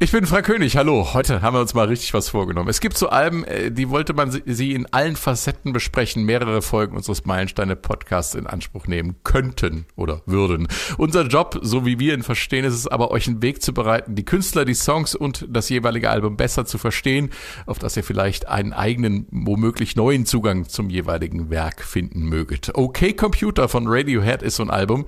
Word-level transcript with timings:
Ich 0.00 0.12
bin 0.12 0.26
Frank 0.26 0.46
König, 0.46 0.76
hallo. 0.76 1.12
Heute 1.12 1.42
haben 1.42 1.56
wir 1.56 1.60
uns 1.60 1.74
mal 1.74 1.88
richtig 1.88 2.14
was 2.14 2.28
vorgenommen. 2.28 2.68
Es 2.68 2.78
gibt 2.78 2.96
so 2.96 3.08
Alben, 3.08 3.42
äh, 3.42 3.72
die 3.72 3.90
wollte 3.90 4.14
man 4.14 4.30
sie 4.30 4.72
in 4.72 4.86
allen 4.92 5.16
Facetten 5.16 5.72
besprechen, 5.72 6.22
mehrere 6.22 6.62
Folgen 6.62 6.94
unseres 6.94 7.24
Meilensteine-Podcasts 7.24 8.36
in 8.36 8.46
Anspruch 8.46 8.86
nehmen 8.86 9.16
könnten 9.24 9.86
oder 9.96 10.22
würden. 10.24 10.68
Unser 10.98 11.26
Job, 11.26 11.58
so 11.62 11.84
wie 11.84 11.98
wir 11.98 12.14
ihn 12.14 12.22
verstehen, 12.22 12.64
ist 12.64 12.74
es 12.74 12.86
aber, 12.86 13.10
euch 13.10 13.26
einen 13.26 13.42
Weg 13.42 13.60
zu 13.60 13.74
bereiten, 13.74 14.14
die 14.14 14.24
Künstler, 14.24 14.64
die 14.64 14.74
Songs 14.74 15.16
und 15.16 15.44
das 15.50 15.68
jeweilige 15.68 16.10
Album 16.10 16.36
besser 16.36 16.64
zu 16.64 16.78
verstehen, 16.78 17.30
auf 17.66 17.80
das 17.80 17.96
ihr 17.96 18.04
vielleicht 18.04 18.46
einen 18.46 18.72
eigenen, 18.72 19.26
womöglich 19.32 19.96
neuen 19.96 20.26
Zugang 20.26 20.68
zum 20.68 20.90
jeweiligen 20.90 21.50
Werk 21.50 21.82
finden 21.82 22.22
möget. 22.22 22.70
Okay 22.72 23.14
Computer 23.14 23.68
von 23.68 23.88
Radiohead 23.88 24.42
ist 24.42 24.54
so 24.54 24.62
ein 24.62 24.70
Album. 24.70 25.06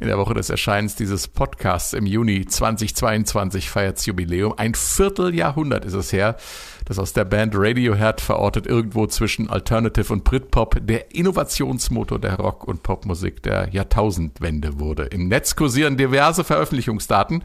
In 0.00 0.08
der 0.08 0.18
Woche 0.18 0.34
des 0.34 0.50
Erscheinens 0.50 0.96
dieses 0.96 1.28
Podcasts 1.28 1.92
im 1.92 2.06
Juni 2.06 2.46
2022 2.46 3.70
feiert 3.70 4.04
Jubiläum. 4.04 4.54
Ein 4.56 4.74
Vierteljahrhundert 4.74 5.84
ist 5.84 5.94
es 5.94 6.12
her, 6.12 6.36
dass 6.84 6.98
aus 6.98 7.12
der 7.12 7.24
Band 7.24 7.54
Radiohead 7.56 8.20
verortet 8.20 8.66
irgendwo 8.66 9.06
zwischen 9.06 9.48
Alternative 9.48 10.12
und 10.12 10.24
Britpop 10.24 10.78
der 10.82 11.14
Innovationsmotor 11.14 12.18
der 12.18 12.36
Rock- 12.36 12.66
und 12.66 12.82
Popmusik 12.82 13.42
der 13.42 13.68
Jahrtausendwende 13.70 14.80
wurde. 14.80 15.04
Im 15.04 15.28
Netz 15.28 15.54
kursieren 15.54 15.96
diverse 15.96 16.44
Veröffentlichungsdaten 16.44 17.44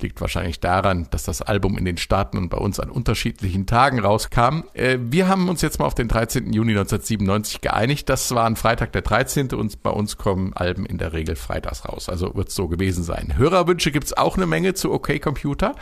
Liegt 0.00 0.20
wahrscheinlich 0.20 0.60
daran, 0.60 1.08
dass 1.10 1.24
das 1.24 1.42
Album 1.42 1.76
in 1.76 1.84
den 1.84 1.96
Staaten 1.96 2.38
und 2.38 2.50
bei 2.50 2.58
uns 2.58 2.78
an 2.78 2.90
unterschiedlichen 2.90 3.66
Tagen 3.66 3.98
rauskam. 3.98 4.62
Äh, 4.74 4.98
wir 5.00 5.28
haben 5.28 5.48
uns 5.48 5.60
jetzt 5.60 5.78
mal 5.78 5.86
auf 5.86 5.94
den 5.94 6.06
13. 6.08 6.52
Juni 6.52 6.70
1997 6.70 7.60
geeinigt. 7.60 8.08
Das 8.08 8.32
war 8.34 8.46
ein 8.46 8.56
Freitag 8.56 8.92
der 8.92 9.02
13. 9.02 9.54
und 9.54 9.82
bei 9.82 9.90
uns 9.90 10.16
kommen 10.16 10.52
Alben 10.54 10.86
in 10.86 10.98
der 10.98 11.12
Regel 11.12 11.34
freitags 11.34 11.84
raus. 11.84 12.08
Also 12.08 12.34
wird 12.36 12.48
es 12.48 12.54
so 12.54 12.68
gewesen 12.68 13.02
sein. 13.02 13.34
Hörerwünsche 13.36 13.90
gibt 13.90 14.06
es 14.06 14.16
auch 14.16 14.36
eine 14.36 14.46
Menge 14.46 14.74
zu 14.74 14.92
OK 14.92 15.20
Computer. 15.20 15.74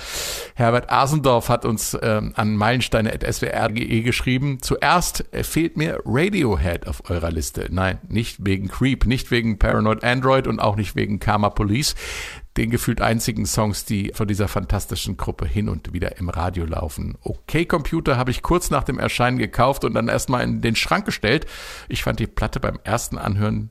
Herbert 0.54 0.90
Asendorf 0.90 1.48
hat 1.48 1.64
uns 1.64 1.94
äh, 1.94 2.22
an 2.34 2.56
meilensteine.swr.de 2.56 4.02
geschrieben. 4.02 4.58
Zuerst 4.62 5.24
äh, 5.32 5.44
fehlt 5.44 5.76
mir 5.76 6.00
Radiohead 6.04 6.86
auf 6.86 7.10
eurer 7.10 7.30
Liste. 7.30 7.68
Nein, 7.70 7.98
nicht 8.08 8.44
wegen 8.44 8.68
Creep, 8.68 9.06
nicht 9.06 9.30
wegen 9.30 9.58
Paranoid 9.58 10.02
Android 10.02 10.46
und 10.46 10.60
auch 10.60 10.76
nicht 10.76 10.96
wegen 10.96 11.18
Karma 11.18 11.50
Police 11.50 11.94
den 12.56 12.70
gefühlt 12.70 13.00
einzigen 13.00 13.46
Songs, 13.46 13.84
die 13.84 14.12
von 14.14 14.28
dieser 14.28 14.48
fantastischen 14.48 15.16
Gruppe 15.16 15.46
hin 15.46 15.68
und 15.68 15.92
wieder 15.92 16.18
im 16.18 16.28
Radio 16.28 16.64
laufen. 16.64 17.16
Okay 17.22 17.64
Computer 17.64 18.16
habe 18.16 18.30
ich 18.30 18.42
kurz 18.42 18.70
nach 18.70 18.84
dem 18.84 18.98
Erscheinen 18.98 19.38
gekauft 19.38 19.84
und 19.84 19.94
dann 19.94 20.08
erstmal 20.08 20.42
in 20.42 20.60
den 20.60 20.76
Schrank 20.76 21.04
gestellt. 21.04 21.46
Ich 21.88 22.02
fand 22.02 22.20
die 22.20 22.26
Platte 22.26 22.60
beim 22.60 22.78
ersten 22.84 23.18
Anhören 23.18 23.70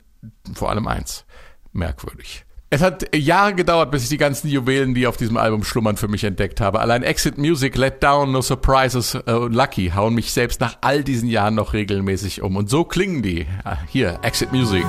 vor 0.54 0.70
allem 0.70 0.88
eins. 0.88 1.26
Merkwürdig. 1.74 2.46
Es 2.72 2.82
hat 2.82 3.16
Jahre 3.16 3.54
gedauert, 3.54 3.92
bis 3.92 4.04
ich 4.04 4.10
die 4.10 4.18
ganzen 4.18 4.50
Juwelen, 4.50 4.96
die 4.96 5.08
auf 5.08 5.18
diesem 5.18 5.38
Album 5.38 5.64
schlummern, 5.64 5.98
für 5.98 6.08
mich 6.08 6.24
entdeckt 6.24 6.60
habe. 6.60 6.80
Allein 6.80 7.04
Exit 7.04 7.38
Music, 7.38 7.78
Let 7.78 8.02
Down, 8.04 8.32
No 8.32 8.42
Surprises 8.42 9.16
und 9.16 9.54
Lucky 9.54 9.92
hauen 9.96 10.16
mich 10.16 10.34
selbst 10.34 10.60
nach 10.62 10.78
all 10.82 11.04
diesen 11.04 11.30
Jahren 11.30 11.56
noch 11.56 11.74
regelmäßig 11.74 12.42
um. 12.42 12.56
Und 12.56 12.70
so 12.70 12.84
klingen 12.84 13.22
die. 13.22 13.46
Ah, 13.64 13.78
hier, 13.88 14.20
Exit 14.24 14.52
Music. 14.52 14.86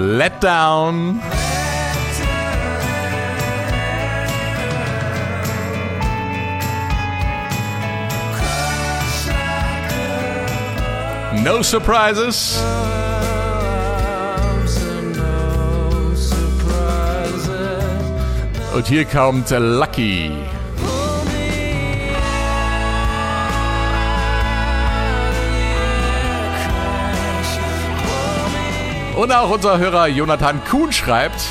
Let 0.00 0.40
Down. 0.40 1.20
No 11.44 11.60
surprises. 11.60 12.62
Oh, 18.72 18.76
Und 18.76 18.86
hier 18.86 19.04
kommt 19.04 19.50
Lucky. 19.50 20.32
Und 29.20 29.32
auch 29.32 29.50
unser 29.50 29.76
Hörer 29.76 30.06
Jonathan 30.06 30.64
Kuhn 30.64 30.94
schreibt, 30.94 31.42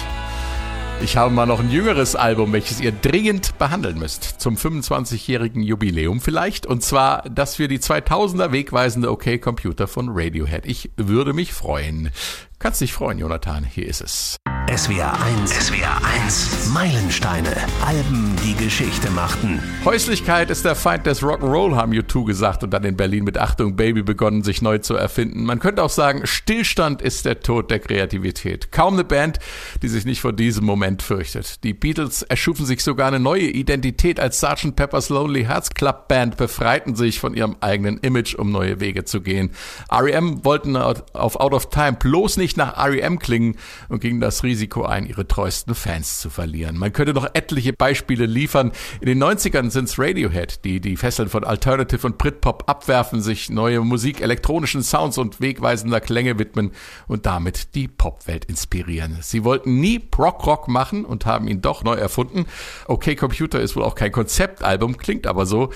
ich 1.04 1.18
habe 1.18 1.32
mal 1.32 1.46
noch 1.46 1.60
ein 1.60 1.70
jüngeres 1.70 2.16
Album, 2.16 2.52
welches 2.52 2.80
ihr 2.80 2.92
dringend 2.92 3.60
behandeln 3.60 4.00
müsst. 4.00 4.24
Zum 4.42 4.56
25-jährigen 4.56 5.62
Jubiläum 5.62 6.20
vielleicht. 6.20 6.66
Und 6.66 6.82
zwar 6.82 7.22
das 7.30 7.58
für 7.58 7.68
die 7.68 7.78
2000er 7.78 8.52
wegweisende 8.52 9.12
OK 9.12 9.40
Computer 9.40 9.88
von 9.88 10.10
Radiohead. 10.10 10.66
Ich 10.66 10.90
würde 10.98 11.34
mich 11.34 11.54
freuen. 11.54 12.10
Kannst 12.58 12.82
dich 12.82 12.92
freuen, 12.92 13.20
Jonathan. 13.20 13.64
Hier 13.64 13.86
ist 13.86 14.02
es. 14.02 14.38
SWR 14.70 15.20
1. 15.20 15.50
SWR 15.50 16.00
1. 16.24 16.70
Meilensteine. 16.76 17.56
Alben, 17.84 18.36
die 18.46 18.54
Geschichte 18.54 19.10
machten. 19.10 19.60
Häuslichkeit 19.84 20.52
ist 20.52 20.64
der 20.64 20.76
Feind 20.76 21.08
des 21.08 21.24
Rock'n'Roll, 21.24 21.76
haben 21.76 21.92
U2 21.92 22.26
gesagt 22.26 22.64
und 22.64 22.70
dann 22.70 22.84
in 22.84 22.96
Berlin 22.96 23.24
mit 23.24 23.40
Achtung 23.40 23.76
Baby 23.76 24.04
begonnen, 24.04 24.44
sich 24.44 24.62
neu 24.62 24.78
zu 24.78 24.94
erfinden. 24.94 25.44
Man 25.44 25.58
könnte 25.58 25.82
auch 25.82 25.90
sagen, 25.90 26.22
Stillstand 26.28 27.02
ist 27.02 27.26
der 27.26 27.40
Tod 27.40 27.72
der 27.72 27.80
Kreativität. 27.80 28.72
Kaum 28.72 28.94
eine 28.94 29.06
Band, 29.06 29.40
die 29.82 29.88
sich 29.88 30.06
nicht 30.06 30.22
vor 30.22 30.34
diesem 30.34 30.66
Moment 30.66 31.02
fürchtet. 31.02 31.64
Die 31.64 31.74
Beatles 31.74 32.22
erschufen 32.22 32.68
sich 32.68 32.84
sogar 32.84 33.08
eine 33.08 33.20
neue 33.20 33.48
Identität 33.48 34.20
als 34.20 34.40
Sgt. 34.40 34.76
Pepper's 34.76 35.10
Lonely 35.10 35.46
Hearts 35.46 35.72
Club 35.72 36.08
Band, 36.08 36.38
befreiten 36.38 36.94
sich 36.94 37.20
von 37.20 37.34
ihrem 37.34 37.56
eigenen 37.60 37.98
Image, 37.98 38.36
um 38.36 38.52
neue 38.52 38.80
Wege 38.80 39.04
zu 39.04 39.22
gehen. 39.22 39.50
R.E.M. 39.90 40.46
wollten 40.46 40.76
auf 40.76 41.40
Out 41.40 41.54
of 41.54 41.70
Time 41.72 41.94
bloß 41.94 42.38
nicht 42.38 42.56
nach 42.56 42.78
R.E.M. 42.78 43.18
klingen 43.18 43.56
und 43.88 44.00
gingen 44.02 44.20
das 44.20 44.44
Risiko 44.44 44.59
Risiko 44.60 44.84
ein, 44.84 45.06
ihre 45.06 45.26
treuesten 45.26 45.74
Fans 45.74 46.20
zu 46.20 46.30
verlieren. 46.30 46.78
Man 46.78 46.92
könnte 46.92 47.14
noch 47.14 47.30
etliche 47.34 47.72
Beispiele 47.72 48.26
liefern. 48.26 48.74
In 49.00 49.06
den 49.06 49.24
90ern 49.24 49.70
sind 49.70 49.86
es 49.86 49.98
Radiohead, 49.98 50.66
die 50.66 50.82
die 50.82 50.98
Fesseln 50.98 51.30
von 51.30 51.46
Alternative 51.46 52.06
und 52.06 52.18
Britpop 52.18 52.66
abwerfen, 52.68 53.22
sich 53.22 53.50
neue 53.50 53.80
Musik, 53.80 54.20
elektronischen 54.20 54.84
Sounds 54.84 55.18
und 55.18 55.40
wegweisender 55.40 56.02
Klänge 56.02 56.40
widmen 56.40 56.72
und 57.08 57.26
damit 57.26 57.74
die 57.74 57.88
Popwelt 57.88 58.44
inspirieren. 58.46 59.20
Sie 59.22 59.46
wollten 59.46 59.80
nie 59.80 59.98
Prog-Rock 59.98 60.68
machen 60.68 61.06
und 61.06 61.26
haben 61.26 61.48
ihn 61.48 61.62
doch 61.62 61.86
neu 61.86 61.96
erfunden. 61.96 62.46
Okay 62.86 63.16
Computer 63.16 63.62
ist 63.62 63.78
wohl 63.78 63.84
auch 63.84 63.96
kein 63.96 64.12
Konzeptalbum, 64.12 64.98
klingt 64.98 65.26
aber 65.26 65.46
so. 65.46 65.70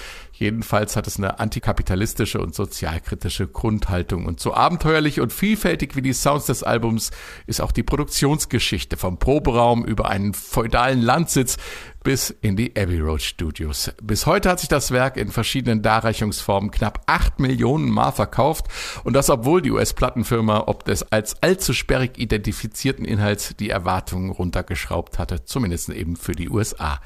Jedenfalls 0.44 0.98
hat 0.98 1.08
es 1.08 1.16
eine 1.18 1.40
antikapitalistische 1.40 2.42
und 2.42 2.54
sozialkritische 2.54 3.48
Grundhaltung. 3.48 4.26
Und 4.26 4.42
so 4.42 4.54
abenteuerlich 4.54 5.22
und 5.22 5.32
vielfältig 5.32 5.96
wie 5.96 6.02
die 6.02 6.12
Sounds 6.12 6.48
des 6.48 6.64
Albums 6.64 7.12
ist 7.48 7.62
auch 7.62 7.72
die 7.72 7.82
Produktionsgeschichte 7.82 8.98
vom 8.98 9.20
Proberaum 9.20 9.86
über 9.86 10.10
einen 10.10 10.34
feudalen 10.34 11.02
Landsitz 11.02 11.56
bis 12.04 12.30
in 12.42 12.58
die 12.58 12.76
Abbey 12.76 13.00
Road 13.00 13.22
Studios. 13.22 13.94
Bis 14.02 14.26
heute 14.26 14.50
hat 14.50 14.60
sich 14.60 14.68
das 14.68 14.92
Werk 14.92 15.16
in 15.16 15.32
verschiedenen 15.32 15.82
Darreichungsformen 15.82 16.72
knapp 16.72 17.04
acht 17.06 17.40
Millionen 17.40 17.90
Mal 17.90 18.12
verkauft 18.12 18.66
und 19.06 19.14
das 19.14 19.30
obwohl 19.30 19.62
die 19.62 19.72
US-Plattenfirma 19.72 20.66
ob 20.68 20.84
des 20.84 21.10
als 21.14 21.42
allzu 21.42 21.72
sperrig 21.72 22.18
identifizierten 22.18 23.06
Inhalts 23.06 23.56
die 23.58 23.70
Erwartungen 23.70 24.30
runtergeschraubt 24.32 25.20
hatte, 25.20 25.46
zumindest 25.46 25.88
eben 25.88 26.18
für 26.18 26.34
die 26.34 26.50
USA. 26.50 27.00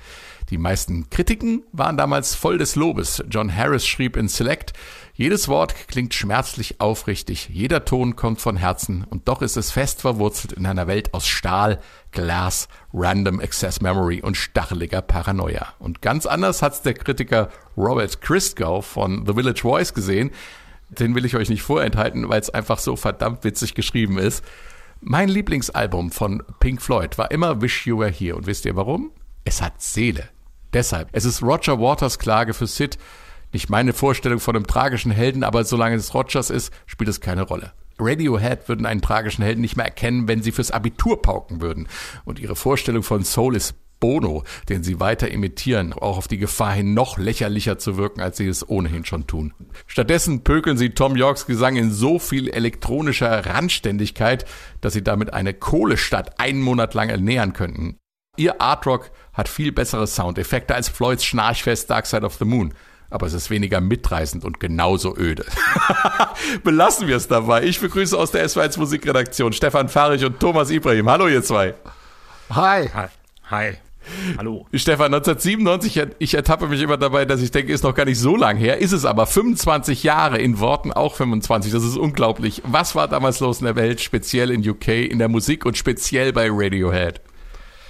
Die 0.49 0.57
meisten 0.57 1.09
Kritiken 1.09 1.63
waren 1.73 1.97
damals 1.97 2.33
voll 2.33 2.57
des 2.57 2.75
Lobes. 2.75 3.21
John 3.29 3.53
Harris 3.53 3.85
schrieb 3.85 4.15
in 4.15 4.29
Select, 4.29 4.71
jedes 5.13 5.49
Wort 5.49 5.75
klingt 5.87 6.13
schmerzlich 6.13 6.79
aufrichtig, 6.79 7.49
jeder 7.51 7.83
Ton 7.83 8.15
kommt 8.15 8.39
von 8.39 8.55
Herzen 8.55 9.03
und 9.09 9.27
doch 9.27 9.41
ist 9.41 9.57
es 9.57 9.71
fest 9.71 9.99
verwurzelt 9.99 10.53
in 10.53 10.65
einer 10.65 10.87
Welt 10.87 11.13
aus 11.13 11.27
Stahl, 11.27 11.79
Glas, 12.11 12.69
Random 12.93 13.41
Access 13.41 13.81
Memory 13.81 14.21
und 14.21 14.37
stacheliger 14.37 15.01
Paranoia. 15.01 15.73
Und 15.79 16.01
ganz 16.01 16.25
anders 16.25 16.61
hat's 16.61 16.81
der 16.81 16.93
Kritiker 16.93 17.49
Robert 17.75 18.21
Christgau 18.21 18.81
von 18.81 19.25
The 19.25 19.33
Village 19.33 19.61
Voice 19.63 19.93
gesehen. 19.93 20.31
Den 20.89 21.13
will 21.15 21.25
ich 21.25 21.35
euch 21.35 21.49
nicht 21.49 21.63
vorenthalten, 21.63 22.29
weil 22.29 22.39
es 22.39 22.49
einfach 22.49 22.79
so 22.79 22.95
verdammt 22.95 23.43
witzig 23.43 23.75
geschrieben 23.75 24.17
ist. 24.17 24.45
Mein 25.01 25.27
Lieblingsalbum 25.27 26.11
von 26.11 26.43
Pink 26.59 26.81
Floyd 26.81 27.17
war 27.17 27.31
immer 27.31 27.61
Wish 27.61 27.85
You 27.85 27.99
Were 27.99 28.09
Here. 28.09 28.35
Und 28.35 28.45
wisst 28.45 28.65
ihr 28.65 28.75
warum? 28.75 29.11
Es 29.43 29.61
hat 29.61 29.81
Seele. 29.81 30.29
Deshalb, 30.73 31.09
es 31.11 31.25
ist 31.25 31.41
Roger 31.41 31.79
Waters 31.79 32.19
Klage 32.19 32.53
für 32.53 32.67
Sid. 32.67 32.97
Nicht 33.53 33.69
meine 33.69 33.93
Vorstellung 33.93 34.39
von 34.39 34.55
einem 34.55 34.67
tragischen 34.67 35.11
Helden, 35.11 35.43
aber 35.43 35.63
solange 35.63 35.95
es 35.95 36.13
Rogers 36.13 36.49
ist, 36.49 36.73
spielt 36.85 37.09
es 37.09 37.21
keine 37.21 37.43
Rolle. 37.43 37.71
Radiohead 37.99 38.67
würden 38.67 38.85
einen 38.85 39.01
tragischen 39.01 39.43
Helden 39.43 39.61
nicht 39.61 39.77
mehr 39.77 39.85
erkennen, 39.85 40.27
wenn 40.27 40.43
sie 40.43 40.51
fürs 40.51 40.71
Abitur 40.71 41.21
pauken 41.21 41.61
würden. 41.61 41.87
Und 42.25 42.39
ihre 42.39 42.55
Vorstellung 42.55 43.03
von 43.03 43.23
Soul 43.23 43.55
ist 43.55 43.75
Bono, 43.99 44.43
den 44.69 44.83
sie 44.83 44.99
weiter 44.99 45.31
imitieren, 45.31 45.93
auch 45.93 46.17
auf 46.17 46.27
die 46.27 46.37
Gefahr 46.37 46.73
hin, 46.73 46.93
noch 46.93 47.17
lächerlicher 47.17 47.79
zu 47.79 47.97
wirken, 47.97 48.21
als 48.21 48.37
sie 48.37 48.47
es 48.47 48.67
ohnehin 48.67 49.05
schon 49.05 49.25
tun. 49.25 49.53
Stattdessen 49.87 50.43
pökeln 50.43 50.77
sie 50.77 50.91
Tom 50.91 51.15
Yorks 51.15 51.47
Gesang 51.47 51.75
in 51.77 51.91
so 51.91 52.19
viel 52.19 52.49
elektronischer 52.49 53.45
Randständigkeit, 53.45 54.45
dass 54.81 54.93
sie 54.93 55.03
damit 55.03 55.33
eine 55.33 55.53
Kohlestadt 55.53 56.39
einen 56.39 56.61
Monat 56.61 56.93
lang 56.93 57.09
ernähren 57.09 57.53
könnten. 57.53 57.97
Ihr 58.37 58.61
Artrock 58.61 59.09
hat 59.33 59.49
viel 59.49 59.71
bessere 59.71 60.07
Soundeffekte 60.07 60.73
als 60.73 60.89
Floyds 60.89 61.25
Schnarchfest 61.25 61.89
Dark 61.89 62.05
Side 62.05 62.25
of 62.25 62.35
the 62.35 62.45
Moon. 62.45 62.73
aber 63.09 63.25
es 63.25 63.33
ist 63.33 63.49
weniger 63.49 63.79
mitreißend 63.81 64.43
und 64.43 64.59
genauso 64.59 65.15
öde. 65.15 65.45
Belassen 66.63 67.07
wir 67.07 67.15
es 67.15 67.27
dabei. 67.27 67.63
Ich 67.63 67.79
begrüße 67.79 68.17
aus 68.17 68.31
der 68.31 68.45
S1 68.45 68.77
Musikredaktion 68.79 69.53
Stefan 69.53 69.89
Fahrig 69.89 70.25
und 70.25 70.39
Thomas 70.39 70.69
Ibrahim. 70.69 71.09
Hallo 71.09 71.27
ihr 71.27 71.41
zwei. 71.43 71.73
Hi. 72.49 72.89
Hi. 72.93 73.07
Hi. 73.49 73.77
Hallo. 74.37 74.65
Stefan, 74.73 75.13
1997, 75.13 76.15
ich 76.19 76.33
ertappe 76.33 76.67
mich 76.67 76.81
immer 76.81 76.97
dabei, 76.97 77.25
dass 77.25 77.41
ich 77.41 77.51
denke, 77.51 77.73
ist 77.73 77.83
noch 77.83 77.93
gar 77.95 78.05
nicht 78.05 78.19
so 78.19 78.37
lang 78.37 78.55
her, 78.55 78.77
ist 78.77 78.93
es 78.93 79.03
aber 79.03 79.25
25 79.25 80.03
Jahre, 80.03 80.37
in 80.37 80.59
Worten 80.59 80.93
auch 80.93 81.15
25, 81.15 81.73
das 81.73 81.83
ist 81.83 81.97
unglaublich. 81.97 82.61
Was 82.65 82.95
war 82.95 83.09
damals 83.09 83.41
los 83.41 83.59
in 83.59 83.65
der 83.65 83.75
Welt, 83.75 83.99
speziell 83.99 84.51
in 84.51 84.67
UK, 84.67 84.87
in 84.87 85.19
der 85.19 85.27
Musik 85.27 85.65
und 85.65 85.75
speziell 85.77 86.31
bei 86.31 86.47
Radiohead? 86.49 87.19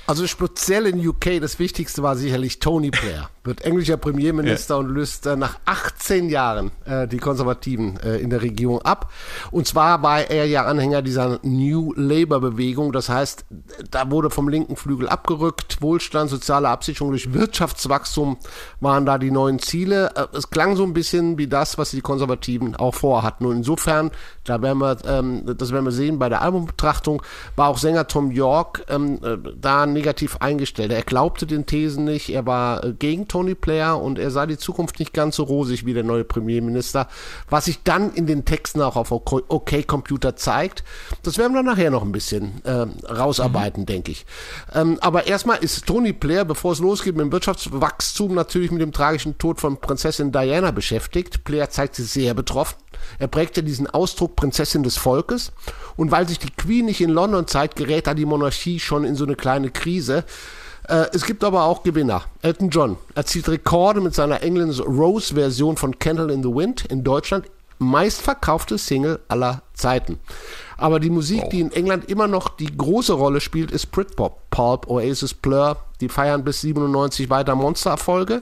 Also 0.08 0.26
speziell 0.26 0.88
in 0.88 1.06
UK, 1.06 1.42
das 1.42 1.60
Wichtigste 1.60 2.02
war 2.02 2.16
sicherlich 2.16 2.60
Tony 2.60 2.92
Blair. 2.92 3.30
Wird 3.48 3.62
englischer 3.62 3.98
Premierminister 3.98 4.76
ja. 4.76 4.80
und 4.80 4.90
löst 4.90 5.26
äh, 5.26 5.36
nach 5.36 5.60
18 5.66 6.30
Jahren 6.30 6.72
äh, 6.86 7.08
die 7.08 7.18
Konservativen 7.18 8.00
äh, 8.02 8.18
in 8.18 8.30
der 8.30 8.42
Regierung 8.42 8.82
ab. 8.82 9.12
Und 9.52 9.68
zwar 9.68 10.04
war 10.04 10.30
er 10.30 10.46
ja 10.46 10.66
Anhänger 10.66 11.02
dieser 11.02 11.40
New 11.44 11.94
Labour 11.96 12.42
Bewegung. 12.42 12.92
Das 12.92 13.10
heißt, 13.10 13.46
da 13.90 14.12
wurde 14.12 14.30
vom 14.30 14.50
linken 14.50 14.76
Flügel 14.76 15.10
abgerückt. 15.10 15.82
Wohlstand, 15.82 16.30
soziale 16.30 16.70
Absicherung 16.70 17.12
durch 17.12 17.34
Wirtschaftswachstum 17.34 18.38
waren 18.80 19.06
da 19.06 19.18
die 19.18 19.32
neuen 19.32 19.60
Ziele. 19.60 20.12
Äh, 20.16 20.38
es 20.38 20.50
klang 20.50 20.76
so 20.76 20.84
ein 20.84 20.94
bisschen 20.94 21.38
wie 21.38 21.48
das, 21.48 21.78
was 21.78 21.92
die 21.92 22.02
Konservativen 22.02 22.76
auch 22.76 22.96
vorhatten. 22.96 23.46
Und 23.46 23.58
insofern, 23.58 24.12
da 24.44 24.62
werden 24.62 24.80
wir, 24.80 24.98
ähm, 25.06 25.44
das 25.58 25.72
werden 25.72 25.86
wir 25.86 25.92
sehen 25.92 26.20
bei 26.20 26.30
der 26.30 26.42
Albumbetrachtung, 26.42 27.22
war 27.56 27.70
auch 27.70 27.78
Sänger 27.78 28.08
Tom 28.08 28.32
York 28.32 28.86
ähm, 28.90 29.20
äh, 29.24 29.38
da 29.56 29.86
negativ 29.86 30.38
eingestellt. 30.38 30.92
Er 30.92 31.04
glaubte 31.04 31.46
den 31.46 31.66
Thesen 31.66 32.04
nicht, 32.06 32.30
er 32.30 32.46
war 32.46 32.84
äh, 32.84 32.94
gegen 32.94 33.28
Tony 33.38 33.54
Player 33.54 34.02
und 34.02 34.18
er 34.18 34.32
sah 34.32 34.48
die 34.48 34.58
Zukunft 34.58 34.98
nicht 34.98 35.14
ganz 35.14 35.36
so 35.36 35.44
rosig 35.44 35.86
wie 35.86 35.94
der 35.94 36.04
neue 36.04 36.24
Premierminister, 36.24 37.08
was 37.52 37.66
sich 37.66 37.84
dann 37.84 38.12
in 38.16 38.26
den 38.26 38.46
Texten 38.46 38.82
auch 38.82 38.96
auf 38.96 39.12
OK 39.12 39.86
Computer 39.86 40.36
zeigt. 40.36 40.84
Das 41.22 41.38
werden 41.38 41.54
wir 41.54 41.62
nachher 41.62 41.92
noch 41.92 42.02
ein 42.02 42.12
bisschen 42.12 42.66
äh, 42.66 42.88
rausarbeiten, 43.06 43.82
mhm. 43.82 43.86
denke 43.86 44.12
ich. 44.12 44.26
Ähm, 44.74 44.98
aber 45.02 45.28
erstmal 45.28 45.60
ist 45.60 45.86
Tony 45.86 46.14
Blair, 46.14 46.46
bevor 46.46 46.72
es 46.72 46.80
losgeht 46.80 47.16
mit 47.16 47.26
dem 47.26 47.32
Wirtschaftswachstum, 47.32 48.34
natürlich 48.34 48.72
mit 48.72 48.82
dem 48.82 48.92
tragischen 48.92 49.38
Tod 49.38 49.62
von 49.62 49.78
Prinzessin 49.78 50.32
Diana 50.32 50.72
beschäftigt. 50.72 51.44
Blair 51.44 51.70
zeigt 51.70 51.94
sich 51.94 52.10
sehr 52.10 52.34
betroffen. 52.34 52.78
Er 53.20 53.28
prägte 53.28 53.62
diesen 53.62 53.86
Ausdruck 53.86 54.36
Prinzessin 54.36 54.82
des 54.82 54.98
Volkes. 54.98 55.52
Und 55.96 56.10
weil 56.10 56.28
sich 56.28 56.40
die 56.40 56.50
Queen 56.50 56.86
nicht 56.86 57.02
in 57.02 57.12
London 57.12 57.46
zeigt, 57.46 57.76
gerät 57.76 58.08
da 58.08 58.16
die 58.16 58.26
Monarchie 58.26 58.80
schon 58.80 59.04
in 59.04 59.16
so 59.16 59.26
eine 59.26 59.36
kleine 59.36 59.70
Krise. 59.70 60.24
Äh, 60.88 61.08
es 61.14 61.26
gibt 61.26 61.44
aber 61.44 61.64
auch 61.64 61.84
Gewinner. 61.84 62.24
Elton 62.42 62.70
John 62.70 62.98
erzielt 63.16 63.50
Rekorde 63.50 64.02
mit 64.02 64.16
seiner 64.16 64.42
Englands 64.42 64.80
Rose-Version 64.80 65.78
von 65.78 66.00
Candle 66.00 66.34
in 66.34 66.44
the 66.44 66.50
Wind 66.50 66.86
in 66.86 67.04
Deutschland. 67.04 67.46
Meistverkaufte 67.80 68.78
Single 68.78 69.20
aller 69.28 69.62
Zeiten. 69.74 70.20
Aber 70.78 71.00
die 71.00 71.12
Musik, 71.12 71.44
wow. 71.44 71.50
die 71.50 71.60
in 71.60 71.72
England 71.72 72.10
immer 72.10 72.28
noch 72.28 72.50
die 72.50 72.76
große 72.76 73.14
Rolle 73.14 73.40
spielt, 73.40 73.72
ist 73.72 73.92
Britpop. 73.92 74.50
Pulp, 74.50 74.88
Oasis, 74.88 75.34
Blur, 75.36 75.78
die 76.02 76.10
feiern 76.10 76.44
bis 76.44 76.62
97 76.62 77.30
weiter 77.30 77.54
Monstererfolge. 77.54 78.42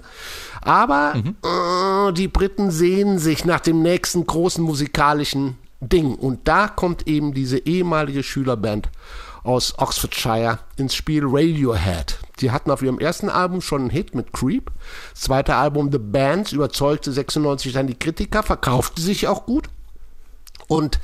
Aber 0.61 1.15
mhm. 1.15 1.35
äh, 1.43 2.13
die 2.13 2.29
Briten 2.29 2.71
sehen 2.71 3.19
sich 3.19 3.43
nach 3.43 3.59
dem 3.59 3.81
nächsten 3.81 4.25
großen 4.25 4.63
musikalischen 4.63 5.57
Ding. 5.81 6.15
Und 6.15 6.47
da 6.47 6.67
kommt 6.69 7.07
eben 7.07 7.33
diese 7.33 7.57
ehemalige 7.57 8.23
Schülerband 8.23 8.89
aus 9.45 9.77
Oxfordshire 9.77 10.59
ins 10.75 10.95
Spiel 10.95 11.23
Radiohead. 11.25 12.19
Die 12.39 12.51
hatten 12.51 12.71
auf 12.71 12.81
ihrem 12.81 12.99
ersten 12.99 13.29
Album 13.29 13.61
schon 13.61 13.81
einen 13.81 13.89
Hit 13.89 14.15
mit 14.15 14.33
Creep. 14.33 14.71
Das 15.13 15.21
zweite 15.21 15.55
Album 15.55 15.91
The 15.91 15.99
Bands 15.99 16.51
überzeugte 16.51 17.11
96 17.11 17.71
dann 17.71 17.87
die 17.87 17.97
Kritiker, 17.97 18.43
verkaufte 18.43 19.01
sich 19.01 19.27
auch 19.27 19.45
gut. 19.45 19.69
Und 20.67 20.99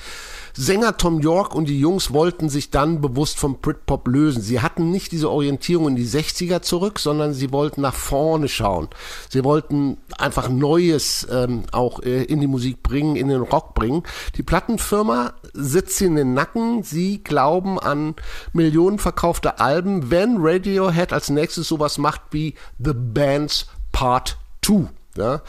Sänger 0.53 0.98
Tom 0.98 1.19
York 1.19 1.56
und 1.56 1.65
die 1.69 1.80
Jungs 1.80 2.13
wollten 2.13 2.50
sich 2.50 2.71
dann 2.71 3.01
bewusst 3.01 3.39
vom 3.39 3.59
Britpop 3.59 4.07
lösen. 4.07 4.42
Sie 4.42 4.62
hatten 4.62 4.92
nicht 4.92 5.12
diese 5.12 5.30
Orientierung 5.30 5.89
in 5.89 5.95
die 5.95 6.07
60er 6.07 6.62
zurück, 6.62 7.00
sondern 7.00 7.33
sie 7.33 7.51
wollten 7.51 7.81
nach 7.81 7.94
vorne 7.94 8.48
schauen. 8.48 8.89
Sie 9.30 9.44
wollten 9.44 9.98
einfach 10.18 10.50
Neues 10.50 11.27
ähm, 11.31 11.63
auch 11.71 12.01
äh, 12.01 12.24
in 12.24 12.42
die 12.42 12.48
Musik 12.48 12.83
bringen, 12.83 13.15
in 13.15 13.27
den 13.27 13.42
Rock 13.42 13.74
bringen. 13.74 14.03
Die 14.36 14.44
Plattenfirma 14.44 15.33
sitzt 15.53 16.01
in 16.01 16.15
den 16.15 16.33
Nacken. 16.33 16.83
Sie 16.83 17.24
glauben 17.24 17.80
an 17.80 18.15
Millionen 18.54 19.00
verkaufte 19.00 19.59
Alben, 19.59 20.12
wenn 20.12 20.38
Radiohead 20.39 21.13
als 21.13 21.30
nächstes 21.30 21.68
sowas 21.68 21.97
macht 21.97 22.21
wie 22.31 22.56
The 22.80 22.94
Bands 22.94 23.68
Part 23.92 24.38
2. 24.63 24.88
Ja? 25.18 25.42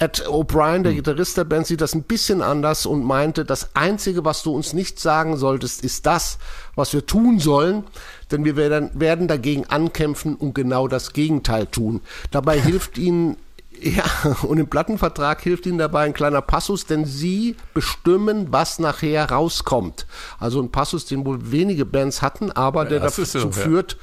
Ed 0.00 0.28
O'Brien, 0.28 0.84
der 0.84 0.92
hm. 0.92 0.98
Gitarrist 0.98 1.36
der 1.36 1.44
Band, 1.44 1.66
sieht 1.66 1.80
das 1.80 1.92
ein 1.92 2.04
bisschen 2.04 2.40
anders 2.40 2.86
und 2.86 3.04
meinte, 3.04 3.44
das 3.44 3.74
Einzige, 3.74 4.24
was 4.24 4.44
du 4.44 4.54
uns 4.54 4.72
nicht 4.72 5.00
sagen 5.00 5.36
solltest, 5.36 5.82
ist 5.84 6.06
das, 6.06 6.38
was 6.76 6.92
wir 6.92 7.04
tun 7.04 7.40
sollen, 7.40 7.82
denn 8.30 8.44
wir 8.44 8.54
werden, 8.54 8.90
werden 8.94 9.26
dagegen 9.26 9.64
ankämpfen 9.66 10.36
und 10.36 10.54
genau 10.54 10.86
das 10.86 11.12
Gegenteil 11.12 11.66
tun. 11.66 12.00
Dabei 12.30 12.60
hilft 12.60 12.96
ihnen 12.96 13.36
ja, 13.80 14.04
und 14.42 14.58
im 14.58 14.66
Plattenvertrag 14.66 15.40
hilft 15.40 15.64
Ihnen 15.66 15.78
dabei 15.78 16.04
ein 16.04 16.12
kleiner 16.12 16.42
Passus, 16.42 16.86
denn 16.86 17.04
Sie 17.04 17.54
bestimmen, 17.74 18.48
was 18.50 18.80
nachher 18.80 19.30
rauskommt. 19.30 20.06
Also 20.40 20.60
ein 20.60 20.72
Passus, 20.72 21.06
den 21.06 21.24
wohl 21.24 21.52
wenige 21.52 21.84
Bands 21.84 22.20
hatten, 22.20 22.50
aber 22.50 22.86
der 22.86 22.98
ja, 22.98 23.04
dazu 23.04 23.24
so, 23.24 23.52
führt, 23.52 23.96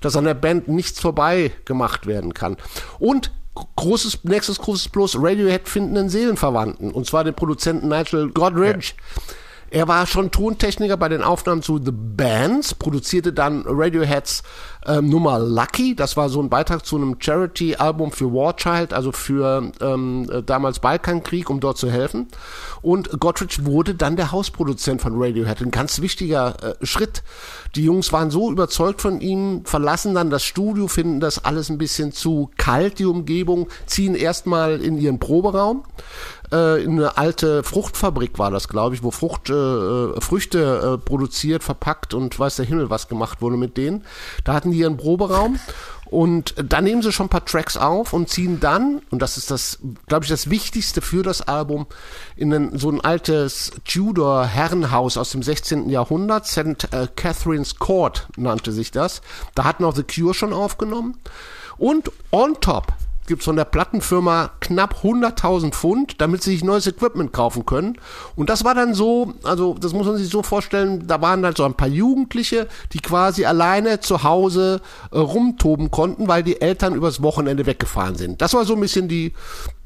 dass 0.00 0.16
an 0.16 0.24
der 0.24 0.34
Band 0.34 0.66
nichts 0.66 0.98
vorbei 0.98 1.52
gemacht 1.64 2.06
werden 2.06 2.34
kann. 2.34 2.56
Und 2.98 3.30
großes, 3.76 4.24
nächstes 4.24 4.58
großes 4.58 4.88
Plus, 4.88 5.16
Radiohead 5.16 5.68
finden 5.68 5.96
einen 5.96 6.08
Seelenverwandten, 6.08 6.90
und 6.92 7.06
zwar 7.06 7.24
den 7.24 7.34
Produzenten 7.34 7.88
Nigel 7.88 8.30
Godrich. 8.30 8.94
Ja. 8.96 9.22
Er 9.72 9.88
war 9.88 10.06
schon 10.06 10.30
Tontechniker 10.30 10.98
bei 10.98 11.08
den 11.08 11.22
Aufnahmen 11.22 11.62
zu 11.62 11.80
The 11.82 11.92
Bands, 11.92 12.74
produzierte 12.74 13.32
dann 13.32 13.64
Radioheads 13.66 14.42
ähm, 14.84 15.08
Nummer 15.08 15.38
Lucky. 15.38 15.96
Das 15.96 16.14
war 16.14 16.28
so 16.28 16.42
ein 16.42 16.50
Beitrag 16.50 16.84
zu 16.84 16.96
einem 16.96 17.16
Charity-Album 17.18 18.12
für 18.12 18.26
War 18.34 18.54
Child, 18.54 18.92
also 18.92 19.12
für 19.12 19.72
ähm, 19.80 20.28
äh, 20.30 20.42
damals 20.42 20.80
Balkankrieg, 20.80 21.48
um 21.48 21.60
dort 21.60 21.78
zu 21.78 21.90
helfen. 21.90 22.28
Und 22.82 23.18
Godrich 23.18 23.64
wurde 23.64 23.94
dann 23.94 24.16
der 24.16 24.30
Hausproduzent 24.30 25.00
von 25.00 25.14
Radiohead. 25.16 25.62
Ein 25.62 25.70
ganz 25.70 26.02
wichtiger 26.02 26.76
äh, 26.78 26.84
Schritt. 26.84 27.22
Die 27.74 27.84
Jungs 27.84 28.12
waren 28.12 28.30
so 28.30 28.50
überzeugt 28.50 29.00
von 29.00 29.22
ihm, 29.22 29.64
verlassen 29.64 30.14
dann 30.14 30.28
das 30.28 30.44
Studio, 30.44 30.86
finden 30.86 31.18
das 31.18 31.46
alles 31.46 31.70
ein 31.70 31.78
bisschen 31.78 32.12
zu 32.12 32.50
kalt, 32.58 32.98
die 32.98 33.06
Umgebung, 33.06 33.68
ziehen 33.86 34.16
erstmal 34.16 34.82
in 34.82 34.98
ihren 34.98 35.18
Proberaum 35.18 35.84
äh, 36.52 36.84
eine 36.84 37.16
alte 37.16 37.62
Fruchtfabrik 37.62 38.38
war 38.38 38.50
das, 38.50 38.68
glaube 38.68 38.94
ich, 38.94 39.02
wo 39.02 39.10
Frucht, 39.10 39.50
äh, 39.50 39.54
äh, 39.54 40.20
Früchte 40.20 40.98
äh, 40.98 40.98
produziert, 40.98 41.64
verpackt 41.64 42.14
und 42.14 42.38
weiß 42.38 42.56
der 42.56 42.66
Himmel 42.66 42.90
was 42.90 43.08
gemacht 43.08 43.42
wurde 43.42 43.56
mit 43.56 43.76
denen. 43.76 44.04
Da 44.44 44.52
hatten 44.52 44.70
die 44.70 44.78
ihren 44.78 44.96
Proberaum 44.96 45.58
und 46.12 46.54
da 46.62 46.82
nehmen 46.82 47.00
sie 47.00 47.10
schon 47.10 47.26
ein 47.26 47.30
paar 47.30 47.46
Tracks 47.46 47.78
auf 47.78 48.12
und 48.12 48.28
ziehen 48.28 48.60
dann, 48.60 49.00
und 49.10 49.22
das 49.22 49.38
ist 49.38 49.50
das, 49.50 49.78
glaube 50.08 50.24
ich, 50.24 50.30
das 50.30 50.50
Wichtigste 50.50 51.00
für 51.00 51.22
das 51.22 51.40
Album, 51.40 51.86
in 52.36 52.52
ein, 52.52 52.78
so 52.78 52.90
ein 52.90 53.00
altes 53.00 53.72
Tudor-Herrenhaus 53.86 55.16
aus 55.16 55.30
dem 55.30 55.42
16. 55.42 55.88
Jahrhundert, 55.88 56.46
St. 56.46 56.92
Äh, 56.92 57.08
Catherine's 57.16 57.76
Court 57.78 58.28
nannte 58.36 58.72
sich 58.72 58.90
das. 58.90 59.22
Da 59.54 59.64
hatten 59.64 59.84
auch 59.84 59.94
The 59.94 60.02
Cure 60.02 60.34
schon 60.34 60.52
aufgenommen. 60.52 61.16
Und 61.78 62.12
on 62.30 62.60
top 62.60 62.92
gibt 63.26 63.42
es 63.42 63.44
von 63.44 63.56
der 63.56 63.64
Plattenfirma 63.64 64.50
knapp 64.60 65.02
100.000 65.02 65.72
Pfund, 65.72 66.20
damit 66.20 66.42
sie 66.42 66.52
sich 66.52 66.64
neues 66.64 66.86
Equipment 66.86 67.32
kaufen 67.32 67.64
können. 67.64 67.98
Und 68.34 68.50
das 68.50 68.64
war 68.64 68.74
dann 68.74 68.94
so, 68.94 69.34
also 69.44 69.74
das 69.74 69.92
muss 69.92 70.06
man 70.06 70.16
sich 70.16 70.28
so 70.28 70.42
vorstellen, 70.42 71.06
da 71.06 71.20
waren 71.20 71.44
halt 71.44 71.56
so 71.56 71.64
ein 71.64 71.74
paar 71.74 71.88
Jugendliche, 71.88 72.68
die 72.92 72.98
quasi 72.98 73.44
alleine 73.44 74.00
zu 74.00 74.24
Hause 74.24 74.80
äh, 75.12 75.18
rumtoben 75.18 75.90
konnten, 75.90 76.28
weil 76.28 76.42
die 76.42 76.60
Eltern 76.60 76.94
übers 76.94 77.22
Wochenende 77.22 77.66
weggefahren 77.66 78.16
sind. 78.16 78.42
Das 78.42 78.54
war 78.54 78.64
so 78.64 78.74
ein 78.74 78.80
bisschen 78.80 79.08
die, 79.08 79.32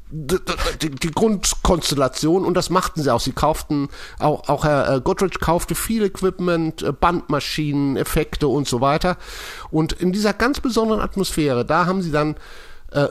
die, 0.09 0.37
die, 0.81 0.89
die, 0.89 1.11
Grundkonstellation 1.11 2.45
und 2.45 2.55
das 2.55 2.69
machten 2.69 3.03
sie 3.03 3.13
auch. 3.13 3.19
Sie 3.19 3.33
kauften, 3.33 3.89
auch, 4.19 4.47
auch 4.47 4.63
Herr 4.63 4.95
äh, 4.95 5.01
Gottridge 5.01 5.39
kaufte 5.39 5.75
viel 5.75 6.03
Equipment, 6.03 6.81
äh, 6.81 6.91
Bandmaschinen, 6.91 7.97
Effekte 7.97 8.47
und 8.47 8.67
so 8.67 8.81
weiter. 8.81 9.17
Und 9.69 9.93
in 9.93 10.11
dieser 10.11 10.33
ganz 10.33 10.59
besonderen 10.59 11.01
Atmosphäre, 11.01 11.65
da 11.65 11.85
haben 11.85 12.01
sie 12.01 12.11
dann 12.11 12.35
äh, 12.91 13.07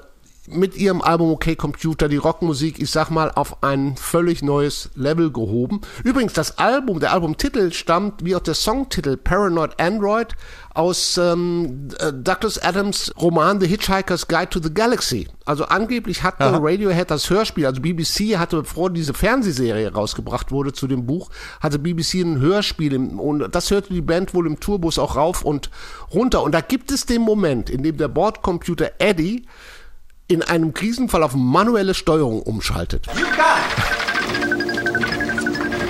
mit 0.49 0.77
ihrem 0.77 1.03
Album 1.03 1.31
OK 1.31 1.57
Computer 1.57 2.09
die 2.09 2.17
Rockmusik, 2.17 2.81
ich 2.81 2.91
sag 2.91 3.11
mal, 3.11 3.31
auf 3.31 3.63
ein 3.63 3.97
völlig 3.97 4.43
neues 4.43 4.91
Level 4.95 5.31
gehoben. 5.31 5.81
Übrigens, 6.05 6.33
das 6.33 6.59
Album, 6.59 7.01
der 7.01 7.13
Albumtitel 7.13 7.73
stammt, 7.73 8.25
wie 8.25 8.37
auch 8.37 8.41
der 8.41 8.55
Songtitel 8.55 9.17
Paranoid 9.17 9.81
Android, 9.81 10.37
aus 10.77 11.17
ähm, 11.17 11.89
äh, 11.99 12.13
Douglas 12.13 12.63
Adams 12.63 13.13
Roman 13.21 13.61
The 13.61 13.67
Hitchhiker's 13.67 14.29
Guide 14.29 14.51
to 14.51 14.61
the 14.61 14.73
Galaxy. 14.73 15.27
Also 15.47 15.65
angeblich 15.65 16.23
hatte 16.23 16.45
Aha. 16.45 16.59
Radiohead 16.61 17.11
das 17.11 17.31
Hörspiel, 17.31 17.67
also 17.67 17.81
BBC 17.81 18.37
hatte, 18.37 18.59
bevor 18.59 18.91
diese 18.91 19.15
Fernsehserie 19.15 19.93
rausgebracht 19.93 20.53
wurde 20.53 20.73
zu 20.73 20.87
dem 20.87 21.07
Buch, 21.07 21.31
hatte 21.61 21.79
BBC 21.79 22.15
ein 22.17 22.41
Hörspiel 22.41 22.93
im, 22.93 23.19
und 23.19 23.55
das 23.55 23.71
hörte 23.71 23.95
die 23.95 24.03
Band 24.03 24.35
wohl 24.35 24.47
im 24.47 24.61
Tourbus 24.61 24.99
auch 24.99 25.17
rauf 25.17 25.43
und 25.43 25.71
runter. 26.13 26.43
Und 26.43 26.53
da 26.53 26.61
gibt 26.61 26.91
es 26.93 27.07
den 27.07 27.23
Moment, 27.23 27.71
in 27.71 27.83
dem 27.83 27.97
der 27.97 28.09
Bordcomputer 28.09 28.91
Eddie 28.99 29.47
in 30.29 30.43
einem 30.43 30.75
Krisenfall 30.75 31.23
auf 31.23 31.35
manuelle 31.35 31.95
Steuerung 31.95 32.43
umschaltet. 32.43 33.07
You 33.17 33.25
got 33.37 33.59
it. 33.69 33.97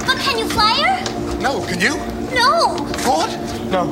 But 0.06 0.18
can 0.18 0.38
you 0.38 0.48
fly 0.48 0.74
her? 0.82 1.02
No, 1.40 1.60
can 1.60 1.80
you? 1.80 1.96
No. 2.34 2.76
Ford? 2.98 3.30
No. 3.70 3.86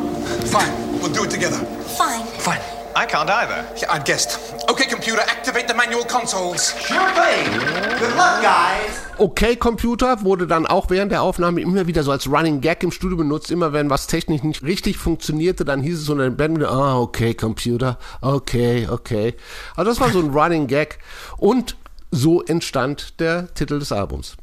Fine, 0.47 1.01
we'll 1.01 1.13
do 1.13 1.25
it 1.25 1.31
together. 1.31 1.59
Fine. 1.97 2.25
Fine. 2.39 2.74
I 2.97 3.07
can't 3.07 3.29
either. 3.29 3.67
Yeah, 3.77 3.93
I'd 3.93 4.05
guessed. 4.05 4.39
Okay, 4.69 4.87
computer, 4.87 5.21
activate 5.21 5.67
the 5.67 5.75
manual 5.75 6.05
consoles. 6.05 6.73
Sure 6.81 7.11
thing. 7.11 7.51
Good 7.99 8.15
luck, 8.17 8.41
guys. 8.41 9.01
Okay 9.19 9.57
Computer 9.57 10.23
wurde 10.23 10.47
dann 10.47 10.67
auch 10.67 10.91
während 10.91 11.11
der 11.11 11.23
Aufnahme 11.23 11.61
immer 11.61 11.87
wieder 11.87 12.03
so 12.03 12.13
als 12.13 12.29
Running 12.29 12.61
Gag 12.61 12.83
im 12.83 12.93
Studio 12.93 13.17
benutzt. 13.17 13.51
Immer 13.51 13.73
wenn 13.73 13.91
was 13.91 14.07
technisch 14.07 14.43
nicht 14.43 14.63
richtig 14.63 14.97
funktionierte, 14.97 15.65
dann 15.65 15.83
hieß 15.83 16.03
es 16.03 16.09
unter 16.09 16.25
den 16.25 16.37
Band 16.37 16.59
wieder, 16.59 16.71
ah, 16.71 16.99
okay 17.01 17.35
Computer, 17.35 17.99
okay, 18.21 18.87
okay. 18.89 19.35
Also 19.75 19.91
das 19.91 20.01
war 20.01 20.11
so 20.11 20.21
ein 20.21 20.31
Running 20.31 20.67
Gag. 20.69 20.99
Und 21.37 21.77
so 22.13 22.43
entstand 22.43 23.19
der 23.19 23.53
Titel 23.55 23.81
des 23.81 23.91
Albums. 23.91 24.37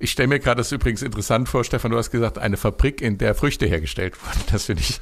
Ich 0.00 0.12
stelle 0.12 0.28
mir 0.28 0.38
gerade 0.38 0.58
das 0.58 0.70
übrigens 0.70 1.02
interessant 1.02 1.48
vor, 1.48 1.64
Stefan, 1.64 1.90
du 1.90 1.98
hast 1.98 2.12
gesagt, 2.12 2.38
eine 2.38 2.56
Fabrik, 2.56 3.02
in 3.02 3.18
der 3.18 3.34
Früchte 3.34 3.66
hergestellt 3.66 4.14
wurden. 4.22 4.40
Das 4.52 4.66
finde 4.66 4.82
ich. 4.82 5.00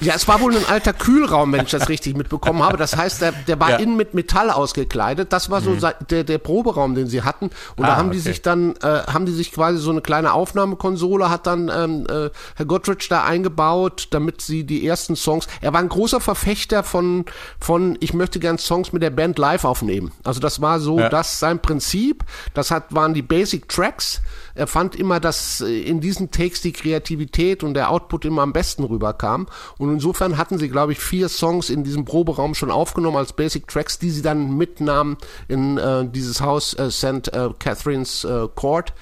Ja, 0.00 0.14
es 0.14 0.26
war 0.26 0.40
wohl 0.40 0.56
ein 0.56 0.66
alter 0.66 0.92
Kühlraum, 0.92 1.52
wenn 1.52 1.64
ich 1.64 1.70
das 1.70 1.88
richtig 1.88 2.16
mitbekommen 2.16 2.60
habe. 2.64 2.76
Das 2.76 2.96
heißt, 2.96 3.22
der, 3.22 3.30
der 3.32 3.60
war 3.60 3.70
Ja. 3.70 3.76
innen 3.76 3.96
mit 3.96 4.14
Metall 4.14 4.50
ausgekleidet. 4.50 5.32
Das 5.32 5.48
war 5.48 5.60
so 5.60 5.70
Mhm. 5.70 5.80
der, 6.10 6.24
der 6.24 6.38
Proberaum, 6.38 6.96
den 6.96 7.06
sie 7.06 7.22
hatten. 7.22 7.50
Und 7.76 7.84
Ah, 7.84 7.88
da 7.88 7.96
haben 7.96 8.10
die 8.10 8.18
okay. 8.18 8.28
sich 8.30 8.42
dann, 8.42 8.74
äh, 8.82 9.02
haben 9.06 9.26
die 9.26 9.32
sich 9.32 9.52
quasi 9.52 9.78
so 9.78 9.90
eine 9.92 10.00
kleine 10.00 10.32
Aufnahmekonsole, 10.32 11.30
hat 11.30 11.46
dann 11.46 11.68
ähm, 11.72 12.06
äh, 12.10 12.30
Herr 12.56 12.66
Gottridge 12.66 13.06
da 13.08 13.22
eingebaut, 13.24 14.08
damit 14.10 14.40
sie 14.40 14.64
die 14.64 14.84
ersten 14.86 15.14
Songs. 15.14 15.46
Er 15.60 15.72
war 15.72 15.78
ein 15.80 15.88
großer 15.88 16.20
Verfechter 16.20 16.82
von, 16.82 17.26
von 17.60 17.96
ich 18.00 18.12
möchte 18.12 18.40
gern 18.40 18.58
Songs 18.58 18.92
mit 18.92 19.02
der 19.02 19.10
Band 19.10 19.38
live 19.38 19.64
aufnehmen. 19.64 20.10
Also 20.24 20.40
das 20.40 20.60
war 20.60 20.80
so 20.80 20.98
Ja. 20.98 21.08
das 21.10 21.38
sein 21.38 21.60
Prinzip. 21.62 22.24
Das 22.54 22.72
hat, 22.72 22.92
waren 22.92 23.14
die 23.14 23.22
Basic 23.22 23.68
Tracks. 23.68 24.15
Er 24.54 24.66
fand 24.66 24.96
immer, 24.96 25.20
dass 25.20 25.60
äh, 25.60 25.80
in 25.80 26.00
diesen 26.00 26.30
Takes 26.30 26.62
die 26.62 26.72
Kreativität 26.72 27.62
und 27.62 27.74
der 27.74 27.90
Output 27.90 28.24
immer 28.24 28.42
am 28.42 28.52
besten 28.52 28.84
rüberkam. 28.84 29.46
Und 29.78 29.92
insofern 29.92 30.38
hatten 30.38 30.58
sie, 30.58 30.68
glaube 30.68 30.92
ich, 30.92 30.98
vier 30.98 31.28
Songs 31.28 31.70
in 31.70 31.84
diesem 31.84 32.04
Proberaum 32.04 32.54
schon 32.54 32.70
aufgenommen 32.70 33.16
als 33.16 33.32
Basic 33.32 33.68
Tracks, 33.68 33.98
die 33.98 34.10
sie 34.10 34.22
dann 34.22 34.56
mitnahmen 34.56 35.16
in 35.48 35.78
äh, 35.78 36.08
dieses 36.08 36.40
Haus 36.40 36.74
äh, 36.74 36.90
St. 36.90 37.28
Äh, 37.32 37.50
Catherine's 37.58 38.24
äh, 38.24 38.48
Court. 38.54 38.92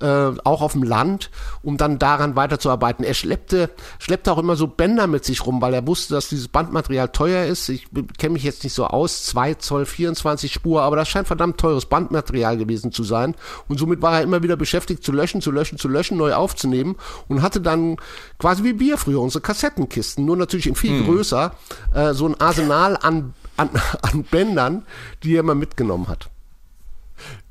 Äh, 0.00 0.32
auch 0.44 0.62
auf 0.62 0.72
dem 0.72 0.82
Land, 0.82 1.30
um 1.62 1.76
dann 1.76 1.98
daran 1.98 2.34
weiterzuarbeiten. 2.34 3.04
Er 3.04 3.12
schleppte, 3.12 3.68
schleppte 3.98 4.32
auch 4.32 4.38
immer 4.38 4.56
so 4.56 4.66
Bänder 4.66 5.06
mit 5.06 5.26
sich 5.26 5.44
rum, 5.44 5.60
weil 5.60 5.74
er 5.74 5.86
wusste, 5.86 6.14
dass 6.14 6.30
dieses 6.30 6.48
Bandmaterial 6.48 7.08
teuer 7.08 7.44
ist. 7.44 7.68
Ich 7.68 7.86
kenne 8.16 8.32
mich 8.32 8.42
jetzt 8.42 8.64
nicht 8.64 8.72
so 8.72 8.86
aus, 8.86 9.24
2 9.26 9.54
Zoll, 9.54 9.84
24 9.84 10.54
Spur, 10.54 10.80
aber 10.80 10.96
das 10.96 11.10
scheint 11.10 11.26
verdammt 11.26 11.58
teures 11.58 11.84
Bandmaterial 11.84 12.56
gewesen 12.56 12.92
zu 12.92 13.04
sein. 13.04 13.34
Und 13.68 13.78
somit 13.78 14.00
war 14.00 14.14
er 14.14 14.22
immer 14.22 14.42
wieder 14.42 14.56
beschäftigt 14.56 15.04
zu 15.04 15.12
löschen, 15.12 15.42
zu 15.42 15.50
löschen, 15.50 15.76
zu 15.76 15.88
löschen, 15.88 16.16
neu 16.16 16.32
aufzunehmen 16.32 16.96
und 17.28 17.42
hatte 17.42 17.60
dann 17.60 17.96
quasi 18.38 18.64
wie 18.64 18.80
wir 18.80 18.96
früher 18.96 19.20
unsere 19.20 19.42
Kassettenkisten, 19.42 20.24
nur 20.24 20.38
natürlich 20.38 20.66
in 20.66 20.76
viel 20.76 21.04
größer, 21.04 21.52
äh, 21.92 22.14
so 22.14 22.26
ein 22.26 22.40
Arsenal 22.40 22.96
an, 22.96 23.34
an, 23.58 23.68
an 24.00 24.24
Bändern, 24.24 24.86
die 25.22 25.34
er 25.34 25.40
immer 25.40 25.54
mitgenommen 25.54 26.08
hat. 26.08 26.30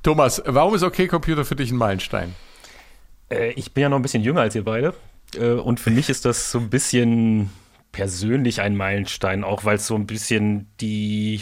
Thomas, 0.04 0.42
warum 0.46 0.76
ist 0.76 0.84
okay 0.84 1.08
Computer 1.08 1.46
für 1.46 1.56
dich 1.56 1.72
ein 1.72 1.78
Meilenstein? 1.78 2.36
Äh, 3.30 3.52
ich 3.52 3.74
bin 3.74 3.84
ja 3.84 3.90
noch 3.90 3.98
ein 3.98 4.02
bisschen 4.02 4.24
jünger 4.24 4.42
als 4.42 4.56
ihr 4.56 4.64
beide. 4.64 4.94
Äh, 5.36 5.52
und 5.52 5.80
für 5.80 5.92
mich 5.92 6.10
ist 6.10 6.26
das 6.26 6.52
so 6.52 6.60
ein 6.60 6.70
bisschen 6.70 7.50
persönlich 7.92 8.62
ein 8.62 8.76
Meilenstein, 8.76 9.44
auch 9.44 9.66
weil 9.66 9.78
es 9.78 9.88
so 9.88 9.96
ein 9.96 10.06
bisschen 10.06 10.68
die 10.80 11.42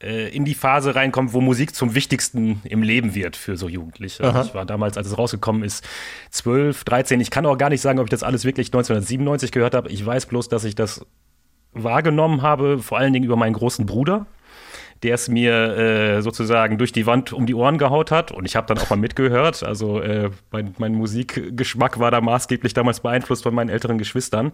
äh, 0.00 0.28
in 0.34 0.44
die 0.44 0.54
Phase 0.54 0.94
reinkommt, 0.94 1.32
wo 1.32 1.40
Musik 1.40 1.74
zum 1.74 1.94
Wichtigsten 1.94 2.62
im 2.64 2.82
Leben 2.82 3.14
wird 3.14 3.36
für 3.36 3.56
so 3.56 3.68
Jugendliche. 3.68 4.22
Ich 4.44 4.54
war 4.54 4.64
damals, 4.64 4.96
als 4.96 5.08
es 5.08 5.18
rausgekommen 5.18 5.64
ist, 5.64 5.86
12, 6.30 6.84
13. 6.84 7.20
Ich 7.20 7.30
kann 7.30 7.46
auch 7.46 7.58
gar 7.58 7.68
nicht 7.68 7.80
sagen, 7.80 7.98
ob 7.98 8.06
ich 8.06 8.10
das 8.10 8.22
alles 8.22 8.44
wirklich 8.44 8.68
1997 8.68 9.50
gehört 9.50 9.74
habe. 9.74 9.90
Ich 9.90 10.04
weiß 10.04 10.26
bloß, 10.26 10.48
dass 10.48 10.64
ich 10.64 10.74
das 10.74 11.04
wahrgenommen 11.72 12.42
habe, 12.42 12.78
vor 12.78 12.98
allen 12.98 13.12
Dingen 13.12 13.24
über 13.24 13.36
meinen 13.36 13.52
großen 13.52 13.86
Bruder, 13.86 14.26
der 15.02 15.14
es 15.14 15.28
mir 15.28 15.52
äh, 15.52 16.22
sozusagen 16.22 16.78
durch 16.78 16.92
die 16.92 17.06
Wand 17.06 17.32
um 17.32 17.46
die 17.46 17.54
Ohren 17.54 17.78
gehaut 17.78 18.10
hat. 18.10 18.32
Und 18.32 18.44
ich 18.44 18.56
habe 18.56 18.66
dann 18.66 18.78
auch 18.78 18.90
mal 18.90 18.96
mitgehört. 18.96 19.62
Also 19.62 20.00
äh, 20.00 20.30
mein, 20.50 20.74
mein 20.78 20.94
Musikgeschmack 20.94 21.98
war 21.98 22.10
da 22.10 22.20
maßgeblich 22.20 22.74
damals 22.74 23.00
beeinflusst 23.00 23.42
von 23.42 23.54
meinen 23.54 23.70
älteren 23.70 23.98
Geschwistern. 23.98 24.52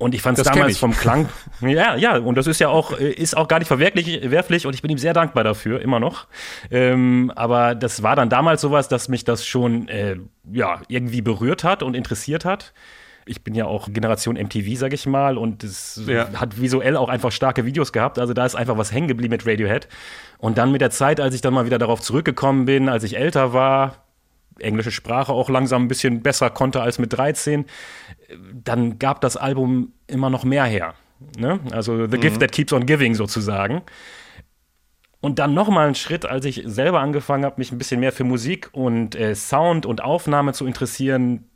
Und 0.00 0.14
ich 0.14 0.22
fand 0.22 0.38
es 0.38 0.44
damals 0.44 0.78
vom 0.78 0.92
Klang. 0.92 1.28
Ja, 1.60 1.94
ja, 1.94 2.16
und 2.16 2.36
das 2.36 2.46
ist 2.46 2.58
ja 2.58 2.70
auch, 2.70 2.98
äh, 2.98 3.10
ist 3.10 3.36
auch 3.36 3.48
gar 3.48 3.58
nicht 3.58 3.68
verwerflich, 3.68 4.30
werflich 4.30 4.66
und 4.66 4.74
ich 4.74 4.80
bin 4.80 4.90
ihm 4.90 4.96
sehr 4.96 5.12
dankbar 5.12 5.44
dafür, 5.44 5.82
immer 5.82 6.00
noch. 6.00 6.26
Ähm, 6.70 7.30
aber 7.36 7.74
das 7.74 8.02
war 8.02 8.16
dann 8.16 8.30
damals 8.30 8.62
sowas, 8.62 8.88
dass 8.88 9.10
mich 9.10 9.24
das 9.24 9.44
schon 9.44 9.88
äh, 9.88 10.16
ja, 10.50 10.80
irgendwie 10.88 11.20
berührt 11.20 11.64
hat 11.64 11.82
und 11.82 11.94
interessiert 11.94 12.46
hat. 12.46 12.72
Ich 13.30 13.44
bin 13.44 13.54
ja 13.54 13.66
auch 13.66 13.88
Generation 13.92 14.34
MTV, 14.36 14.76
sag 14.76 14.92
ich 14.92 15.06
mal, 15.06 15.38
und 15.38 15.62
es 15.62 16.02
Ja. 16.04 16.28
hat 16.34 16.60
visuell 16.60 16.96
auch 16.96 17.08
einfach 17.08 17.30
starke 17.30 17.64
Videos 17.64 17.92
gehabt. 17.92 18.18
Also 18.18 18.34
da 18.34 18.44
ist 18.44 18.56
einfach 18.56 18.76
was 18.76 18.90
hängen 18.92 19.06
geblieben 19.06 19.30
mit 19.30 19.46
Radiohead. 19.46 19.86
Und 20.38 20.58
dann 20.58 20.72
mit 20.72 20.80
der 20.80 20.90
Zeit, 20.90 21.20
als 21.20 21.34
ich 21.34 21.40
dann 21.40 21.54
mal 21.54 21.64
wieder 21.64 21.78
darauf 21.78 22.00
zurückgekommen 22.00 22.64
bin, 22.64 22.88
als 22.88 23.04
ich 23.04 23.16
älter 23.16 23.52
war, 23.52 24.04
englische 24.58 24.90
Sprache 24.90 25.32
auch 25.32 25.48
langsam 25.48 25.84
ein 25.84 25.88
bisschen 25.88 26.22
besser 26.22 26.50
konnte 26.50 26.82
als 26.82 26.98
mit 26.98 27.12
13, 27.12 27.66
dann 28.52 28.98
gab 28.98 29.20
das 29.20 29.36
Album 29.36 29.92
immer 30.08 30.28
noch 30.28 30.42
mehr 30.42 30.64
her. 30.64 30.94
Ne? 31.38 31.60
Also 31.70 32.08
The 32.08 32.18
Gift 32.18 32.40
That 32.40 32.50
Keeps 32.50 32.72
on 32.72 32.84
Giving 32.84 33.14
sozusagen. 33.14 33.82
Und 35.20 35.38
dann 35.38 35.52
nochmal 35.54 35.86
einen 35.86 35.94
Schritt, 35.94 36.26
als 36.26 36.46
ich 36.46 36.62
selber 36.64 37.00
angefangen 37.00 37.44
habe, 37.44 37.56
mich 37.58 37.70
ein 37.72 37.78
bisschen 37.78 38.00
mehr 38.00 38.10
für 38.10 38.24
Musik 38.24 38.70
und 38.72 39.14
äh, 39.14 39.34
Sound 39.34 39.86
und 39.86 40.02
Aufnahme 40.02 40.52
zu 40.54 40.66
interessieren, 40.66 41.49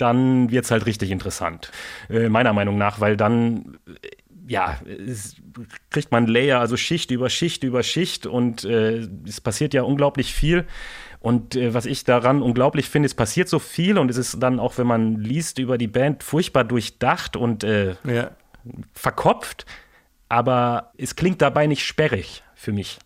dann 0.00 0.50
wird 0.50 0.64
es 0.64 0.70
halt 0.70 0.86
richtig 0.86 1.10
interessant. 1.10 1.70
Äh, 2.08 2.28
meiner 2.28 2.52
Meinung 2.52 2.78
nach, 2.78 3.00
weil 3.00 3.16
dann, 3.16 3.78
äh, 4.02 4.08
ja, 4.48 4.80
es 5.06 5.36
kriegt 5.90 6.10
man 6.10 6.26
Layer, 6.26 6.58
also 6.60 6.76
Schicht 6.76 7.10
über 7.10 7.30
Schicht 7.30 7.62
über 7.62 7.82
Schicht 7.82 8.26
und 8.26 8.64
äh, 8.64 9.06
es 9.26 9.40
passiert 9.40 9.74
ja 9.74 9.82
unglaublich 9.82 10.32
viel. 10.34 10.66
Und 11.20 11.54
äh, 11.54 11.74
was 11.74 11.84
ich 11.86 12.04
daran 12.04 12.40
unglaublich 12.42 12.88
finde, 12.88 13.06
es 13.06 13.14
passiert 13.14 13.48
so 13.48 13.58
viel 13.58 13.98
und 13.98 14.10
es 14.10 14.16
ist 14.16 14.40
dann 14.42 14.58
auch, 14.58 14.78
wenn 14.78 14.86
man 14.86 15.16
liest 15.20 15.58
über 15.58 15.76
die 15.78 15.86
Band, 15.86 16.22
furchtbar 16.22 16.64
durchdacht 16.64 17.36
und 17.36 17.62
äh, 17.62 17.94
Ja. 18.04 18.30
verkopft, 18.94 19.66
aber 20.28 20.92
es 20.96 21.16
klingt 21.16 21.42
dabei 21.42 21.66
nicht 21.66 21.84
sperrig 21.84 22.42
für 22.54 22.72
mich. 22.72 22.98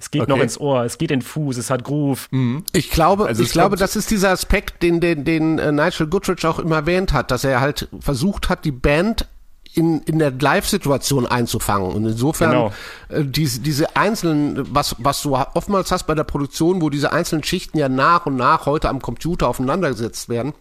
Es 0.00 0.10
geht 0.12 0.22
Okay. 0.22 0.30
noch 0.30 0.38
ins 0.40 0.58
Ohr, 0.60 0.84
es 0.84 0.96
geht 0.96 1.10
in 1.10 1.18
den 1.20 1.26
Fuß, 1.26 1.56
es 1.56 1.70
hat 1.70 1.82
Groove. 1.82 2.28
Ich 2.72 2.90
glaube, 2.90 3.26
Also 3.26 3.42
ich 3.42 3.50
glaube, 3.50 3.76
das 3.76 3.96
ist 3.96 4.10
dieser 4.12 4.30
Aspekt, 4.30 4.82
den, 4.84 5.00
den, 5.00 5.24
den 5.24 5.58
äh, 5.58 5.72
Nigel 5.72 6.06
Goodrich 6.06 6.46
auch 6.46 6.60
immer 6.60 6.76
erwähnt 6.76 7.12
hat, 7.12 7.30
dass 7.32 7.42
er 7.42 7.60
halt 7.60 7.88
versucht 7.98 8.48
hat, 8.48 8.64
die 8.64 8.70
Band 8.70 9.26
in, 9.74 10.00
in 10.02 10.18
der 10.20 10.30
Live-Situation 10.30 11.26
einzufangen. 11.26 11.90
Und 11.92 12.06
insofern 12.06 12.50
Genau. 12.50 12.72
äh, 13.08 13.24
diese, 13.24 13.60
diese 13.60 13.96
einzelnen, 13.96 14.72
was, 14.72 14.94
was 14.98 15.20
du 15.22 15.34
oftmals 15.36 15.90
hast 15.90 16.04
bei 16.06 16.14
der 16.14 16.24
Produktion, 16.24 16.80
wo 16.80 16.90
diese 16.90 17.12
einzelnen 17.12 17.42
Schichten 17.42 17.76
ja 17.78 17.88
nach 17.88 18.24
und 18.26 18.36
nach 18.36 18.66
heute 18.66 18.88
am 18.88 19.02
Computer 19.02 19.48
aufeinandergesetzt 19.48 20.28
werden. 20.28 20.52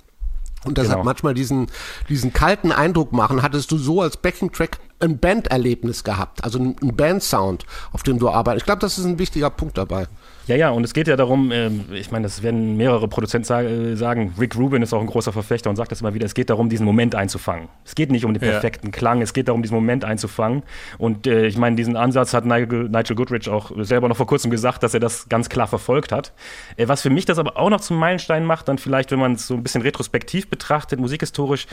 Und 0.65 0.77
deshalb 0.79 0.95
Genau. 0.97 1.05
manchmal 1.05 1.35
diesen, 1.35 1.67
diesen 2.09 2.33
kalten 2.33 2.71
Eindruck 2.71 3.13
machen, 3.13 3.43
hattest 3.43 3.71
du 3.71 3.77
so 3.77 4.01
als 4.01 4.17
Backing-Track 4.17 4.79
ein 4.99 5.19
Banderlebnis 5.19 6.03
gehabt, 6.03 6.43
also 6.43 6.59
ein, 6.59 6.75
Bandsound, 6.81 7.65
auf 7.91 8.03
dem 8.03 8.17
du 8.19 8.29
arbeitest. 8.29 8.63
Ich 8.63 8.65
glaube, 8.65 8.81
das 8.81 8.97
ist 8.97 9.05
ein 9.05 9.19
wichtiger 9.19 9.49
Punkt 9.49 9.77
dabei. 9.77 10.07
Ja, 10.47 10.55
ja, 10.55 10.69
und 10.69 10.83
es 10.85 10.93
geht 10.93 11.07
ja 11.07 11.17
darum, 11.17 11.51
ähm, 11.51 11.85
ich 11.93 12.09
meine, 12.09 12.23
das 12.23 12.41
werden 12.41 12.77
mehrere 12.77 13.07
Produzenten 13.09 13.45
sa 13.45 13.61
äh, 13.61 13.95
sagen, 13.95 14.33
Rick 14.39 14.55
Rubin 14.55 14.81
ist 14.81 14.93
auch 14.93 15.01
ein 15.01 15.07
großer 15.07 15.33
Verfechter 15.33 15.69
und 15.69 15.75
sagt 15.75 15.91
das 15.91 15.99
immer 16.01 16.13
wieder, 16.13 16.25
es 16.25 16.33
geht 16.33 16.49
darum, 16.49 16.69
diesen 16.69 16.85
Moment 16.85 17.15
einzufangen. 17.15 17.67
Es 17.83 17.95
geht 17.95 18.11
nicht 18.11 18.23
um 18.23 18.33
den 18.33 18.41
Ja. 18.41 18.51
perfekten 18.51 18.91
Klang, 18.91 19.21
es 19.21 19.33
geht 19.33 19.49
darum, 19.49 19.61
diesen 19.61 19.75
Moment 19.75 20.05
einzufangen. 20.05 20.63
Und 20.97 21.27
äh, 21.27 21.45
ich 21.47 21.57
meine, 21.57 21.75
diesen 21.75 21.97
Ansatz 21.97 22.33
hat 22.33 22.45
Nigel, 22.45 22.87
Nigel 22.89 23.15
Goodrich 23.15 23.49
auch 23.49 23.71
selber 23.81 24.07
noch 24.07 24.17
vor 24.17 24.25
kurzem 24.27 24.49
gesagt, 24.49 24.83
dass 24.83 24.93
er 24.93 25.01
das 25.01 25.27
ganz 25.27 25.49
klar 25.49 25.67
verfolgt 25.67 26.13
hat. 26.13 26.31
Äh, 26.77 26.87
was 26.87 27.01
für 27.01 27.09
mich 27.09 27.25
das 27.25 27.39
aber 27.39 27.57
auch 27.57 27.69
noch 27.69 27.81
zum 27.81 27.97
Meilenstein 27.97 28.45
macht, 28.45 28.69
dann 28.69 28.77
vielleicht, 28.77 29.11
wenn 29.11 29.19
man 29.19 29.33
es 29.33 29.47
so 29.47 29.53
ein 29.53 29.63
bisschen 29.63 29.81
retrospektiv 29.81 30.49
betrachtet, 30.49 30.99
musikhistorisch, 30.99 31.67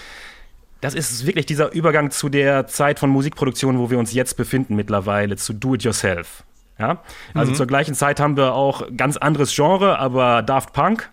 das 0.84 0.94
ist 0.94 1.26
wirklich 1.26 1.46
dieser 1.46 1.72
Übergang 1.72 2.10
zu 2.10 2.28
der 2.28 2.66
Zeit 2.66 2.98
von 2.98 3.08
Musikproduktion, 3.08 3.78
wo 3.78 3.88
wir 3.88 3.98
uns 3.98 4.12
jetzt 4.12 4.36
befinden 4.36 4.76
mittlerweile, 4.76 5.36
zu 5.36 5.54
Do-It-Yourself. 5.54 6.44
Ja? 6.78 6.98
Also 7.32 7.54
zur 7.54 7.66
gleichen 7.66 7.94
Zeit 7.94 8.20
haben 8.20 8.36
wir 8.36 8.52
auch 8.52 8.82
ganz 8.94 9.16
anderes 9.16 9.54
Genre, 9.54 9.98
aber 9.98 10.42
Daft 10.42 10.74
Punk 10.74 11.10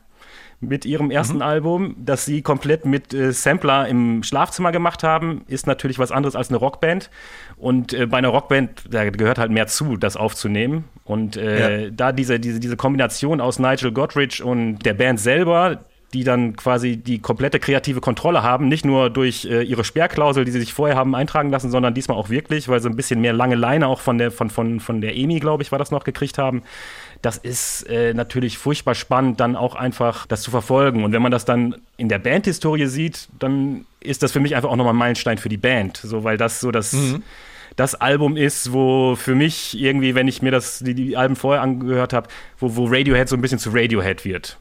mit 0.59 0.85
ihrem 0.85 1.09
ersten 1.09 1.41
Album, 1.41 1.95
das 1.97 2.25
sie 2.25 2.41
komplett 2.41 2.85
mit 2.85 3.13
äh, 3.13 3.31
Sampler 3.31 3.87
im 3.87 4.23
Schlafzimmer 4.23 4.73
gemacht 4.73 5.03
haben, 5.03 5.45
ist 5.47 5.67
natürlich 5.67 5.99
was 5.99 6.11
anderes 6.11 6.35
als 6.35 6.49
eine 6.49 6.57
Rockband. 6.57 7.09
Und 7.55 7.93
äh, 7.93 8.05
bei 8.07 8.17
einer 8.17 8.27
Rockband, 8.27 8.93
da 8.93 9.09
gehört 9.09 9.37
halt 9.37 9.51
mehr 9.51 9.67
zu, 9.67 9.95
das 9.95 10.17
aufzunehmen. 10.17 10.83
Und 11.05 11.37
äh, 11.37 11.85
Ja. 11.85 11.89
da 11.91 12.11
diese, 12.11 12.41
diese, 12.41 12.59
diese 12.59 12.75
Kombination 12.75 13.39
aus 13.39 13.57
Nigel 13.57 13.93
Godrich 13.93 14.43
und 14.43 14.79
der 14.79 14.93
Band 14.95 15.19
selber, 15.19 15.79
die 16.13 16.23
dann 16.23 16.55
quasi 16.55 16.97
die 16.97 17.19
komplette 17.19 17.59
kreative 17.59 18.01
Kontrolle 18.01 18.43
haben, 18.43 18.67
nicht 18.67 18.85
nur 18.85 19.09
durch 19.09 19.45
äh, 19.45 19.63
ihre 19.63 19.83
Sperrklausel, 19.83 20.45
die 20.45 20.51
sie 20.51 20.59
sich 20.59 20.73
vorher 20.73 20.97
haben 20.97 21.15
eintragen 21.15 21.49
lassen, 21.49 21.71
sondern 21.71 21.93
diesmal 21.93 22.17
auch 22.17 22.29
wirklich, 22.29 22.67
weil 22.67 22.81
sie 22.81 22.89
ein 22.89 22.95
bisschen 22.95 23.21
mehr 23.21 23.33
lange 23.33 23.55
Leine 23.55 23.87
auch 23.87 24.01
von 24.01 24.17
der, 24.17 24.31
von, 24.31 24.49
von, 24.49 24.79
von 24.79 25.01
der 25.01 25.15
EMI, 25.15 25.39
glaube 25.39 25.63
ich, 25.63 25.71
war 25.71 25.79
das 25.79 25.91
noch 25.91 26.03
gekriegt 26.03 26.37
haben. 26.37 26.63
Das 27.21 27.37
ist 27.37 27.83
äh, 27.83 28.13
natürlich 28.13 28.57
furchtbar 28.57 28.95
spannend, 28.95 29.39
dann 29.39 29.55
auch 29.55 29.75
einfach 29.75 30.25
das 30.25 30.41
zu 30.41 30.51
verfolgen. 30.51 31.03
Und 31.03 31.13
wenn 31.13 31.21
man 31.21 31.31
das 31.31 31.45
dann 31.45 31.75
in 31.97 32.09
der 32.09 32.19
Bandhistorie 32.19 32.87
sieht, 32.87 33.29
dann 33.39 33.85
ist 33.99 34.23
das 34.23 34.31
für 34.31 34.39
mich 34.39 34.55
einfach 34.55 34.69
auch 34.69 34.75
nochmal 34.75 34.93
ein 34.93 34.97
Meilenstein 34.99 35.37
für 35.37 35.49
die 35.49 35.57
Band. 35.57 35.97
So, 35.97 36.23
weil 36.23 36.37
das 36.37 36.59
so 36.59 36.71
das. 36.71 36.93
Mhm 36.93 37.23
das 37.75 37.95
Album 37.95 38.35
ist, 38.35 38.73
wo 38.73 39.15
für 39.15 39.33
mich 39.33 39.79
irgendwie, 39.79 40.13
wenn 40.13 40.27
ich 40.27 40.41
mir 40.41 40.51
das, 40.51 40.79
die, 40.79 40.93
die 40.93 41.15
Alben 41.15 41.35
vorher 41.35 41.61
angehört 41.61 42.13
habe, 42.13 42.27
wo, 42.59 42.75
wo 42.75 42.85
Radiohead 42.85 43.29
so 43.29 43.35
ein 43.35 43.41
bisschen 43.41 43.59
zu 43.59 43.69
Radiohead 43.71 44.25
wird. 44.25 44.57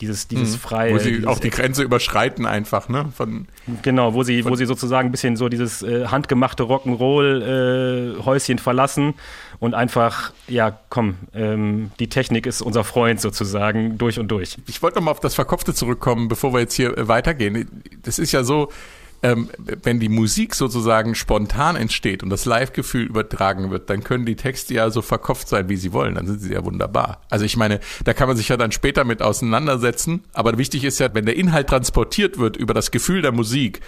Dieses, 0.00 0.28
dieses 0.28 0.52
mhm. 0.52 0.60
freie. 0.60 0.94
Wo 0.94 0.98
sie 0.98 1.10
dieses, 1.10 1.26
auch 1.26 1.38
die 1.38 1.50
Grenze 1.50 1.82
überschreiten 1.82 2.46
einfach, 2.46 2.88
ne? 2.88 3.12
Von, 3.14 3.46
genau, 3.82 4.14
wo 4.14 4.22
sie, 4.22 4.44
wo 4.44 4.56
sie 4.56 4.66
sozusagen 4.66 5.08
ein 5.08 5.12
bisschen 5.12 5.36
so 5.36 5.48
dieses 5.48 5.82
äh, 5.82 6.06
handgemachte 6.06 6.62
Rock'n'Roll-Häuschen 6.62 8.58
äh, 8.58 8.60
verlassen 8.60 9.14
und 9.58 9.74
einfach, 9.74 10.32
ja, 10.48 10.78
komm, 10.88 11.16
ähm, 11.34 11.90
die 12.00 12.08
Technik 12.08 12.46
ist 12.46 12.62
unser 12.62 12.82
Freund 12.82 13.20
sozusagen 13.20 13.98
durch 13.98 14.18
und 14.18 14.28
durch. 14.28 14.56
Ich 14.66 14.82
wollte 14.82 14.96
nochmal 14.98 15.12
auf 15.12 15.20
das 15.20 15.34
Verkopfte 15.34 15.74
zurückkommen, 15.74 16.28
bevor 16.28 16.52
wir 16.54 16.60
jetzt 16.60 16.74
hier 16.74 16.96
äh, 16.96 17.08
weitergehen. 17.08 17.82
Das 18.02 18.18
ist 18.18 18.32
ja 18.32 18.42
so, 18.42 18.70
ähm, 19.22 19.50
wenn 19.82 20.00
die 20.00 20.08
Musik 20.08 20.54
sozusagen 20.54 21.14
spontan 21.14 21.76
entsteht 21.76 22.22
und 22.22 22.30
das 22.30 22.44
Live-Gefühl 22.44 23.06
übertragen 23.06 23.70
wird, 23.70 23.90
dann 23.90 24.02
können 24.02 24.24
die 24.24 24.36
Texte 24.36 24.74
ja 24.74 24.90
so 24.90 25.02
verkopft 25.02 25.48
sein, 25.48 25.68
wie 25.68 25.76
sie 25.76 25.92
wollen. 25.92 26.14
Dann 26.14 26.26
sind 26.26 26.40
sie 26.40 26.52
ja 26.52 26.64
wunderbar. 26.64 27.20
Also 27.28 27.44
ich 27.44 27.56
meine, 27.56 27.80
da 28.04 28.14
kann 28.14 28.28
man 28.28 28.36
sich 28.36 28.48
ja 28.48 28.56
dann 28.56 28.72
später 28.72 29.04
mit 29.04 29.22
auseinandersetzen. 29.22 30.24
Aber 30.32 30.56
wichtig 30.58 30.84
ist 30.84 31.00
ja, 31.00 31.12
wenn 31.12 31.26
der 31.26 31.36
Inhalt 31.36 31.68
transportiert 31.68 32.38
wird 32.38 32.56
über 32.56 32.74
das 32.74 32.90
Gefühl 32.90 33.22
der 33.22 33.32
Musik, 33.32 33.80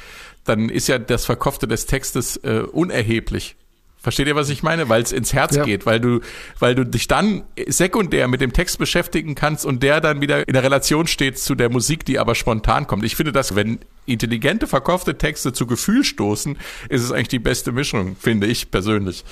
dann 0.44 0.68
ist 0.68 0.88
ja 0.88 0.98
das 0.98 1.24
Verkopfte 1.24 1.66
des 1.66 1.86
Textes 1.86 2.36
äh, 2.38 2.64
unerheblich. 2.70 3.56
Versteht 4.02 4.26
ihr, 4.26 4.34
was 4.34 4.48
ich 4.48 4.64
meine? 4.64 4.88
Weil 4.88 5.02
es 5.02 5.12
ins 5.12 5.32
Herz 5.32 5.54
ja. 5.54 5.64
geht, 5.64 5.86
weil 5.86 6.00
du, 6.00 6.20
weil 6.58 6.74
du 6.74 6.84
dich 6.84 7.06
dann 7.06 7.44
sekundär 7.68 8.26
mit 8.26 8.40
dem 8.40 8.52
Text 8.52 8.78
beschäftigen 8.78 9.36
kannst 9.36 9.64
und 9.64 9.82
der 9.82 10.00
dann 10.00 10.20
wieder 10.20 10.46
in 10.46 10.52
der 10.52 10.64
Relation 10.64 11.06
steht 11.06 11.38
zu 11.38 11.54
der 11.54 11.70
Musik, 11.70 12.04
die 12.04 12.18
aber 12.18 12.34
spontan 12.34 12.88
kommt. 12.88 13.04
Ich 13.04 13.14
finde, 13.14 13.30
dass 13.30 13.54
wenn 13.54 13.78
intelligente, 14.04 14.66
verkaufte 14.66 15.16
Texte 15.18 15.52
zu 15.52 15.68
Gefühl 15.68 16.02
stoßen, 16.02 16.58
ist 16.88 17.02
es 17.02 17.12
eigentlich 17.12 17.28
die 17.28 17.38
beste 17.38 17.70
Mischung, 17.70 18.16
finde 18.18 18.48
ich 18.48 18.72
persönlich. 18.72 19.24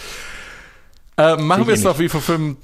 Äh, 1.17 1.37
machen 1.37 1.67
wir 1.67 1.75
es 1.75 1.83
doch 1.83 1.99
wie 1.99 2.09
vor 2.09 2.21
fünf, 2.21 2.57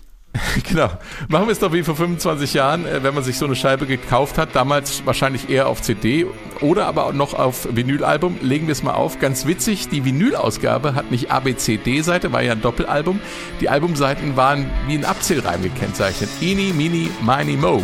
genau. 0.69 0.89
Machen 1.29 1.47
wir 1.47 1.53
es 1.53 1.59
doch 1.59 1.73
wie 1.73 1.83
vor 1.83 1.97
25 1.97 2.55
Jahren, 2.55 2.87
äh, 2.87 3.03
wenn 3.03 3.15
man 3.15 3.25
sich 3.25 3.39
so 3.39 3.47
eine 3.47 3.57
Scheibe 3.57 3.87
gekauft 3.87 4.39
hat, 4.39 4.55
damals 4.55 5.05
wahrscheinlich 5.07 5.49
eher 5.51 5.69
auf 5.69 5.83
CD 5.83 6.27
oder 6.61 6.87
aber 6.87 7.13
noch 7.13 7.35
auf 7.35 7.69
Vinylalbum. 7.71 8.39
Legen 8.43 8.67
wir 8.67 8.73
es 8.73 8.83
mal 8.83 8.95
auf. 8.95 9.19
Ganz 9.19 9.47
witzig, 9.47 9.89
die 9.89 10.05
Vinylausgabe 10.05 10.95
hat 10.95 11.11
nicht 11.11 11.31
ABCD-Seite, 11.31 12.33
war 12.33 12.43
ja 12.43 12.53
ein 12.53 12.63
Doppelalbum. 12.63 13.21
Die 13.61 13.69
Albumseiten 13.69 14.37
waren 14.37 14.71
wie 14.87 14.95
ein 14.95 15.05
Abzählreim 15.05 15.63
gekennzeichnet. 15.63 16.31
Ini, 16.41 16.73
Mini, 16.73 17.11
Mini, 17.23 17.57
Mo. 17.57 17.83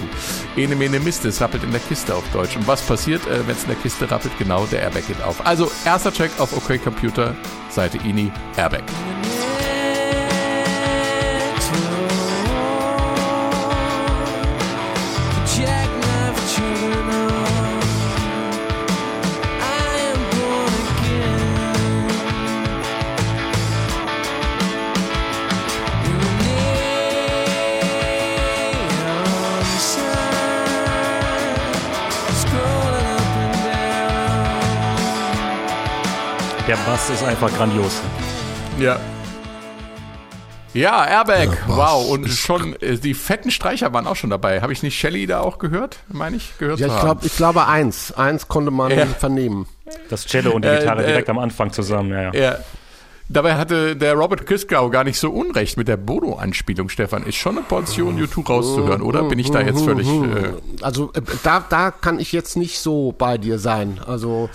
Ene, 0.56 0.76
Mene, 0.76 1.00
Miste, 1.00 1.28
es 1.28 1.40
rappelt 1.40 1.64
in 1.64 1.70
der 1.70 1.80
Kiste 1.80 2.14
auf 2.14 2.24
Deutsch. 2.32 2.56
Und 2.56 2.66
was 2.66 2.82
passiert, 2.82 3.26
äh, 3.26 3.46
wenn 3.46 3.54
es 3.54 3.62
in 3.62 3.68
der 3.68 3.78
Kiste 3.78 4.10
rappelt? 4.10 4.36
Genau, 4.38 4.66
der 4.66 4.82
Airbag 4.82 5.06
geht 5.06 5.22
auf. 5.22 5.44
Also, 5.46 5.70
erster 5.84 6.12
Check 6.12 6.30
auf 6.38 6.56
OK 6.56 6.82
Computer, 6.82 7.34
Seite 7.70 7.98
Ini, 7.98 8.30
Airbag. 8.56 8.82
Bass 36.92 37.08
ist 37.08 37.24
einfach 37.24 37.50
grandios. 37.56 38.02
Ja. 38.78 39.00
Ja, 40.74 41.06
Airbag, 41.06 41.46
ja, 41.46 41.56
wow. 41.68 42.06
Und 42.10 42.28
schon, 42.28 42.76
äh, 42.82 42.98
die 42.98 43.14
fetten 43.14 43.50
Streicher 43.50 43.94
waren 43.94 44.06
auch 44.06 44.16
schon 44.16 44.28
dabei. 44.28 44.60
Habe 44.60 44.74
ich 44.74 44.82
nicht 44.82 44.98
Shelly 44.98 45.26
da 45.26 45.40
auch 45.40 45.58
gehört, 45.58 46.00
meine 46.08 46.36
ich, 46.36 46.52
gehört 46.58 46.80
ja, 46.80 46.88
ich 46.88 47.00
glaube, 47.00 47.24
ich 47.24 47.34
glaube 47.34 47.66
eins. 47.66 48.12
Eins 48.12 48.46
konnte 48.46 48.70
man 48.70 48.90
ja. 48.90 49.06
vernehmen. 49.06 49.64
Das 50.10 50.26
Cello 50.26 50.50
und 50.50 50.66
die 50.66 50.68
Gitarre 50.68 51.02
äh, 51.04 51.06
direkt 51.06 51.30
am 51.30 51.38
Anfang 51.38 51.72
zusammen, 51.72 52.10
ja, 52.10 52.24
ja. 52.24 52.34
ja. 52.34 52.58
Dabei 53.30 53.54
hatte 53.54 53.96
der 53.96 54.12
Robert 54.12 54.44
Kiskau 54.46 54.90
gar 54.90 55.04
nicht 55.04 55.18
so 55.18 55.30
unrecht 55.30 55.78
mit 55.78 55.88
der 55.88 55.96
Bodo-Anspielung, 55.96 56.90
Stefan. 56.90 57.22
Ist 57.22 57.36
schon 57.36 57.56
eine 57.56 57.64
Portion 57.64 58.18
YouTube 58.18 58.50
rauszuhören, 58.50 59.00
oder? 59.00 59.22
Bin 59.22 59.38
ich 59.38 59.50
da 59.50 59.62
jetzt 59.62 59.82
völlig... 59.82 60.06
Äh 60.06 60.52
also 60.82 61.10
äh, 61.14 61.22
da, 61.42 61.64
da 61.66 61.90
kann 61.90 62.20
ich 62.20 62.32
jetzt 62.32 62.54
nicht 62.58 62.80
so 62.80 63.14
bei 63.16 63.38
dir 63.38 63.58
sein. 63.58 63.98
Also... 64.06 64.50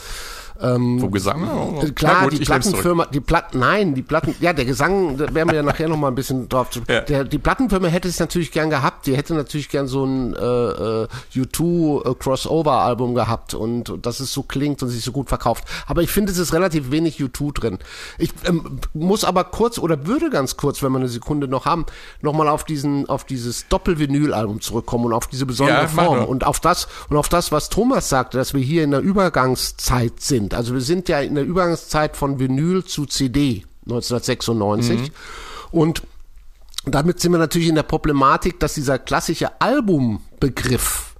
Ähm, 0.61 0.99
Vom 0.99 1.11
Gesang? 1.11 1.47
Oh, 1.47 1.83
klar, 1.93 2.23
gut, 2.23 2.33
die 2.33 2.45
Plattenfirma, 2.45 3.05
die 3.05 3.19
Platten, 3.19 3.59
nein, 3.59 3.93
die 3.93 4.01
Platten, 4.01 4.35
ja, 4.39 4.53
der 4.53 4.65
Gesang, 4.65 5.17
da 5.17 5.33
werden 5.33 5.49
wir 5.49 5.55
ja 5.55 5.63
nachher 5.63 5.87
noch 5.87 5.97
mal 5.97 6.07
ein 6.07 6.15
bisschen 6.15 6.49
drauf 6.49 6.69
zu. 6.69 6.81
Ja. 6.87 7.01
Der, 7.01 7.23
die 7.23 7.37
Plattenfirma 7.37 7.87
hätte 7.87 8.07
es 8.07 8.19
natürlich 8.19 8.51
gern 8.51 8.69
gehabt. 8.69 9.05
Die 9.05 9.15
hätte 9.15 9.33
natürlich 9.33 9.69
gern 9.69 9.87
so 9.87 10.05
ein 10.05 10.33
äh, 10.33 10.37
äh 10.37 11.07
U2 11.35 13.11
äh, 13.11 13.13
gehabt 13.13 13.53
und, 13.53 13.89
und 13.89 14.05
dass 14.05 14.19
es 14.19 14.33
so 14.33 14.43
klingt 14.43 14.81
und 14.81 14.89
sich 14.89 15.03
so 15.03 15.11
gut 15.11 15.29
verkauft. 15.29 15.65
Aber 15.85 16.01
ich 16.01 16.09
finde, 16.09 16.31
es 16.31 16.37
ist 16.37 16.53
relativ 16.53 16.91
wenig 16.91 17.19
U2 17.19 17.53
drin. 17.53 17.79
Ich 18.17 18.31
ähm, 18.45 18.79
muss 18.93 19.23
aber 19.23 19.43
kurz 19.43 19.77
oder 19.77 20.07
würde 20.07 20.29
ganz 20.29 20.57
kurz, 20.57 20.81
wenn 20.81 20.91
wir 20.91 20.99
eine 20.99 21.09
Sekunde 21.09 21.47
noch 21.47 21.65
haben, 21.65 21.85
nochmal 22.21 22.47
auf 22.47 22.63
diesen, 22.63 23.07
auf 23.09 23.23
dieses 23.23 23.67
Doppel-Vinyl-Album 23.67 24.61
zurückkommen 24.61 25.05
und 25.05 25.13
auf 25.13 25.27
diese 25.27 25.45
besondere 25.45 25.83
ja, 25.83 25.87
Form 25.87 26.25
und 26.25 26.45
auf 26.45 26.59
das 26.59 26.87
und 27.09 27.17
auf 27.17 27.29
das, 27.29 27.51
was 27.51 27.69
Thomas 27.69 28.09
sagte, 28.09 28.37
dass 28.37 28.53
wir 28.53 28.61
hier 28.61 28.83
in 28.83 28.91
der 28.91 29.01
Übergangszeit 29.01 30.19
sind 30.19 30.46
sind. 30.47 30.53
Also 30.57 30.73
wir 30.73 30.81
sind 30.81 31.09
ja 31.09 31.19
in 31.19 31.35
der 31.35 31.43
Übergangszeit 31.43 32.15
von 32.15 32.39
Vinyl 32.39 32.83
zu 32.83 33.05
CD 33.05 33.65
1996 33.85 34.99
mhm. 34.99 35.07
und 35.71 36.03
damit 36.85 37.19
sind 37.19 37.33
wir 37.33 37.37
natürlich 37.37 37.67
in 37.67 37.75
der 37.75 37.83
Problematik, 37.83 38.59
dass 38.59 38.75
dieser 38.75 38.97
klassische 38.97 39.59
Albumbegriff 39.59 41.15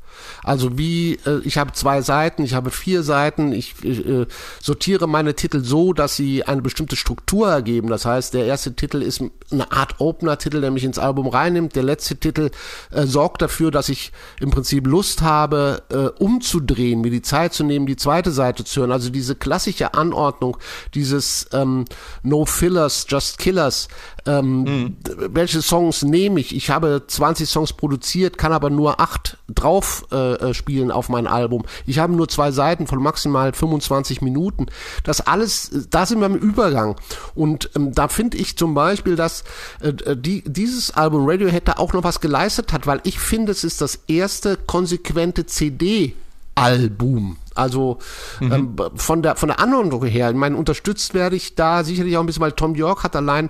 also 0.48 0.78
wie, 0.78 1.20
äh, 1.26 1.42
ich 1.44 1.58
habe 1.58 1.74
zwei 1.74 2.02
Seiten, 2.02 2.42
ich 2.42 2.54
habe 2.54 2.72
vier 2.72 3.04
Seiten, 3.04 3.52
ich 3.52 3.84
äh, 3.84 4.26
sortiere 4.62 5.06
meine 5.06 5.36
Titel 5.36 5.62
so, 5.62 5.92
dass 5.92 6.16
sie 6.16 6.46
eine 6.46 6.62
bestimmte 6.62 6.96
Struktur 6.96 7.50
ergeben. 7.50 7.90
Das 7.90 8.06
heißt, 8.06 8.34
der 8.34 8.46
erste 8.46 8.74
Titel 8.74 9.02
ist 9.02 9.22
eine 9.52 9.72
Art 9.74 10.00
Opener-Titel, 10.00 10.62
der 10.62 10.72
mich 10.72 10.86
ins 10.86 11.00
Album 11.00 11.28
reinnimmt. 11.28 11.76
Der 11.76 11.84
letzte 11.84 12.16
Titel 12.16 12.52
äh, 12.92 13.06
sorgt 13.06 13.42
dafür, 13.42 13.72
dass 13.72 13.90
ich 13.90 14.14
im 14.40 14.50
Prinzip 14.50 14.88
Lust 14.88 15.22
habe, 15.22 15.84
äh, 15.90 16.24
umzudrehen, 16.24 17.02
mir 17.02 17.12
die 17.12 17.22
Zeit 17.22 17.54
zu 17.54 17.66
nehmen, 17.66 17.86
die 17.86 17.98
zweite 17.98 18.32
Seite 18.32 18.64
zu 18.64 18.80
hören. 18.80 18.94
Also 18.94 19.10
diese 19.10 19.36
klassische 19.36 19.96
Anordnung, 19.96 20.56
dieses 20.94 21.48
ähm, 21.52 21.84
No 22.24 22.46
Fillers, 22.46 23.06
Just 23.10 23.38
Killers. 23.38 23.90
Ähm, 24.26 24.64
mhm. 24.64 24.98
Welche 25.30 25.62
Songs 25.62 26.04
nehme 26.04 26.40
ich? 26.40 26.56
Ich 26.56 26.70
habe 26.70 27.04
20 27.06 27.50
Songs 27.50 27.74
produziert, 27.74 28.38
kann 28.38 28.54
aber 28.54 28.70
nur 28.70 29.02
acht 29.02 29.38
drauf 29.50 30.06
äh, 30.12 30.37
äh, 30.42 30.54
spielen 30.54 30.92
auf 30.92 31.10
mein 31.10 31.28
Album. 31.28 31.64
Ich 31.86 32.00
habe 32.00 32.14
nur 32.14 32.28
zwei 32.28 32.52
Seiten 32.52 32.88
von 32.88 33.02
maximal 33.02 33.54
25 33.54 34.22
Minuten. 34.22 34.68
Das 35.04 35.22
alles, 35.22 35.88
da 35.90 36.06
sind 36.06 36.20
wir 36.20 36.28
im 36.28 36.36
Übergang. 36.36 36.96
Und 37.36 37.70
ähm, 37.76 37.94
da 37.94 38.08
finde 38.08 38.38
ich 38.38 38.58
zum 38.58 38.74
Beispiel, 38.74 39.16
dass 39.16 39.44
äh, 39.82 40.16
die, 40.16 40.44
dieses 40.46 40.92
Album 40.92 41.28
Radiohead 41.28 41.68
da 41.68 41.74
auch 41.74 41.94
noch 41.94 42.04
was 42.04 42.22
geleistet 42.22 42.74
hat, 42.74 42.88
weil 42.88 43.02
ich 43.04 43.20
finde, 43.20 43.52
es 43.52 43.64
ist 43.64 43.82
das 43.82 44.00
erste 44.08 44.58
konsequente 44.58 45.46
CD 45.46 46.14
Album. 46.56 47.38
Also 47.58 47.98
mhm. 48.40 48.52
ähm, 48.52 48.76
von 48.96 49.22
der 49.22 49.36
von 49.36 49.50
der 49.50 49.60
Anordnung 49.60 50.06
her, 50.06 50.30
ich 50.30 50.36
meine, 50.36 50.56
unterstützt 50.56 51.14
werde 51.14 51.36
ich 51.36 51.56
da 51.56 51.84
sicherlich 51.84 52.18
auch 52.18 52.22
ein 52.22 52.26
bisschen, 52.26 52.42
weil 52.42 52.54
Tom 52.54 52.76
York 52.76 53.04
hat 53.04 53.16
allein 53.16 53.50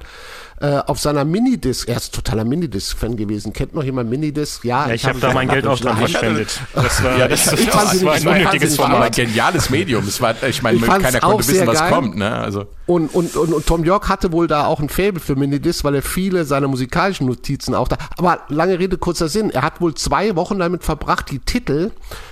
äh, 0.59 0.79
auf 0.87 0.99
seiner 0.99 1.23
Minidisc, 1.23 1.87
er 1.87 1.97
ist 1.97 2.15
totaler 2.15 2.43
Minidisc-Fan 2.43 3.15
gewesen. 3.15 3.53
Kennt 3.53 3.75
noch 3.75 3.83
jemand 3.83 4.09
Minidisc? 4.09 4.65
Ja, 4.65 4.87
ja 4.87 4.95
ich, 4.95 5.01
ich 5.01 5.07
habe 5.07 5.21
hab 5.21 5.29
da 5.29 5.33
mein 5.33 5.47
Geld 5.47 5.67
auch 5.67 5.79
dran 5.79 5.97
verschwendet. 5.97 6.59
Das 6.73 7.03
war, 7.03 7.15
ja, 7.15 7.27
das, 7.27 7.45
das, 7.51 7.59
ich 7.59 7.69
das 7.69 8.03
war 8.03 8.13
ein 8.13 8.27
unnötiges 8.27 8.75
Format. 8.75 9.03
ein 9.03 9.11
geniales 9.11 9.69
Medium. 9.69 10.07
Es 10.07 10.19
war, 10.19 10.33
ich 10.41 10.63
meine, 10.63 10.79
keiner 10.79 11.19
konnte 11.19 11.47
wissen, 11.47 11.67
was 11.67 11.79
geil. 11.79 11.91
kommt. 11.91 12.17
Ne? 12.17 12.31
Also. 12.31 12.65
Und, 12.87 13.13
und, 13.13 13.35
und, 13.35 13.53
und 13.53 13.67
Tom 13.67 13.83
York 13.83 14.09
hatte 14.09 14.31
wohl 14.31 14.47
da 14.47 14.65
auch 14.65 14.79
ein 14.79 14.89
Faible 14.89 15.19
für 15.19 15.35
Minidisc, 15.35 15.83
weil 15.83 15.93
er 15.93 16.01
viele 16.01 16.43
seiner 16.43 16.67
musikalischen 16.67 17.27
Notizen 17.27 17.75
auch 17.75 17.87
da. 17.87 17.97
Aber 18.17 18.39
lange 18.47 18.79
Rede, 18.79 18.97
kurzer 18.97 19.27
Sinn. 19.27 19.51
Er 19.51 19.61
hat 19.61 19.79
wohl 19.79 19.93
zwei 19.93 20.35
Wochen 20.35 20.57
damit 20.57 20.83
verbracht, 20.83 21.29
die 21.29 21.39
Titel 21.39 21.91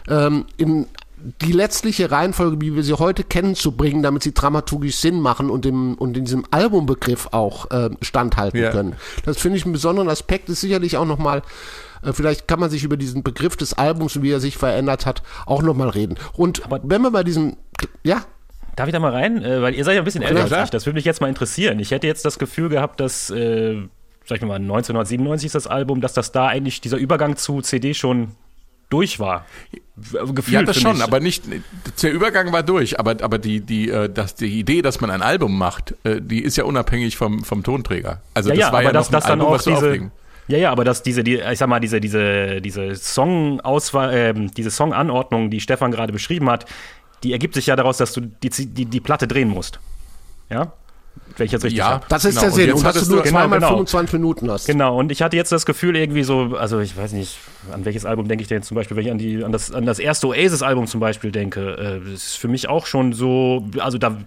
ähm, 0.09 0.45
in 0.57 0.87
die 1.41 1.51
letztliche 1.51 2.11
Reihenfolge, 2.11 2.61
wie 2.61 2.75
wir 2.75 2.83
sie 2.83 2.93
heute 2.93 3.23
kennen, 3.23 3.55
zu 3.55 3.71
bringen, 3.71 4.03
damit 4.03 4.23
sie 4.23 4.33
dramaturgisch 4.33 4.97
Sinn 4.97 5.19
machen 5.19 5.49
und, 5.49 5.65
dem, 5.65 5.95
und 5.95 6.15
in 6.17 6.25
diesem 6.25 6.45
Albumbegriff 6.51 7.29
auch 7.31 7.71
äh, 7.71 7.89
standhalten 8.01 8.59
Ja. 8.61 8.71
können. 8.71 8.95
Das 9.25 9.37
finde 9.37 9.57
ich 9.57 9.65
einen 9.65 9.73
besonderen 9.73 10.09
Aspekt, 10.09 10.49
ist 10.49 10.61
sicherlich 10.61 10.97
auch 10.97 11.05
nochmal, 11.05 11.41
äh, 12.03 12.13
vielleicht 12.13 12.47
kann 12.47 12.59
man 12.59 12.69
sich 12.69 12.83
über 12.83 12.97
diesen 12.97 13.23
Begriff 13.23 13.55
des 13.55 13.73
Albums 13.73 14.15
und 14.15 14.23
wie 14.23 14.31
er 14.31 14.39
sich 14.39 14.57
verändert 14.57 15.05
hat, 15.05 15.23
auch 15.45 15.61
nochmal 15.61 15.89
reden. 15.89 16.15
Und 16.33 16.61
wenn 16.83 17.01
wir 17.01 17.11
bei 17.11 17.23
diesem, 17.23 17.57
ja, 18.03 18.23
Darf 18.75 18.87
ich 18.89 18.93
da 18.93 18.99
mal 18.99 19.13
rein? 19.13 19.41
Äh, 19.41 19.61
weil 19.61 19.73
ihr 19.73 19.85
seid 19.85 19.95
ja 19.95 20.01
ein 20.01 20.03
bisschen 20.05 20.21
älter 20.21 20.41
als 20.57 20.65
ich. 20.65 20.69
Das 20.69 20.85
würde 20.85 20.95
mich 20.95 21.05
jetzt 21.05 21.21
mal 21.21 21.29
interessieren. 21.29 21.79
Ich 21.79 21.91
hätte 21.91 22.07
jetzt 22.07 22.25
das 22.25 22.37
Gefühl 22.37 22.67
gehabt, 22.67 22.99
dass, 22.99 23.29
äh, 23.29 23.77
sag 24.25 24.39
ich 24.39 24.43
mal, 24.43 24.55
1997 24.55 25.45
ist 25.45 25.55
das 25.55 25.65
Album, 25.65 26.01
dass 26.01 26.11
das 26.11 26.33
da 26.33 26.47
eigentlich 26.47 26.81
dieser 26.81 26.97
Übergang 26.97 27.37
zu 27.37 27.61
CD 27.61 27.93
schon 27.93 28.31
durch 28.89 29.19
war. 29.19 29.45
Gefühlt 29.95 30.47
Ja, 30.49 30.63
das 30.63 30.79
schon, 30.79 30.93
mich. 30.93 31.03
aber 31.03 31.19
nicht, 31.19 31.43
der 32.01 32.11
Übergang 32.11 32.51
war 32.51 32.63
durch, 32.63 32.99
aber, 32.99 33.15
aber 33.21 33.37
die, 33.37 33.61
die, 33.61 33.89
äh, 33.89 34.09
das, 34.09 34.35
die 34.35 34.59
Idee, 34.59 34.81
dass 34.81 35.01
man 35.01 35.09
ein 35.09 35.21
Album 35.21 35.57
macht, 35.57 35.95
äh, 36.03 36.21
die 36.21 36.41
ist 36.41 36.57
ja 36.57 36.65
unabhängig 36.65 37.17
vom, 37.17 37.43
vom 37.43 37.63
Tonträger. 37.63 38.21
Also 38.33 38.49
ja, 38.49 38.55
das 38.55 38.59
ja, 38.59 38.71
war 38.71 38.79
aber 38.79 38.83
ja 38.83 38.93
noch 38.93 39.07
das 39.09 39.25
ein 39.25 39.29
dann 39.29 39.39
Album, 39.41 39.53
auch 39.53 39.61
diese. 39.61 39.77
auflegen. 39.77 40.11
Ja, 40.47 40.57
ja, 40.57 40.71
aber 40.71 40.83
dass 40.83 41.01
diese, 41.01 41.23
die, 41.23 41.37
ich 41.37 41.57
sag 41.57 41.67
mal, 41.67 41.79
diese, 41.79 41.99
diese, 41.99 42.61
diese 42.61 42.93
Songauswahl, 42.95 44.13
ähm, 44.13 44.51
diese 44.51 44.69
Songanordnung, 44.69 45.49
die 45.49 45.59
Stefan 45.59 45.91
gerade 45.91 46.13
beschrieben 46.13 46.49
hat, 46.49 46.65
die 47.23 47.31
ergibt 47.31 47.55
sich 47.55 47.65
ja 47.65 47.75
daraus, 47.75 47.97
dass 47.97 48.13
du 48.13 48.21
die, 48.21 48.49
die, 48.49 48.85
die 48.85 48.99
Platte 48.99 49.27
drehen 49.27 49.49
musst. 49.49 49.79
Ja? 50.49 50.73
Wenn 51.37 51.45
ich 51.47 51.51
jetzt 51.51 51.63
richtig 51.65 51.79
Ja, 51.79 51.89
hab. 51.95 52.09
das 52.09 52.25
ist 52.25 52.35
Genau, 52.35 52.41
der 52.41 52.49
und 52.49 52.55
Sinn. 52.55 52.65
jetzt 52.67 52.75
Und, 52.77 52.83
dass 52.83 52.95
hattest 52.95 53.07
du 53.11 53.15
nur 53.15 53.23
Genau, 53.23 53.39
zweimal 53.39 53.59
genau. 53.59 53.69
25 53.69 54.13
Minuten 54.13 54.51
hast. 54.51 54.65
Genau, 54.67 54.97
und 54.99 55.11
ich 55.11 55.21
hatte 55.21 55.35
jetzt 55.35 55.51
das 55.51 55.65
Gefühl 55.65 55.95
irgendwie 55.95 56.23
so, 56.23 56.55
also 56.57 56.79
ich 56.79 56.95
weiß 56.95 57.11
nicht, 57.13 57.37
an 57.71 57.85
welches 57.85 58.05
Album 58.05 58.27
denke 58.27 58.41
ich 58.41 58.47
denn 58.47 58.59
jetzt 58.59 58.67
zum 58.67 58.75
Beispiel, 58.75 58.95
wenn 58.97 59.05
ich 59.05 59.11
an, 59.11 59.17
die, 59.17 59.43
an, 59.43 59.51
das, 59.51 59.71
an 59.71 59.85
das 59.85 59.99
erste 59.99 60.27
Oasis-Album 60.27 60.87
zum 60.87 60.99
Beispiel 60.99 61.31
denke, 61.31 61.75
äh, 62.05 62.11
das 62.11 62.23
ist 62.23 62.35
für 62.37 62.47
mich 62.47 62.69
auch 62.69 62.85
schon 62.85 63.13
so, 63.13 63.67
also 63.79 63.97
da, 63.97 64.17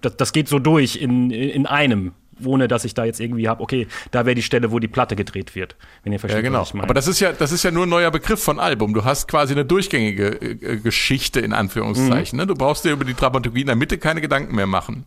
das, 0.00 0.16
das 0.16 0.32
geht 0.32 0.48
so 0.48 0.58
durch 0.58 0.96
in, 0.96 1.30
in 1.30 1.66
einem, 1.66 2.12
ohne 2.44 2.68
dass 2.68 2.84
ich 2.84 2.94
da 2.94 3.04
jetzt 3.04 3.18
irgendwie 3.18 3.48
habe, 3.48 3.60
okay, 3.62 3.88
da 4.12 4.24
wäre 4.24 4.36
die 4.36 4.42
Stelle, 4.42 4.70
wo 4.70 4.78
die 4.78 4.86
Platte 4.86 5.16
gedreht 5.16 5.56
wird. 5.56 5.74
Wenn 6.04 6.12
ihr 6.12 6.18
Ja, 6.18 6.20
versteht, 6.20 6.44
genau. 6.44 6.60
was 6.60 6.68
ich 6.68 6.74
meine. 6.74 6.84
Aber 6.84 6.94
das 6.94 7.08
ist 7.08 7.18
ja, 7.18 7.32
das 7.32 7.50
ist 7.50 7.64
ja 7.64 7.72
nur 7.72 7.84
ein 7.84 7.88
neuer 7.88 8.12
Begriff 8.12 8.40
von 8.40 8.60
Album. 8.60 8.94
Du 8.94 9.04
hast 9.04 9.26
quasi 9.26 9.54
eine 9.54 9.64
durchgängige 9.64 10.40
äh, 10.40 10.76
Geschichte 10.76 11.40
in 11.40 11.52
Anführungszeichen. 11.52 12.36
Mhm. 12.36 12.42
Ne? 12.42 12.46
Du 12.46 12.54
brauchst 12.54 12.84
dir 12.84 12.92
über 12.92 13.04
die 13.04 13.14
Dramaturgie 13.14 13.62
in 13.62 13.66
der 13.66 13.74
Mitte 13.74 13.98
keine 13.98 14.20
Gedanken 14.20 14.54
mehr 14.54 14.68
machen. 14.68 15.04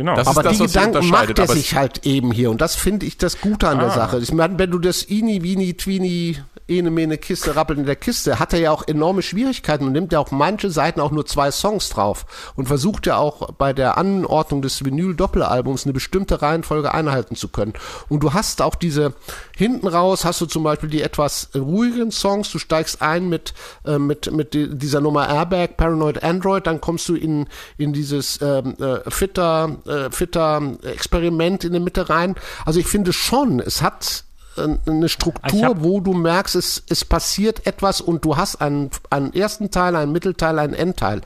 Genau. 0.00 0.16
das 0.16 0.26
Aber 0.26 0.40
ist 0.50 0.60
das, 0.60 0.72
die 0.72 0.78
Gedanken 0.78 1.08
macht 1.10 1.38
er 1.38 1.46
sich 1.46 1.74
halt 1.74 2.06
eben 2.06 2.32
hier. 2.32 2.50
Und 2.50 2.60
das 2.60 2.74
finde 2.74 3.06
ich 3.06 3.16
das 3.18 3.40
Gute 3.40 3.68
an 3.68 3.78
Ah. 3.78 3.82
der 3.82 3.90
Sache. 3.90 4.18
Ich 4.20 4.32
meine, 4.32 4.58
wenn 4.58 4.70
du 4.70 4.78
das 4.78 5.02
Ini, 5.02 5.42
Wini, 5.42 5.74
Twini, 5.74 6.36
Ene, 6.70 6.90
Mene, 6.90 7.18
Kiste, 7.18 7.56
Rappeln 7.56 7.80
in 7.80 7.86
der 7.86 7.96
Kiste, 7.96 8.38
hat 8.38 8.52
er 8.52 8.60
ja 8.60 8.70
auch 8.70 8.86
enorme 8.86 9.22
Schwierigkeiten 9.22 9.84
und 9.84 9.92
nimmt 9.92 10.12
ja 10.12 10.20
auch 10.20 10.30
manche 10.30 10.70
Seiten 10.70 11.00
auch 11.00 11.10
nur 11.10 11.26
zwei 11.26 11.50
Songs 11.50 11.88
drauf 11.88 12.52
und 12.56 12.66
versucht 12.68 13.06
ja 13.06 13.16
auch 13.16 13.52
bei 13.52 13.72
der 13.72 13.98
Anordnung 13.98 14.62
des 14.62 14.84
Vinyl-Doppelalbums 14.84 15.84
eine 15.84 15.92
bestimmte 15.92 16.40
Reihenfolge 16.42 16.94
einhalten 16.94 17.34
zu 17.34 17.48
können. 17.48 17.72
Und 18.08 18.22
du 18.22 18.32
hast 18.32 18.62
auch 18.62 18.76
diese, 18.76 19.14
hinten 19.56 19.88
raus 19.88 20.24
hast 20.24 20.40
du 20.40 20.46
zum 20.46 20.62
Beispiel 20.62 20.88
die 20.88 21.02
etwas 21.02 21.50
ruhigen 21.54 22.12
Songs, 22.12 22.50
du 22.52 22.58
steigst 22.58 23.02
ein 23.02 23.28
mit, 23.28 23.52
äh, 23.84 23.98
mit, 23.98 24.30
mit 24.32 24.54
di- 24.54 24.68
dieser 24.72 25.00
Nummer 25.00 25.28
Airbag, 25.28 25.76
Paranoid 25.76 26.22
Android, 26.22 26.66
dann 26.66 26.80
kommst 26.80 27.08
du 27.08 27.16
in, 27.16 27.48
in 27.78 27.92
dieses 27.92 28.40
ähm, 28.40 28.76
äh, 28.78 29.10
Fitter, 29.10 29.76
äh, 29.86 30.10
Fitter 30.10 30.62
Experiment 30.84 31.64
in 31.64 31.72
der 31.72 31.80
Mitte 31.80 32.08
rein. 32.08 32.36
Also 32.64 32.78
ich 32.78 32.86
finde 32.86 33.12
schon, 33.12 33.58
es 33.58 33.82
hat 33.82 34.24
eine 34.60 35.06
Ich 35.06 35.12
Struktur, 35.12 35.76
wo 35.82 36.00
du 36.00 36.12
merkst, 36.12 36.54
es, 36.54 36.82
es 36.88 37.04
passiert 37.04 37.66
etwas 37.66 38.00
und 38.00 38.24
du 38.24 38.36
hast 38.36 38.56
einen, 38.56 38.90
einen 39.10 39.32
ersten 39.32 39.70
Teil, 39.70 39.96
einen 39.96 40.12
Mittelteil, 40.12 40.58
einen 40.58 40.74
Endteil. 40.74 41.20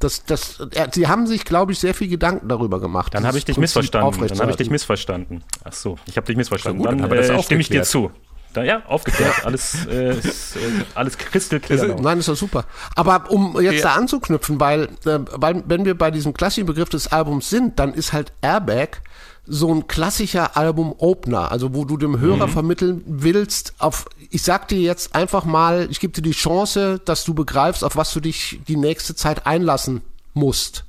Das, 0.00 0.24
das, 0.24 0.60
äh, 0.72 0.88
sie 0.92 1.08
haben 1.08 1.26
sich, 1.26 1.44
glaube 1.44 1.72
ich, 1.72 1.78
sehr 1.78 1.94
viel 1.94 2.08
Gedanken 2.08 2.48
darüber 2.48 2.80
gemacht. 2.80 3.14
Dann 3.14 3.26
habe 3.26 3.38
ich 3.38 3.44
dich 3.44 3.56
Prinzip 3.56 3.76
missverstanden. 3.82 4.28
Dann 4.28 4.40
habe 4.40 4.50
ich 4.50 4.56
dich 4.56 4.70
missverstanden. 4.70 5.44
Ach 5.64 5.72
so, 5.72 5.98
ich 6.06 6.16
habe 6.16 6.26
dich 6.26 6.36
missverstanden. 6.36 6.80
Gut, 6.82 6.90
dann 6.90 6.98
dann 6.98 7.12
äh, 7.12 7.42
stimme 7.42 7.60
ich 7.60 7.68
dir 7.68 7.82
zu. 7.82 8.10
Da, 8.54 8.62
ja, 8.62 8.82
aufgeklärt. 8.86 9.44
Alles, 9.44 9.84
äh, 9.86 10.16
ist, 10.16 10.54
äh, 10.56 10.60
alles 10.94 11.18
kristallklar. 11.18 11.86
noch. 11.88 12.00
Nein, 12.00 12.18
ist 12.18 12.28
doch 12.28 12.36
super. 12.36 12.64
Aber 12.94 13.28
um 13.30 13.60
jetzt 13.60 13.82
Ja. 13.82 13.82
da 13.82 13.94
anzuknüpfen, 13.94 14.60
weil, 14.60 14.84
äh, 15.06 15.18
weil 15.32 15.64
wenn 15.66 15.84
wir 15.84 15.98
bei 15.98 16.12
diesem 16.12 16.34
klassischen 16.34 16.66
Begriff 16.66 16.88
des 16.88 17.08
Albums 17.08 17.50
sind, 17.50 17.80
dann 17.80 17.92
ist 17.94 18.12
halt 18.12 18.32
Airbag 18.42 19.00
so 19.46 19.72
ein 19.72 19.86
klassischer 19.86 20.56
Album-Opener, 20.56 21.50
also 21.50 21.74
wo 21.74 21.84
du 21.84 21.96
dem 21.98 22.18
Hörer 22.18 22.48
vermitteln 22.48 23.02
willst, 23.06 23.74
auf, 23.78 24.06
ich 24.30 24.42
sag 24.42 24.68
dir 24.68 24.78
jetzt 24.80 25.14
einfach 25.14 25.44
mal, 25.44 25.86
ich 25.90 26.00
gebe 26.00 26.12
dir 26.14 26.22
die 26.22 26.30
Chance, 26.32 27.00
dass 27.04 27.24
du 27.24 27.34
begreifst, 27.34 27.84
auf 27.84 27.96
was 27.96 28.12
du 28.14 28.20
dich 28.20 28.60
die 28.68 28.76
nächste 28.76 29.14
Zeit 29.14 29.46
einlassen 29.46 30.00
musst. 30.32 30.84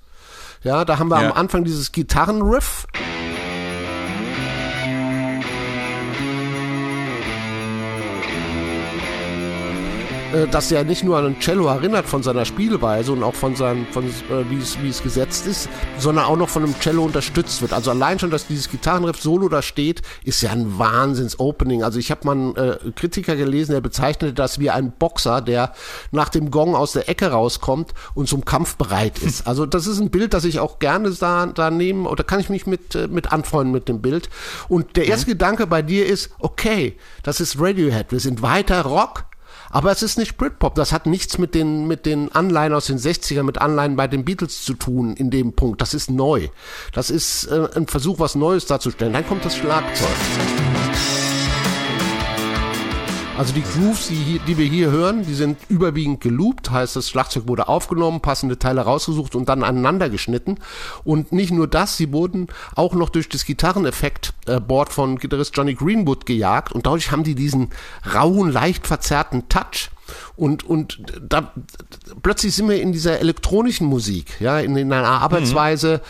Ja, 0.63 0.85
da 0.85 0.97
haben 0.99 1.09
wir 1.09 1.21
Ja. 1.21 1.29
am 1.31 1.37
Anfang 1.37 1.63
dieses 1.65 1.91
Gitarrenriff. 1.91 2.87
Äh, 10.35 10.47
das 10.47 10.69
ja 10.69 10.83
nicht 10.83 11.03
nur 11.03 11.17
an 11.17 11.25
ein 11.25 11.39
Cello 11.39 11.67
erinnert 11.67 12.05
von 12.05 12.23
seiner 12.23 12.45
Spielweise 12.45 13.11
und 13.11 13.23
auch 13.23 13.35
von 13.35 13.55
seinem, 13.55 13.85
von, 13.87 14.05
äh, 14.05 14.49
wie 14.49 14.57
es, 14.57 14.81
wie 14.81 14.89
es 14.89 15.01
gesetzt 15.01 15.47
ist, 15.47 15.69
sondern 15.97 16.25
auch 16.25 16.37
noch 16.37 16.49
von 16.49 16.63
einem 16.63 16.77
Cello 16.79 17.03
unterstützt 17.03 17.61
wird. 17.61 17.73
Also 17.73 17.91
allein 17.91 18.19
schon, 18.19 18.31
dass 18.31 18.47
dieses 18.47 18.69
Gitarrenriff 18.69 19.21
Solo 19.21 19.49
da 19.49 19.61
steht, 19.61 20.01
ist 20.23 20.41
ja 20.41 20.51
ein 20.51 20.77
Wahnsinns-Opening. 20.77 21.83
Also 21.83 21.99
ich 21.99 22.11
habe 22.11 22.21
mal 22.25 22.31
einen 22.33 22.55
äh, 22.55 22.77
Kritiker 22.95 23.35
gelesen, 23.35 23.71
der 23.71 23.81
bezeichnete 23.81 24.33
das 24.33 24.59
wie 24.59 24.69
ein 24.69 24.91
Boxer, 24.91 25.41
der 25.41 25.73
nach 26.11 26.29
dem 26.29 26.51
Gong 26.51 26.75
aus 26.75 26.91
der 26.93 27.09
Ecke 27.09 27.27
rauskommt 27.31 27.93
und 28.13 28.27
zum 28.27 28.45
Kampf 28.45 28.75
bereit 28.75 29.19
ist. 29.19 29.45
Also 29.55 29.65
das 29.65 29.85
ist 29.85 29.99
ein 29.99 30.09
Bild, 30.09 30.33
das 30.33 30.43
ich 30.43 30.59
auch 30.59 30.79
gerne 30.79 31.11
da, 31.11 31.45
da 31.45 31.69
nehme, 31.69 32.09
oder 32.09 32.23
kann 32.23 32.39
ich 32.39 32.49
mich 32.49 32.65
mit, 32.65 32.95
äh, 32.95 33.07
mit 33.07 33.31
anfreunden 33.31 33.71
mit 33.71 33.87
dem 33.87 34.01
Bild. 34.01 34.29
Und 34.67 34.97
der 34.97 35.05
erste 35.05 35.27
Gedanke 35.27 35.67
bei 35.67 35.81
dir 35.81 36.05
ist, 36.05 36.31
okay, 36.39 36.97
das 37.23 37.39
ist 37.39 37.59
Radiohead, 37.59 38.11
wir 38.11 38.19
sind 38.19 38.41
weiter 38.41 38.81
Rock, 38.81 39.25
aber 39.75 39.91
es 39.91 40.01
ist 40.01 40.17
nicht 40.17 40.37
Britpop. 40.37 40.75
Das 40.75 40.93
hat 40.93 41.05
nichts 41.05 41.37
mit 41.37 41.53
den, 41.53 41.85
mit 41.85 42.05
den 42.05 42.33
Anleihen 42.33 42.71
aus 42.71 42.85
den 42.85 42.97
60ern, 42.97 43.43
mit 43.43 43.57
Anleihen 43.57 43.97
bei 43.97 44.07
den 44.07 44.23
Beatles 44.23 44.63
zu 44.63 44.73
tun 44.73 45.17
in 45.17 45.31
dem 45.31 45.51
Punkt. 45.51 45.81
Das 45.81 45.93
ist 45.93 46.09
neu. 46.09 46.47
Das 46.93 47.09
ist 47.09 47.47
äh, 47.47 47.67
ein 47.75 47.85
Versuch, 47.85 48.17
was 48.19 48.35
Neues 48.35 48.67
darzustellen. 48.67 49.11
Dann 49.11 49.27
kommt 49.27 49.43
das 49.43 49.57
Schlagzeug. 49.57 50.07
Also 53.37 53.53
die 53.53 53.63
Grooves, 53.63 54.07
die, 54.07 54.39
die 54.47 54.57
wir 54.57 54.65
hier 54.65 54.91
hören, 54.91 55.25
die 55.25 55.33
sind 55.33 55.57
überwiegend 55.67 56.21
geloopt, 56.21 56.71
heißt 56.71 56.95
das 56.95 57.09
Schlagzeug 57.09 57.49
wurde 57.49 57.67
aufgenommen, 57.67 58.21
passende 58.21 58.57
Teile 58.57 58.79
rausgesucht 58.79 59.35
und 59.35 59.49
dann 59.49 59.61
aneinander 59.61 60.09
geschnitten. 60.09 60.57
Und 61.03 61.33
nicht 61.33 61.51
nur 61.51 61.67
das, 61.67 61.97
sie 61.97 62.13
wurden 62.13 62.47
auch 62.75 62.93
noch 62.93 63.09
durch 63.09 63.27
das 63.27 63.43
Gitarreneffekt-Board 63.43 64.93
von 64.93 65.17
Gitarrist 65.17 65.55
Johnny 65.57 65.73
Greenwood 65.73 66.25
gejagt 66.25 66.71
und 66.71 66.85
dadurch 66.85 67.11
haben 67.11 67.23
die 67.23 67.35
diesen 67.35 67.71
rauen, 68.13 68.51
leicht 68.51 68.87
verzerrten 68.87 69.49
Touch. 69.49 69.89
Und, 70.35 70.63
und 70.63 70.99
da 71.21 71.51
plötzlich 72.21 72.55
sind 72.55 72.69
wir 72.69 72.81
in 72.81 72.91
dieser 72.91 73.19
elektronischen 73.19 73.87
Musik, 73.87 74.39
ja, 74.39 74.59
in, 74.59 74.75
in 74.75 74.91
einer 74.91 75.07
Arbeitsweise, 75.07 76.01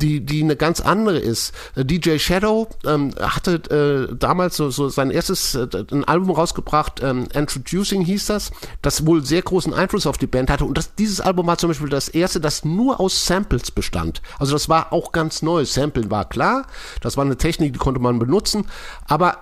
die, 0.00 0.20
die 0.20 0.42
eine 0.42 0.56
ganz 0.56 0.80
andere 0.80 1.18
ist. 1.18 1.52
DJ 1.76 2.18
Shadow 2.18 2.68
ähm, 2.86 3.14
hatte 3.20 4.08
äh, 4.10 4.14
damals 4.16 4.56
so, 4.56 4.70
so 4.70 4.88
sein 4.88 5.10
erstes 5.10 5.54
äh, 5.54 5.66
ein 5.92 6.04
Album 6.04 6.30
rausgebracht, 6.30 7.02
ähm, 7.02 7.28
Introducing 7.32 8.02
hieß 8.02 8.26
das, 8.26 8.50
das 8.82 9.06
wohl 9.06 9.24
sehr 9.24 9.42
großen 9.42 9.72
Einfluss 9.74 10.06
auf 10.06 10.18
die 10.18 10.26
Band 10.26 10.50
hatte. 10.50 10.64
Und 10.64 10.76
das, 10.76 10.94
dieses 10.94 11.20
Album 11.20 11.46
war 11.46 11.58
zum 11.58 11.70
Beispiel 11.70 11.88
das 11.88 12.08
erste, 12.08 12.40
das 12.40 12.64
nur 12.64 13.00
aus 13.00 13.26
Samples 13.26 13.70
bestand. 13.70 14.22
Also 14.38 14.52
das 14.52 14.68
war 14.68 14.92
auch 14.92 15.12
ganz 15.12 15.42
neu. 15.42 15.64
Samplen 15.64 16.10
war 16.10 16.28
klar, 16.28 16.66
das 17.00 17.16
war 17.16 17.24
eine 17.24 17.36
Technik, 17.36 17.72
die 17.72 17.78
konnte 17.78 18.00
man 18.00 18.18
benutzen. 18.18 18.66
Aber 19.06 19.38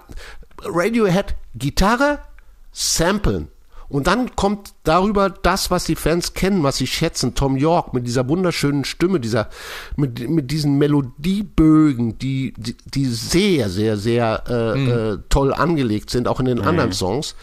Radiohead, 0.63 1.37
Gitarre, 1.55 2.21
Samplen. 2.73 3.49
Und 3.89 4.07
dann 4.07 4.37
kommt 4.37 4.75
darüber 4.85 5.31
das, 5.31 5.71
was 5.71 5.85
die 5.85 5.95
Fans 5.95 6.35
kennen, 6.35 6.63
was 6.63 6.77
sie 6.77 6.87
schätzen. 6.87 7.35
Tom 7.35 7.57
York 7.57 7.95
mit 7.95 8.07
dieser 8.07 8.29
wunderschönen 8.29 8.85
Stimme, 8.85 9.19
dieser, 9.19 9.49
mit, 9.97 10.29
mit 10.29 10.51
diesen 10.51 10.77
Melodiebögen, 10.77 12.19
die, 12.19 12.53
die, 12.57 12.77
die 12.85 13.07
sehr, 13.07 13.71
sehr, 13.71 13.97
sehr 13.97 14.45
äh, 14.49 15.13
äh, 15.13 15.19
toll 15.31 15.55
angelegt 15.55 16.11
sind, 16.11 16.29
auch 16.29 16.41
in 16.41 16.47
den 16.47 16.61
anderen 16.61 16.93
Songs. 16.93 17.35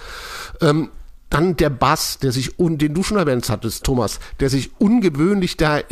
Ähm, 0.62 0.89
dann 1.31 1.58
der 1.58 1.71
Bass, 1.71 2.19
der 2.19 2.31
sich, 2.31 2.60
un, 2.60 2.77
den 2.77 2.93
du 2.93 3.01
schon 3.01 3.17
erwähnt 3.17 3.49
hattest, 3.49 3.84
Thomas, 3.84 4.19
der 4.39 4.49
sich 4.49 4.79
ungewöhnlich 4.79 5.58
da, 5.58 5.79
äh, 5.79 5.84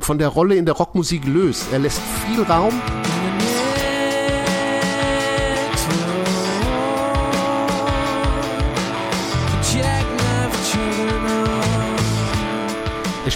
von 0.00 0.18
der 0.18 0.28
Rolle 0.28 0.56
in 0.56 0.66
der 0.66 0.74
Rockmusik 0.74 1.26
löst. 1.26 1.72
Er 1.72 1.78
lässt 1.78 2.00
viel 2.26 2.42
Raum. 2.42 2.74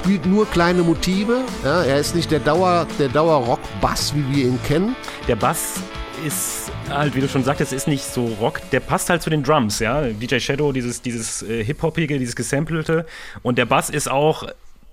Spielt 0.07 0.25
nur 0.25 0.49
kleine 0.49 0.85
Motive. 0.85 1.41
Ja, 1.65 1.83
er 1.83 1.99
ist 1.99 2.15
nicht 2.15 2.31
der 2.31 2.39
Dauer, 2.39 2.87
der 2.97 3.09
Dauer-Rock-Bass, 3.09 4.15
wie 4.15 4.37
wir 4.37 4.45
ihn 4.45 4.63
kennen. 4.63 4.95
Der 5.27 5.35
Bass 5.35 5.81
ist 6.25 6.71
halt, 6.89 7.17
wie 7.17 7.21
du 7.21 7.29
schon 7.29 7.43
sagtest, 7.43 7.73
ist 7.73 7.89
nicht 7.89 8.05
so 8.05 8.27
Rock. 8.41 8.61
Der 8.71 8.79
passt 8.79 9.11
halt 9.11 9.21
zu 9.21 9.31
den 9.31 9.43
Drums, 9.43 9.81
ja. 9.81 10.03
DJ 10.03 10.39
Shadow, 10.39 10.71
dieses, 10.71 11.03
dieses 11.03 11.43
äh, 11.43 11.65
Hip-Hopige, 11.65 12.21
dieses 12.21 12.37
Gesampelte. 12.37 13.05
Und 13.43 13.59
der 13.59 13.65
Bass 13.65 13.91
ist 13.91 14.09
auch 14.09 14.47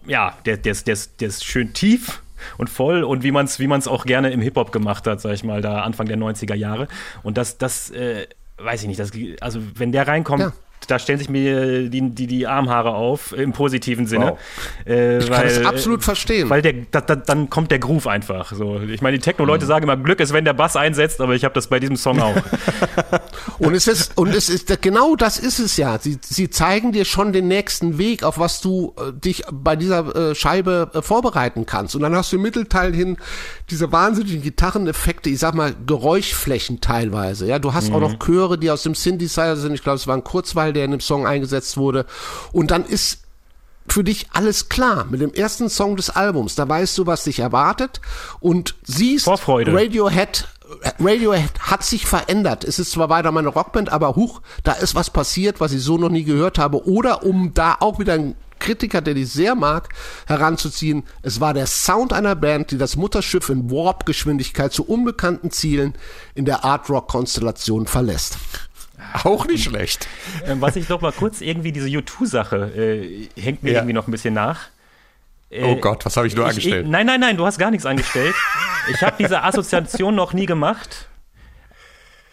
ja, 0.07 0.35
der, 0.47 0.57
der, 0.57 0.71
ist, 0.71 0.87
der, 0.87 0.97
der 1.19 1.27
ist 1.27 1.45
schön 1.45 1.73
tief 1.73 2.23
und 2.57 2.71
voll 2.71 3.03
und 3.03 3.21
wie 3.21 3.31
man 3.31 3.45
es 3.45 3.59
wie 3.59 3.67
man's 3.67 3.87
auch 3.87 4.07
gerne 4.07 4.31
im 4.31 4.41
Hip-Hop 4.41 4.71
gemacht 4.71 5.05
hat, 5.05 5.21
sag 5.21 5.33
ich 5.33 5.43
mal, 5.43 5.61
da 5.61 5.81
Anfang 5.81 6.07
der 6.07 6.17
90er 6.17 6.55
Jahre. 6.55 6.87
Und 7.21 7.37
das, 7.37 7.59
das 7.59 7.91
äh, 7.91 8.25
weiß 8.57 8.81
ich 8.81 8.87
nicht, 8.87 8.99
das, 8.99 9.11
also 9.41 9.59
wenn 9.75 9.91
der 9.91 10.07
reinkommt, 10.07 10.41
Ja. 10.41 10.53
Da 10.85 10.99
stellen 10.99 11.19
sich 11.19 11.29
mir 11.29 11.89
die, 11.89 12.09
die, 12.09 12.27
die 12.27 12.47
Armhaare 12.47 12.93
auf, 12.93 13.33
im 13.33 13.53
positiven 13.53 14.07
Sinne. 14.07 14.37
Wow. 14.85 14.87
Äh, 14.87 15.19
Ich 15.19 15.29
kann 15.29 15.43
das 15.43 15.65
absolut 15.65 16.03
verstehen. 16.03 16.49
Weil 16.49 16.61
der, 16.61 16.73
da, 16.91 17.01
da, 17.01 17.15
dann 17.15 17.49
kommt 17.49 17.71
der 17.71 17.79
Groove 17.79 18.07
einfach. 18.07 18.53
So. 18.53 18.79
Ich 18.81 19.01
meine, 19.01 19.17
die 19.17 19.23
Techno-Leute 19.23 19.65
sagen 19.65 19.83
immer, 19.83 19.97
Glück 19.97 20.19
ist, 20.19 20.33
wenn 20.33 20.45
der 20.45 20.53
Bass 20.53 20.75
einsetzt, 20.75 21.21
aber 21.21 21.35
ich 21.35 21.43
habe 21.43 21.53
das 21.53 21.67
bei 21.67 21.79
diesem 21.79 21.95
Song 21.95 22.21
auch. 22.21 22.35
Und 23.59 23.75
es 23.75 23.87
ist, 23.87 24.17
und 24.17 24.33
es 24.33 24.49
ist, 24.49 24.81
genau 24.81 25.15
das 25.15 25.37
ist 25.37 25.59
es 25.59 25.77
ja. 25.77 25.97
Sie, 25.99 26.17
sie 26.23 26.49
zeigen 26.49 26.91
dir 26.91 27.05
schon 27.05 27.33
den 27.33 27.47
nächsten 27.47 27.97
Weg, 27.97 28.23
auf 28.23 28.39
was 28.39 28.61
du 28.61 28.93
äh, 28.97 29.13
dich 29.13 29.43
bei 29.51 29.75
dieser 29.75 30.31
äh, 30.31 30.35
Scheibe 30.35 30.91
äh, 30.93 31.01
vorbereiten 31.01 31.65
kannst. 31.65 31.95
Und 31.95 32.01
dann 32.01 32.15
hast 32.15 32.31
du 32.31 32.37
im 32.37 32.41
Mittelteil 32.41 32.93
hin 32.93 33.17
diese 33.69 33.91
wahnsinnigen 33.91 34.41
Gitarreneffekte, 34.41 35.29
ich 35.29 35.39
sag 35.39 35.53
mal 35.55 35.75
Geräuschflächen 35.85 36.81
teilweise. 36.81 37.47
Ja, 37.47 37.59
du 37.59 37.73
hast 37.73 37.91
auch 37.91 37.99
noch 37.99 38.19
Chöre, 38.19 38.57
die 38.57 38.71
aus 38.71 38.83
dem 38.83 38.95
Synthesizer 38.95 39.55
sind. 39.55 39.73
Ich 39.73 39.83
glaube, 39.83 39.97
es 39.97 40.07
war 40.07 40.15
ein 40.15 40.23
Der 40.73 40.85
in 40.85 40.91
dem 40.91 40.99
Song 40.99 41.25
eingesetzt 41.25 41.77
wurde. 41.77 42.05
Und 42.51 42.71
dann 42.71 42.85
ist 42.85 43.19
für 43.87 44.03
dich 44.03 44.27
alles 44.31 44.69
klar 44.69 45.05
mit 45.09 45.21
dem 45.21 45.33
ersten 45.33 45.69
Song 45.69 45.95
des 45.95 46.09
Albums. 46.09 46.55
Da 46.55 46.67
weißt 46.67 46.97
du, 46.97 47.05
was 47.05 47.25
dich 47.25 47.39
erwartet 47.39 48.01
und 48.39 48.75
siehst 48.83 49.25
Vorfreude. 49.25 49.73
Radiohead 49.73 50.47
Radiohead 50.99 51.59
hat 51.59 51.83
sich 51.83 52.05
verändert. 52.05 52.63
Es 52.63 52.79
ist 52.79 52.91
zwar 52.91 53.09
weiter 53.09 53.31
meine 53.31 53.49
Rockband, 53.49 53.91
aber 53.91 54.15
huch, 54.15 54.41
da 54.63 54.73
ist 54.73 54.95
was 54.95 55.09
passiert, 55.09 55.59
was 55.59 55.73
ich 55.73 55.83
so 55.83 55.97
noch 55.97 56.09
nie 56.09 56.23
gehört 56.23 56.57
habe. 56.57 56.87
Oder 56.87 57.23
um 57.23 57.53
da 57.53 57.77
auch 57.79 57.99
wieder 57.99 58.13
einen 58.13 58.35
Kritiker, 58.59 59.01
der 59.01 59.13
dich 59.13 59.29
sehr 59.29 59.55
mag, 59.55 59.89
heranzuziehen, 60.25 61.03
es 61.21 61.41
war 61.41 61.53
der 61.53 61.67
Sound 61.67 62.13
einer 62.13 62.35
Band, 62.35 62.71
die 62.71 62.77
das 62.77 62.95
Mutterschiff 62.95 63.49
in 63.49 63.69
Warp-Geschwindigkeit 63.69 64.71
zu 64.71 64.85
unbekannten 64.85 65.51
Zielen 65.51 65.93
in 66.33 66.45
der 66.45 66.63
Art 66.63 66.89
Rock-Konstellation 66.89 67.87
verlässt. 67.87 68.37
Auch 69.23 69.45
nicht 69.47 69.63
schlecht. 69.65 70.07
Ähm, 70.45 70.61
was 70.61 70.75
ich 70.75 70.87
doch 70.87 71.01
mal 71.01 71.11
kurz 71.11 71.41
irgendwie, 71.41 71.71
diese 71.71 71.87
U2-Sache 71.87 72.71
äh, 72.75 73.29
hängt 73.41 73.63
mir 73.63 73.71
Ja. 73.71 73.79
irgendwie 73.79 73.93
noch 73.93 74.07
ein 74.07 74.11
bisschen 74.11 74.33
nach. 74.33 74.67
Äh, 75.49 75.63
Oh 75.63 75.75
Gott, 75.77 76.05
was 76.05 76.17
habe 76.17 76.27
ich 76.27 76.35
nur 76.35 76.45
angestellt? 76.47 76.85
Ich, 76.85 76.91
nein, 76.91 77.05
nein, 77.05 77.19
nein, 77.19 77.37
du 77.37 77.45
hast 77.45 77.57
gar 77.59 77.71
nichts 77.71 77.85
angestellt. 77.85 78.33
ich 78.91 79.01
habe 79.01 79.15
diese 79.19 79.43
Assoziation 79.43 80.15
noch 80.15 80.33
nie 80.33 80.45
gemacht. 80.45 81.07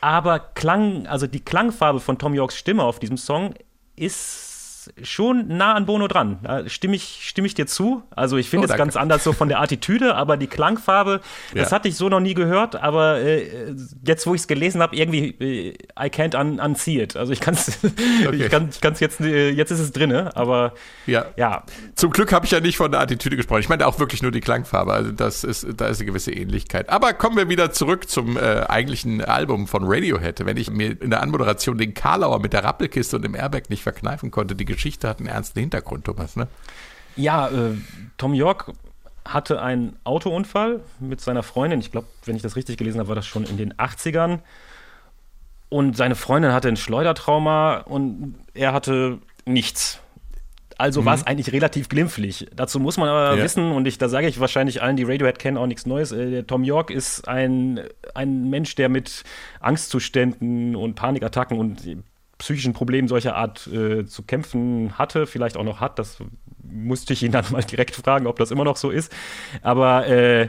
Aber 0.01 0.39
Klang, 0.39 1.07
also 1.07 1.27
die 1.27 1.41
Klangfarbe 1.41 2.01
von 2.01 2.17
Tom 2.19 2.33
Yorks 2.35 2.57
Stimme 2.57 2.83
auf 2.85 2.99
diesem 2.99 3.19
Song 3.19 3.55
ist 3.97 4.50
schon 5.03 5.47
nah 5.57 5.75
an 5.75 5.87
Bono 5.87 6.09
dran. 6.09 6.39
Da 6.43 6.69
stimme 6.69 6.97
ich, 6.97 7.21
stimme 7.23 7.47
ich 7.47 7.55
dir 7.55 7.67
zu. 7.67 8.03
Also 8.11 8.37
ich 8.37 8.49
finde 8.51 8.67
Oh, 8.69 8.71
es 8.71 8.77
ganz 8.77 8.97
anders 8.97 9.25
so 9.25 9.33
von 9.33 9.49
der 9.49 9.61
Attitüde, 9.61 10.15
aber 10.15 10.37
die 10.37 10.47
Klangfarbe, 10.47 11.21
das 11.55 11.71
Ja. 11.71 11.77
hatte 11.77 11.89
ich 11.89 11.97
so 11.97 12.09
noch 12.09 12.21
nie 12.21 12.35
gehört. 12.35 12.77
Aber 12.77 13.19
äh, 13.21 13.75
jetzt, 14.05 14.27
wo 14.27 14.35
ich 14.35 14.43
es 14.43 14.47
gelesen 14.49 14.81
habe, 14.83 14.97
irgendwie, 14.97 15.29
äh, 15.41 15.71
I 15.99 16.07
can't 16.09 16.39
un 16.39 16.61
unsee 16.61 17.01
it. 17.03 17.17
Also 17.17 17.33
ich 17.33 17.41
kann 17.41 17.55
es, 17.55 17.79
ich 17.83 18.51
kann 18.51 18.71
es 18.93 19.01
jetzt, 19.01 19.21
äh, 19.21 19.51
jetzt 19.51 19.71
ist 19.71 19.81
es 19.81 19.93
drinne, 19.93 20.35
aber 20.37 20.75
Ja. 21.07 21.27
ja, 21.37 21.65
Zum 21.95 22.11
Glück 22.11 22.33
habe 22.33 22.47
ich 22.47 22.53
ja 22.53 22.61
nicht 22.61 22.77
von 22.77 22.91
der 22.91 23.01
Attitüde 23.01 23.37
gesprochen. 23.37 23.61
Ich 23.61 23.69
meine 23.69 23.87
auch 23.87 23.99
wirklich 23.99 24.23
nur 24.23 24.31
die 24.33 24.41
Klangfarbe. 24.41 24.93
Also 24.93 25.13
das 25.13 25.45
ist, 25.45 25.67
da 25.77 25.87
ist 25.87 25.99
eine 26.01 26.07
gewisse 26.07 26.33
Ähnlichkeit. 26.33 26.89
Aber 26.89 27.13
kommen 27.13 27.37
wir 27.37 27.49
wieder 27.49 27.73
zurück 27.73 28.09
zum 28.09 28.37
äh, 28.37 28.41
eigentlichen 28.69 29.25
Album 29.25 29.67
von 29.67 29.83
Radiohead. 29.85 30.45
Wenn 30.45 30.57
ich 30.57 30.71
mir 30.71 31.01
in 31.01 31.11
der 31.11 31.23
Anmoderation 31.23 31.79
den 31.79 31.95
Karlauer 31.95 32.41
mit 32.41 32.53
der 32.53 32.65
Rappelkiste 32.65 33.17
und 33.17 33.23
dem 33.23 33.35
Airbag 33.35 33.71
nicht 33.71 33.83
verkneifen 33.83 34.31
konnte, 34.31 34.55
die 34.55 34.65
Geschichte 34.81 35.07
hat 35.09 35.19
einen 35.19 35.29
ernsten 35.29 35.61
Hintergrund, 35.61 36.07
Thomas. 36.07 36.37
Ne? 36.37 36.49
Ja, 37.15 37.49
äh, 37.49 37.75
Tom 38.17 38.33
York 38.33 38.73
hatte 39.27 39.61
einen 39.61 39.97
Autounfall 40.05 40.81
mit 41.01 41.21
seiner 41.21 41.43
Freundin. 41.43 41.81
Ich 41.81 41.93
glaube, 41.93 42.07
wenn 42.25 42.35
ich 42.35 42.41
das 42.41 42.57
richtig 42.57 42.79
gelesen 42.79 42.99
habe, 42.99 43.09
war 43.11 43.15
das 43.15 43.27
schon 43.27 43.45
in 43.45 43.59
den 43.59 43.75
80ern. 43.75 44.39
Und 45.69 45.99
seine 45.99 46.15
Freundin 46.15 46.53
hatte 46.55 46.69
ein 46.69 46.79
Schleudertrauma 46.79 47.79
und 47.81 48.37
er 48.55 48.73
hatte 48.73 49.19
nichts. 49.45 50.01
Also 50.79 51.05
war 51.05 51.15
es 51.15 51.27
eigentlich 51.27 51.53
relativ 51.53 51.91
glimpflich. 51.91 52.47
Dazu 52.57 52.81
muss 52.81 52.97
man 52.97 53.07
aber 53.11 53.37
Ja. 53.37 53.45
wissen, 53.45 53.71
und 53.73 53.87
ich, 53.87 53.99
da 53.99 54.09
sage 54.09 54.27
ich 54.29 54.41
wahrscheinlich 54.41 54.81
allen, 54.83 54.97
die 54.97 55.03
Radiohead 55.05 55.39
kennen, 55.39 55.59
auch 55.59 55.67
nichts 55.67 55.85
Neues. 55.85 56.11
Äh, 56.11 56.31
der 56.31 56.47
Tom 56.47 56.65
York 56.65 56.91
ist 56.91 57.29
ein, 57.29 57.81
ein 58.15 58.49
Mensch, 58.49 58.77
der 58.77 58.89
mit 58.89 59.25
Angstzuständen 59.61 60.75
und 60.75 60.95
Panikattacken 60.95 61.59
und 61.59 61.83
psychischen 62.41 62.73
Problemen 62.73 63.09
solcher 63.09 63.37
Art 63.37 63.67
äh, 63.69 64.05
zu 64.05 64.25
kämpfen 64.25 64.99
hatte, 64.99 65.27
vielleicht 65.27 65.57
auch 65.57 65.65
noch 65.65 65.81
hat. 65.81 65.99
Das 65.99 66.19
musste 66.63 67.13
ich 67.13 67.23
ihn 67.23 67.33
dann 67.33 67.45
mal 67.51 67.63
direkt 67.63 67.95
fragen, 67.95 68.27
ob 68.27 68.39
das 68.39 68.51
immer 68.51 68.65
noch 68.65 68.77
so 68.77 68.91
ist. 68.91 69.15
Aber 69.63 70.07
äh, 70.09 70.49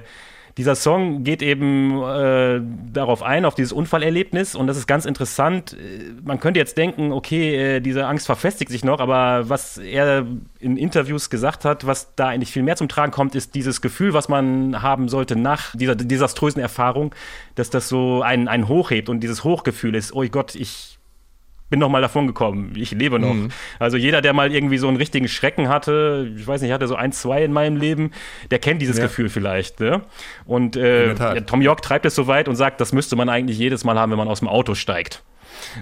dieser 0.57 0.75
Song 0.75 1.23
geht 1.23 1.41
eben 1.41 2.01
äh, 2.03 2.61
darauf 2.91 3.23
ein, 3.23 3.45
auf 3.45 3.55
dieses 3.55 3.71
Unfallerlebnis 3.71 4.55
und 4.55 4.67
das 4.67 4.77
ist 4.77 4.87
ganz 4.87 5.05
interessant. 5.05 5.73
Äh, 5.73 6.13
Man 6.23 6.39
könnte 6.39 6.59
jetzt 6.59 6.77
denken, 6.77 7.11
okay, 7.11 7.55
äh, 7.55 7.79
diese 7.79 8.05
Angst 8.05 8.25
verfestigt 8.25 8.69
sich 8.69 8.83
noch, 8.83 8.99
aber 8.99 9.49
was 9.49 9.77
er 9.77 10.25
in 10.59 10.77
Interviews 10.77 11.29
gesagt 11.29 11.63
hat, 11.63 11.87
was 11.87 12.15
da 12.15 12.27
eigentlich 12.27 12.51
viel 12.51 12.63
mehr 12.63 12.75
zum 12.75 12.89
Tragen 12.89 13.11
kommt, 13.11 13.35
ist 13.35 13.55
dieses 13.55 13.81
Gefühl, 13.81 14.13
was 14.13 14.27
man 14.27 14.81
haben 14.81 15.07
sollte 15.07 15.35
nach 15.35 15.75
dieser 15.75 15.95
desaströsen 15.95 16.61
Erfahrung, 16.61 17.15
dass 17.55 17.69
das 17.69 17.87
so 17.87 18.21
einen, 18.21 18.47
einen 18.47 18.67
hochhebt 18.67 19.07
und 19.07 19.21
dieses 19.21 19.43
Hochgefühl 19.43 19.95
ist, 19.95 20.13
oh 20.13 20.23
Gott, 20.29 20.55
ich 20.55 20.99
bin 21.71 21.79
noch 21.79 21.89
mal 21.89 22.01
davon 22.01 22.27
gekommen, 22.27 22.73
ich 22.75 22.91
lebe 22.91 23.17
noch. 23.17 23.33
Mhm. 23.33 23.49
Also 23.79 23.97
jeder, 23.97 24.21
der 24.21 24.33
mal 24.33 24.53
irgendwie 24.53 24.77
so 24.77 24.87
einen 24.87 24.97
richtigen 24.97 25.27
Schrecken 25.27 25.69
hatte, 25.69 26.29
ich 26.37 26.45
weiß 26.45 26.61
nicht, 26.61 26.69
ich 26.69 26.73
hatte 26.73 26.87
so 26.87 26.95
ein, 26.95 27.13
zwei 27.13 27.43
in 27.43 27.53
meinem 27.53 27.77
Leben, 27.77 28.11
der 28.51 28.59
kennt 28.59 28.81
dieses 28.81 28.97
Ja. 28.97 29.05
Gefühl 29.05 29.29
vielleicht. 29.29 29.79
Ne? 29.79 30.01
Und 30.45 30.75
äh, 30.75 31.41
Tom 31.41 31.61
York 31.63 31.81
treibt 31.81 32.05
es 32.05 32.13
so 32.13 32.27
weit 32.27 32.47
und 32.47 32.55
sagt, 32.55 32.79
das 32.81 32.93
müsste 32.93 33.15
man 33.15 33.29
eigentlich 33.29 33.57
jedes 33.57 33.83
Mal 33.83 33.97
haben, 33.97 34.11
wenn 34.11 34.19
man 34.19 34.27
aus 34.27 34.39
dem 34.39 34.49
Auto 34.49 34.75
steigt. 34.75 35.23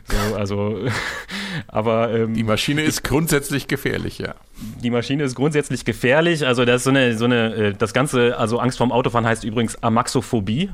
So, 0.06 0.36
also, 0.36 0.80
aber 1.68 2.14
ähm, 2.14 2.34
Die 2.34 2.44
Maschine 2.44 2.82
ist 2.82 3.04
grundsätzlich 3.04 3.68
gefährlich, 3.68 4.20
ja. 4.20 4.36
die 4.82 4.90
Maschine 4.90 5.24
ist 5.24 5.36
grundsätzlich 5.36 5.86
gefährlich. 5.86 6.46
Also 6.46 6.66
das 6.66 6.78
ist 6.78 6.84
so 6.84 6.90
eine, 6.90 7.18
so 7.18 7.26
eine, 7.26 7.54
äh, 7.54 7.74
das 7.74 7.94
Ganze, 7.94 8.38
also 8.38 8.60
Angst 8.60 8.78
vorm 8.78 8.92
Autofahren 8.92 9.26
heißt 9.26 9.44
übrigens 9.44 9.82
Amaxophobie. 9.84 10.70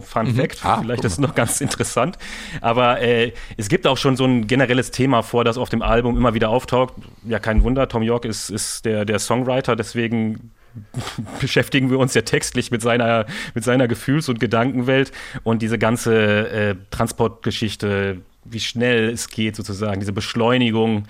Fun 0.00 0.34
Fact, 0.34 0.64
Ah, 0.64 0.78
vielleicht 0.80 1.04
ist 1.04 1.12
es 1.12 1.18
noch 1.18 1.34
ganz 1.34 1.60
interessant. 1.60 2.18
Aber 2.60 3.00
äh, 3.00 3.32
es 3.56 3.68
gibt 3.68 3.86
auch 3.86 3.96
schon 3.96 4.16
so 4.16 4.24
ein 4.24 4.46
generelles 4.46 4.90
Thema 4.90 5.22
vor, 5.22 5.44
das 5.44 5.58
auf 5.58 5.68
dem 5.68 5.82
Album 5.82 6.16
immer 6.16 6.34
wieder 6.34 6.48
auftaucht. 6.50 6.94
Ja, 7.24 7.38
kein 7.38 7.62
Wunder, 7.62 7.88
Tom 7.88 8.02
York 8.02 8.24
ist, 8.24 8.50
ist 8.50 8.84
der, 8.84 9.04
der 9.04 9.18
Songwriter, 9.18 9.76
deswegen 9.76 10.52
beschäftigen 11.40 11.90
wir 11.90 11.98
uns 11.98 12.14
ja 12.14 12.22
textlich 12.22 12.70
mit 12.70 12.82
seiner, 12.82 13.26
mit 13.54 13.64
seiner 13.64 13.88
Gefühls- 13.88 14.28
und 14.28 14.40
Gedankenwelt 14.40 15.12
und 15.42 15.62
diese 15.62 15.78
ganze 15.78 16.48
äh, 16.48 16.76
Transportgeschichte, 16.90 18.20
wie 18.44 18.60
schnell 18.60 19.10
es 19.10 19.28
geht 19.28 19.56
sozusagen, 19.56 20.00
diese 20.00 20.12
Beschleunigung, 20.12 21.06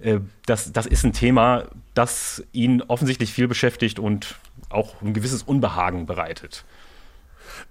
äh, 0.00 0.20
das, 0.46 0.72
das 0.72 0.86
ist 0.86 1.04
ein 1.04 1.12
Thema, 1.12 1.64
das 1.94 2.44
ihn 2.52 2.82
offensichtlich 2.82 3.32
viel 3.32 3.48
beschäftigt 3.48 3.98
und 3.98 4.36
auch 4.68 5.00
ein 5.02 5.14
gewisses 5.14 5.42
Unbehagen 5.42 6.06
bereitet. 6.06 6.64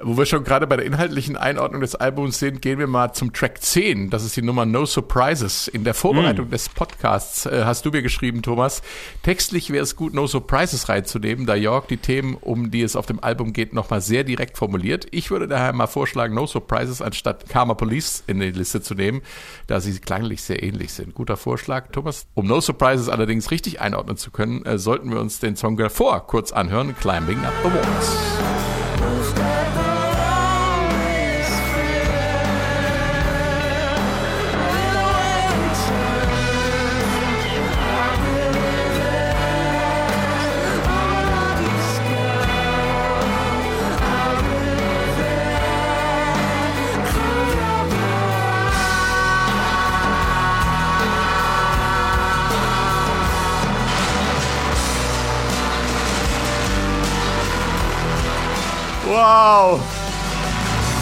Wo 0.02 0.18
wir 0.18 0.26
schon 0.26 0.46
gerade 0.46 0.66
bei 0.66 0.78
der 0.78 0.86
inhaltlichen 0.86 1.36
Einordnung 1.36 1.82
des 1.82 1.94
Albums 1.94 2.40
sind, 2.40 2.62
gehen 2.62 2.80
wir 2.80 2.88
mal 2.88 3.12
zum 3.12 3.34
Track 3.34 3.62
10. 3.62 4.10
Das 4.10 4.24
ist 4.24 4.38
die 4.38 4.42
Nummer 4.42 4.66
No 4.66 4.86
Surprises. 4.86 5.68
In 5.68 5.84
der 5.84 5.94
Vorbereitung 5.94 6.48
Mm. 6.48 6.52
des 6.52 6.70
Podcasts 6.70 7.46
äh, 7.46 7.64
hast 7.66 7.86
du 7.86 7.90
mir 7.92 8.02
geschrieben, 8.02 8.42
Thomas, 8.42 8.82
textlich 9.24 9.72
wäre 9.72 9.84
es 9.84 9.98
gut, 9.98 10.14
No 10.14 10.26
Surprises 10.26 10.88
reinzunehmen, 10.88 11.46
da 11.46 11.54
York 11.56 11.90
die 11.90 11.98
Themen, 11.98 12.36
um 12.36 12.72
die 12.72 12.82
es 12.82 12.96
auf 12.96 13.08
dem 13.08 13.22
Album 13.22 13.52
geht, 13.52 13.74
nochmal 13.74 14.00
sehr 14.00 14.24
direkt 14.24 14.58
formuliert. 14.58 15.06
Ich 15.12 15.32
würde 15.32 15.50
daher 15.50 15.74
mal 15.74 15.88
vorschlagen, 15.88 16.34
No 16.34 16.48
Surprises 16.48 17.02
anstatt 17.02 17.50
Karma 17.50 17.74
Police 17.74 18.24
in 18.26 18.40
die 18.40 18.52
Liste 18.52 18.80
zu 18.82 18.96
nehmen, 18.96 19.22
da 19.68 19.82
sie 19.82 20.00
klanglich 20.00 20.42
sehr 20.44 20.64
ähnlich 20.64 20.94
sind. 20.94 21.14
Guter 21.14 21.36
Vorschlag, 21.36 21.92
Thomas. 21.92 22.26
Um 22.36 22.48
No 22.48 22.62
Surprises 22.62 23.10
allerdings 23.10 23.52
richtig 23.52 23.82
einordnen 23.82 24.16
zu 24.16 24.32
können, 24.32 24.66
äh, 24.66 24.78
sollten 24.78 25.12
wir 25.12 25.20
uns 25.20 25.40
den 25.40 25.58
Song 25.58 25.76
davor 25.76 26.26
kurz 26.26 26.54
anhören, 26.54 26.96
Climbing 26.96 27.44
Up 27.44 27.54
the 27.64 27.70
Walls. 27.70 29.39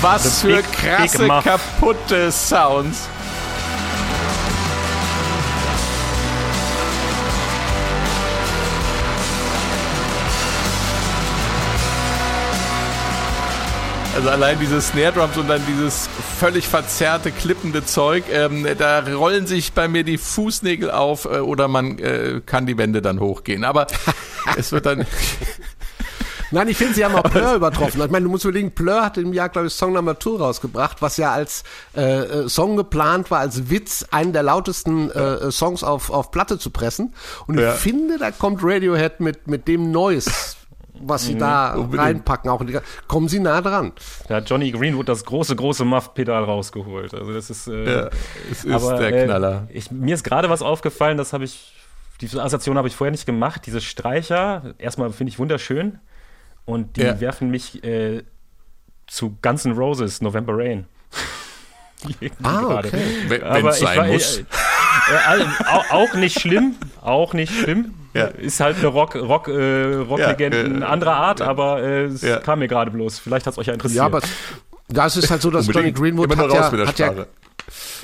Was 0.01 0.41
für 0.41 0.61
krasse, 0.61 1.27
kaputte 1.27 2.31
Sounds. 2.31 3.07
Also 14.17 14.29
allein 14.29 14.59
diese 14.59 14.81
Snare 14.81 15.13
Drums 15.13 15.37
und 15.37 15.47
dann 15.47 15.61
dieses 15.67 16.09
völlig 16.39 16.67
verzerrte, 16.67 17.31
klippende 17.31 17.85
Zeug, 17.85 18.23
ähm, 18.31 18.65
da 18.75 18.99
rollen 18.99 19.45
sich 19.45 19.73
bei 19.73 19.87
mir 19.87 20.03
die 20.03 20.17
Fußnägel 20.17 20.89
auf 20.89 21.25
äh, 21.25 21.37
oder 21.37 21.67
man 21.67 21.99
äh, 21.99 22.41
kann 22.43 22.65
die 22.65 22.79
Wände 22.79 23.03
dann 23.03 23.19
hochgehen. 23.19 23.63
Aber 23.63 23.85
es 24.57 24.71
wird 24.71 24.87
dann 24.87 25.05
Nein, 26.51 26.67
ich 26.69 26.77
finde, 26.77 26.93
sie 26.93 27.03
haben 27.05 27.15
auch 27.15 27.23
Plur 27.31 27.55
übertroffen. 27.55 28.01
Ich 28.01 28.09
meine, 28.11 28.23
du 28.25 28.29
musst 28.31 28.45
überlegen, 28.45 28.71
Plur 28.71 29.03
hat 29.03 29.17
im 29.17 29.33
Jahr, 29.33 29.49
glaube 29.49 29.67
ich, 29.67 29.73
Song 29.73 29.93
Number 29.93 30.19
2 30.19 30.37
rausgebracht, 30.37 31.01
was 31.01 31.17
ja 31.17 31.31
als 31.33 31.63
äh, 31.95 32.01
äh, 32.45 32.49
Song 32.49 32.77
geplant 32.77 33.29
war, 33.31 33.39
als 33.39 33.69
Witz, 33.69 34.05
einen 34.11 34.33
der 34.33 34.43
lautesten 34.43 35.11
äh, 35.11 35.51
Songs 35.51 35.83
auf, 35.83 36.09
auf 36.09 36.31
Platte 36.31 36.57
zu 36.59 36.69
pressen. 36.69 37.13
Und 37.47 37.59
Ja. 37.59 37.73
ich 37.73 37.79
finde, 37.79 38.17
da 38.17 38.31
kommt 38.31 38.59
Radiohead 38.63 39.19
mit, 39.19 39.47
mit 39.47 39.67
dem 39.67 39.91
Neues, 39.91 40.55
was 40.99 41.25
sie 41.25 41.37
da 41.37 41.75
unbedingt. 41.75 41.99
reinpacken. 42.01 42.49
Auch 42.49 42.61
in 42.61 42.67
die, 42.67 42.79
kommen 43.07 43.27
sie 43.29 43.39
nah 43.39 43.61
dran. 43.61 43.91
Da 44.27 44.35
hat 44.37 44.49
Johnny 44.49 44.71
Greenwood 44.71 45.07
das 45.09 45.25
große, 45.25 45.55
große 45.55 45.85
Muff-Pedal 45.85 46.43
rausgeholt. 46.43 47.13
Also 47.13 47.33
das 47.33 47.49
ist, 47.49 47.67
äh, 47.67 47.85
Ja, 48.03 48.09
es 48.51 48.63
ist 48.65 48.73
aber, 48.73 48.97
der 48.97 49.13
äh, 49.13 49.25
Knaller. 49.25 49.67
Ich, 49.71 49.91
mir 49.91 50.15
ist 50.15 50.23
gerade 50.23 50.49
was 50.49 50.61
aufgefallen, 50.61 51.17
das 51.17 51.33
habe 51.33 51.43
ich, 51.43 51.73
diese 52.21 52.41
Assoziation 52.41 52.77
habe 52.77 52.87
ich 52.87 52.95
vorher 52.95 53.11
nicht 53.11 53.25
gemacht. 53.27 53.61
Diese 53.67 53.79
Streicher, 53.81 54.73
erstmal 54.79 55.11
finde 55.11 55.29
ich 55.31 55.37
wunderschön. 55.39 55.99
Und 56.67 56.97
die 56.97 57.01
Ja. 57.01 57.19
werfen 57.19 57.49
mich 57.49 57.83
äh, 57.83 58.21
zu 59.07 59.35
Guns 59.41 59.65
N' 59.65 59.71
Roses, 59.71 60.21
November 60.21 60.53
Rain. 60.55 60.85
Ah, 62.43 62.59
gerade. 62.61 62.87
okay. 62.89 63.03
Wenn- 63.27 63.65
ich 63.67 63.73
sein 63.73 63.97
war- 63.97 64.07
muss. 64.07 64.43
Äh, 65.09 65.39
äh, 65.41 65.45
auch 65.91 66.13
nicht 66.15 66.39
schlimm, 66.39 66.75
auch 67.01 67.33
nicht 67.33 67.53
schlimm. 67.53 67.93
Ja. 68.13 68.25
Ist 68.25 68.59
halt 68.59 68.77
eine 68.77 68.87
Rock, 68.87 69.15
Rock, 69.15 69.47
äh, 69.47 69.93
Rocklegende 69.95 70.67
Ja, 70.67 70.79
äh, 70.79 70.83
anderer 70.83 71.13
Art, 71.15 71.39
aber 71.41 71.81
äh, 71.81 72.03
es 72.05 72.23
Ja. 72.23 72.37
kam 72.39 72.59
mir 72.59 72.67
gerade 72.67 72.91
bloß. 72.91 73.19
Vielleicht 73.19 73.45
hat 73.45 73.53
es 73.53 73.57
euch 73.57 73.67
ja 73.67 73.73
interessiert. 73.73 73.97
Ja, 73.99 74.05
aber 74.05 74.19
das 74.89 75.15
ist 75.15 75.29
halt 75.31 75.41
so, 75.41 75.49
dass 75.51 75.67
Johnny. 75.67 75.91
Greenwood 75.93 76.35
hat 76.35 76.51
ja, 76.51 76.69
mit 76.71 76.79
der 76.81 76.87
hat 76.87 76.99
ja 76.99 77.05
Sprache. 77.07 77.27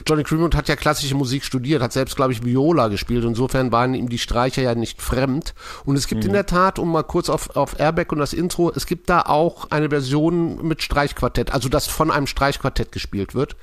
Johnny 0.08 0.24
Greenwood 0.24 0.56
hat 0.56 0.68
ja 0.68 0.76
klassische 0.76 1.16
Musik 1.16 1.44
studiert, 1.44 1.82
hat 1.82 1.94
selbst, 1.94 2.16
glaube 2.16 2.34
ich, 2.34 2.44
Viola 2.44 2.88
gespielt. 2.90 3.24
Insofern 3.24 3.72
waren 3.72 3.94
ihm 3.94 4.10
die 4.10 4.18
Streicher 4.20 4.62
ja 4.62 4.76
nicht 4.76 5.02
fremd. 5.02 5.54
Und 5.86 5.96
es 5.96 6.08
gibt 6.08 6.26
in 6.26 6.34
der 6.34 6.46
Tat, 6.46 6.80
um 6.80 6.92
mal 6.92 7.04
kurz 7.04 7.30
auf, 7.30 7.56
auf 7.56 7.80
Airbag 7.80 8.12
und 8.12 8.20
das 8.20 8.34
Intro, 8.34 8.72
es 8.76 8.86
gibt 8.86 9.10
da 9.10 9.22
auch 9.22 9.72
eine 9.72 9.90
Version 9.90 10.66
mit 10.68 10.84
Streichquartett, 10.84 11.52
also 11.54 11.70
das 11.70 11.88
von 11.88 12.12
einem 12.12 12.28
Streichquartett 12.28 12.92
gespielt 12.92 13.36
wird. 13.36 13.56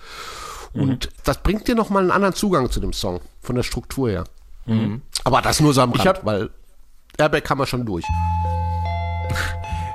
Und 0.73 1.11
das 1.25 1.43
bringt 1.43 1.67
dir 1.69 1.75
nochmal 1.75 2.03
einen 2.03 2.13
anderen 2.13 2.35
Zugang 2.35 2.71
zu 2.71 2.79
dem 2.81 2.93
Song, 2.93 3.21
von 3.43 3.57
der 3.57 3.63
Struktur 3.65 4.09
her. 4.09 4.25
Aber 5.25 5.43
das 5.43 5.61
nur 5.61 5.75
so 5.75 5.81
am 5.83 5.91
Rand, 5.91 6.19
hab- 6.19 6.25
weil 6.25 6.51
Airbag 7.19 7.43
kann 7.45 7.59
man 7.59 7.67
schon 7.67 7.85
durch. 7.85 8.05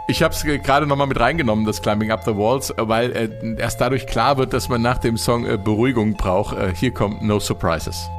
Ich 0.07 0.21
habe 0.21 0.33
es 0.35 0.43
gerade 0.43 0.85
nochmal 0.85 1.07
mit 1.07 1.19
reingenommen, 1.19 1.65
das 1.65 1.81
Climbing 1.81 2.11
Up 2.11 2.23
the 2.25 2.35
Walls, 2.35 2.69
äh, 2.69 2.87
weil 2.87 3.11
äh, 3.11 3.29
erst 3.59 3.81
dadurch 3.81 4.05
klar 4.05 4.37
wird, 4.37 4.53
dass 4.53 4.69
man 4.69 4.81
nach 4.81 4.99
dem 4.99 5.17
Song 5.17 5.45
äh, 5.45 5.57
Beruhigung 5.57 6.13
braucht. 6.13 6.55
Äh, 6.57 6.73
hier 6.75 6.93
kommt 6.93 7.23
No 7.23 7.39
Surprises. 7.39 8.09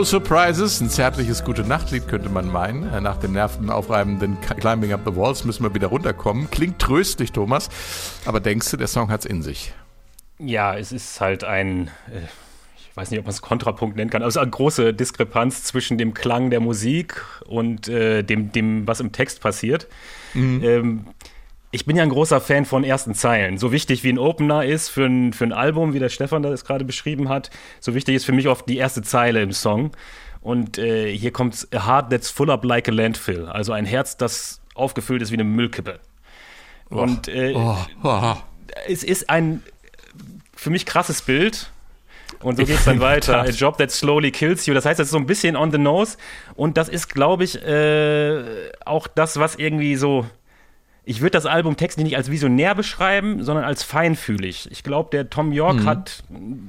No 0.00 0.04
Surprises, 0.04 0.80
ein 0.80 0.88
zärtliches 0.88 1.44
Gute-Nacht-Lied 1.44 2.08
könnte 2.08 2.30
man 2.30 2.50
meinen. 2.50 2.90
Äh, 2.90 3.02
Nach 3.02 3.18
dem 3.18 3.32
nervenaufreibenden 3.32 4.40
Climbing 4.40 4.94
Up 4.94 5.02
the 5.04 5.14
Walls 5.14 5.44
müssen 5.44 5.62
wir 5.62 5.74
wieder 5.74 5.88
runterkommen. 5.88 6.50
Klingt 6.50 6.78
tröstlich, 6.78 7.32
Thomas, 7.32 7.68
aber 8.24 8.40
denkst 8.40 8.70
du, 8.70 8.78
der 8.78 8.86
Song 8.86 9.10
hat's 9.10 9.26
in 9.26 9.42
sich? 9.42 9.74
Ja, 10.38 10.74
es 10.74 10.90
ist 10.90 11.20
halt 11.20 11.44
ein, 11.44 11.88
äh, 12.08 12.22
ich 12.78 12.96
weiß 12.96 13.10
nicht, 13.10 13.20
ob 13.20 13.26
man 13.26 13.34
es 13.34 13.42
Kontrapunkt 13.42 13.94
nennen 13.96 14.08
kann, 14.08 14.22
aber 14.22 14.30
es 14.30 14.36
ist 14.36 14.40
eine 14.40 14.50
große 14.50 14.94
Diskrepanz 14.94 15.64
zwischen 15.64 15.98
dem 15.98 16.14
Klang 16.14 16.48
der 16.48 16.60
Musik 16.60 17.22
und 17.44 17.86
äh, 17.88 18.22
dem, 18.22 18.52
dem, 18.52 18.88
was 18.88 19.00
im 19.00 19.12
Text 19.12 19.42
passiert. 19.42 19.86
Ähm, 20.34 21.08
ich 21.72 21.86
bin 21.86 21.96
ja 21.96 22.02
ein 22.02 22.08
großer 22.10 22.40
Fan 22.40 22.64
von 22.64 22.82
ersten 22.84 23.14
Zeilen. 23.14 23.58
So 23.58 23.70
wichtig 23.72 24.02
wie 24.02 24.12
ein 24.12 24.18
Opener 24.18 24.64
ist 24.64 24.88
für 24.88 25.06
ein, 25.06 25.32
für 25.32 25.44
ein 25.44 25.52
Album, 25.52 25.94
wie 25.94 25.98
der 25.98 26.08
Stefan 26.08 26.42
das 26.42 26.64
gerade 26.64 26.84
beschrieben 26.84 27.28
hat, 27.28 27.50
so 27.78 27.94
wichtig 27.94 28.16
ist 28.16 28.24
für 28.24 28.32
mich 28.32 28.48
oft 28.48 28.68
die 28.68 28.76
erste 28.76 29.02
Zeile 29.02 29.42
im 29.42 29.52
Song. 29.52 29.92
Und 30.40 30.78
äh, 30.78 31.16
hier 31.16 31.32
kommt 31.32 31.68
A 31.72 31.86
Heart 31.86 32.10
that's 32.10 32.30
full 32.30 32.50
up 32.50 32.64
like 32.64 32.88
a 32.88 32.92
landfill, 32.92 33.46
also 33.46 33.72
ein 33.72 33.84
Herz, 33.84 34.16
das 34.16 34.60
aufgefüllt 34.74 35.22
ist 35.22 35.30
wie 35.30 35.34
eine 35.34 35.44
Müllkippe. 35.44 36.00
Und 36.88 37.28
äh, 37.28 37.52
Oh, 37.54 37.76
es 38.88 39.04
ist 39.04 39.30
ein 39.30 39.62
für 40.56 40.70
mich 40.70 40.86
krasses 40.86 41.22
Bild. 41.22 41.70
Und 42.40 42.56
so 42.56 42.64
geht 42.64 42.76
es 42.76 42.84
dann 42.84 43.00
weiter. 43.00 43.42
A 43.42 43.46
job 43.46 43.78
that 43.78 43.90
slowly 43.90 44.30
kills 44.30 44.66
you. 44.66 44.74
Das 44.74 44.86
heißt, 44.86 44.98
das 44.98 45.08
ist 45.08 45.12
so 45.12 45.18
ein 45.18 45.26
bisschen 45.26 45.56
on 45.56 45.70
the 45.70 45.78
nose. 45.78 46.16
Und 46.54 46.76
das 46.76 46.88
ist, 46.88 47.12
glaube 47.12 47.44
ich, 47.44 47.62
äh, 47.62 48.42
auch 48.84 49.06
das, 49.06 49.38
was 49.38 49.54
irgendwie 49.56 49.96
so. 49.96 50.26
Ich 51.04 51.20
würde 51.22 51.32
das 51.32 51.46
Album 51.46 51.76
textlich 51.76 52.04
nicht 52.04 52.16
als 52.16 52.30
visionär 52.30 52.74
beschreiben, 52.74 53.42
sondern 53.42 53.64
als 53.64 53.82
feinfühlig. 53.82 54.68
Ich 54.70 54.82
glaube, 54.82 55.08
der 55.10 55.30
Tom 55.30 55.50
York 55.52 55.84
hat 55.84 56.22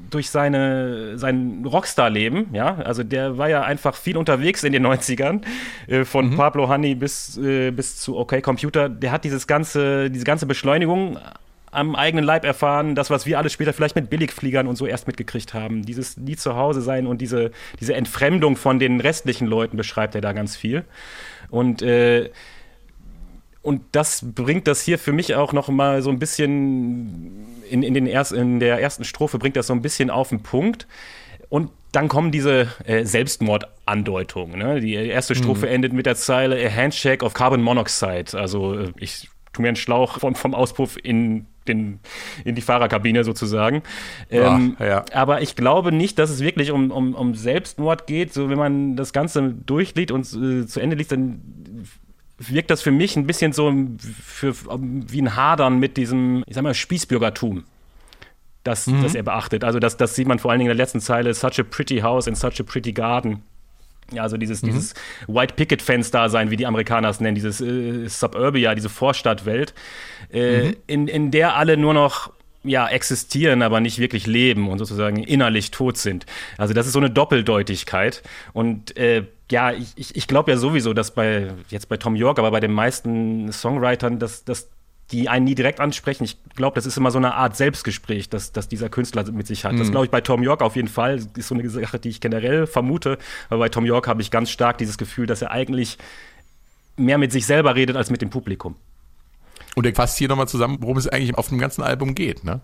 durch 0.09 0.29
seine, 0.29 1.17
sein 1.17 1.65
Rockstar-Leben, 1.65 2.47
ja, 2.53 2.75
also 2.75 3.03
der 3.03 3.37
war 3.37 3.49
ja 3.49 3.61
einfach 3.61 3.95
viel 3.95 4.17
unterwegs 4.17 4.63
in 4.63 4.71
den 4.71 4.85
90ern, 4.85 5.41
äh, 5.87 6.05
von 6.05 6.35
Pablo 6.37 6.69
Honey 6.69 6.95
bis, 6.95 7.37
äh, 7.37 7.71
bis 7.71 7.97
zu 7.97 8.17
OK 8.17 8.41
Computer. 8.41 8.87
Der 8.87 9.11
hat 9.11 9.25
dieses 9.25 9.47
ganze, 9.47 10.09
diese 10.09 10.25
ganze 10.25 10.45
Beschleunigung 10.45 11.17
am 11.71 11.95
eigenen 11.95 12.25
Leib 12.25 12.43
erfahren, 12.43 12.95
das, 12.95 13.09
was 13.09 13.25
wir 13.25 13.37
alle 13.37 13.49
später 13.49 13.73
vielleicht 13.73 13.95
mit 13.95 14.09
Billigfliegern 14.09 14.67
und 14.67 14.75
so 14.75 14.85
erst 14.85 15.07
mitgekriegt 15.07 15.53
haben. 15.53 15.83
Dieses 15.83 16.17
nie 16.17 16.35
zu 16.35 16.55
Hause 16.55 16.81
sein 16.81 17.07
und 17.07 17.21
diese, 17.21 17.51
diese 17.79 17.95
Entfremdung 17.95 18.57
von 18.57 18.77
den 18.77 18.99
restlichen 18.99 19.47
Leuten 19.47 19.77
beschreibt 19.77 20.13
er 20.15 20.21
da 20.21 20.33
ganz 20.33 20.55
viel. 20.55 20.83
Und 21.49 21.81
äh, 21.81 22.29
und 23.61 23.81
das 23.91 24.21
bringt 24.23 24.67
das 24.67 24.81
hier 24.81 24.97
für 24.97 25.11
mich 25.11 25.35
auch 25.35 25.53
noch 25.53 25.69
mal 25.69 26.01
so 26.01 26.09
ein 26.09 26.17
bisschen 26.17 27.45
in, 27.69 27.83
in, 27.83 27.93
den 27.93 28.07
erst, 28.07 28.31
in 28.31 28.59
der 28.59 28.81
ersten 28.81 29.03
Strophe 29.03 29.37
bringt 29.37 29.55
das 29.55 29.67
so 29.67 29.73
ein 29.73 29.81
bisschen 29.81 30.09
auf 30.09 30.29
den 30.29 30.41
Punkt. 30.41 30.87
Und 31.49 31.69
dann 31.91 32.07
kommen 32.07 32.31
diese 32.31 32.69
äh, 32.85 33.03
Selbstmordandeutungen. 33.03 34.57
Ne? 34.57 34.79
Die 34.79 34.93
erste 34.93 35.35
Strophe 35.35 35.69
endet 35.69 35.91
mit 35.93 36.05
der 36.05 36.15
Zeile 36.15 36.55
A 36.65 36.73
Handshake 36.73 37.23
of 37.23 37.33
Carbon 37.33 37.61
Monoxide. 37.61 38.37
Also 38.37 38.73
äh, 38.73 38.93
ich 38.97 39.29
tue 39.53 39.61
mir 39.61 39.67
einen 39.67 39.75
Schlauch 39.75 40.19
vom, 40.19 40.33
vom 40.33 40.55
Auspuff 40.55 40.97
in, 41.03 41.45
den, 41.67 41.99
in 42.45 42.55
die 42.55 42.61
Fahrerkabine 42.61 43.23
sozusagen. 43.25 43.83
Ähm, 44.29 44.77
Ah, 44.79 44.85
ja. 44.85 45.05
Aber 45.13 45.41
ich 45.41 45.55
glaube 45.55 45.91
nicht, 45.91 46.17
dass 46.17 46.29
es 46.29 46.39
wirklich 46.39 46.71
um, 46.71 46.89
um, 46.89 47.13
um 47.13 47.35
Selbstmord 47.35 48.07
geht. 48.07 48.33
So, 48.33 48.49
wenn 48.49 48.57
man 48.57 48.95
das 48.95 49.11
Ganze 49.11 49.53
durchliest 49.53 50.11
und 50.11 50.21
äh, 50.33 50.65
zu 50.65 50.79
Ende 50.79 50.95
liest, 50.95 51.11
dann 51.11 51.41
wirkt 52.49 52.71
das 52.71 52.81
für 52.81 52.91
mich 52.91 53.15
ein 53.15 53.27
bisschen 53.27 53.53
so 53.53 53.73
für, 53.99 54.55
wie 54.79 55.21
ein 55.21 55.35
Hadern 55.35 55.79
mit 55.79 55.97
diesem, 55.97 56.43
ich 56.47 56.55
sag 56.55 56.63
mal, 56.63 56.73
Spießbürgertum. 56.73 57.63
Das, 58.63 58.85
das 58.85 59.15
er 59.15 59.23
beachtet. 59.23 59.63
Also, 59.63 59.79
das, 59.79 59.97
das 59.97 60.15
sieht 60.15 60.27
man 60.27 60.37
vor 60.37 60.51
allen 60.51 60.59
Dingen 60.59 60.69
in 60.69 60.77
der 60.77 60.83
letzten 60.83 61.01
Zeile: 61.01 61.33
Such 61.33 61.59
a 61.59 61.63
pretty 61.63 62.01
house 62.01 62.27
in 62.27 62.35
such 62.35 62.59
a 62.59 62.63
pretty 62.63 62.91
garden. 62.91 63.41
Ja, 64.11 64.23
also 64.23 64.37
dieses, 64.37 64.61
dieses 64.61 64.93
White 65.27 65.55
Picket 65.55 65.81
Fence 65.81 66.11
Dasein, 66.11 66.51
wie 66.51 66.57
die 66.57 66.65
Amerikaner 66.65 67.09
es 67.09 67.19
nennen, 67.21 67.35
dieses 67.35 67.61
äh, 67.61 68.07
Suburbia, 68.07 68.75
diese 68.75 68.89
Vorstadtwelt, 68.89 69.73
äh, 70.31 70.73
in, 70.85 71.07
in 71.07 71.31
der 71.31 71.55
alle 71.55 71.77
nur 71.77 71.93
noch 71.93 72.31
ja, 72.63 72.87
existieren, 72.87 73.61
aber 73.61 73.79
nicht 73.79 73.99
wirklich 73.99 74.27
leben 74.27 74.69
und 74.69 74.77
sozusagen 74.77 75.23
innerlich 75.23 75.71
tot 75.71 75.97
sind. 75.97 76.25
Also 76.57 76.73
das 76.73 76.85
ist 76.85 76.93
so 76.93 76.99
eine 76.99 77.09
Doppeldeutigkeit. 77.09 78.21
Und 78.53 78.95
äh, 78.97 79.25
ja, 79.49 79.71
ich, 79.71 80.15
ich, 80.15 80.27
glaube 80.27 80.51
ja 80.51 80.57
sowieso, 80.57 80.93
dass 80.93 81.11
bei, 81.13 81.51
jetzt 81.69 81.89
bei 81.89 81.97
Tom 81.97 82.15
York, 82.15 82.39
aber 82.39 82.51
bei 82.51 82.59
den 82.59 82.71
meisten 82.71 83.51
Songwritern, 83.51 84.19
dass, 84.19 84.43
dass 84.45 84.69
die 85.11 85.27
einen 85.27 85.45
nie 85.45 85.55
direkt 85.55 85.79
ansprechen. 85.79 86.23
Ich 86.23 86.37
glaube, 86.55 86.75
das 86.75 86.85
ist 86.85 86.97
immer 86.97 87.11
so 87.11 87.17
eine 87.17 87.33
Art 87.33 87.57
Selbstgespräch, 87.57 88.29
das, 88.29 88.51
das 88.51 88.69
dieser 88.69 88.89
Künstler 88.89 89.29
mit 89.31 89.47
sich 89.47 89.65
hat. 89.65 89.77
Das 89.77 89.91
glaube 89.91 90.05
ich 90.05 90.11
bei 90.11 90.21
Tom 90.21 90.41
York 90.41 90.61
auf 90.61 90.75
jeden 90.75 90.87
Fall. 90.87 91.17
Das 91.17 91.27
ist 91.35 91.47
so 91.49 91.55
eine 91.55 91.67
Sache, 91.69 91.99
die 91.99 92.09
ich 92.09 92.21
generell 92.21 92.65
vermute. 92.65 93.17
Aber 93.49 93.59
bei 93.59 93.69
Tom 93.69 93.85
York 93.85 94.07
habe 94.07 94.21
ich 94.21 94.31
ganz 94.31 94.51
stark 94.51 94.77
dieses 94.77 94.97
Gefühl, 94.97 95.25
dass 95.25 95.41
er 95.41 95.51
eigentlich 95.51 95.97
mehr 96.95 97.17
mit 97.17 97.31
sich 97.31 97.45
selber 97.45 97.75
redet 97.75 97.97
als 97.97 98.09
mit 98.09 98.21
dem 98.21 98.29
Publikum. 98.29 98.75
Und 99.75 99.85
er 99.85 99.95
fasst 99.95 100.17
hier 100.17 100.27
nochmal 100.27 100.47
zusammen, 100.47 100.77
worum 100.81 100.97
es 100.97 101.07
eigentlich 101.07 101.35
auf 101.37 101.49
dem 101.49 101.59
ganzen 101.59 101.81
Album 101.81 102.15
geht, 102.15 102.43
ne? 102.43 102.61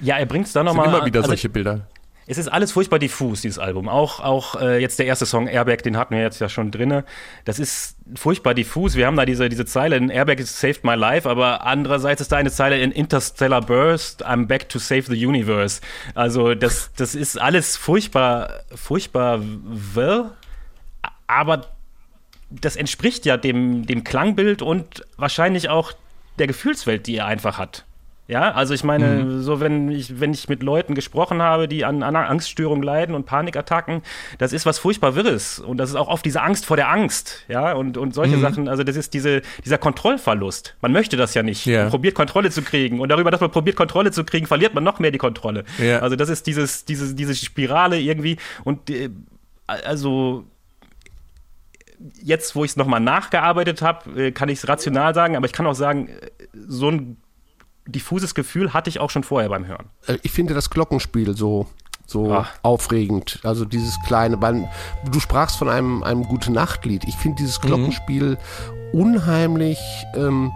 Ja, 0.00 0.16
er 0.16 0.26
bringt 0.26 0.46
es 0.46 0.52
dann 0.52 0.66
nochmal. 0.66 0.88
immer 0.88 1.04
wieder 1.04 1.20
also 1.20 1.28
solche 1.28 1.48
Bilder. 1.48 1.86
es 2.26 2.38
ist 2.38 2.48
alles 2.48 2.72
furchtbar 2.72 2.98
diffus, 2.98 3.40
dieses 3.42 3.58
Album. 3.58 3.88
Auch, 3.88 4.20
auch 4.20 4.60
äh, 4.60 4.78
jetzt 4.80 4.98
der 4.98 5.06
erste 5.06 5.26
Song, 5.26 5.48
Airbag, 5.48 5.78
den 5.78 5.96
hatten 5.96 6.14
wir 6.14 6.22
jetzt 6.22 6.40
ja 6.40 6.48
schon 6.48 6.70
drinne. 6.70 7.04
Das 7.44 7.58
ist 7.58 7.96
furchtbar 8.14 8.54
diffus. 8.54 8.94
Wir 8.94 9.06
haben 9.06 9.16
da 9.16 9.24
diese, 9.24 9.48
diese 9.48 9.66
Zeile 9.66 9.96
in 9.96 10.10
Airbag 10.10 10.40
saved 10.42 10.84
my 10.84 10.94
life, 10.94 11.28
aber 11.28 11.64
andererseits 11.64 12.20
ist 12.20 12.30
da 12.30 12.36
eine 12.36 12.50
Zeile 12.50 12.78
in 12.80 12.92
Interstellar 12.92 13.60
Burst, 13.60 14.26
I'm 14.26 14.46
back 14.46 14.68
to 14.68 14.78
save 14.78 15.02
the 15.02 15.26
universe. 15.26 15.80
Also 16.14 16.54
das, 16.54 16.92
das 16.96 17.14
ist 17.14 17.40
alles 17.40 17.76
furchtbar, 17.76 18.60
furchtbar 18.74 19.40
wirr, 19.42 20.36
aber 21.26 21.66
das 22.50 22.76
entspricht 22.76 23.26
ja 23.26 23.36
dem, 23.36 23.86
dem 23.86 24.04
Klangbild 24.04 24.62
und 24.62 25.04
wahrscheinlich 25.16 25.68
auch 25.68 25.92
der 26.40 26.46
Gefühlswelt, 26.46 27.06
die 27.06 27.16
er 27.16 27.26
einfach 27.26 27.58
hat. 27.58 27.84
Ja, 28.28 28.52
also 28.52 28.74
ich 28.74 28.84
meine, 28.84 29.24
mhm. 29.24 29.42
so 29.42 29.58
wenn 29.58 29.90
ich, 29.90 30.20
wenn 30.20 30.34
ich 30.34 30.50
mit 30.50 30.62
Leuten 30.62 30.94
gesprochen 30.94 31.40
habe, 31.40 31.66
die 31.66 31.86
an, 31.86 32.02
an 32.02 32.14
Angststörungen 32.14 32.82
leiden 32.82 33.14
und 33.14 33.24
Panikattacken, 33.24 34.02
das 34.36 34.52
ist 34.52 34.66
was 34.66 34.78
furchtbar 34.78 35.14
Wirres. 35.14 35.58
Und 35.58 35.78
das 35.78 35.88
ist 35.88 35.96
auch 35.96 36.08
oft 36.08 36.26
diese 36.26 36.42
Angst 36.42 36.66
vor 36.66 36.76
der 36.76 36.90
Angst, 36.90 37.46
ja, 37.48 37.72
und, 37.72 37.96
und 37.96 38.14
solche 38.14 38.36
mhm. 38.36 38.42
Sachen, 38.42 38.68
also 38.68 38.84
das 38.84 38.96
ist 38.96 39.14
diese, 39.14 39.40
dieser 39.64 39.78
Kontrollverlust. 39.78 40.76
Man 40.82 40.92
möchte 40.92 41.16
das 41.16 41.32
ja 41.32 41.42
nicht. 41.42 41.66
Yeah. 41.66 41.84
Man 41.84 41.90
probiert 41.90 42.14
Kontrolle 42.14 42.50
zu 42.50 42.60
kriegen. 42.60 43.00
Und 43.00 43.08
darüber, 43.08 43.30
dass 43.30 43.40
man 43.40 43.50
probiert, 43.50 43.76
Kontrolle 43.76 44.10
zu 44.10 44.24
kriegen, 44.24 44.46
verliert 44.46 44.74
man 44.74 44.84
noch 44.84 44.98
mehr 44.98 45.10
die 45.10 45.18
Kontrolle. 45.18 45.64
Yeah. 45.80 46.00
Also 46.00 46.14
das 46.14 46.28
ist 46.28 46.46
dieses, 46.46 46.84
diese, 46.84 47.14
diese 47.14 47.34
Spirale 47.34 47.98
irgendwie. 47.98 48.36
Und 48.62 48.90
äh, 48.90 49.08
also 49.66 50.44
jetzt, 52.22 52.54
wo 52.54 52.64
ich 52.64 52.72
es 52.72 52.76
nochmal 52.76 53.00
nachgearbeitet 53.00 53.82
habe, 53.82 54.26
äh, 54.26 54.32
kann 54.32 54.48
ich 54.48 54.58
es 54.58 54.68
rational 54.68 55.14
sagen, 55.14 55.36
aber 55.36 55.46
ich 55.46 55.52
kann 55.52 55.66
auch 55.66 55.74
sagen, 55.74 56.08
äh, 56.08 56.30
so 56.66 56.90
ein 56.90 57.16
diffuses 57.86 58.34
Gefühl 58.34 58.72
hatte 58.74 58.90
ich 58.90 59.00
auch 59.00 59.10
schon 59.10 59.24
vorher 59.24 59.48
beim 59.48 59.66
Hören. 59.66 59.86
Äh, 60.06 60.18
ich 60.22 60.32
finde 60.32 60.54
das 60.54 60.70
Glockenspiel 60.70 61.36
so 61.36 61.66
so 62.08 62.32
Ach. 62.32 62.50
aufregend. 62.62 63.38
Also 63.42 63.66
dieses 63.66 63.98
kleine, 64.06 64.38
du 64.38 65.20
sprachst 65.20 65.58
von 65.58 65.68
einem, 65.68 66.02
einem 66.02 66.22
gute 66.22 66.50
Nachtlied. 66.50 67.04
Ich 67.04 67.14
finde 67.16 67.36
dieses 67.36 67.62
mhm. 67.62 67.66
Glockenspiel 67.66 68.38
mhm. 68.92 69.00
unheimlich 69.00 69.78
ähm, 70.14 70.50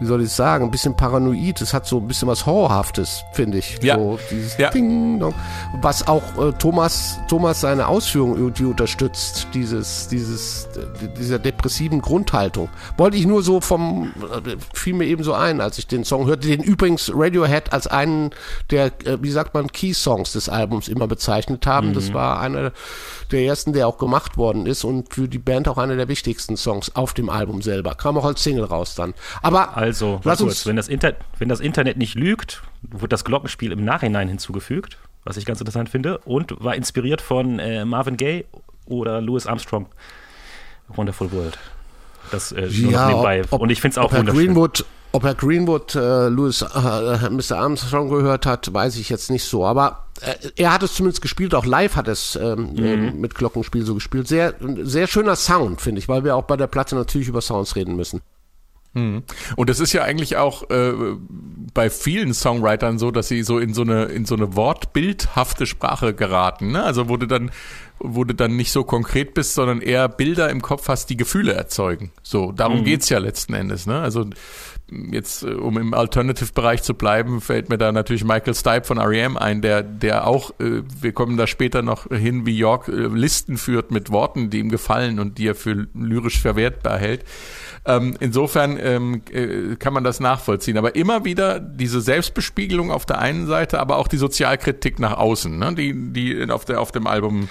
wie 0.00 0.06
soll 0.06 0.22
ich 0.22 0.32
sagen, 0.32 0.64
ein 0.64 0.70
bisschen 0.70 0.96
paranoid. 0.96 1.60
Es 1.60 1.74
hat 1.74 1.86
so 1.86 1.98
ein 1.98 2.08
bisschen 2.08 2.26
was 2.26 2.46
Horrorhaftes, 2.46 3.22
finde 3.32 3.58
ich. 3.58 3.78
Ja. 3.82 3.96
So 3.96 4.18
dieses 4.30 4.56
ja. 4.56 4.70
Ding, 4.70 5.22
was 5.80 6.06
auch 6.08 6.22
äh, 6.38 6.52
Thomas, 6.52 7.18
Thomas 7.28 7.60
seine 7.60 7.86
Ausführungen 7.86 8.36
irgendwie 8.36 8.64
unterstützt, 8.64 9.48
dieses, 9.52 10.08
dieses, 10.08 10.68
dieser 11.18 11.38
depressiven 11.38 12.00
Grundhaltung. 12.00 12.70
Wollte 12.96 13.18
ich 13.18 13.26
nur 13.26 13.42
so 13.42 13.60
vom, 13.60 14.12
äh, 14.22 14.56
fiel 14.72 14.94
mir 14.94 15.04
eben 15.04 15.22
so 15.22 15.34
ein, 15.34 15.60
als 15.60 15.78
ich 15.78 15.86
den 15.86 16.04
Song 16.04 16.26
hörte, 16.26 16.48
den 16.48 16.62
übrigens 16.62 17.12
Radiohead 17.14 17.72
als 17.72 17.86
einen 17.86 18.30
der, 18.70 18.86
äh, 19.04 19.18
wie 19.20 19.30
sagt 19.30 19.52
man, 19.52 19.68
Key-Songs 19.68 20.32
des 20.32 20.48
Albums 20.48 20.88
immer 20.88 21.06
bezeichnet 21.06 21.66
haben. 21.66 21.88
Mhm. 21.88 21.94
Das 21.94 22.14
war 22.14 22.40
einer 22.40 22.72
der 23.30 23.42
ersten, 23.42 23.72
der 23.72 23.86
auch 23.86 23.98
gemacht 23.98 24.36
worden 24.36 24.66
ist 24.66 24.84
und 24.84 25.14
für 25.14 25.28
die 25.28 25.38
Band 25.38 25.68
auch 25.68 25.78
einer 25.78 25.96
der 25.96 26.08
wichtigsten 26.08 26.56
Songs 26.56 26.96
auf 26.96 27.14
dem 27.14 27.28
Album 27.28 27.62
selber. 27.62 27.94
Kam 27.94 28.16
auch 28.16 28.24
als 28.24 28.42
Single 28.42 28.64
raus 28.64 28.94
dann. 28.94 29.14
Aber 29.42 29.76
also, 29.76 29.89
lass 30.24 30.40
kurz, 30.40 30.66
wenn 30.66 30.76
das, 30.76 30.88
Inter 30.88 31.14
wenn 31.38 31.48
das 31.48 31.60
Internet 31.60 31.96
nicht 31.96 32.14
lügt, 32.14 32.62
wurde 32.82 33.08
das 33.08 33.24
Glockenspiel 33.24 33.72
im 33.72 33.84
Nachhinein 33.84 34.28
hinzugefügt, 34.28 34.98
was 35.24 35.36
ich 35.36 35.44
ganz 35.44 35.60
interessant 35.60 35.88
finde, 35.88 36.18
und 36.18 36.62
war 36.62 36.74
inspiriert 36.74 37.20
von 37.20 37.58
äh, 37.58 37.84
Marvin 37.84 38.16
Gaye 38.16 38.44
oder 38.86 39.20
Louis 39.20 39.46
Armstrong. 39.46 39.86
Wonderful 40.88 41.30
World. 41.32 41.58
Das 42.30 42.52
äh, 42.52 42.66
ja, 42.66 43.08
nebenbei. 43.08 43.42
Ob, 43.50 43.60
und 43.60 43.70
ich 43.70 43.80
finde 43.80 43.92
es 43.92 43.98
auch 43.98 44.12
wunderschön. 44.12 44.46
Greenwood 44.46 44.84
ob 45.12 45.24
Herr 45.24 45.34
Greenwood 45.34 45.96
äh, 45.96 46.28
Louis, 46.28 46.62
äh, 46.62 47.30
Mr. 47.30 47.58
Armstrong 47.58 48.10
gehört 48.10 48.46
hat, 48.46 48.72
weiß 48.72 48.96
ich 48.96 49.08
jetzt 49.08 49.30
nicht 49.30 49.44
so. 49.44 49.64
Aber 49.66 50.06
äh, 50.20 50.34
er 50.56 50.72
hat 50.72 50.84
es 50.84 50.94
zumindest 50.94 51.20
gespielt, 51.20 51.54
auch 51.54 51.66
live 51.66 51.96
hat 51.96 52.06
es 52.06 52.36
ähm, 52.36 52.74
mhm. 52.74 52.84
Ähm, 52.84 53.20
mit 53.20 53.34
Glockenspiel 53.34 53.84
so 53.84 53.94
gespielt. 53.94 54.28
Sehr, 54.28 54.54
sehr 54.82 55.08
schöner 55.08 55.34
Sound, 55.34 55.80
finde 55.80 55.98
ich, 55.98 56.08
weil 56.08 56.22
wir 56.22 56.36
auch 56.36 56.44
bei 56.44 56.56
der 56.56 56.68
Platte 56.68 56.94
natürlich 56.94 57.26
über 57.26 57.40
Sounds 57.40 57.74
reden 57.74 57.96
müssen. 57.96 58.20
Mhm. 58.92 59.22
Und 59.56 59.70
das 59.70 59.80
ist 59.80 59.92
ja 59.92 60.02
eigentlich 60.02 60.36
auch 60.36 60.68
äh, 60.70 60.92
bei 61.72 61.90
vielen 61.90 62.34
Songwritern 62.34 62.98
so, 62.98 63.10
dass 63.10 63.28
sie 63.28 63.42
so 63.42 63.58
in 63.58 63.72
so 63.72 63.82
eine 63.82 64.04
in 64.04 64.24
so 64.24 64.34
eine 64.34 64.56
wortbildhafte 64.56 65.66
Sprache 65.66 66.14
geraten. 66.14 66.72
Ne? 66.72 66.82
Also 66.82 67.08
wo 67.08 67.16
du 67.16 67.26
dann 67.26 67.50
wo 68.00 68.24
du 68.24 68.34
dann 68.34 68.56
nicht 68.56 68.72
so 68.72 68.82
konkret 68.82 69.34
bist, 69.34 69.54
sondern 69.54 69.82
eher 69.82 70.08
Bilder 70.08 70.48
im 70.48 70.62
Kopf 70.62 70.88
hast, 70.88 71.10
die 71.10 71.18
Gefühle 71.18 71.52
erzeugen. 71.52 72.12
So, 72.22 72.50
darum 72.50 72.80
mhm. 72.80 72.84
geht's 72.84 73.10
ja 73.10 73.18
letzten 73.18 73.52
Endes. 73.52 73.86
Ne? 73.86 74.00
Also 74.00 74.24
jetzt, 74.90 75.42
äh, 75.42 75.50
um 75.50 75.78
im 75.78 75.94
Alternative-Bereich 75.94 76.82
zu 76.82 76.94
bleiben, 76.94 77.40
fällt 77.40 77.68
mir 77.68 77.78
da 77.78 77.92
natürlich 77.92 78.24
Michael 78.24 78.54
Stipe 78.54 78.84
von 78.84 78.98
R.E.M. 78.98 79.36
ein, 79.36 79.60
der, 79.60 79.82
der 79.82 80.26
auch, 80.26 80.50
äh, 80.60 80.82
wir 81.00 81.12
kommen 81.12 81.36
da 81.36 81.46
später 81.46 81.82
noch 81.82 82.06
hin, 82.06 82.46
wie 82.46 82.56
York 82.56 82.88
äh, 82.88 82.92
Listen 82.92 83.58
führt 83.58 83.90
mit 83.90 84.10
Worten, 84.10 84.50
die 84.50 84.58
ihm 84.58 84.70
gefallen 84.70 85.20
und 85.20 85.38
die 85.38 85.48
er 85.48 85.54
für 85.54 85.86
lyrisch 85.94 86.40
verwertbar 86.40 86.98
hält. 86.98 87.24
Ähm, 87.86 88.16
insofern 88.20 88.78
ähm, 88.80 89.22
äh, 89.32 89.76
kann 89.76 89.94
man 89.94 90.04
das 90.04 90.20
nachvollziehen. 90.20 90.76
Aber 90.76 90.94
immer 90.94 91.24
wieder 91.24 91.60
diese 91.60 92.00
Selbstbespiegelung 92.00 92.90
auf 92.90 93.06
der 93.06 93.18
einen 93.18 93.46
Seite, 93.46 93.80
aber 93.80 93.96
auch 93.96 94.08
die 94.08 94.18
Sozialkritik 94.18 94.98
nach 94.98 95.16
außen, 95.16 95.58
ne? 95.58 95.74
die, 95.74 95.94
die 96.12 96.50
auf, 96.50 96.64
der, 96.64 96.80
auf 96.80 96.92
dem 96.92 97.06
Album 97.06 97.48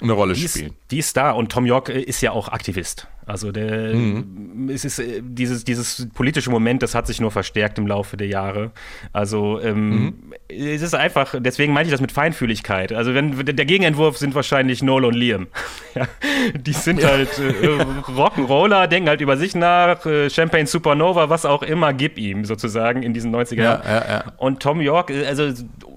eine 0.00 0.12
Rolle 0.12 0.34
die 0.34 0.48
spielen. 0.48 0.66
Ist, 0.66 0.90
die 0.90 0.98
ist 0.98 1.16
da 1.16 1.30
und 1.30 1.52
Tom 1.52 1.66
York 1.66 1.88
äh, 1.88 2.00
ist 2.00 2.20
ja 2.20 2.32
auch 2.32 2.48
Aktivist. 2.48 3.06
Also 3.26 3.52
der, 3.52 3.94
mhm. 3.94 4.70
es 4.72 4.84
ist 4.84 4.98
äh, 4.98 5.20
dieses, 5.22 5.64
dieses 5.64 6.08
politische 6.14 6.50
Moment, 6.50 6.82
das 6.82 6.94
hat 6.94 7.06
sich 7.06 7.20
nur 7.20 7.30
verstärkt 7.30 7.78
im 7.78 7.86
Laufe 7.86 8.16
der 8.16 8.26
Jahre. 8.26 8.72
Also 9.12 9.60
ähm, 9.60 9.90
mhm. 9.90 10.14
es 10.48 10.82
ist 10.82 10.94
einfach, 10.94 11.34
deswegen 11.38 11.72
meine 11.72 11.86
ich 11.86 11.92
das 11.92 12.00
mit 12.00 12.12
Feinfühligkeit. 12.12 12.92
Also 12.92 13.14
wenn 13.14 13.44
der 13.44 13.64
Gegenentwurf 13.64 14.18
sind 14.18 14.34
wahrscheinlich 14.34 14.82
Noel 14.82 15.04
und 15.04 15.14
Liam. 15.14 15.48
ja, 15.94 16.08
die 16.54 16.72
sind 16.72 17.04
halt 17.04 17.38
äh, 17.38 17.66
Rock'n'Roller, 18.12 18.86
denken 18.86 19.08
halt 19.08 19.20
über 19.20 19.36
sich 19.36 19.54
nach, 19.54 20.04
äh, 20.06 20.30
Champagne 20.30 20.66
Supernova, 20.66 21.28
was 21.28 21.44
auch 21.44 21.62
immer, 21.62 21.92
gib 21.92 22.18
ihm 22.18 22.44
sozusagen 22.44 23.02
in 23.02 23.14
diesen 23.14 23.34
90er 23.34 23.62
Jahren. 23.62 23.82
Ja, 23.84 24.08
ja, 24.08 24.32
und 24.38 24.60
Tom 24.60 24.80
York, 24.80 25.10
äh, 25.10 25.26
also 25.26 25.52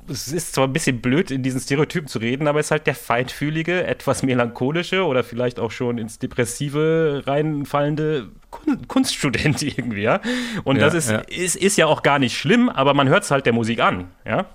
es 0.10 0.28
ist 0.28 0.54
zwar 0.54 0.68
ein 0.68 0.74
bisschen 0.74 1.02
blöd, 1.02 1.32
in 1.32 1.44
diesen 1.44 1.60
Stereotypen 1.60 2.08
zu 2.08 2.20
reden, 2.20 2.48
aber 2.48 2.60
es 2.60 2.68
ist 2.68 2.72
halt 2.72 2.88
der 2.88 2.96
feinfühlige, 2.96 3.86
etwas 3.86 4.24
melancholische 4.24 5.06
oder 5.06 5.24
vielleicht 5.24 5.60
auch 5.60 5.72
schon 5.72 5.98
ins 5.98 6.20
Depressive 6.20 7.12
reinfallende 7.20 8.30
Kunststudent 8.88 9.61
irgendwie, 9.78 10.03
ja. 10.03 10.20
Und 10.64 10.78
ja, 10.78 10.86
das 10.86 10.93
ist, 10.93 11.11
ja. 11.11 11.20
Ist, 11.20 11.55
ist 11.55 11.78
ja 11.78 11.88
auch 11.88 12.03
gar 12.03 12.20
nicht 12.20 12.38
schlimm, 12.38 12.70
aber 12.70 12.93
man 12.93 13.09
hört 13.09 13.24
es 13.24 13.32
halt 13.32 13.45
der 13.45 13.53
Musik 13.53 13.80
an, 13.80 14.09
ja. 14.26 14.45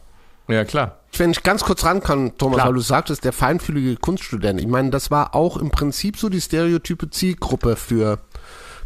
Ja, 0.48 0.64
klar. 0.64 0.96
Wenn 1.16 1.30
ich 1.30 1.42
ganz 1.42 1.62
kurz 1.62 1.84
ran 1.84 2.02
kann, 2.02 2.36
Thomas, 2.38 2.56
klar. 2.56 2.68
weil 2.68 2.74
du 2.74 2.80
sagtest, 2.80 3.24
der 3.24 3.34
feinfühlige 3.34 3.96
Kunststudent. 3.96 4.61
Ich 4.61 4.66
meine, 4.66 4.90
das 4.90 5.11
war 5.11 5.34
auch 5.34 5.59
im 5.59 5.70
Prinzip 5.70 6.16
so 6.16 6.30
die 6.30 6.40
stereotype 6.40 7.11
Zielgruppe 7.11 7.76
für 7.76 8.18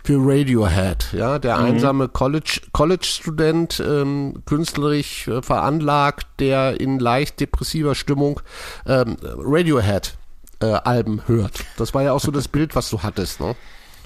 für 0.05 0.19
Radiohead, 0.19 1.13
ja, 1.13 1.39
der 1.39 1.59
mhm. 1.59 1.65
einsame 1.65 2.09
College 2.09 2.61
College 2.73 3.05
Student, 3.05 3.81
ähm, 3.87 4.43
künstlerisch 4.47 5.29
äh, 5.29 5.43
veranlagt, 5.43 6.27
der 6.41 6.81
in 6.81 6.99
leicht 6.99 7.39
depressiver 7.39 7.95
Stimmung 7.95 8.41
ähm, 8.85 9.17
Radiohead 9.23 10.19
äh, 10.63 10.81
Alben 10.85 11.23
hört. 11.27 11.65
Das 11.77 11.95
war 11.95 12.03
ja 12.03 12.13
auch 12.13 12.21
so 12.21 12.31
das 12.31 12.49
Bild, 12.49 12.75
was 12.75 12.91
du 12.91 13.03
hattest, 13.03 13.41
ne? 13.41 13.55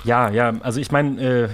Ja, 0.04 0.30
ja, 0.30 0.54
also 0.60 0.80
ich 0.80 0.92
meine, 0.92 1.20
äh, 1.20 1.48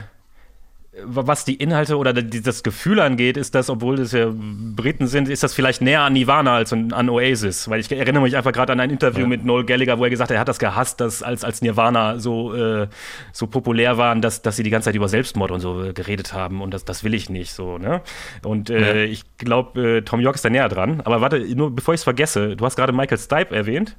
was 1.04 1.46
die 1.46 1.54
Inhalte 1.54 1.96
oder 1.96 2.12
das 2.12 2.62
Gefühl 2.62 3.00
angeht, 3.00 3.38
ist 3.38 3.54
das, 3.54 3.70
obwohl 3.70 3.96
das 3.96 4.12
ja 4.12 4.30
Briten 4.30 5.06
sind, 5.06 5.26
ist 5.26 5.42
das 5.42 5.54
vielleicht 5.54 5.80
näher 5.80 6.02
an 6.02 6.12
Nirvana 6.12 6.56
als 6.56 6.70
an 6.74 7.08
Oasis. 7.08 7.70
Weil 7.70 7.80
ich 7.80 7.90
erinnere 7.90 8.22
mich 8.22 8.36
einfach 8.36 8.52
gerade 8.52 8.72
an 8.74 8.80
ein 8.80 8.90
Interview 8.90 9.22
ja. 9.22 9.26
mit 9.26 9.42
Noel 9.42 9.64
Gallagher, 9.64 9.98
wo 9.98 10.04
er 10.04 10.10
gesagt 10.10 10.30
hat, 10.30 10.36
er 10.36 10.40
hat 10.40 10.48
das 10.48 10.58
gehasst, 10.58 11.00
dass 11.00 11.22
als, 11.22 11.44
als 11.44 11.62
Nirvana 11.62 12.18
so, 12.18 12.54
äh, 12.54 12.88
so 13.32 13.46
populär 13.46 13.96
waren, 13.96 14.20
dass, 14.20 14.42
dass 14.42 14.56
sie 14.56 14.62
die 14.62 14.70
ganze 14.70 14.86
Zeit 14.86 14.94
über 14.94 15.08
Selbstmord 15.08 15.50
und 15.50 15.60
so 15.60 15.82
äh, 15.82 15.92
geredet 15.94 16.34
haben. 16.34 16.60
Und 16.60 16.74
das, 16.74 16.84
das 16.84 17.04
will 17.04 17.14
ich 17.14 17.30
nicht 17.30 17.52
so. 17.54 17.78
Ne? 17.78 18.02
Und 18.44 18.68
äh, 18.68 19.06
ja. 19.06 19.10
ich 19.10 19.24
glaube, 19.38 19.96
äh, 19.96 20.02
Tom 20.02 20.20
York 20.20 20.34
ist 20.34 20.44
da 20.44 20.50
näher 20.50 20.68
dran. 20.68 21.00
Aber 21.00 21.22
warte, 21.22 21.38
nur 21.56 21.74
bevor 21.74 21.94
ich 21.94 22.00
es 22.00 22.04
vergesse, 22.04 22.54
du 22.54 22.66
hast 22.66 22.76
gerade 22.76 22.92
Michael 22.92 23.18
Stipe 23.18 23.56
erwähnt. 23.56 23.96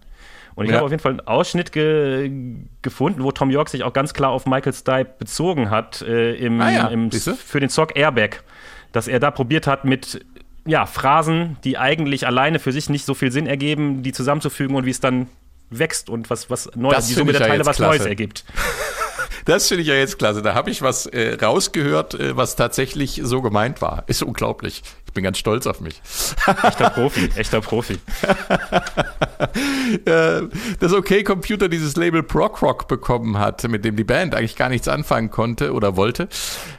Und 0.56 0.66
ich 0.66 0.72
ja. 0.72 0.78
habe 0.78 0.86
auf 0.86 0.92
jeden 0.92 1.02
Fall 1.02 1.12
einen 1.14 1.22
Ausschnitt 1.22 1.72
ge 1.72 2.32
gefunden, 2.82 3.24
wo 3.24 3.32
Tom 3.32 3.50
York 3.50 3.70
sich 3.70 3.84
auch 3.84 3.94
ganz 3.94 4.14
klar 4.14 4.32
auf 4.32 4.46
Michael 4.46 4.74
Stipe 4.74 5.14
bezogen 5.18 5.70
hat 5.70 6.02
äh, 6.02 6.36
im, 6.36 6.62
ah 6.62 6.72
ja, 6.72 6.88
im 6.88 7.12
für 7.12 7.60
den 7.60 7.70
Song 7.70 7.90
Airbag. 7.94 8.44
Dass 8.92 9.08
er 9.08 9.20
da 9.20 9.32
probiert 9.32 9.66
hat, 9.66 9.86
mit 9.86 10.24
ja, 10.66 10.86
Phrasen, 10.86 11.58
die 11.64 11.78
eigentlich 11.78 12.28
alleine 12.28 12.60
für 12.60 12.72
sich 12.72 12.90
nicht 12.90 13.06
so 13.06 13.14
viel 13.14 13.32
Sinn 13.32 13.48
ergeben, 13.48 14.04
die 14.04 14.12
zusammenzufügen 14.12 14.76
und 14.76 14.86
wie 14.86 14.92
es 14.92 15.00
dann 15.00 15.28
wächst 15.70 16.10
und 16.10 16.30
was, 16.30 16.50
was 16.50 16.70
Neues, 16.76 17.08
die 17.08 17.14
Summe 17.14 17.32
der 17.32 17.42
Teile 17.42 17.66
was 17.66 17.78
klasse. 17.78 17.98
Neues 17.98 18.06
ergibt. 18.06 18.46
Das 19.46 19.68
finde 19.68 19.84
ich 19.84 19.88
ja 19.88 19.96
jetzt 19.96 20.20
klasse. 20.20 20.42
Da 20.42 20.54
habe 20.54 20.70
ich 20.70 20.82
was 20.82 21.06
äh, 21.06 21.38
rausgehört, 21.42 22.16
äh, 22.16 22.36
was 22.38 22.56
tatsächlich 22.56 23.22
so 23.24 23.42
gemeint 23.42 23.82
war. 23.82 24.04
Ist 24.08 24.24
unglaublich. 24.24 24.84
Ich 25.14 25.14
bin 25.14 25.24
ganz 25.24 25.38
stolz 25.38 25.68
auf 25.68 25.80
mich. 25.80 26.02
Echter 26.64 26.90
Profi, 26.90 27.30
echter 27.36 27.62
Profi. 27.62 28.00
Äh, 30.06 30.42
dass 30.80 30.92
OK 30.92 31.24
Computer 31.24 31.70
dieses 31.70 31.96
Label 31.96 32.24
Prog 32.24 32.62
Rock 32.64 32.88
bekommen 32.88 33.38
hat, 33.38 33.64
mit 33.70 33.86
dem 33.86 33.96
die 33.96 34.04
Band 34.04 34.34
eigentlich 34.34 34.56
gar 34.56 34.70
nichts 34.70 34.88
anfangen 34.88 35.30
konnte 35.30 35.74
oder 35.74 35.96
wollte, 35.98 36.30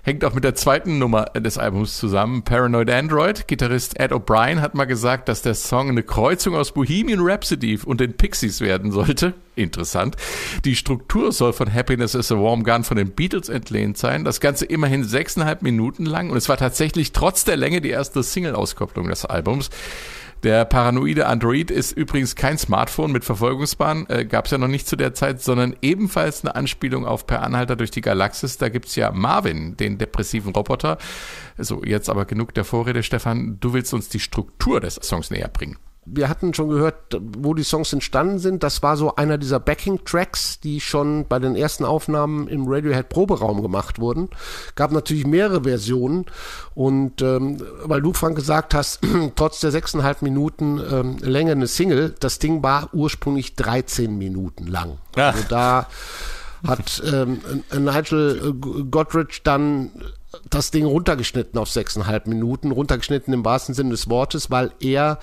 hängt 0.02 0.24
auch 0.24 0.34
mit 0.34 0.42
der 0.42 0.56
zweiten 0.56 0.98
Nummer 0.98 1.26
des 1.26 1.58
Albums 1.58 1.96
zusammen. 1.96 2.42
Paranoid 2.42 2.90
Android. 2.90 3.46
Gitarrist 3.46 4.00
Ed 4.00 4.10
O'Brien 4.10 4.60
hat 4.60 4.74
mal 4.74 4.86
gesagt, 4.86 5.28
dass 5.28 5.42
der 5.42 5.54
Song 5.54 5.90
eine 5.90 6.02
Kreuzung 6.02 6.56
aus 6.56 6.72
Bohemian 6.72 7.20
Rhapsody 7.22 7.78
und 7.84 8.00
den 8.00 8.16
Pixies 8.16 8.60
werden 8.60 8.90
sollte. 8.90 9.34
Interessant. 9.56 10.16
Die 10.64 10.74
Struktur 10.74 11.30
soll 11.30 11.52
von 11.52 11.72
Happiness 11.72 12.14
is 12.14 12.32
a 12.32 12.36
Warm 12.36 12.64
Gun 12.64 12.82
von 12.82 12.96
den 12.96 13.12
Beatles 13.12 13.48
entlehnt 13.48 13.96
sein. 13.96 14.24
Das 14.24 14.40
Ganze 14.40 14.64
immerhin 14.64 15.04
sechseinhalb 15.04 15.62
Minuten 15.62 16.06
lang 16.06 16.30
und 16.30 16.36
es 16.36 16.48
war 16.48 16.56
tatsächlich 16.56 17.12
trotz 17.12 17.44
der 17.44 17.56
Länge 17.56 17.80
die 17.80 17.90
erste 17.90 18.22
Single-Auskopplung 18.22 19.08
des 19.08 19.24
Albums. 19.24 19.70
Der 20.42 20.66
paranoide 20.66 21.26
Android 21.26 21.70
ist 21.70 21.92
übrigens 21.92 22.34
kein 22.34 22.58
Smartphone 22.58 23.12
mit 23.12 23.24
Verfolgungsbahn, 23.24 24.06
äh, 24.10 24.26
gab 24.26 24.44
es 24.44 24.50
ja 24.50 24.58
noch 24.58 24.68
nicht 24.68 24.86
zu 24.86 24.94
der 24.94 25.14
Zeit, 25.14 25.40
sondern 25.40 25.74
ebenfalls 25.80 26.44
eine 26.44 26.54
Anspielung 26.54 27.06
auf 27.06 27.26
Per 27.26 27.42
Anhalter 27.42 27.76
durch 27.76 27.90
die 27.90 28.02
Galaxis. 28.02 28.58
Da 28.58 28.68
gibt's 28.68 28.94
ja 28.94 29.10
Marvin, 29.10 29.78
den 29.78 29.96
depressiven 29.96 30.52
Roboter. 30.52 30.98
So, 31.56 31.82
jetzt 31.82 32.10
aber 32.10 32.26
genug 32.26 32.52
der 32.52 32.64
Vorrede, 32.64 33.02
Stefan. 33.02 33.56
Du 33.60 33.72
willst 33.72 33.94
uns 33.94 34.10
die 34.10 34.20
Struktur 34.20 34.80
des 34.80 34.96
Songs 34.96 35.30
näher 35.30 35.48
bringen 35.48 35.78
wir 36.06 36.28
hatten 36.28 36.54
schon 36.54 36.68
gehört, 36.68 37.18
wo 37.20 37.54
die 37.54 37.62
Songs 37.62 37.92
entstanden 37.92 38.38
sind. 38.38 38.62
Das 38.62 38.82
war 38.82 38.96
so 38.96 39.16
einer 39.16 39.38
dieser 39.38 39.60
Backing-Tracks, 39.60 40.60
die 40.60 40.80
schon 40.80 41.26
bei 41.28 41.38
den 41.38 41.56
ersten 41.56 41.84
Aufnahmen 41.84 42.48
im 42.48 42.66
Radiohead-Proberaum 42.66 43.62
gemacht 43.62 43.98
wurden. 43.98 44.28
Gab 44.74 44.92
natürlich 44.92 45.26
mehrere 45.26 45.64
Versionen. 45.64 46.26
Und 46.74 47.22
ähm, 47.22 47.58
weil 47.84 48.02
du, 48.02 48.12
Frank, 48.12 48.36
gesagt 48.36 48.74
hast, 48.74 49.00
trotz 49.36 49.60
der 49.60 49.70
sechseinhalb 49.70 50.22
Minuten 50.22 50.80
ähm, 50.90 51.16
Länge 51.20 51.52
eine 51.52 51.66
Single, 51.66 52.14
das 52.20 52.38
Ding 52.38 52.62
war 52.62 52.90
ursprünglich 52.92 53.56
13 53.56 54.16
Minuten 54.16 54.66
lang. 54.66 54.98
Ja. 55.16 55.30
Also 55.30 55.44
da 55.48 55.86
hat 56.66 57.02
ähm, 57.12 57.40
Nigel 57.76 58.54
Godrich 58.90 59.42
dann 59.42 59.90
das 60.50 60.70
Ding 60.70 60.84
runtergeschnitten 60.84 61.58
auf 61.58 61.70
sechseinhalb 61.70 62.26
Minuten, 62.26 62.70
runtergeschnitten 62.70 63.32
im 63.32 63.44
wahrsten 63.44 63.74
Sinne 63.74 63.90
des 63.90 64.08
Wortes, 64.08 64.50
weil 64.50 64.72
er 64.80 65.18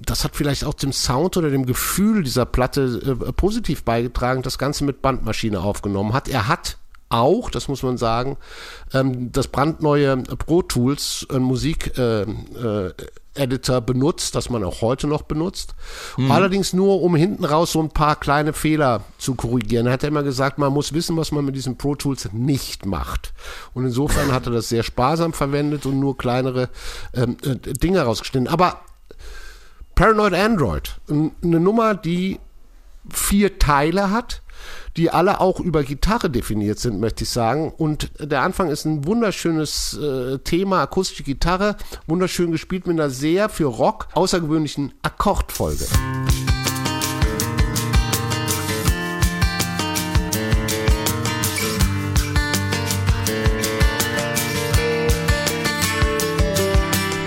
das 0.00 0.24
hat 0.24 0.36
vielleicht 0.36 0.64
auch 0.64 0.74
dem 0.74 0.92
Sound 0.92 1.36
oder 1.36 1.50
dem 1.50 1.66
Gefühl 1.66 2.22
dieser 2.22 2.46
Platte 2.46 3.16
äh, 3.26 3.32
positiv 3.32 3.84
beigetragen, 3.84 4.42
das 4.42 4.58
Ganze 4.58 4.84
mit 4.84 5.02
Bandmaschine 5.02 5.60
aufgenommen 5.60 6.12
hat. 6.12 6.28
Er 6.28 6.48
hat 6.48 6.78
auch, 7.08 7.50
das 7.50 7.68
muss 7.68 7.82
man 7.82 7.96
sagen, 7.96 8.36
ähm, 8.92 9.30
das 9.32 9.48
brandneue 9.48 10.16
Pro 10.16 10.62
Tools 10.62 11.26
äh, 11.30 11.38
Musik 11.38 11.96
äh, 11.96 12.22
äh, 12.22 12.92
Editor 13.36 13.80
benutzt, 13.80 14.34
das 14.36 14.48
man 14.48 14.62
auch 14.62 14.80
heute 14.80 15.06
noch 15.06 15.22
benutzt. 15.22 15.74
Mhm. 16.16 16.30
Allerdings 16.30 16.72
nur, 16.72 17.02
um 17.02 17.16
hinten 17.16 17.44
raus 17.44 17.72
so 17.72 17.80
ein 17.80 17.90
paar 17.90 18.16
kleine 18.16 18.52
Fehler 18.52 19.02
zu 19.18 19.34
korrigieren. 19.34 19.86
Er 19.86 19.94
hat 19.94 20.02
ja 20.02 20.08
immer 20.08 20.22
gesagt, 20.22 20.58
man 20.58 20.72
muss 20.72 20.92
wissen, 20.92 21.16
was 21.16 21.32
man 21.32 21.44
mit 21.44 21.56
diesen 21.56 21.76
Pro 21.76 21.96
Tools 21.96 22.28
nicht 22.32 22.86
macht. 22.86 23.32
Und 23.72 23.86
insofern 23.86 24.32
hat 24.32 24.46
er 24.46 24.52
das 24.52 24.68
sehr 24.68 24.84
sparsam 24.84 25.32
verwendet 25.32 25.84
und 25.84 25.98
nur 25.98 26.16
kleinere 26.16 26.68
ähm, 27.12 27.36
äh, 27.42 27.56
Dinge 27.56 28.02
rausgeschnitten. 28.02 28.48
Aber 28.48 28.80
Paranoid 29.94 30.34
Android, 30.34 30.96
eine 31.08 31.60
Nummer, 31.60 31.94
die 31.94 32.40
vier 33.08 33.60
Teile 33.60 34.10
hat, 34.10 34.42
die 34.96 35.10
alle 35.10 35.40
auch 35.40 35.60
über 35.60 35.84
Gitarre 35.84 36.30
definiert 36.30 36.80
sind, 36.80 36.98
möchte 36.98 37.22
ich 37.22 37.30
sagen. 37.30 37.72
Und 37.76 38.10
der 38.18 38.42
Anfang 38.42 38.70
ist 38.70 38.86
ein 38.86 39.06
wunderschönes 39.06 39.96
äh, 39.96 40.38
Thema, 40.38 40.82
akustische 40.82 41.22
Gitarre, 41.22 41.76
wunderschön 42.08 42.50
gespielt 42.50 42.88
mit 42.88 42.98
einer 42.98 43.10
sehr 43.10 43.48
für 43.48 43.66
Rock 43.66 44.08
außergewöhnlichen 44.14 44.94
Akkordfolge. 45.02 45.86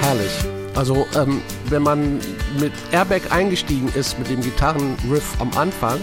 Herrlich. 0.01 0.31
Also 0.75 1.07
ähm, 1.15 1.41
wenn 1.69 1.81
man 1.81 2.19
mit 2.59 2.73
Airbag 2.91 3.31
eingestiegen 3.31 3.89
ist, 3.93 4.17
mit 4.17 4.29
dem 4.29 4.41
Gitarrenriff 4.41 5.39
am 5.39 5.51
Anfang 5.55 5.99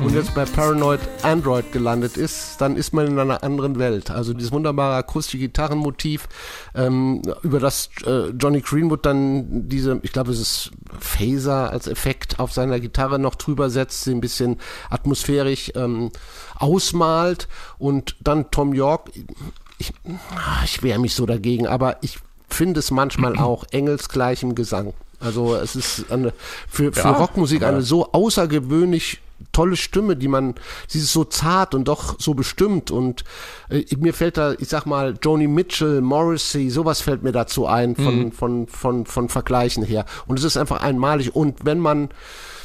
und 0.00 0.10
mhm. 0.10 0.16
jetzt 0.16 0.34
bei 0.34 0.44
Paranoid 0.44 1.00
Android 1.22 1.70
gelandet 1.72 2.16
ist, 2.16 2.60
dann 2.60 2.76
ist 2.76 2.92
man 2.92 3.06
in 3.06 3.18
einer 3.18 3.42
anderen 3.42 3.78
Welt. 3.78 4.10
Also 4.10 4.34
dieses 4.34 4.50
wunderbare 4.52 4.96
akustische 4.96 5.38
Gitarrenmotiv, 5.38 6.28
ähm, 6.74 7.22
über 7.42 7.60
das 7.60 7.90
äh, 8.04 8.30
Johnny 8.30 8.60
Greenwood 8.60 9.06
dann 9.06 9.68
diese, 9.68 10.00
ich 10.02 10.12
glaube 10.12 10.32
es 10.32 10.40
ist 10.40 10.70
Phaser 10.98 11.70
als 11.70 11.86
Effekt 11.86 12.40
auf 12.40 12.52
seiner 12.52 12.80
Gitarre 12.80 13.18
noch 13.18 13.36
drüber 13.36 13.70
setzt, 13.70 14.04
sie 14.04 14.10
ein 14.10 14.20
bisschen 14.20 14.58
atmosphärisch 14.90 15.72
ähm, 15.74 16.10
ausmalt 16.56 17.48
und 17.78 18.16
dann 18.20 18.50
Tom 18.50 18.74
York, 18.74 19.10
ich, 19.78 19.92
ich 20.64 20.82
wehre 20.82 20.98
mich 20.98 21.14
so 21.14 21.24
dagegen, 21.24 21.66
aber 21.66 21.98
ich 22.02 22.18
finde 22.48 22.80
es 22.80 22.90
manchmal 22.90 23.36
auch 23.38 23.64
engelsgleichem 23.70 24.54
Gesang. 24.54 24.92
Also 25.20 25.54
es 25.54 25.76
ist 25.76 26.10
eine, 26.10 26.32
für, 26.68 26.92
für 26.92 27.00
ja, 27.00 27.12
Rockmusik 27.12 27.62
eine 27.62 27.82
so 27.82 28.12
außergewöhnlich 28.12 29.20
tolle 29.52 29.76
Stimme, 29.76 30.16
die 30.16 30.28
man, 30.28 30.54
sie 30.88 30.98
ist 30.98 31.12
so 31.12 31.24
zart 31.24 31.74
und 31.74 31.88
doch 31.88 32.18
so 32.18 32.34
bestimmt 32.34 32.90
und 32.90 33.24
äh, 33.68 33.84
mir 33.96 34.14
fällt 34.14 34.36
da, 34.36 34.52
ich 34.52 34.68
sag 34.68 34.86
mal, 34.86 35.14
Joni 35.22 35.48
Mitchell, 35.48 36.00
Morrissey, 36.00 36.70
sowas 36.70 37.00
fällt 37.00 37.22
mir 37.22 37.32
dazu 37.32 37.66
ein 37.66 37.96
von, 37.96 38.18
mhm. 38.18 38.32
von, 38.32 38.66
von, 38.66 39.06
von 39.06 39.28
Vergleichen 39.28 39.84
her 39.84 40.04
und 40.26 40.38
es 40.38 40.44
ist 40.44 40.56
einfach 40.56 40.82
einmalig 40.82 41.34
und 41.34 41.64
wenn 41.64 41.78
man 41.78 42.10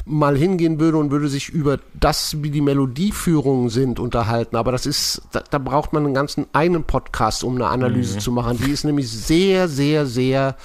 mal 0.06 0.36
hingehen 0.36 0.80
würde 0.80 0.98
und 0.98 1.10
würde 1.10 1.28
sich 1.28 1.50
über 1.50 1.78
das, 1.98 2.42
wie 2.42 2.50
die 2.50 2.62
Melodieführungen 2.62 3.68
sind, 3.68 4.00
unterhalten. 4.00 4.56
Aber 4.56 4.72
das 4.72 4.86
ist, 4.86 5.22
da, 5.30 5.42
da 5.48 5.58
braucht 5.58 5.92
man 5.92 6.04
einen 6.04 6.14
ganzen 6.14 6.46
eigenen 6.52 6.84
Podcast, 6.84 7.44
um 7.44 7.56
eine 7.56 7.66
Analyse 7.66 8.16
mhm. 8.16 8.20
zu 8.20 8.32
machen. 8.32 8.58
Die 8.64 8.70
ist 8.70 8.84
nämlich 8.84 9.10
sehr, 9.10 9.68
sehr, 9.68 10.06
sehr 10.06 10.56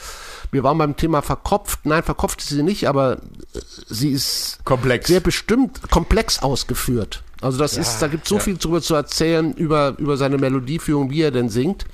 wir 0.56 0.64
waren 0.64 0.78
beim 0.78 0.96
Thema 0.96 1.22
verkopft. 1.22 1.82
Nein, 1.86 2.02
verkopft 2.02 2.40
ist 2.40 2.50
sie 2.50 2.64
nicht, 2.64 2.88
aber 2.88 3.18
äh, 3.54 3.60
sie 3.88 4.12
ist 4.12 4.60
komplex. 4.64 5.08
sehr 5.08 5.20
bestimmt 5.20 5.92
komplex 5.92 6.40
ausgeführt. 6.42 7.24
Also 7.46 7.60
das 7.60 7.76
ja, 7.76 7.84
ist, 7.84 8.02
da 8.02 8.08
gibt 8.08 8.28
so 8.28 8.36
ja. 8.36 8.42
viel 8.42 8.58
darüber 8.58 8.82
zu 8.82 8.96
erzählen, 8.96 9.54
über, 9.54 9.94
über 10.00 10.18
seine 10.18 10.40
Melodieführung, 10.40 11.12
wie 11.12 11.22
er 11.22 11.30
denn 11.30 11.50
singt. 11.50 11.86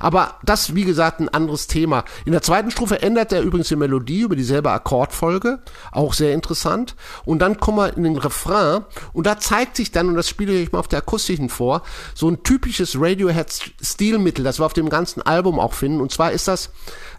Aber 0.00 0.34
das, 0.44 0.74
wie 0.74 0.84
gesagt, 0.84 1.20
ein 1.20 1.30
anderes 1.30 1.66
Thema. 1.66 2.04
In 2.26 2.32
der 2.32 2.42
zweiten 2.42 2.70
Strophe 2.70 3.00
ändert 3.00 3.32
er 3.32 3.40
übrigens 3.40 3.68
die 3.68 3.76
Melodie 3.76 4.20
über 4.20 4.36
dieselbe 4.36 4.70
Akkordfolge. 4.70 5.60
Auch 5.92 6.12
sehr 6.12 6.34
interessant. 6.34 6.94
Und 7.24 7.38
dann 7.38 7.58
kommen 7.58 7.78
wir 7.78 7.96
in 7.96 8.02
den 8.02 8.18
Refrain. 8.18 8.84
Und 9.14 9.26
da 9.26 9.38
zeigt 9.38 9.76
sich 9.76 9.92
dann, 9.92 10.08
und 10.08 10.14
das 10.14 10.28
spiele 10.28 10.52
ich 10.52 10.66
euch 10.66 10.72
mal 10.72 10.80
auf 10.80 10.88
der 10.88 10.98
akustischen 10.98 11.48
vor, 11.48 11.82
so 12.14 12.28
ein 12.28 12.42
typisches 12.42 13.00
Radiohead-Stilmittel, 13.00 14.44
das 14.44 14.60
wir 14.60 14.66
auf 14.66 14.74
dem 14.74 14.90
ganzen 14.90 15.22
Album 15.22 15.58
auch 15.58 15.72
finden. 15.72 16.02
Und 16.02 16.12
zwar 16.12 16.32
ist 16.32 16.48
das 16.48 16.68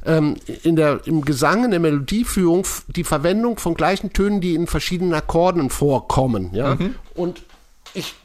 ähm, 0.05 0.35
in 0.61 0.75
der, 0.75 1.01
im 1.05 1.25
Gesang, 1.25 1.65
in 1.65 1.71
der 1.71 1.79
Melodieführung, 1.79 2.67
die 2.87 3.03
Verwendung 3.03 3.57
von 3.57 3.73
gleichen 3.73 4.13
Tönen, 4.13 4.41
die 4.41 4.53
in 4.53 4.67
verschiedenen 4.67 5.15
Akkorden 5.15 5.71
vorkommen. 5.71 6.51
Ja? 6.53 6.75
Mhm. 6.75 6.93
Und 7.15 7.41
ich, 7.93 8.15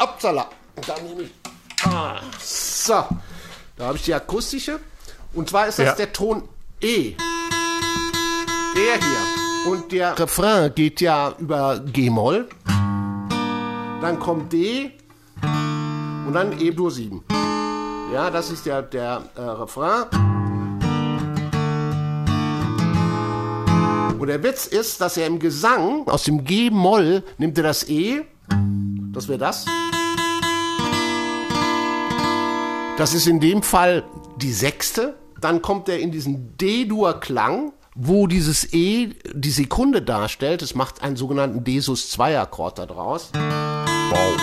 upsala, 0.00 0.48
da 0.86 0.94
nehme 1.02 1.22
ich, 1.22 1.30
ah, 1.84 2.20
so, 2.40 3.04
da 3.76 3.86
habe 3.86 3.96
ich 3.96 4.04
die 4.04 4.14
akustische. 4.14 4.80
Und 5.34 5.50
zwar 5.50 5.68
ist 5.68 5.78
das 5.78 5.86
ja. 5.86 5.94
der 5.94 6.12
Ton 6.12 6.48
E. 6.80 7.14
Der 8.74 8.94
hier. 8.98 9.72
Und 9.72 9.90
der 9.92 10.18
Refrain 10.18 10.74
geht 10.74 11.00
ja 11.00 11.34
über 11.38 11.80
G-Moll. 11.80 12.48
Dann 14.00 14.18
kommt 14.20 14.52
D. 14.52 14.92
Und 15.42 16.32
dann 16.32 16.60
E-Dur 16.60 16.90
7. 16.90 17.22
Ja, 18.12 18.30
das 18.30 18.50
ist 18.50 18.66
der, 18.66 18.82
der 18.82 19.22
äh, 19.34 19.40
Refrain. 19.40 20.04
Und 24.18 24.28
der 24.28 24.42
Witz 24.42 24.66
ist, 24.66 25.00
dass 25.00 25.16
er 25.16 25.26
im 25.26 25.38
Gesang 25.38 26.06
aus 26.06 26.24
dem 26.24 26.44
G-Moll 26.44 27.22
nimmt 27.38 27.58
er 27.58 27.64
das 27.64 27.88
E 27.88 28.24
das 29.16 29.28
wäre 29.28 29.38
das. 29.38 29.64
Das 32.98 33.14
ist 33.14 33.26
in 33.26 33.40
dem 33.40 33.62
Fall 33.62 34.04
die 34.36 34.52
sechste. 34.52 35.16
Dann 35.40 35.62
kommt 35.62 35.88
er 35.88 35.98
in 36.00 36.12
diesen 36.12 36.58
D-Dur-Klang, 36.58 37.72
wo 37.94 38.26
dieses 38.26 38.74
E 38.74 39.14
die 39.32 39.50
Sekunde 39.50 40.02
darstellt. 40.02 40.60
Es 40.60 40.74
macht 40.74 41.02
einen 41.02 41.16
sogenannten 41.16 41.64
D-Sus-2-Akkord 41.64 42.78
daraus. 42.78 43.30
Wow. 43.32 44.36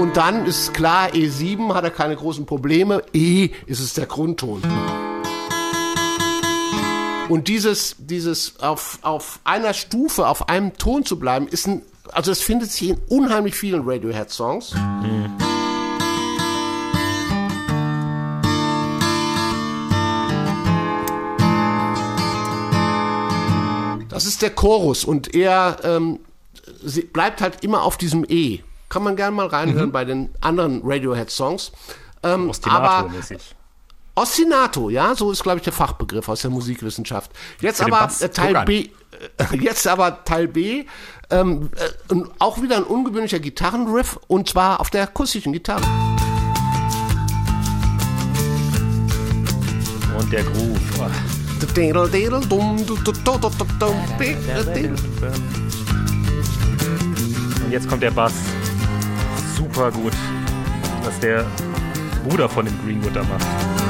Und 0.00 0.16
dann 0.16 0.46
ist 0.46 0.72
klar, 0.72 1.08
E7 1.10 1.74
hat 1.74 1.84
er 1.84 1.90
keine 1.90 2.16
großen 2.16 2.46
Probleme. 2.46 3.02
E 3.12 3.50
ist 3.66 3.80
es 3.80 3.92
der 3.92 4.06
Grundton. 4.06 4.62
Und 7.28 7.48
dieses, 7.48 7.96
dieses 7.98 8.60
auf, 8.60 8.98
auf 9.02 9.40
einer 9.44 9.74
Stufe, 9.74 10.26
auf 10.26 10.48
einem 10.48 10.76
Ton 10.78 11.04
zu 11.04 11.18
bleiben, 11.18 11.48
ist 11.48 11.66
ein 11.66 11.82
also 12.14 12.30
es 12.30 12.40
findet 12.40 12.70
sich 12.70 12.90
in 12.90 12.96
unheimlich 13.08 13.54
vielen 13.54 13.82
Radiohead-Songs. 13.84 14.74
Das 24.08 24.26
ist 24.26 24.42
der 24.42 24.50
Chorus 24.50 25.04
und 25.04 25.34
er 25.34 25.78
ähm, 25.82 26.20
bleibt 27.12 27.40
halt 27.40 27.64
immer 27.64 27.82
auf 27.82 27.96
diesem 27.96 28.24
E. 28.28 28.60
Kann 28.88 29.02
man 29.02 29.16
gerne 29.16 29.34
mal 29.34 29.48
reinhören 29.48 29.88
mhm. 29.88 29.92
bei 29.92 30.04
den 30.04 30.30
anderen 30.40 30.82
Radiohead-Songs. 30.84 31.72
Ähm, 32.22 32.52
aber 32.62 33.10
Ostinato, 34.16 34.90
ja, 34.90 35.14
so 35.16 35.32
ist, 35.32 35.42
glaube 35.42 35.58
ich, 35.58 35.64
der 35.64 35.72
Fachbegriff 35.72 36.28
aus 36.28 36.42
der 36.42 36.50
Musikwissenschaft. 36.50 37.32
Jetzt 37.60 37.78
Für 37.82 37.92
aber 37.92 38.12
äh, 38.20 38.28
Teil. 38.28 38.64
B, 38.64 38.88
äh, 39.38 39.56
jetzt 39.60 39.86
aber 39.88 40.24
Teil 40.24 40.46
B, 40.46 40.84
ähm, 41.30 41.70
äh, 41.76 42.14
auch 42.38 42.62
wieder 42.62 42.76
ein 42.76 42.84
ungewöhnlicher 42.84 43.40
Gitarrenriff 43.40 44.18
und 44.28 44.48
zwar 44.48 44.80
auf 44.80 44.90
der 44.90 45.02
akustischen 45.02 45.52
Gitarre. 45.52 45.84
Und 50.16 50.32
der 50.32 50.44
Groove. 50.44 50.78
Oh. 51.00 51.10
Und 57.64 57.72
jetzt 57.72 57.88
kommt 57.88 58.02
der 58.02 58.12
Bass. 58.12 58.32
Super 59.56 59.90
gut. 59.90 60.12
Was 61.02 61.18
der 61.18 61.44
Bruder 62.28 62.48
von 62.48 62.64
dem 62.64 62.78
Greenwood 62.84 63.16
da 63.16 63.24
macht. 63.24 63.83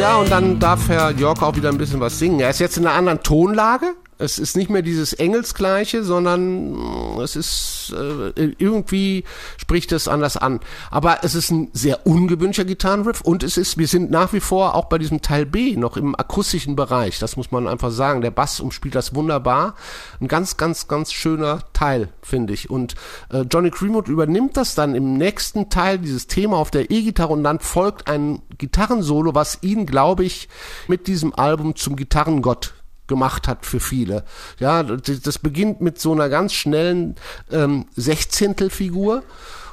Ja, 0.00 0.16
und 0.16 0.30
dann 0.30 0.58
darf 0.58 0.88
Herr 0.88 1.10
York 1.10 1.42
auch 1.42 1.54
wieder 1.56 1.68
ein 1.68 1.78
bisschen 1.78 2.00
was 2.00 2.18
singen. 2.18 2.40
Er 2.40 2.50
ist 2.50 2.58
jetzt 2.58 2.76
in 2.78 2.86
einer 2.86 2.96
anderen 2.96 3.22
Tonlage. 3.22 3.94
Es 4.18 4.38
ist 4.38 4.56
nicht 4.56 4.68
mehr 4.68 4.82
dieses 4.82 5.12
Engelsgleiche, 5.12 6.02
sondern 6.02 6.72
mm, 6.72 7.20
es 7.20 7.36
ist 7.36 7.94
äh, 7.96 8.52
irgendwie 8.58 9.24
spricht 9.56 9.92
es 9.92 10.08
anders 10.08 10.36
an. 10.36 10.60
Aber 10.90 11.20
es 11.22 11.34
ist 11.34 11.50
ein 11.50 11.68
sehr 11.72 12.06
ungewöhnlicher 12.06 12.64
Gitarrenriff 12.64 13.20
und 13.20 13.42
es 13.42 13.56
ist, 13.56 13.78
wir 13.78 13.86
sind 13.86 14.10
nach 14.10 14.32
wie 14.32 14.40
vor 14.40 14.74
auch 14.74 14.86
bei 14.86 14.98
diesem 14.98 15.22
Teil 15.22 15.46
B 15.46 15.76
noch 15.76 15.96
im 15.96 16.14
akustischen 16.18 16.76
Bereich. 16.76 17.18
Das 17.18 17.36
muss 17.36 17.50
man 17.50 17.68
einfach 17.68 17.90
sagen. 17.90 18.20
Der 18.20 18.30
Bass 18.30 18.60
umspielt 18.60 18.94
das 18.94 19.14
wunderbar. 19.14 19.74
Ein 20.20 20.28
ganz, 20.28 20.56
ganz, 20.56 20.88
ganz 20.88 21.12
schöner 21.12 21.60
Teil, 21.72 22.08
finde 22.22 22.52
ich. 22.52 22.70
Und 22.70 22.94
äh, 23.32 23.42
Johnny 23.42 23.70
Greenwood 23.70 24.08
übernimmt 24.08 24.56
das 24.56 24.74
dann 24.74 24.94
im 24.94 25.14
nächsten 25.14 25.70
Teil, 25.70 25.98
dieses 25.98 26.26
Thema 26.26 26.56
auf 26.56 26.70
der 26.70 26.90
E-Gitarre 26.90 27.32
und 27.32 27.44
dann 27.44 27.60
folgt 27.60 28.08
ein 28.08 28.42
Gitarrensolo, 28.56 29.34
was 29.34 29.58
ihn, 29.62 29.86
glaube 29.86 30.24
ich, 30.24 30.48
mit 30.88 31.06
diesem 31.06 31.34
Album 31.34 31.76
zum 31.76 31.96
Gitarrengott 31.96 32.74
gemacht 33.08 33.48
hat 33.48 33.66
für 33.66 33.80
viele. 33.80 34.24
Ja, 34.58 34.82
das 34.82 35.38
beginnt 35.38 35.80
mit 35.80 36.00
so 36.00 36.12
einer 36.12 36.28
ganz 36.28 36.52
schnellen 36.52 37.16
ähm, 37.50 37.86
Sechzehntelfigur 37.96 39.22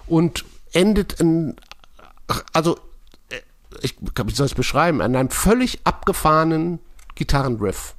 und 0.08 0.46
endet 0.74 1.20
in, 1.20 1.56
also 2.54 2.78
äh, 3.30 3.40
ich, 3.82 3.96
wie 4.00 4.34
soll 4.34 4.48
es 4.48 4.56
beschreiben, 4.56 5.02
an 5.02 5.16
einem 5.16 5.30
völlig 5.30 5.82
abgefahrenen 5.84 6.80
Gitarrenriff. 7.16 7.96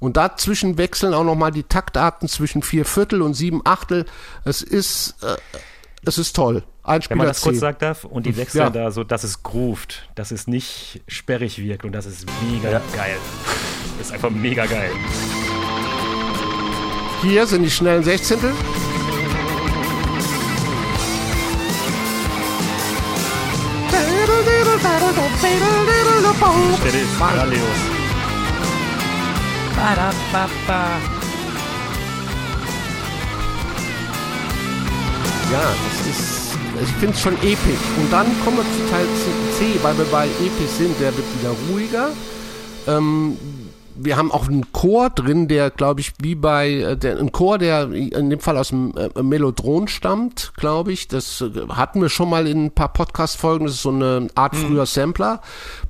Und 0.00 0.16
dazwischen 0.16 0.78
wechseln 0.78 1.12
auch 1.12 1.24
nochmal 1.24 1.50
die 1.50 1.64
Taktarten 1.64 2.28
zwischen 2.28 2.62
vier 2.62 2.84
Viertel 2.84 3.20
und 3.20 3.34
sieben 3.34 3.62
Achtel. 3.64 4.06
Es 4.44 4.62
ist, 4.62 5.16
äh, 5.22 5.36
es 6.04 6.18
ist 6.18 6.36
toll. 6.36 6.62
Ein 6.88 7.02
Wenn 7.08 7.18
man 7.18 7.26
Spieler 7.26 7.28
das 7.28 7.40
kurz 7.42 7.54
10. 7.56 7.60
sagen 7.60 7.76
darf, 7.80 8.04
und 8.04 8.24
die 8.24 8.34
wechseln 8.36 8.62
Ja. 8.62 8.70
da 8.70 8.90
so, 8.90 9.04
dass 9.04 9.22
es 9.22 9.42
groovt, 9.42 10.08
dass 10.14 10.30
es 10.30 10.46
nicht 10.46 11.02
sperrig 11.06 11.58
wirkt 11.58 11.84
und 11.84 11.92
das 11.92 12.06
ist 12.06 12.24
mega 12.50 12.80
geil. 12.96 13.16
Das 13.98 14.06
ist 14.06 14.12
einfach 14.14 14.30
mega 14.30 14.64
geil. 14.64 14.90
Hier 17.20 17.46
sind 17.46 17.64
die 17.64 17.70
schnellen 17.70 18.02
Sechzehntel. 18.02 18.52
Ja, 35.50 35.60
das 35.60 36.06
ist, 36.06 36.37
ich 36.82 36.88
finde 37.00 37.14
es 37.14 37.20
schon 37.20 37.34
episch. 37.34 37.84
Und 37.96 38.12
dann 38.12 38.26
kommen 38.44 38.58
wir 38.58 38.64
zu 38.64 38.90
Teil 38.90 39.06
C, 39.58 39.82
weil 39.82 39.96
wir 39.98 40.04
bei 40.06 40.26
episch 40.26 40.70
sind, 40.76 40.98
der 41.00 41.16
wird 41.16 41.26
wieder 41.38 41.54
ruhiger. 41.70 42.10
Ähm, 42.86 43.36
wir 44.00 44.16
haben 44.16 44.30
auch 44.30 44.46
einen 44.46 44.72
Chor 44.72 45.10
drin, 45.10 45.48
der, 45.48 45.70
glaube 45.70 46.00
ich, 46.00 46.12
wie 46.20 46.34
bei, 46.34 46.70
äh, 46.70 46.96
der, 46.96 47.18
ein 47.18 47.32
Chor, 47.32 47.58
der 47.58 47.90
in 47.90 48.30
dem 48.30 48.40
Fall 48.40 48.56
aus 48.56 48.68
dem 48.68 48.94
äh, 48.96 49.22
Melodron 49.22 49.88
stammt, 49.88 50.52
glaube 50.56 50.92
ich. 50.92 51.08
Das 51.08 51.40
äh, 51.40 51.50
hatten 51.68 52.00
wir 52.00 52.08
schon 52.08 52.30
mal 52.30 52.46
in 52.46 52.66
ein 52.66 52.70
paar 52.70 52.92
Podcast-Folgen. 52.92 53.66
Das 53.66 53.74
ist 53.74 53.82
so 53.82 53.90
eine 53.90 54.28
Art 54.34 54.56
früher 54.56 54.86
Sampler. 54.86 55.40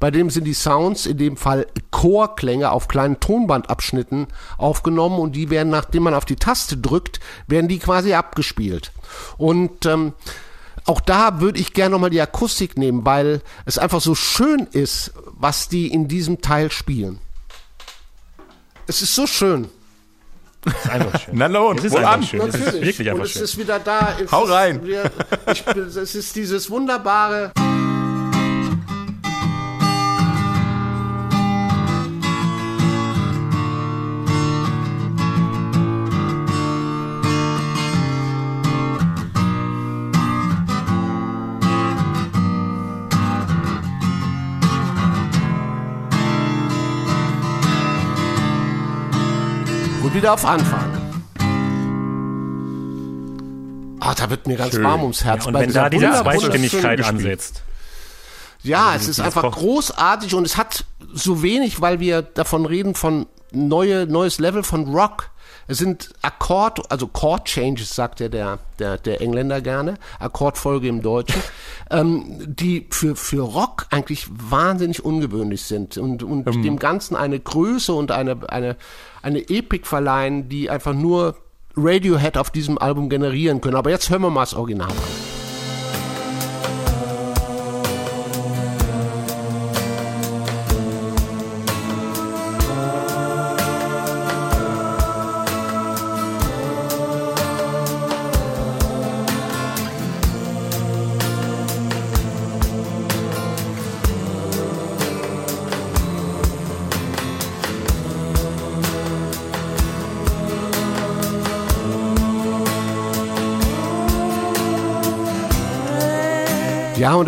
Bei 0.00 0.10
dem 0.10 0.30
sind 0.30 0.44
die 0.44 0.54
Sounds, 0.54 1.06
in 1.06 1.18
dem 1.18 1.36
Fall 1.36 1.66
Chorklänge 1.90 2.70
auf 2.70 2.88
kleinen 2.88 3.20
Tonbandabschnitten 3.20 4.28
aufgenommen 4.56 5.18
und 5.18 5.36
die 5.36 5.50
werden, 5.50 5.70
nachdem 5.70 6.04
man 6.04 6.14
auf 6.14 6.24
die 6.24 6.36
Taste 6.36 6.76
drückt, 6.76 7.20
werden 7.46 7.68
die 7.68 7.78
quasi 7.78 8.14
abgespielt. 8.14 8.92
Und 9.36 9.86
ähm, 9.86 10.14
auch 10.88 11.00
da 11.00 11.40
würde 11.40 11.60
ich 11.60 11.74
gerne 11.74 11.90
nochmal 11.90 12.10
die 12.10 12.20
Akustik 12.20 12.78
nehmen, 12.78 13.04
weil 13.04 13.42
es 13.66 13.78
einfach 13.78 14.00
so 14.00 14.14
schön 14.14 14.66
ist, 14.72 15.12
was 15.26 15.68
die 15.68 15.88
in 15.92 16.08
diesem 16.08 16.40
Teil 16.40 16.70
spielen. 16.70 17.18
Es 18.86 19.02
ist 19.02 19.14
so 19.14 19.26
schön. 19.26 19.68
Ist 20.64 20.90
einfach 20.90 21.20
schön. 21.20 21.34
Na 21.36 21.46
los, 21.46 21.76
es 21.78 21.84
ist 21.84 21.96
einfach 21.96 22.12
an. 22.14 22.22
schön. 22.22 22.40
Es 22.40 22.54
ist 22.54 22.72
wirklich 22.80 23.00
Und 23.00 23.08
einfach 23.08 23.24
es 23.26 23.32
schön. 23.32 23.42
ist 23.44 23.58
wieder 23.58 23.78
da. 23.78 24.16
Es 24.18 24.32
Hau 24.32 24.44
ist 24.44 24.50
rein. 24.50 24.84
Wieder, 24.84 25.10
ich, 25.52 25.64
es 25.66 26.14
ist 26.14 26.34
dieses 26.34 26.70
wunderbare. 26.70 27.52
Wieder 50.18 50.34
auf 50.34 50.44
Anfang. 50.44 50.90
Ah, 54.00 54.14
da 54.16 54.30
wird 54.30 54.48
mir 54.48 54.56
ganz 54.56 54.74
Schön. 54.74 54.82
warm 54.82 55.02
ums 55.02 55.22
Herz. 55.22 55.46
Und 55.46 55.52
bei 55.52 55.60
wenn 55.60 55.72
da 55.72 55.88
diese 55.88 56.10
Zweistimmigkeit 56.10 57.04
ansetzt. 57.04 57.62
Ja, 58.64 58.96
es 58.96 59.06
ist 59.06 59.20
einfach 59.20 59.52
großartig 59.52 60.34
und 60.34 60.44
es 60.44 60.56
hat 60.56 60.84
so 61.12 61.42
wenig, 61.42 61.80
weil 61.80 62.00
wir 62.00 62.22
davon 62.22 62.66
reden 62.66 62.96
von 62.96 63.26
neue, 63.52 64.06
neues 64.06 64.40
Level 64.40 64.64
von 64.64 64.92
Rock. 64.92 65.30
Es 65.68 65.78
sind 65.78 66.14
Akkord, 66.22 66.90
also 66.90 67.06
Chord 67.06 67.44
Changes, 67.44 67.94
sagt 67.94 68.20
ja 68.20 68.28
der, 68.28 68.58
der, 68.78 68.96
der 68.96 69.20
Engländer 69.20 69.60
gerne, 69.60 69.94
Akkordfolge 70.18 70.88
im 70.88 71.02
Deutschen, 71.02 71.42
ähm, 71.90 72.38
die 72.46 72.86
für, 72.90 73.14
für 73.14 73.42
Rock 73.42 73.86
eigentlich 73.90 74.26
wahnsinnig 74.30 75.04
ungewöhnlich 75.04 75.62
sind 75.62 75.98
und, 75.98 76.22
und 76.22 76.46
dem 76.64 76.78
Ganzen 76.78 77.16
eine 77.16 77.38
Größe 77.38 77.92
und 77.92 78.10
eine, 78.10 78.38
eine, 78.50 78.76
eine 79.22 79.48
Epik 79.48 79.86
verleihen, 79.86 80.48
die 80.48 80.70
einfach 80.70 80.94
nur 80.94 81.36
Radiohead 81.76 82.38
auf 82.38 82.50
diesem 82.50 82.78
Album 82.78 83.08
generieren 83.10 83.60
können. 83.60 83.76
Aber 83.76 83.90
jetzt 83.90 84.10
hören 84.10 84.22
wir 84.22 84.30
mal 84.30 84.42
das 84.42 84.54
Original 84.54 84.90
an. 84.90 85.37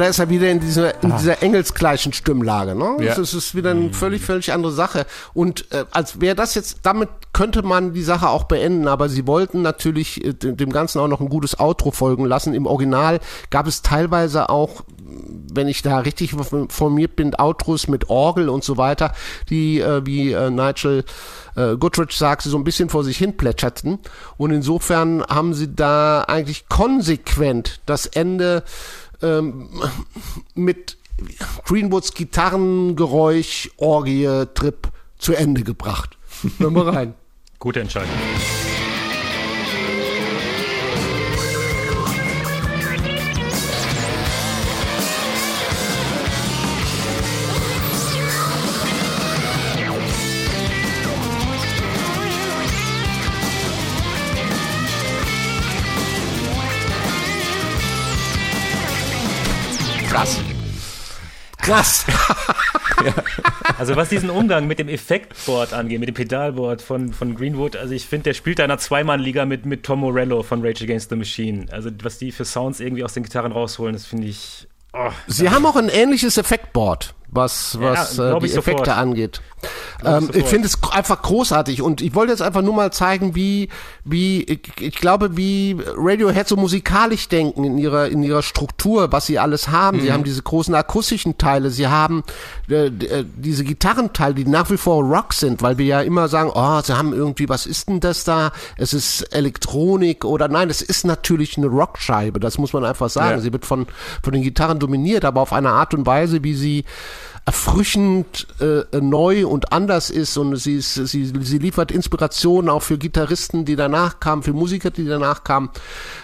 Da 0.01 0.07
ist 0.07 0.19
er 0.19 0.29
wieder 0.31 0.51
in 0.51 0.61
dieser, 0.61 1.03
in 1.03 1.17
dieser 1.17 1.43
engelsgleichen 1.43 2.13
Stimmlage. 2.13 2.75
Ne? 2.75 2.97
Ja. 3.01 3.15
Das 3.15 3.19
ist, 3.19 3.35
ist 3.35 3.55
wieder 3.55 3.71
eine 3.71 3.93
völlig, 3.93 4.23
völlig 4.23 4.53
andere 4.53 4.73
Sache. 4.73 5.07
Und 5.35 5.71
äh, 5.73 5.85
als 5.91 6.21
wäre 6.21 6.35
das 6.35 6.55
jetzt, 6.55 6.81
damit 6.83 7.09
könnte 7.33 7.63
man 7.63 7.93
die 7.93 8.03
Sache 8.03 8.29
auch 8.29 8.45
beenden, 8.45 8.89
aber 8.89 9.09
sie 9.09 9.27
wollten 9.27 9.63
natürlich 9.63 10.25
äh, 10.25 10.33
dem 10.33 10.73
Ganzen 10.73 11.01
auch 11.01 11.09
noch 11.09 11.21
ein 11.21 11.29
gutes 11.29 11.59
Outro 11.61 11.91
folgen 11.91 12.25
lassen. 12.25 12.55
Im 12.55 12.67
Original 12.67 13.21
gab 13.51 13.67
es 13.67 13.83
teilweise 13.83 14.49
auch, 14.49 14.83
wenn 15.53 15.69
ich 15.69 15.83
da 15.83 15.99
richtig 15.99 16.33
informiert 16.33 17.17
bin, 17.17 17.35
Outros 17.35 17.89
mit 17.89 18.09
Orgel 18.09 18.49
und 18.49 18.65
so 18.65 18.77
weiter, 18.77 19.13
die, 19.49 19.81
äh, 19.81 20.05
wie 20.07 20.33
äh, 20.33 20.51
Nigel 20.51 21.05
äh, 21.57 21.77
Goodrich 21.77 22.17
sagte, 22.17 22.49
so 22.49 22.57
ein 22.57 22.65
bisschen 22.65 22.89
vor 22.89 23.05
sich 23.05 23.19
hin 23.19 23.37
plätscherten. 23.37 23.99
Und 24.37 24.51
insofern 24.51 25.23
haben 25.25 25.55
sie 25.55 25.75
da 25.75 26.23
eigentlich 26.23 26.69
konsequent 26.69 27.81
das 27.87 28.07
Ende 28.07 28.65
ähm, 29.23 29.69
mit 30.55 30.97
Greenwoods 31.65 32.15
Gitarrengeräusch, 32.15 33.71
Orgie, 33.77 34.47
Trip 34.55 34.89
zu 35.19 35.35
Ende 35.35 35.63
gebracht. 35.63 36.17
Hören 36.59 36.75
wir 36.75 36.87
rein. 36.87 37.15
Gute 37.59 37.81
Entscheidung. 37.81 38.15
Krass. 60.11 60.41
Krass. 61.59 62.07
Also 63.79 63.97
was 63.97 64.11
diesen 64.11 64.29
Umgang 64.29 64.67
mit 64.67 64.79
dem 64.79 64.91
Effektboard 64.91 65.73
angeht, 65.73 66.01
mit 66.01 66.09
dem 66.11 66.15
Pedalboard 66.15 66.83
von, 66.83 67.15
von 67.15 67.35
Greenwood, 67.35 67.77
also 67.77 67.95
ich 67.95 68.05
finde, 68.05 68.25
der 68.25 68.35
spielt 68.35 68.59
da 68.59 68.65
in 68.65 68.71
einer 68.71 68.79
Zweimann-Liga 68.79 69.47
mit, 69.47 69.65
mit 69.65 69.85
Tom 69.85 70.01
Morello 70.01 70.43
von 70.43 70.61
Rage 70.63 70.85
Against 70.85 71.09
the 71.09 71.17
Machine. 71.17 71.65
Also 71.71 71.89
was 72.03 72.19
die 72.19 72.31
für 72.31 72.45
Sounds 72.45 72.79
irgendwie 72.79 73.03
aus 73.03 73.15
den 73.15 73.23
Gitarren 73.23 73.53
rausholen, 73.53 73.95
das 73.95 74.05
finde 74.05 74.27
ich... 74.27 74.69
Oh, 74.93 75.09
Sie 75.29 75.49
haben 75.49 75.65
auch 75.65 75.77
ein 75.77 75.89
ähnliches 75.89 76.37
Effektboard, 76.37 77.15
was, 77.33 77.79
was 77.81 78.17
Ja, 78.17 78.37
äh, 78.37 78.41
die 78.41 78.47
ich 78.47 78.53
sofort. 78.55 78.75
Effekte 78.75 78.95
angeht. 78.95 79.41
Ähm, 80.05 80.31
ich 80.33 80.47
finde 80.47 80.67
es 80.67 80.79
einfach 80.91 81.21
großartig 81.21 81.83
und 81.83 82.01
ich 82.01 82.15
wollte 82.15 82.33
jetzt 82.33 82.41
einfach 82.41 82.63
nur 82.63 82.75
mal 82.75 82.93
zeigen, 82.93 83.35
wie, 83.35 83.69
wie 84.05 84.43
ich, 84.45 84.61
ich 84.81 84.95
glaube, 84.95 85.37
wie 85.37 85.77
Radiohead 85.97 86.49
so 86.49 86.57
musikalisch 86.57 87.29
denken 87.29 87.65
in 87.65 87.77
ihrer 87.77 88.09
in 88.09 88.23
ihrer 88.23 88.43
Struktur, 88.43 89.13
was 89.13 89.27
sie 89.27 89.39
alles 89.39 89.69
haben. 89.69 89.99
Mhm. 89.99 90.03
Sie 90.03 90.13
haben 90.13 90.25
diese 90.25 90.43
großen 90.43 90.75
akustischen 90.75 91.37
Teile, 91.37 91.71
sie 91.71 91.89
haben 91.89 92.25
äh, 92.71 92.87
äh, 92.87 93.25
diese 93.37 93.65
Gitarrenteile, 93.65 94.35
die 94.35 94.47
nach 94.47 94.71
wie 94.71 94.79
vor 94.79 95.05
Rock 95.05 95.35
sind, 95.35 95.61
weil 95.61 95.77
wir 95.77 95.85
ja 95.87 96.01
immer 96.01 96.29
sagen, 96.29 96.51
oh, 96.55 96.81
sie 96.83 96.97
haben 96.97 97.13
irgendwie, 97.13 97.49
was 97.49 97.67
ist 97.67 97.89
denn 97.89 98.01
das 98.01 98.25
da? 98.25 98.53
Es 98.79 98.95
ist 98.95 99.23
Elektronik 99.35 100.25
oder 100.25 100.49
nein, 100.49 100.71
es 100.71 100.81
ist 100.81 101.05
natürlich 101.05 101.59
eine 101.59 101.67
Rockscheibe. 101.67 102.41
Das 102.41 102.57
muss 102.57 102.73
man 102.73 102.85
einfach 102.85 103.11
sagen. 103.11 103.37
Ja. 103.37 103.41
Sie 103.41 103.53
wird 103.53 103.67
von 103.67 103.87
von 104.23 104.33
den 104.33 104.43
Gitarren 104.43 104.79
dominiert, 104.79 105.27
aber 105.27 105.43
auf 105.43 105.53
eine 105.53 105.71
Art 105.71 105.93
und 105.93 106.07
Weise, 106.07 106.43
wie 106.43 106.55
sie 106.55 106.85
erfrischend 107.47 108.47
äh, 108.61 109.01
neu 109.01 109.47
und 109.47 109.73
anders 109.73 110.11
ist 110.11 110.37
und 110.37 110.57
sie, 110.57 110.77
ist, 110.77 110.95
sie, 110.95 111.33
sie 111.41 111.59
liefert 111.59 111.91
Inspiration 111.91 112.69
auch 112.69 112.83
für 112.83 112.99
Gitarristen, 112.99 113.65
die 113.65 113.77
danach 113.77 114.21
kamen, 114.21 114.43
für 114.43 114.53
Musiker, 114.53 114.91
die 114.91 115.07
danach 115.07 115.45
kamen. 115.45 115.71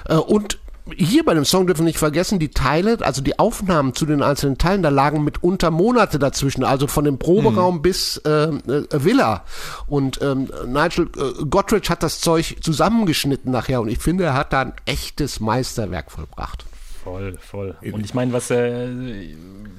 Äh, 0.09 0.17
und 0.17 0.59
hier 0.95 1.25
bei 1.25 1.35
dem 1.35 1.45
Song 1.45 1.67
dürfen 1.67 1.81
wir 1.81 1.87
nicht 1.87 1.99
vergessen, 1.99 2.39
die 2.39 2.51
Teile, 2.51 2.99
also 3.01 3.21
die 3.21 3.39
Aufnahmen 3.39 3.95
zu 3.95 4.07
den 4.07 4.23
einzelnen 4.23 4.57
Teilen, 4.57 4.83
da 4.83 4.89
lagen 4.89 5.25
mitunter 5.25 5.73
Monate 5.73 6.19
dazwischen, 6.19 6.63
also 6.63 6.87
von 6.87 7.05
dem 7.05 7.19
Proberaum 7.19 7.83
bis 7.83 8.19
äh, 8.19 8.31
äh, 8.31 8.85
Villa. 8.93 9.43
Und 9.89 10.21
ähm, 10.23 10.49
Nigel 10.67 11.11
äh, 11.17 11.45
Gottridge 11.45 11.89
hat 11.89 12.05
das 12.05 12.21
Zeug 12.21 12.57
zusammengeschnitten 12.61 13.51
nachher 13.51 13.81
und 13.81 13.89
ich 13.89 13.99
finde, 13.99 14.25
er 14.25 14.35
hat 14.35 14.53
da 14.53 14.61
ein 14.61 14.75
echtes 14.85 15.41
Meisterwerk 15.41 16.13
vollbracht. 16.13 16.66
Voll, 17.07 17.39
voll. 17.39 17.77
Und 17.93 18.05
ich 18.05 18.15
meine, 18.15 18.33
was, 18.33 18.51
äh, 18.51 18.89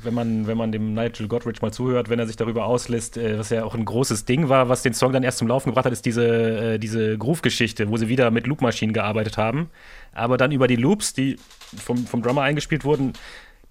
wenn 0.01 0.13
man, 0.13 0.47
wenn 0.47 0.55
man 0.57 0.71
dem 0.71 0.93
Nigel 0.93 1.27
Godrich 1.27 1.61
mal 1.61 1.73
zuhört, 1.73 2.09
wenn 2.09 2.19
er 2.19 2.25
sich 2.25 2.37
darüber 2.37 2.65
auslässt, 2.65 3.17
äh, 3.17 3.37
was 3.37 3.49
ja 3.49 3.65
auch 3.65 3.75
ein 3.75 3.83
großes 3.83 4.23
Ding 4.23 4.47
war, 4.47 4.69
was 4.69 4.81
den 4.81 4.93
Song 4.93 5.11
dann 5.11 5.23
erst 5.23 5.39
zum 5.39 5.49
Laufen 5.49 5.71
gebracht 5.71 5.83
hat, 5.83 5.91
ist 5.91 6.05
diese, 6.05 6.25
äh, 6.25 6.79
diese 6.79 7.17
Groove-Geschichte, 7.17 7.89
wo 7.89 7.97
sie 7.97 8.07
wieder 8.07 8.31
mit 8.31 8.47
Loopmaschinen 8.47 8.93
gearbeitet 8.93 9.37
haben. 9.37 9.69
Aber 10.13 10.37
dann 10.37 10.53
über 10.53 10.67
die 10.67 10.77
Loops, 10.77 11.11
die 11.13 11.35
vom, 11.75 12.07
vom 12.07 12.21
Drummer 12.21 12.43
eingespielt 12.43 12.85
wurden, 12.85 13.11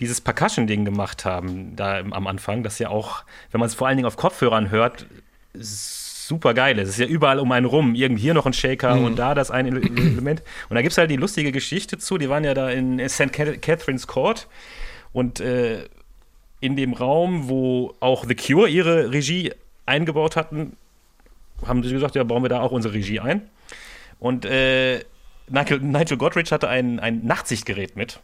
dieses 0.01 0.21
Percussion-Ding 0.21 0.85
gemacht 0.85 1.25
haben, 1.25 1.75
da 1.77 2.01
am 2.01 2.27
Anfang, 2.27 2.63
das 2.63 2.79
ja 2.79 2.91
auch, 2.91 3.25
wenn 3.53 3.61
man 3.61 3.69
es 3.69 3.75
vor 3.75 3.87
allen 3.87 3.97
Dingen 3.97 4.07
auf 4.07 4.19
Kopfhörern 4.19 4.69
hört, 4.69 5.07
super 6.27 6.55
geil 6.55 6.79
ist. 6.79 6.89
Es 6.91 6.95
ist 6.99 7.01
ja 7.01 7.07
überall 7.07 7.39
um 7.39 7.51
einen 7.53 7.66
rum. 7.66 7.95
Irgendwie 7.95 8.22
hier 8.22 8.35
noch 8.35 8.47
ein 8.47 8.53
Shaker 8.53 9.01
und 9.01 9.16
da 9.18 9.35
das 9.35 9.51
ein 9.51 9.66
Ele- 9.66 9.83
Element. 9.87 10.43
Und 10.68 10.74
da 10.74 10.83
gibt 10.83 10.93
es 10.93 10.99
halt 10.99 11.11
die 11.11 11.16
lustige 11.16 11.53
Geschichte 11.53 11.99
zu. 11.99 12.18
Die 12.18 12.29
waren 12.29 12.45
ja 12.45 12.55
da 12.55 12.70
in 12.70 13.07
St. 13.09 13.33
Cath- 13.33 13.59
Catherine's 13.61 14.07
Court 14.07 14.49
und 15.12 15.41
äh, 15.41 15.85
in 16.61 16.77
dem 16.77 16.93
Raum, 16.95 17.49
wo 17.49 17.95
auch 18.01 18.24
The 18.27 18.35
Cure 18.35 18.68
ihre 18.68 19.12
Regie 19.12 19.53
eingebaut 19.85 20.37
hatten, 20.37 20.77
haben 21.64 21.83
sie 21.83 21.91
gesagt, 21.93 22.14
ja, 22.16 22.24
bauen 22.24 22.43
wir 22.43 22.49
da 22.49 22.61
auch 22.61 22.72
unsere 22.72 22.95
Regie 22.95 23.20
ein. 23.20 23.43
Und 24.18 24.45
äh, 24.47 25.01
Nigel, 25.49 25.81
Nigel 25.81 26.16
Godrich 26.16 26.51
hatte 26.53 26.68
ein, 26.68 26.99
ein 26.99 27.24
Nachtsichtgerät 27.24 27.97
mit, 27.97 28.20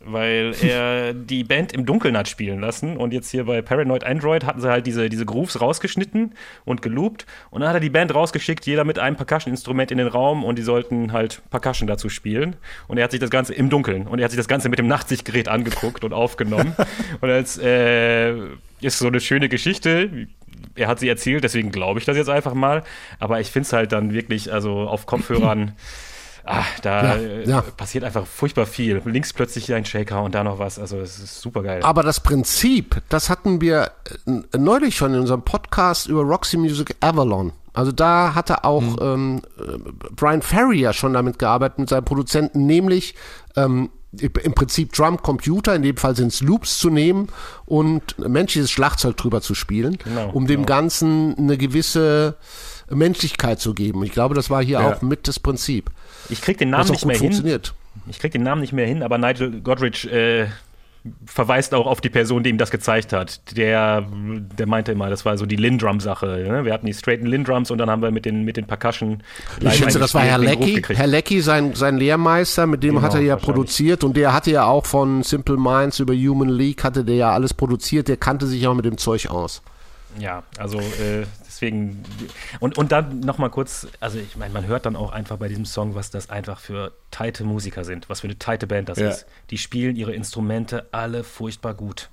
weil 0.00 0.54
er 0.62 1.12
die 1.14 1.44
Band 1.44 1.72
im 1.72 1.86
Dunkeln 1.86 2.16
hat 2.16 2.28
spielen 2.28 2.60
lassen. 2.60 2.96
Und 2.96 3.12
jetzt 3.12 3.30
hier 3.30 3.44
bei 3.44 3.62
Paranoid 3.62 4.04
Android 4.04 4.44
hatten 4.44 4.60
sie 4.60 4.68
halt 4.68 4.86
diese, 4.86 5.08
diese 5.08 5.26
Grooves 5.26 5.60
rausgeschnitten 5.60 6.34
und 6.64 6.82
geloopt. 6.82 7.26
Und 7.50 7.60
dann 7.60 7.68
hat 7.70 7.76
er 7.76 7.80
die 7.80 7.90
Band 7.90 8.14
rausgeschickt, 8.14 8.66
jeder 8.66 8.84
mit 8.84 8.98
einem 8.98 9.16
Percussion-Instrument 9.16 9.90
in 9.90 9.98
den 9.98 10.08
Raum 10.08 10.44
und 10.44 10.58
die 10.58 10.62
sollten 10.62 11.12
halt 11.12 11.42
Percussion 11.50 11.86
dazu 11.86 12.08
spielen. 12.08 12.56
Und 12.86 12.98
er 12.98 13.04
hat 13.04 13.10
sich 13.10 13.20
das 13.20 13.30
Ganze 13.30 13.54
im 13.54 13.70
Dunkeln 13.70 14.06
und 14.06 14.18
er 14.18 14.24
hat 14.24 14.30
sich 14.30 14.38
das 14.38 14.48
Ganze 14.48 14.68
mit 14.68 14.78
dem 14.78 14.88
Nachtsichtgerät 14.88 15.48
angeguckt 15.48 16.04
und 16.04 16.12
aufgenommen. 16.12 16.74
und 17.20 17.30
als 17.30 17.58
äh, 17.58 18.34
ist 18.80 18.98
so 18.98 19.06
eine 19.08 19.20
schöne 19.20 19.48
Geschichte. 19.48 20.28
Er 20.74 20.88
hat 20.88 21.00
sie 21.00 21.08
erzählt, 21.08 21.42
deswegen 21.42 21.72
glaube 21.72 21.98
ich 21.98 22.04
das 22.04 22.16
jetzt 22.16 22.30
einfach 22.30 22.54
mal. 22.54 22.84
Aber 23.18 23.40
ich 23.40 23.50
finde 23.50 23.66
es 23.66 23.72
halt 23.72 23.92
dann 23.92 24.12
wirklich, 24.12 24.52
also 24.52 24.80
auf 24.80 25.06
Kopfhörern. 25.06 25.72
Ah, 26.50 26.64
da 26.82 27.02
Ja, 27.02 27.14
äh, 27.16 27.48
ja. 27.48 27.60
passiert 27.60 28.04
einfach 28.04 28.26
furchtbar 28.26 28.64
viel. 28.66 29.02
Links 29.04 29.32
plötzlich 29.32 29.72
ein 29.74 29.84
Shaker 29.84 30.22
und 30.22 30.34
da 30.34 30.42
noch 30.42 30.58
was. 30.58 30.78
Also 30.78 30.98
es 30.98 31.18
ist 31.18 31.40
super 31.40 31.62
geil. 31.62 31.82
Aber 31.82 32.02
das 32.02 32.20
Prinzip, 32.20 33.02
das 33.10 33.28
hatten 33.28 33.60
wir 33.60 33.90
äh, 34.26 34.58
neulich 34.58 34.96
schon 34.96 35.12
in 35.14 35.20
unserem 35.20 35.42
Podcast 35.42 36.06
über 36.08 36.22
Roxy 36.22 36.56
Music 36.56 36.96
Avalon. 37.00 37.52
Also 37.74 37.92
da 37.92 38.34
hatte 38.34 38.64
auch 38.64 38.82
ähm, 39.00 39.42
äh, 39.58 39.78
Brian 40.16 40.42
Ferry 40.42 40.80
ja 40.80 40.92
schon 40.92 41.12
damit 41.12 41.38
gearbeitet 41.38 41.78
mit 41.78 41.88
seinen 41.90 42.04
Produzenten, 42.04 42.66
nämlich 42.66 43.14
ähm, 43.54 43.90
im 44.20 44.54
Prinzip 44.54 44.94
Drum 44.94 45.18
Computer, 45.20 45.74
in 45.76 45.82
dem 45.82 45.98
Fall 45.98 46.16
sind 46.16 46.28
es 46.28 46.40
Loops 46.40 46.78
zu 46.78 46.88
nehmen 46.88 47.28
und 47.66 48.18
menschliches 48.18 48.70
Schlagzeug 48.70 49.18
drüber 49.18 49.42
zu 49.42 49.54
spielen, 49.54 49.98
Genau, 50.02 50.30
um 50.30 50.46
dem 50.46 50.62
genau. 50.62 50.66
Ganzen 50.66 51.36
eine 51.36 51.58
gewisse 51.58 52.36
Menschlichkeit 52.90 53.60
zu 53.60 53.74
geben. 53.74 54.02
Ich 54.04 54.12
glaube, 54.12 54.34
das 54.34 54.48
war 54.48 54.62
hier 54.64 54.80
Ja. 54.80 54.90
auch 54.94 55.02
mit 55.02 55.28
das 55.28 55.38
Prinzip. 55.38 55.90
Ich 56.28 56.40
krieg 56.40 56.58
den 56.58 56.70
Namen 56.70 56.90
nicht 56.90 57.04
mehr 57.04 57.16
hin. 57.16 57.60
Ich 58.08 58.18
krieg 58.18 58.32
den 58.32 58.42
Namen 58.42 58.60
nicht 58.60 58.72
mehr 58.72 58.86
hin, 58.86 59.02
aber 59.02 59.18
Nigel 59.18 59.60
Godrich 59.60 60.10
äh, 60.10 60.46
verweist 61.26 61.74
auch 61.74 61.86
auf 61.86 62.00
die 62.00 62.10
Person, 62.10 62.42
die 62.42 62.50
ihm 62.50 62.58
das 62.58 62.70
gezeigt 62.70 63.12
hat. 63.12 63.56
Der, 63.56 64.04
der 64.58 64.66
meinte 64.66 64.92
immer, 64.92 65.10
das 65.10 65.24
war 65.24 65.36
so 65.38 65.46
die 65.46 65.56
Lindrum-Sache. 65.56 66.44
Ne? 66.48 66.64
Wir 66.64 66.72
hatten 66.72 66.86
die 66.86 66.94
straighten 66.94 67.26
Lindrums 67.26 67.70
und 67.70 67.78
dann 67.78 67.90
haben 67.90 68.02
wir 68.02 68.10
mit 68.10 68.24
den, 68.24 68.44
mit 68.44 68.56
den 68.56 68.66
Percussion 68.66 69.22
Ich 69.60 69.74
schätze, 69.74 69.98
das 69.98 70.14
war 70.14 70.22
Herr 70.22 70.38
gekriegt. 70.38 70.98
Herr 70.98 71.06
Leckie, 71.06 71.40
sein, 71.40 71.74
sein 71.74 71.96
Lehrmeister, 71.98 72.66
mit 72.66 72.82
dem 72.82 72.96
Genau, 72.96 73.02
hat 73.02 73.14
er 73.14 73.20
ja 73.20 73.36
produziert 73.36 74.04
und 74.04 74.16
der 74.16 74.32
hatte 74.32 74.50
ja 74.50 74.64
auch 74.64 74.86
von 74.86 75.22
Simple 75.22 75.56
Minds 75.56 76.00
über 76.00 76.14
Human 76.14 76.48
League 76.48 76.84
hatte 76.84 77.04
der 77.04 77.16
ja 77.16 77.32
alles 77.32 77.54
produziert, 77.54 78.08
der 78.08 78.16
kannte 78.16 78.46
sich 78.46 78.66
auch 78.66 78.74
mit 78.74 78.84
dem 78.84 78.98
Zeug 78.98 79.28
aus. 79.28 79.62
Ja, 80.18 80.42
also 80.58 80.78
äh, 80.80 81.26
deswegen 81.46 82.02
und, 82.60 82.78
und 82.78 82.92
dann 82.92 83.20
nochmal 83.20 83.50
kurz, 83.50 83.86
also 84.00 84.18
ich 84.18 84.36
meine, 84.36 84.54
man 84.54 84.66
hört 84.66 84.86
dann 84.86 84.96
auch 84.96 85.12
einfach 85.12 85.36
bei 85.36 85.48
diesem 85.48 85.66
Song, 85.66 85.94
was 85.94 86.10
das 86.10 86.30
einfach 86.30 86.60
für 86.60 86.92
teite 87.10 87.44
Musiker 87.44 87.84
sind, 87.84 88.08
was 88.08 88.20
für 88.20 88.26
eine 88.26 88.38
teite 88.38 88.66
Band 88.66 88.88
das 88.88 88.98
Ja. 88.98 89.10
ist. 89.10 89.26
Die 89.50 89.58
spielen 89.58 89.96
ihre 89.96 90.14
Instrumente 90.14 90.86
alle 90.92 91.24
furchtbar 91.24 91.74
gut. 91.74 92.08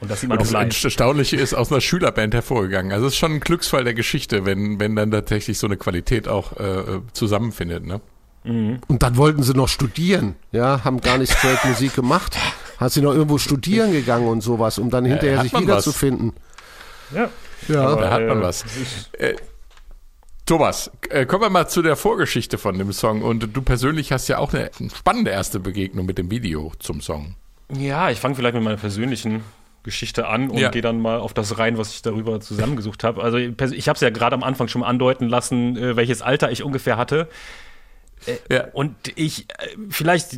Und 0.00 0.10
das 0.10 0.20
sieht 0.20 0.30
man 0.30 0.38
Und 0.38 0.46
auch 0.54 0.62
das. 0.64 0.84
Erstaunliche 0.84 1.36
ist 1.36 1.52
aus 1.52 1.70
einer 1.70 1.80
Schülerband 1.80 2.32
hervorgegangen. 2.32 2.92
Also 2.92 3.06
es 3.06 3.12
ist 3.14 3.18
schon 3.18 3.32
ein 3.32 3.40
Glücksfall 3.40 3.84
der 3.84 3.94
Geschichte, 3.94 4.46
wenn, 4.46 4.80
wenn 4.80 4.96
dann 4.96 5.10
tatsächlich 5.10 5.58
so 5.58 5.66
eine 5.66 5.76
Qualität 5.76 6.26
auch 6.28 6.58
äh, 6.58 7.00
zusammenfindet. 7.12 7.84
Ne? 7.84 8.00
Und 8.42 9.02
dann 9.02 9.18
wollten 9.18 9.42
sie 9.42 9.52
noch 9.52 9.68
studieren, 9.68 10.34
ja, 10.50 10.82
haben 10.82 11.02
gar 11.02 11.18
nicht 11.18 11.30
straight 11.30 11.62
Musik 11.66 11.94
gemacht, 11.94 12.38
hat 12.78 12.90
sie 12.90 13.02
noch 13.02 13.12
irgendwo 13.12 13.36
studieren 13.36 13.92
gegangen 13.92 14.26
und 14.26 14.40
sowas, 14.40 14.78
um 14.78 14.88
dann 14.88 15.04
hinterher 15.04 15.36
hat 15.40 15.50
sich 15.50 15.60
wiederzufinden. 15.60 16.32
Ja. 17.14 17.28
Ja. 17.68 17.96
Da 17.96 18.10
hat 18.10 18.22
man 18.26 18.40
äh, 18.40 18.42
was. 18.42 18.64
Äh, 19.18 19.34
Thomas, 20.46 20.90
äh, 21.10 21.26
kommen 21.26 21.42
wir 21.42 21.50
mal 21.50 21.68
zu 21.68 21.80
der 21.82 21.94
Vorgeschichte 21.96 22.58
von 22.58 22.76
dem 22.76 22.92
Song. 22.92 23.22
Und 23.22 23.54
du 23.56 23.62
persönlich 23.62 24.10
hast 24.12 24.28
ja 24.28 24.38
auch 24.38 24.52
eine 24.52 24.70
spannende 24.94 25.30
erste 25.30 25.60
Begegnung 25.60 26.06
mit 26.06 26.18
dem 26.18 26.30
Video 26.30 26.72
zum 26.80 27.00
Song. 27.00 27.36
Ja, 27.72 28.10
ich 28.10 28.18
fange 28.18 28.34
vielleicht 28.34 28.54
mit 28.54 28.64
meiner 28.64 28.76
persönlichen 28.76 29.44
Geschichte 29.84 30.26
an 30.26 30.50
und 30.50 30.58
Ja. 30.58 30.70
gehe 30.70 30.82
dann 30.82 31.00
mal 31.00 31.20
auf 31.20 31.34
das 31.34 31.58
rein, 31.58 31.78
was 31.78 31.94
ich 31.94 32.02
darüber 32.02 32.40
zusammengesucht 32.40 33.04
habe. 33.04 33.22
Also 33.22 33.38
ich 33.38 33.88
habe 33.88 33.94
es 33.94 34.00
ja 34.00 34.10
gerade 34.10 34.34
am 34.34 34.42
Anfang 34.42 34.66
schon 34.68 34.80
mal 34.80 34.88
andeuten 34.88 35.28
lassen, 35.28 35.76
äh, 35.76 35.96
welches 35.96 36.20
Alter 36.20 36.50
ich 36.50 36.62
ungefähr 36.64 36.96
hatte. 36.96 37.28
Ja. 38.50 38.66
Und 38.72 38.94
ich, 39.14 39.46
vielleicht 39.88 40.34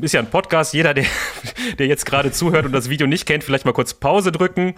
ist 0.00 0.12
ja 0.14 0.20
ein 0.20 0.30
Podcast, 0.30 0.72
jeder, 0.72 0.94
der, 0.94 1.04
der 1.78 1.86
jetzt 1.86 2.06
gerade 2.06 2.32
zuhört 2.32 2.64
und 2.64 2.72
das 2.72 2.88
Video 2.88 3.06
nicht 3.06 3.26
kennt, 3.26 3.44
vielleicht 3.44 3.66
mal 3.66 3.72
kurz 3.72 3.92
Pause 3.92 4.32
drücken, 4.32 4.74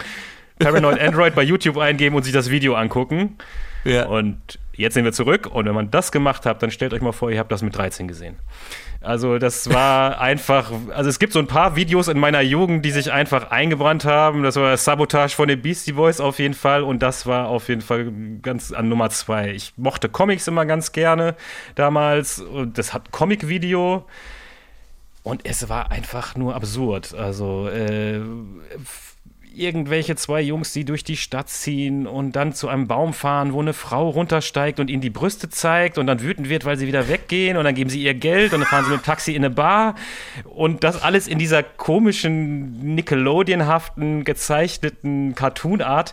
Paranoid 0.58 1.00
Android 1.00 1.34
bei 1.34 1.42
YouTube 1.42 1.78
eingeben 1.78 2.16
und 2.16 2.24
sich 2.24 2.32
das 2.32 2.50
Video 2.50 2.74
angucken. 2.74 3.36
Ja. 3.84 4.06
Und 4.06 4.58
jetzt 4.74 4.94
sind 4.94 5.04
wir 5.04 5.12
zurück 5.12 5.46
und 5.46 5.66
wenn 5.66 5.74
man 5.74 5.90
das 5.90 6.12
gemacht 6.12 6.46
hat, 6.46 6.62
dann 6.62 6.70
stellt 6.70 6.92
euch 6.92 7.00
mal 7.00 7.12
vor, 7.12 7.30
ihr 7.30 7.38
habt 7.38 7.50
das 7.50 7.62
mit 7.62 7.76
13 7.76 8.08
gesehen. 8.08 8.36
Also 9.00 9.38
das 9.38 9.72
war 9.72 10.20
einfach, 10.20 10.72
also 10.94 11.08
es 11.10 11.18
gibt 11.18 11.32
so 11.32 11.38
ein 11.38 11.46
paar 11.46 11.76
Videos 11.76 12.08
in 12.08 12.18
meiner 12.18 12.40
Jugend, 12.40 12.84
die 12.84 12.90
sich 12.90 13.12
einfach 13.12 13.50
eingebrannt 13.50 14.04
haben. 14.04 14.42
Das 14.42 14.56
war 14.56 14.76
Sabotage 14.76 15.34
von 15.34 15.48
den 15.48 15.62
Beastie 15.62 15.92
Boys 15.92 16.20
auf 16.20 16.38
jeden 16.38 16.54
Fall 16.54 16.82
und 16.82 17.02
das 17.02 17.26
war 17.26 17.48
auf 17.48 17.68
jeden 17.68 17.80
Fall 17.80 18.12
ganz 18.42 18.72
an 18.72 18.88
Nummer 18.88 19.10
zwei. 19.10 19.50
Ich 19.50 19.74
mochte 19.76 20.08
Comics 20.08 20.46
immer 20.48 20.66
ganz 20.66 20.92
gerne 20.92 21.34
damals 21.74 22.40
und 22.40 22.78
das 22.78 22.92
hat 22.92 23.10
Comic-Video 23.10 24.04
und 25.22 25.44
es 25.44 25.68
war 25.68 25.90
einfach 25.90 26.36
nur 26.36 26.54
absurd. 26.54 27.14
Also 27.14 27.68
äh, 27.68 28.20
irgendwelche 29.58 30.16
zwei 30.16 30.40
Jungs, 30.40 30.72
die 30.72 30.84
durch 30.84 31.04
die 31.04 31.16
Stadt 31.16 31.48
ziehen 31.48 32.06
und 32.06 32.32
dann 32.32 32.52
zu 32.52 32.68
einem 32.68 32.86
Baum 32.86 33.12
fahren, 33.12 33.52
wo 33.52 33.60
eine 33.60 33.72
Frau 33.72 34.08
runtersteigt 34.08 34.80
und 34.80 34.90
ihnen 34.90 35.02
die 35.02 35.10
Brüste 35.10 35.48
zeigt 35.48 35.98
und 35.98 36.06
dann 36.06 36.20
wütend 36.20 36.48
wird, 36.48 36.64
weil 36.64 36.76
sie 36.76 36.86
wieder 36.86 37.08
weggehen 37.08 37.56
und 37.56 37.64
dann 37.64 37.74
geben 37.74 37.90
sie 37.90 38.02
ihr 38.02 38.14
Geld 38.14 38.52
und 38.52 38.60
dann 38.60 38.68
fahren 38.68 38.84
sie 38.84 38.90
mit 38.90 39.00
dem 39.00 39.04
Taxi 39.04 39.32
in 39.34 39.44
eine 39.44 39.54
Bar 39.54 39.94
und 40.44 40.84
das 40.84 41.02
alles 41.02 41.28
in 41.28 41.38
dieser 41.38 41.62
komischen, 41.62 42.94
Nickelodeon-haften, 42.94 44.24
gezeichneten 44.24 45.34
Cartoon-Art. 45.34 46.12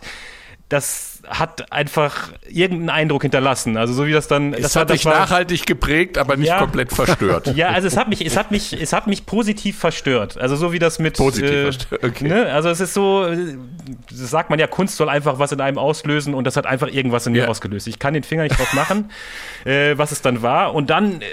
Das 0.68 1.15
hat 1.28 1.72
einfach 1.72 2.28
irgendeinen 2.48 2.90
Eindruck 2.90 3.22
hinterlassen. 3.22 3.76
Also 3.76 3.92
so 3.94 4.06
wie 4.06 4.12
das 4.12 4.28
dann. 4.28 4.54
Es 4.54 4.62
das 4.62 4.76
hat 4.76 4.90
dich 4.90 5.04
war- 5.04 5.14
nachhaltig 5.18 5.66
geprägt, 5.66 6.18
aber 6.18 6.36
nicht 6.36 6.48
Ja. 6.48 6.58
komplett 6.58 6.92
verstört. 6.92 7.46
ja, 7.56 7.68
also 7.68 7.88
es 7.88 7.96
hat 7.96 8.08
mich, 8.08 8.24
es 8.24 8.36
hat 8.36 8.50
mich, 8.50 8.72
es 8.72 8.92
hat 8.92 9.06
mich 9.06 9.26
positiv 9.26 9.78
verstört. 9.78 10.38
Also 10.38 10.56
so 10.56 10.72
wie 10.72 10.78
das 10.78 10.98
mit 10.98 11.16
Positiv 11.16 11.50
äh, 11.50 11.62
verstört, 11.64 12.04
okay. 12.04 12.28
ne? 12.28 12.52
Also 12.52 12.68
es 12.68 12.80
ist 12.80 12.94
so, 12.94 13.24
äh, 13.26 13.56
das 14.10 14.30
sagt 14.30 14.50
man 14.50 14.58
ja, 14.58 14.66
Kunst 14.66 14.96
soll 14.96 15.08
einfach 15.08 15.38
was 15.38 15.52
in 15.52 15.60
einem 15.60 15.78
auslösen 15.78 16.34
und 16.34 16.44
das 16.44 16.56
hat 16.56 16.66
einfach 16.66 16.88
irgendwas 16.88 17.26
in 17.26 17.32
mir 17.32 17.42
Ja. 17.44 17.48
ausgelöst. 17.48 17.86
Ich 17.86 17.98
kann 17.98 18.14
den 18.14 18.22
Finger 18.22 18.42
nicht 18.44 18.58
drauf 18.58 18.72
machen, 18.74 19.10
äh, 19.64 19.96
was 19.98 20.12
es 20.12 20.22
dann 20.22 20.42
war. 20.42 20.74
Und 20.74 20.90
dann 20.90 21.20
äh, 21.22 21.24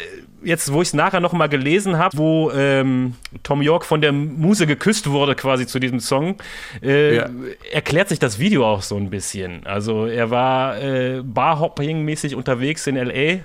jetzt, 0.44 0.72
wo 0.74 0.82
ich 0.82 0.90
es 0.90 0.94
nachher 0.94 1.20
noch 1.20 1.34
mal 1.34 1.48
gelesen 1.50 1.98
habe, 1.98 2.18
wo 2.18 2.52
ähm, 2.52 3.16
Tom 3.44 3.62
York 3.62 3.86
von 3.86 4.02
der 4.02 4.12
Muse 4.12 4.68
geküsst 4.68 5.10
wurde 5.10 5.36
quasi 5.36 5.66
zu 5.68 5.80
diesem 5.80 6.00
Song, 6.00 6.36
äh, 6.82 7.16
Ja. 7.18 7.30
erklärt 7.72 8.10
sich 8.10 8.20
das 8.20 8.40
Video 8.40 8.66
auch 8.66 8.82
so 8.82 8.96
ein 8.98 9.10
bisschen. 9.10 9.66
Also 9.66 10.06
er 10.06 10.30
war 10.30 10.82
äh, 10.82 11.22
Barhopping-mäßig 11.24 12.36
unterwegs 12.36 12.88
in 12.88 12.96
L.A. 12.96 13.44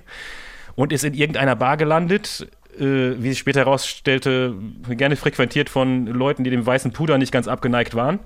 und 0.74 0.92
ist 0.92 1.05
in 1.05 1.14
irgendeiner 1.14 1.57
Bar 1.57 1.76
gelandet, 1.76 2.49
äh, 2.78 2.84
wie 3.18 3.30
sich 3.30 3.38
später 3.38 3.61
herausstellte, 3.61 4.55
gerne 4.90 5.16
frequentiert 5.16 5.68
von 5.70 6.07
Leuten, 6.07 6.44
die 6.44 6.51
dem 6.51 6.64
weißen 6.64 6.92
Puder 6.92 7.18
nicht 7.18 7.32
ganz 7.32 7.49
abgeneigt 7.49 7.94
waren. 7.94 8.20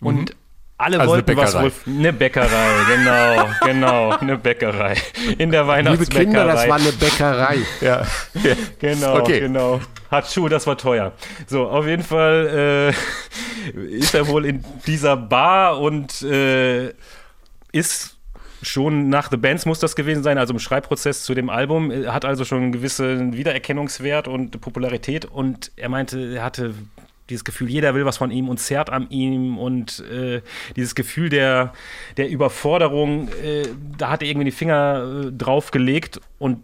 Und 0.00 0.36
alle 0.76 0.98
Also 1.00 1.12
wollten 1.12 1.36
was 1.36 1.54
wohl. 1.54 1.72
Eine 1.86 2.12
Bäckerei, 2.12 2.48
genau, 2.88 3.48
genau, 3.64 4.10
eine 4.18 4.36
Bäckerei. 4.38 4.96
In 5.38 5.50
der 5.50 5.62
Liebe 5.62 5.66
Weihnachtsbäckerei. 5.68 6.24
Kinder, 6.24 6.44
das 6.46 6.68
war 6.68 6.76
eine 6.76 6.92
Bäckerei. 6.92 7.58
Ja. 7.80 8.02
ja. 8.34 8.54
Genau, 8.78 9.18
Okay. 9.18 9.40
genau. 9.40 9.80
Hat 10.10 10.30
Schuh, 10.30 10.48
das 10.48 10.66
war 10.66 10.76
teuer. 10.76 11.12
So, 11.46 11.68
auf 11.68 11.86
jeden 11.86 12.02
Fall 12.02 12.92
äh, 13.74 13.86
ist 13.96 14.14
er 14.14 14.26
wohl 14.28 14.44
in 14.46 14.64
dieser 14.86 15.16
Bar 15.16 15.80
und 15.80 16.22
äh, 16.22 16.92
ist 17.72 18.16
schon 18.62 19.08
nach 19.08 19.30
The 19.30 19.36
Bands 19.36 19.66
muss 19.66 19.78
das 19.78 19.94
gewesen 19.94 20.22
sein, 20.22 20.38
also 20.38 20.54
im 20.54 20.58
Schreibprozess 20.58 21.24
zu 21.24 21.34
dem 21.34 21.50
Album, 21.50 21.92
hat 22.06 22.24
also 22.24 22.44
schon 22.44 22.62
einen 22.62 22.72
gewissen 22.72 23.36
Wiedererkennungswert 23.36 24.26
und 24.26 24.58
Popularität 24.60 25.24
und 25.26 25.70
er 25.76 25.88
meinte, 25.88 26.18
er 26.34 26.42
hatte 26.44 26.74
dieses 27.30 27.44
Gefühl, 27.44 27.70
jeder 27.70 27.94
will 27.94 28.04
was 28.04 28.18
von 28.18 28.30
ihm 28.30 28.48
und 28.48 28.58
zerrt 28.58 28.90
an 28.90 29.08
ihm 29.10 29.58
und 29.58 30.00
äh, 30.10 30.42
dieses 30.76 30.94
Gefühl 30.94 31.28
der, 31.28 31.72
der 32.16 32.28
Überforderung, 32.28 33.28
äh, 33.42 33.66
da 33.96 34.10
hat 34.10 34.22
er 34.22 34.28
irgendwie 34.28 34.46
die 34.46 34.50
Finger 34.50 35.24
äh, 35.26 35.32
drauf 35.32 35.70
gelegt 35.70 36.20
und 36.38 36.58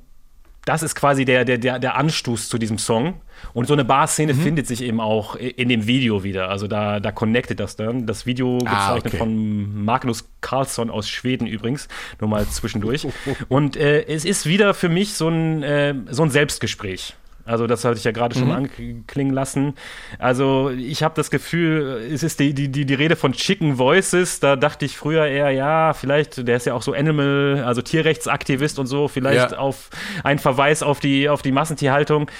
das 0.66 0.82
ist 0.82 0.94
quasi 0.94 1.24
der, 1.24 1.46
der, 1.46 1.78
der, 1.78 1.96
Anstoß 1.96 2.50
zu 2.50 2.58
diesem 2.58 2.76
Song. 2.76 3.14
Und 3.54 3.66
so 3.66 3.72
eine 3.72 3.84
Bar-Szene 3.84 4.34
Mhm. 4.34 4.40
findet 4.40 4.66
sich 4.66 4.82
eben 4.82 5.00
auch 5.00 5.34
in 5.34 5.70
dem 5.70 5.86
Video 5.86 6.22
wieder. 6.22 6.50
Also 6.50 6.66
da, 6.66 7.00
da 7.00 7.12
connectet 7.12 7.61
das 7.61 7.76
dann. 7.76 8.06
Das 8.06 8.26
Video 8.26 8.58
Ah, 8.66 8.92
gezeichnet 8.92 9.06
okay. 9.06 9.16
von 9.16 9.84
Magnus 9.84 10.28
Carlsson 10.42 10.90
aus 10.90 11.08
Schweden 11.08 11.46
übrigens. 11.46 11.88
Nur 12.20 12.28
mal 12.28 12.46
zwischendurch. 12.46 13.08
Und 13.48 13.76
äh, 13.78 14.04
es 14.04 14.26
ist 14.26 14.44
wieder 14.44 14.74
für 14.74 14.90
mich 14.90 15.14
so 15.14 15.28
ein, 15.28 15.62
äh, 15.62 15.94
so 16.11 16.22
ein 16.24 16.30
Selbstgespräch. 16.30 17.16
Also 17.45 17.66
das 17.66 17.84
hatte 17.84 17.97
ich 17.99 18.05
ja 18.05 18.12
gerade 18.12 18.34
schon 18.38 18.49
Mhm. 18.49 18.68
anklingen 19.09 19.32
lassen. 19.34 19.74
Also 20.18 20.70
ich 20.70 21.03
habe 21.03 21.14
das 21.16 21.30
Gefühl, 21.30 22.07
es 22.12 22.22
ist 22.22 22.38
die, 22.41 22.55
die, 22.55 22.68
die, 22.68 22.84
die 22.86 22.95
Rede 22.95 23.16
von 23.16 23.32
Chicken 23.32 23.78
Voices. 23.78 24.41
Da 24.41 24.57
dachte 24.57 24.84
ich 24.84 24.97
früher 24.97 25.26
eher, 25.26 25.51
ja, 25.51 25.93
vielleicht, 25.93 26.47
der 26.47 26.57
ist 26.57 26.66
ja 26.66 26.74
auch 26.74 26.82
so 26.82 26.93
Animal, 26.93 27.62
also 27.66 27.82
Tierrechtsaktivist 27.82 28.78
und 28.78 28.86
so, 28.86 29.09
vielleicht 29.09 29.53
Ja. 29.53 29.59
auf 29.59 29.91
einen 30.24 30.38
Verweis 30.38 30.82
auf 30.82 31.01
die, 31.01 31.28
auf 31.28 31.43
die 31.43 31.53
Massentierhaltung. 31.53 32.30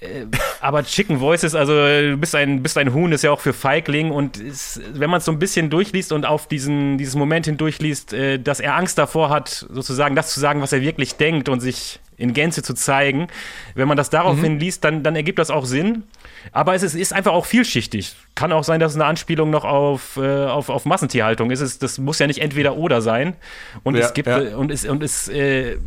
Äh, 0.00 0.26
Aber 0.60 0.84
Chicken 0.84 1.20
Voices, 1.20 1.54
also 1.54 1.72
du 1.72 2.16
bist 2.16 2.34
ein, 2.34 2.62
bist 2.62 2.76
ein 2.78 2.92
Huhn, 2.92 3.12
ist 3.12 3.22
ja 3.22 3.30
auch 3.30 3.40
für 3.40 3.52
Feigling 3.52 4.10
und 4.10 4.38
ist, 4.38 4.80
wenn 4.92 5.10
man 5.10 5.18
es 5.18 5.24
so 5.24 5.32
ein 5.32 5.38
bisschen 5.38 5.70
durchliest 5.70 6.12
und 6.12 6.26
auf 6.26 6.48
diesen, 6.48 6.98
dieses 6.98 7.14
Moment 7.14 7.46
hin 7.46 7.56
durchliest, 7.56 8.12
äh, 8.12 8.38
dass 8.38 8.60
er 8.60 8.76
Angst 8.76 8.98
davor 8.98 9.30
hat, 9.30 9.66
sozusagen 9.70 10.16
das 10.16 10.32
zu 10.32 10.40
sagen, 10.40 10.60
was 10.60 10.72
er 10.72 10.80
wirklich 10.82 11.16
denkt 11.16 11.48
und 11.48 11.60
sich 11.60 12.00
in 12.20 12.34
Gänze 12.34 12.62
zu 12.62 12.74
zeigen. 12.74 13.28
Wenn 13.74 13.88
man 13.88 13.96
das 13.96 14.10
daraufhin 14.10 14.60
liest, 14.60 14.84
dann, 14.84 15.02
dann 15.02 15.16
ergibt 15.16 15.38
das 15.38 15.50
auch 15.50 15.64
Sinn. 15.64 16.04
Aber 16.52 16.74
es 16.74 16.82
ist, 16.82 16.94
ist 16.94 17.14
einfach 17.14 17.32
auch 17.32 17.46
vielschichtig. 17.46 18.14
Kann 18.34 18.52
auch 18.52 18.62
sein, 18.62 18.78
dass 18.78 18.92
es 18.92 18.96
eine 18.96 19.06
Anspielung 19.06 19.48
noch 19.50 19.64
auf, 19.64 20.18
äh, 20.18 20.44
auf, 20.44 20.68
auf 20.68 20.84
Massentierhaltung 20.84 21.50
ist. 21.50 21.60
Es, 21.60 21.78
das 21.78 21.98
muss 21.98 22.18
ja 22.18 22.26
nicht 22.26 22.40
entweder 22.40 22.76
oder 22.76 23.00
sein. 23.00 23.36
Und 23.84 23.96
Ja, 23.96 24.04
es 24.04 24.12
gibt 24.12 24.28
ja. 24.28 24.40
äh, 24.42 24.54
und 24.54 24.70
es, 24.70 24.84
und 24.84 25.02
es 25.02 25.28
äh, 25.28 25.78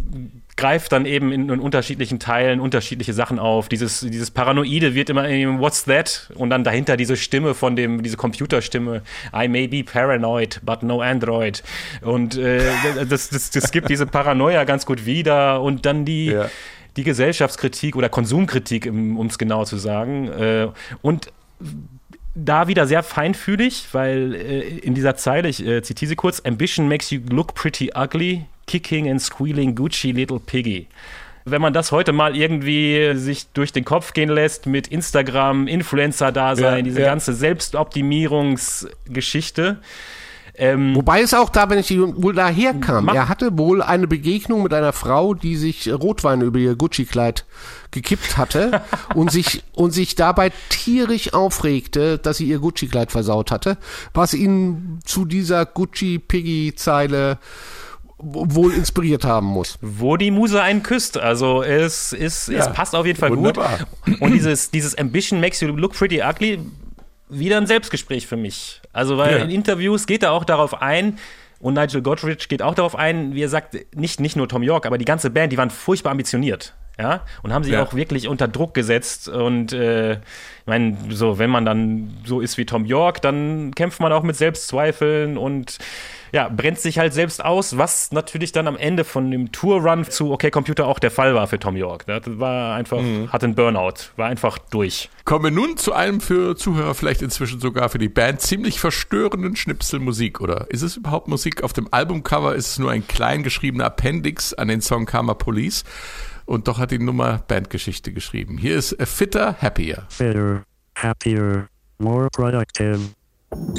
greift 0.56 0.92
dann 0.92 1.06
eben 1.06 1.32
in, 1.32 1.50
in 1.50 1.60
unterschiedlichen 1.60 2.20
Teilen 2.20 2.60
unterschiedliche 2.60 3.14
Sachen 3.14 3.40
auf. 3.40 3.70
Dieses, 3.70 4.02
dieses 4.02 4.32
Paranoide 4.32 4.94
wird 4.96 5.10
immer 5.10 5.28
in 5.28 5.60
What's 5.60 5.86
that? 5.86 6.32
Und 6.36 6.50
dann 6.50 6.64
dahinter 6.64 6.98
diese 6.98 7.18
Stimme 7.18 7.54
von 7.54 7.76
dem, 7.76 8.04
diese 8.04 8.18
Computerstimme. 8.18 9.02
I 9.36 9.48
may 9.48 9.68
be 9.68 9.84
paranoid, 9.84 10.62
but 10.64 10.84
no 10.84 11.02
Android. 11.02 11.64
Und 12.02 12.38
äh, 12.38 12.62
das, 13.10 13.30
das, 13.30 13.50
das 13.50 13.72
gibt 13.72 13.90
diese 13.90 14.06
Paranoia 14.06 14.64
ganz 14.64 14.86
gut 14.86 15.06
wieder. 15.06 15.62
Und 15.62 15.86
dann 15.86 16.06
die, 16.06 16.28
Ja. 16.28 16.50
die 16.98 17.04
Gesellschaftskritik 17.04 17.96
oder 17.96 18.10
Konsumkritik, 18.10 18.86
um 18.88 19.26
es 19.26 19.38
genau 19.38 19.66
zu 19.66 19.78
sagen. 19.78 20.28
Äh, 20.28 20.68
und 21.02 21.32
da 22.36 22.68
wieder 22.68 22.88
sehr 22.88 23.04
feinfühlig, 23.04 23.88
weil 23.92 24.34
äh, 24.36 24.60
in 24.80 24.94
dieser 24.96 25.16
Zeile, 25.16 25.50
ich 25.50 25.66
äh, 25.66 25.82
zitiere 25.84 26.10
sie 26.10 26.16
kurz, 26.16 26.42
Ambition 26.46 26.88
makes 26.88 27.12
you 27.12 27.20
look 27.30 27.54
pretty 27.54 27.92
ugly, 27.96 28.46
kicking 28.68 29.10
and 29.10 29.22
squealing 29.22 29.76
Gucci 29.76 30.14
little 30.14 30.40
piggy. 30.40 30.88
Wenn 31.46 31.62
man 31.62 31.74
das 31.74 31.92
heute 31.92 32.14
mal 32.14 32.38
irgendwie 32.38 33.12
sich 33.16 33.48
durch 33.54 33.74
den 33.74 33.84
Kopf 33.84 34.14
gehen 34.14 34.30
lässt 34.30 34.66
mit 34.66 34.88
Instagram, 34.88 35.68
Influencer-Dasein, 35.68 36.78
Ja, 36.78 36.82
diese 36.82 37.02
ja. 37.02 37.08
ganze 37.08 37.34
Selbstoptimierungsgeschichte, 37.34 39.80
ähm, 40.56 40.96
Wobei 40.96 41.22
es 41.22 41.34
auch 41.34 41.50
da, 41.50 41.68
wenn 41.72 41.80
ich 41.80 41.90
wohl 41.98 42.36
daher 42.36 42.76
kam, 42.76 43.06
Mach- 43.06 43.16
er 43.16 43.28
hatte 43.28 43.58
wohl 43.58 43.82
eine 43.82 44.06
Begegnung 44.08 44.62
mit 44.62 44.72
einer 44.72 44.94
Frau, 44.94 45.34
die 45.34 45.56
sich 45.56 45.92
Rotwein 45.92 46.42
über 46.42 46.60
ihr 46.60 46.76
Gucci-Kleid 46.76 47.44
gekippt 47.90 48.38
hatte 48.38 48.84
und 49.16 49.32
sich 49.32 49.64
und 49.74 49.90
sich 49.92 50.14
dabei 50.14 50.52
tierisch 50.70 51.34
aufregte, 51.34 52.20
dass 52.20 52.38
sie 52.38 52.46
ihr 52.46 52.60
Gucci-Kleid 52.60 53.12
versaut 53.12 53.50
hatte, 53.50 53.78
was 54.14 54.36
ihn 54.36 55.00
zu 55.04 55.26
dieser 55.26 55.66
Gucci-Piggy-Zeile 55.66 57.40
wohl 58.24 58.74
inspiriert 58.74 59.26
haben 59.26 59.48
muss. 59.48 59.78
wo 59.82 60.18
die 60.18 60.32
Muse 60.32 60.62
einen 60.62 60.82
küsst. 60.84 61.18
Also 61.18 61.62
es, 61.64 62.14
ist, 62.14 62.48
es 62.50 62.66
Ja, 62.66 62.72
passt 62.72 62.96
auf 62.96 63.06
jeden 63.06 63.20
Fall 63.20 63.32
wunderbar. 63.32 63.80
gut. 64.06 64.22
Und 64.22 64.34
dieses, 64.34 64.72
dieses 64.72 64.98
Ambition 64.98 65.40
makes 65.42 65.60
you 65.62 65.68
look 65.70 65.94
pretty 65.94 66.22
ugly, 66.22 66.60
wieder 67.30 67.58
ein 67.58 67.68
Selbstgespräch 67.68 68.28
für 68.28 68.38
mich. 68.38 68.82
Also 68.94 69.18
weil 69.18 69.38
Ja. 69.38 69.44
in 69.44 69.50
Interviews 69.50 70.06
geht 70.08 70.24
er 70.24 70.32
auch 70.32 70.46
darauf 70.46 70.82
ein, 70.82 71.18
und 71.60 71.76
Nigel 71.76 72.02
Godrich 72.02 72.50
geht 72.50 72.62
auch 72.62 72.76
darauf 72.76 72.94
ein, 72.94 73.36
wie 73.36 73.42
er 73.44 73.48
sagt, 73.48 73.78
nicht, 73.96 74.20
nicht 74.20 74.36
nur 74.36 74.50
Tom 74.50 74.64
York, 74.64 74.86
aber 74.86 74.98
die 74.98 75.06
ganze 75.06 75.30
Band, 75.30 75.54
die 75.54 75.58
waren 75.58 75.70
furchtbar 75.70 76.12
ambitioniert. 76.12 76.74
Ja, 77.00 77.22
und 77.42 77.54
haben 77.54 77.64
sich 77.64 77.74
Ja. 77.74 77.82
auch 77.84 77.94
wirklich 77.96 78.28
unter 78.28 78.48
Druck 78.50 78.74
gesetzt. 78.74 79.28
Und 79.30 79.72
äh, 79.74 80.14
ich 80.14 80.20
meine, 80.68 80.96
so, 81.10 81.40
wenn 81.40 81.50
man 81.50 81.64
dann 81.66 82.14
so 82.26 82.40
ist 82.42 82.58
wie 82.58 82.66
Tom 82.66 82.86
York, 82.86 83.22
dann 83.22 83.72
kämpft 83.74 84.00
man 84.02 84.12
auch 84.12 84.24
mit 84.24 84.36
Selbstzweifeln 84.36 85.38
und 85.38 85.78
ja, 86.34 86.50
brennt 86.50 86.80
sich 86.80 86.98
halt 86.98 87.14
selbst 87.14 87.46
aus, 87.46 87.78
was 87.78 88.12
natürlich 88.12 88.52
dann 88.52 88.68
am 88.68 88.76
Ende 88.76 89.04
von 89.04 89.30
dem 89.30 89.52
Tour-Run 89.52 90.04
zu 90.06 90.34
OK 90.34 90.52
Computer 90.52 90.88
auch 90.88 90.98
der 90.98 91.12
Fall 91.12 91.36
war 91.36 91.48
für 91.48 91.60
Tom 91.60 91.78
York. 91.78 92.08
Das 92.08 92.24
war 92.26 92.76
einfach, 92.76 93.04
hatte 93.32 93.46
einen 93.46 93.54
Burnout, 93.54 94.10
war 94.16 94.30
einfach 94.30 94.58
durch. 94.58 95.12
Kommen 95.26 95.44
wir 95.46 95.52
nun 95.52 95.78
zu 95.78 95.94
einem 95.94 96.20
für 96.22 96.56
Zuhörer, 96.56 96.96
vielleicht 96.96 97.22
inzwischen 97.22 97.60
sogar 97.60 97.88
für 97.90 98.00
die 98.00 98.10
Band, 98.10 98.42
ziemlich 98.42 98.80
verstörenden 98.80 99.56
Schnipsel 99.56 100.00
Musik, 100.00 100.42
oder? 100.42 100.66
Ist 100.72 100.82
es 100.82 100.98
überhaupt 100.98 101.28
Musik? 101.28 101.62
Auf 101.62 101.72
dem 101.72 101.88
Albumcover 101.92 102.56
ist 102.56 102.72
es 102.72 102.80
nur 102.80 102.90
ein 102.90 103.08
klein 103.08 103.44
geschriebener 103.44 103.86
Appendix 103.86 104.56
an 104.56 104.70
den 104.70 104.82
Song 104.82 105.06
Karma 105.06 105.36
Police. 105.36 105.84
Und 106.46 106.68
doch 106.68 106.80
hat 106.80 106.90
die 106.90 107.00
Nummer 107.00 107.44
Bandgeschichte 107.48 108.12
geschrieben. 108.12 108.58
Hier 108.58 108.76
ist 108.76 109.00
A 109.00 109.06
Fitter, 109.06 109.56
Happier. 109.62 110.08
fitter, 110.10 110.64
happier, 110.96 111.68
more 112.00 112.28
productive, 112.32 113.00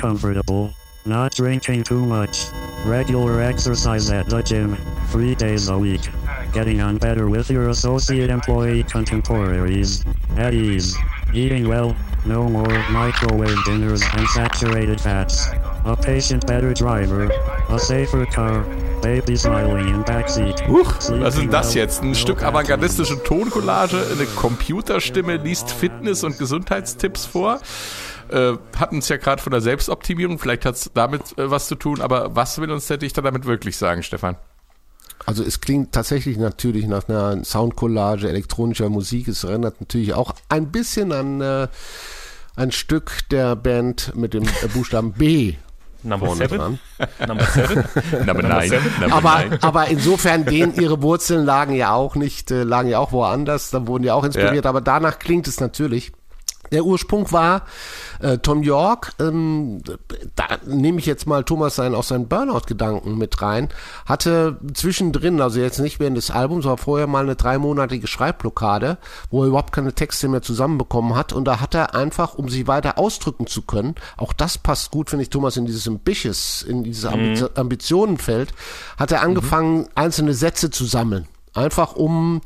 comfortable, 0.00 0.70
not 1.06 1.34
drinking 1.34 1.84
too 1.84 2.04
much. 2.04 2.46
Regular 2.86 3.42
exercise 3.42 4.10
at 4.10 4.28
the 4.28 4.42
gym, 4.42 4.76
three 5.08 5.34
days 5.34 5.68
a 5.68 5.78
week. 5.78 6.00
Getting 6.52 6.80
on 6.80 6.98
better 6.98 7.28
with 7.28 7.50
your 7.50 7.68
associate 7.68 8.30
employee 8.30 8.84
contemporaries. 8.84 10.04
At 10.36 10.54
ease. 10.54 10.96
Eating 11.34 11.68
well, 11.68 11.94
no 12.24 12.48
more 12.48 12.78
microwave 12.90 13.64
dinners 13.64 14.02
and 14.14 14.26
saturated 14.28 15.00
fats. 15.00 15.48
A 15.84 15.94
patient 15.94 16.46
better 16.46 16.72
driver, 16.72 17.30
a 17.68 17.78
safer 17.78 18.24
car, 18.24 18.62
baby 19.02 19.36
smiling 19.36 19.88
in 19.88 20.02
backseat. 20.04 20.66
Huch, 20.66 21.10
was 21.20 21.36
ist 21.36 21.52
das 21.52 21.74
jetzt? 21.74 22.02
Ein 22.02 22.14
Stück 22.14 22.42
avantgardistische 22.42 23.22
Toncollage, 23.22 23.98
eine 24.10 24.24
Computerstimme 24.36 25.36
liest 25.36 25.70
Fitness- 25.70 26.24
und 26.24 26.38
Gesundheitstipps 26.38 27.26
vor. 27.26 27.60
Äh, 28.30 28.54
hatten 28.78 28.98
es 28.98 29.08
ja 29.08 29.16
gerade 29.16 29.42
von 29.42 29.50
der 29.52 29.60
Selbstoptimierung, 29.60 30.38
vielleicht 30.38 30.64
hat 30.64 30.76
es 30.76 30.90
damit 30.94 31.36
äh, 31.38 31.50
was 31.50 31.66
zu 31.68 31.74
tun, 31.74 32.00
aber 32.00 32.34
was 32.34 32.58
will 32.60 32.70
uns 32.70 32.86
der 32.86 32.96
Dichter 32.96 33.22
damit 33.22 33.44
wirklich 33.46 33.76
sagen, 33.76 34.02
Stefan? 34.02 34.36
Also 35.26 35.42
es 35.42 35.60
klingt 35.60 35.92
tatsächlich 35.92 36.36
natürlich 36.36 36.86
nach 36.86 37.08
einer 37.08 37.42
Soundcollage 37.44 38.28
elektronischer 38.28 38.88
Musik. 38.90 39.28
Es 39.28 39.44
erinnert 39.44 39.80
natürlich 39.80 40.12
auch 40.12 40.34
ein 40.48 40.70
bisschen 40.70 41.12
an 41.12 41.40
äh, 41.40 41.68
ein 42.56 42.72
Stück 42.72 43.20
der 43.30 43.56
Band 43.56 44.14
mit 44.16 44.34
dem 44.34 44.44
äh, 44.44 44.68
Buchstaben 44.74 45.12
B 45.12 45.54
Number 46.02 46.26
vorne 46.26 46.42
seven? 46.48 46.58
dran. 46.58 46.78
Number 47.26 47.44
seven? 47.46 47.84
Number 48.26 48.42
nine. 48.42 48.80
Number 49.00 49.16
Aber, 49.16 49.38
nine. 49.44 49.62
aber 49.62 49.86
insofern, 49.88 50.44
denen 50.44 50.74
ihre 50.74 51.00
Wurzeln 51.00 51.46
lagen 51.46 51.74
ja 51.74 51.94
auch 51.94 52.14
nicht, 52.16 52.50
äh, 52.50 52.62
lagen 52.62 52.90
ja 52.90 52.98
auch 52.98 53.12
woanders, 53.12 53.70
da 53.70 53.86
wurden 53.86 54.04
ja 54.04 54.12
auch 54.12 54.24
inspiriert, 54.24 54.64
Ja. 54.64 54.68
aber 54.68 54.82
danach 54.82 55.18
klingt 55.18 55.48
es 55.48 55.60
natürlich. 55.60 56.12
Der 56.72 56.84
Ursprung 56.84 57.30
war 57.32 57.62
äh, 58.20 58.38
Tom 58.38 58.62
York, 58.62 59.12
ähm, 59.20 59.82
da 60.36 60.44
nehme 60.66 60.98
ich 60.98 61.06
jetzt 61.06 61.26
mal 61.26 61.44
Thomas 61.44 61.76
sein, 61.76 61.94
auch 61.94 62.02
seinen 62.02 62.28
Burnout-Gedanken 62.28 63.18
mit 63.18 63.40
rein, 63.42 63.68
hatte 64.06 64.58
zwischendrin, 64.72 65.40
also 65.40 65.60
jetzt 65.60 65.78
nicht 65.78 66.00
während 66.00 66.16
des 66.16 66.30
Albums, 66.30 66.66
aber 66.66 66.78
vorher 66.78 67.06
mal 67.06 67.24
eine 67.24 67.36
dreimonatige 67.36 68.06
Schreibblockade, 68.06 68.98
wo 69.30 69.42
er 69.42 69.48
überhaupt 69.48 69.72
keine 69.72 69.92
Texte 69.92 70.28
mehr 70.28 70.42
zusammenbekommen 70.42 71.14
hat 71.14 71.32
und 71.32 71.44
da 71.44 71.60
hat 71.60 71.74
er 71.74 71.94
einfach, 71.94 72.34
um 72.34 72.48
sich 72.48 72.66
weiter 72.66 72.98
ausdrücken 72.98 73.46
zu 73.46 73.62
können, 73.62 73.94
auch 74.16 74.32
das 74.32 74.58
passt 74.58 74.90
gut, 74.90 75.10
finde 75.10 75.24
ich, 75.24 75.30
Thomas, 75.30 75.56
in 75.56 75.66
dieses 75.66 75.86
Ambitious, 75.86 76.62
in 76.62 76.84
dieses 76.84 77.04
Ambi 77.04 77.44
Ambitionenfeld, 77.54 78.52
hat 78.98 79.12
er 79.12 79.22
angefangen, 79.22 79.88
einzelne 79.94 80.34
Sätze 80.34 80.70
zu 80.70 80.84
sammeln. 80.84 81.26
Einfach 81.54 81.94
um 81.94 82.40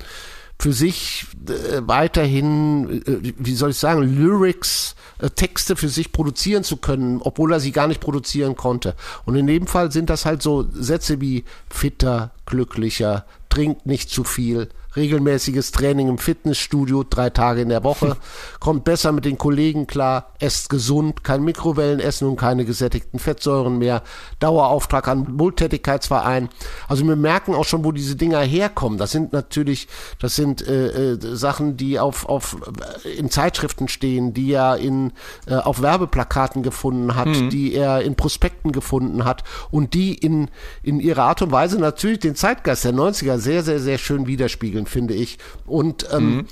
für 0.61 0.72
sich 0.72 1.26
äh, 1.48 1.80
weiterhin, 1.82 3.02
äh, 3.06 3.32
wie 3.38 3.54
soll 3.54 3.70
ich 3.70 3.78
sagen, 3.78 4.02
Lyrics, 4.02 4.96
äh, 5.20 5.30
Texte 5.30 5.76
für 5.76 5.88
sich 5.88 6.11
produzieren 6.11 6.64
zu 6.64 6.78
können, 6.78 7.20
obwohl 7.22 7.52
er 7.52 7.61
sie 7.61 7.70
gar 7.70 7.86
nicht 7.86 8.00
produzieren 8.00 8.56
konnte. 8.56 8.96
Und 9.24 9.36
in 9.36 9.46
dem 9.46 9.66
Fall 9.68 9.92
sind 9.92 10.11
das 10.11 10.24
halt 10.24 10.42
so 10.42 10.68
Sätze 10.72 11.20
wie 11.20 11.44
fitter, 11.70 12.32
glücklicher, 12.44 13.24
trinkt 13.48 13.86
nicht 13.86 14.11
zu 14.11 14.24
viel, 14.24 14.68
regelmäßiges 14.99 15.72
Training 15.72 16.09
im 16.09 16.18
Fitnessstudio, 16.18 17.05
drei 17.09 17.30
Tage 17.30 17.62
in 17.62 17.70
der 17.70 17.84
Woche, 17.84 18.16
kommt 18.61 18.84
besser 18.84 19.12
mit 19.12 19.24
den 19.24 19.38
Kollegen 19.38 19.86
klar, 19.86 20.34
esst 20.38 20.68
gesund, 20.68 21.24
kein 21.24 21.42
Mikrowellenessen 21.42 22.28
und 22.28 22.36
keine 22.36 22.64
gesättigten 22.64 23.18
Fettsäuren 23.18 23.78
mehr, 23.78 24.03
Dauerauftrag 24.40 25.09
an 25.09 25.38
Wohltätigkeitsverein. 25.38 26.49
Also 26.88 27.07
wir 27.07 27.16
merken 27.16 27.55
auch 27.55 27.64
schon, 27.64 27.84
wo 27.84 27.92
diese 27.92 28.16
Dinger 28.16 28.40
herkommen. 28.40 28.99
Das 28.99 29.11
sind 29.11 29.32
natürlich, 29.32 29.88
das 30.20 30.36
sind 30.36 30.66
äh, 30.66 31.12
äh, 31.12 31.36
Sachen, 31.36 31.76
die 31.76 31.99
auf, 31.99 32.28
auf 32.28 32.57
äh, 33.05 33.09
in 33.11 33.30
Zeitschriften 33.30 33.88
stehen, 33.88 34.34
die 34.34 34.53
er 34.53 34.76
in 34.76 35.12
äh, 35.46 35.55
auf 35.55 35.82
Werbeplakaten 35.82 36.62
gefunden 36.62 37.14
hat, 37.14 37.28
die 37.53 37.74
er 37.74 38.03
in 38.03 38.16
Prospekten 38.16 38.72
gefunden 38.72 39.24
hat 39.24 39.44
und 39.70 39.94
die 39.94 40.14
in 40.14 40.49
in 40.82 41.01
ihrer 41.01 41.24
Art 41.24 41.42
und 41.42 41.53
Weise 41.53 41.78
natürlich 41.78 42.18
den 42.18 42.34
Zeitgeist 42.34 42.84
der 42.84 42.94
90er 42.94 43.38
sehr 43.38 43.62
sehr 43.62 43.78
sehr 43.80 43.99
schön 43.99 44.26
widerspiegeln, 44.26 44.86
finde 44.89 45.14
ich. 45.14 45.39
Und 45.66 46.07
ähm, 46.12 46.47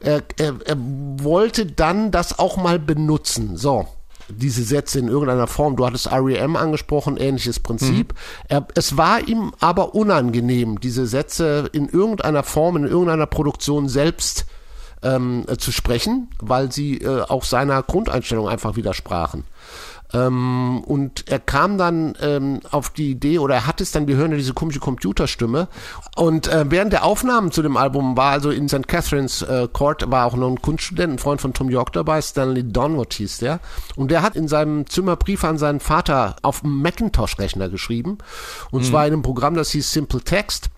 er, 0.00 0.22
er, 0.36 0.56
er 0.64 0.76
wollte 0.78 1.66
dann 1.66 2.10
das 2.10 2.38
auch 2.38 2.56
mal 2.56 2.78
benutzen. 2.78 3.56
So 3.56 3.86
diese 4.28 4.62
Sätze 4.62 4.98
in 4.98 5.08
irgendeiner 5.08 5.46
Form. 5.46 5.76
Du 5.76 5.86
hattest 5.86 6.10
REM 6.10 6.56
angesprochen, 6.56 7.16
ähnliches 7.16 7.60
Prinzip. 7.60 8.14
Er, 8.48 8.66
es 8.74 8.96
war 8.96 9.26
ihm 9.28 9.52
aber 9.60 9.94
unangenehm, 9.94 10.80
diese 10.80 11.06
Sätze 11.06 11.68
in 11.72 11.88
irgendeiner 11.88 12.42
Form, 12.42 12.76
in 12.76 12.84
irgendeiner 12.84 13.26
Produktion 13.26 13.88
selbst 13.88 14.46
ähm, 15.02 15.44
äh, 15.46 15.56
zu 15.56 15.72
sprechen, 15.72 16.30
weil 16.40 16.72
sie 16.72 16.98
äh, 16.98 17.22
auch 17.22 17.44
seiner 17.44 17.82
Grundeinstellung 17.82 18.48
einfach 18.48 18.76
widersprachen. 18.76 19.44
Ähm, 20.12 20.82
und 20.84 21.28
er 21.28 21.38
kam 21.38 21.78
dann 21.78 22.16
ähm, 22.20 22.60
auf 22.70 22.90
die 22.90 23.10
Idee, 23.10 23.38
oder 23.38 23.54
er 23.54 23.66
hat 23.66 23.80
es 23.80 23.90
dann, 23.90 24.06
wir 24.06 24.16
hören 24.16 24.30
ja 24.30 24.36
diese 24.36 24.54
komische 24.54 24.80
Computerstimme. 24.80 25.68
Und 26.16 26.48
äh, 26.48 26.64
während 26.68 26.92
der 26.92 27.04
Aufnahmen 27.04 27.50
zu 27.50 27.62
dem 27.62 27.76
Album 27.76 28.16
war 28.16 28.32
also 28.32 28.50
in 28.50 28.68
St. 28.68 28.86
Catharines 28.86 29.42
äh, 29.42 29.68
Court, 29.72 30.10
war 30.10 30.26
auch 30.26 30.36
noch 30.36 30.48
ein 30.48 30.62
Kunststudent, 30.62 31.14
ein 31.14 31.18
Freund 31.18 31.40
von 31.40 31.54
Tom 31.54 31.70
York 31.70 31.92
dabei, 31.92 32.20
Stanley 32.22 32.64
Donwood 32.64 33.14
hieß 33.14 33.38
der. 33.38 33.60
Und 33.96 34.10
der 34.10 34.22
hat 34.22 34.36
in 34.36 34.48
seinem 34.48 34.86
Zimmer 34.86 35.16
Briefe 35.16 35.48
an 35.48 35.58
seinen 35.58 35.80
Vater 35.80 36.36
auf 36.42 36.60
dem 36.60 36.82
Macintosh-Rechner 36.82 37.68
geschrieben. 37.68 38.18
Und 38.70 38.84
zwar 38.84 39.06
in 39.06 39.12
einem 39.14 39.22
Programm, 39.22 39.54
das 39.54 39.70
hieß 39.70 39.92
Simple 39.92 40.20
Text. 40.20 40.70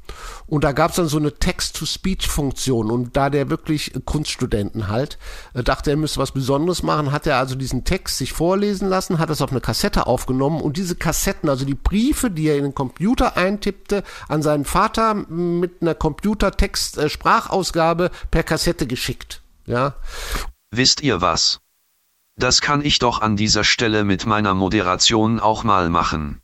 Und 0.47 0.65
da 0.65 0.73
gab 0.73 0.91
es 0.91 0.97
dann 0.97 1.07
so 1.09 1.19
eine 1.19 1.35
Text-to-Speech-Funktion. 1.35 2.91
Und 2.91 3.17
da 3.17 3.31
der 3.31 3.51
wirklich 3.51 3.93
Kunststudenten 4.05 4.89
halt 4.89 5.19
äh, 5.55 5.63
dachte, 5.63 5.91
er 5.91 5.97
müsste 5.97 6.19
was 6.21 6.33
Besonderes 6.33 6.83
machen, 6.83 7.13
hat 7.13 7.27
er 7.27 7.39
also 7.39 7.55
diesen 7.55 7.85
Text 7.85 8.19
sich 8.19 8.33
vorlesen 8.33 8.89
lassen, 8.89 9.19
hat 9.19 9.31
es 9.31 9.43
auf 9.43 9.51
eine 9.51 9.61
Kassette 9.61 10.07
aufgenommen 10.07 10.61
und 10.61 10.77
diese 10.77 10.97
Kassetten, 10.97 11.49
also 11.49 11.65
die 11.65 11.75
Briefe, 11.75 12.31
die 12.31 12.49
er 12.49 12.57
in 12.57 12.65
den 12.65 12.75
Computer 12.75 13.37
eintippte, 13.37 14.03
an 14.29 14.43
seinen 14.43 14.65
Vater 14.65 15.15
mit 15.15 15.83
einer 15.83 15.95
Computertext-Sprachausgabe 15.95 18.11
per 18.31 18.43
Kassette 18.43 18.87
geschickt. 18.87 19.43
Ja, 19.67 19.97
Wisst 20.71 21.01
ihr 21.01 21.21
was? 21.21 21.61
Das 22.37 22.61
kann 22.61 22.85
ich 22.85 22.99
doch 22.99 23.23
an 23.23 23.37
dieser 23.37 23.65
Stelle 23.65 24.05
mit 24.05 24.27
meiner 24.27 24.53
Moderation 24.53 25.41
auch 25.41 25.65
mal 25.65 25.89
machen. 25.89 26.43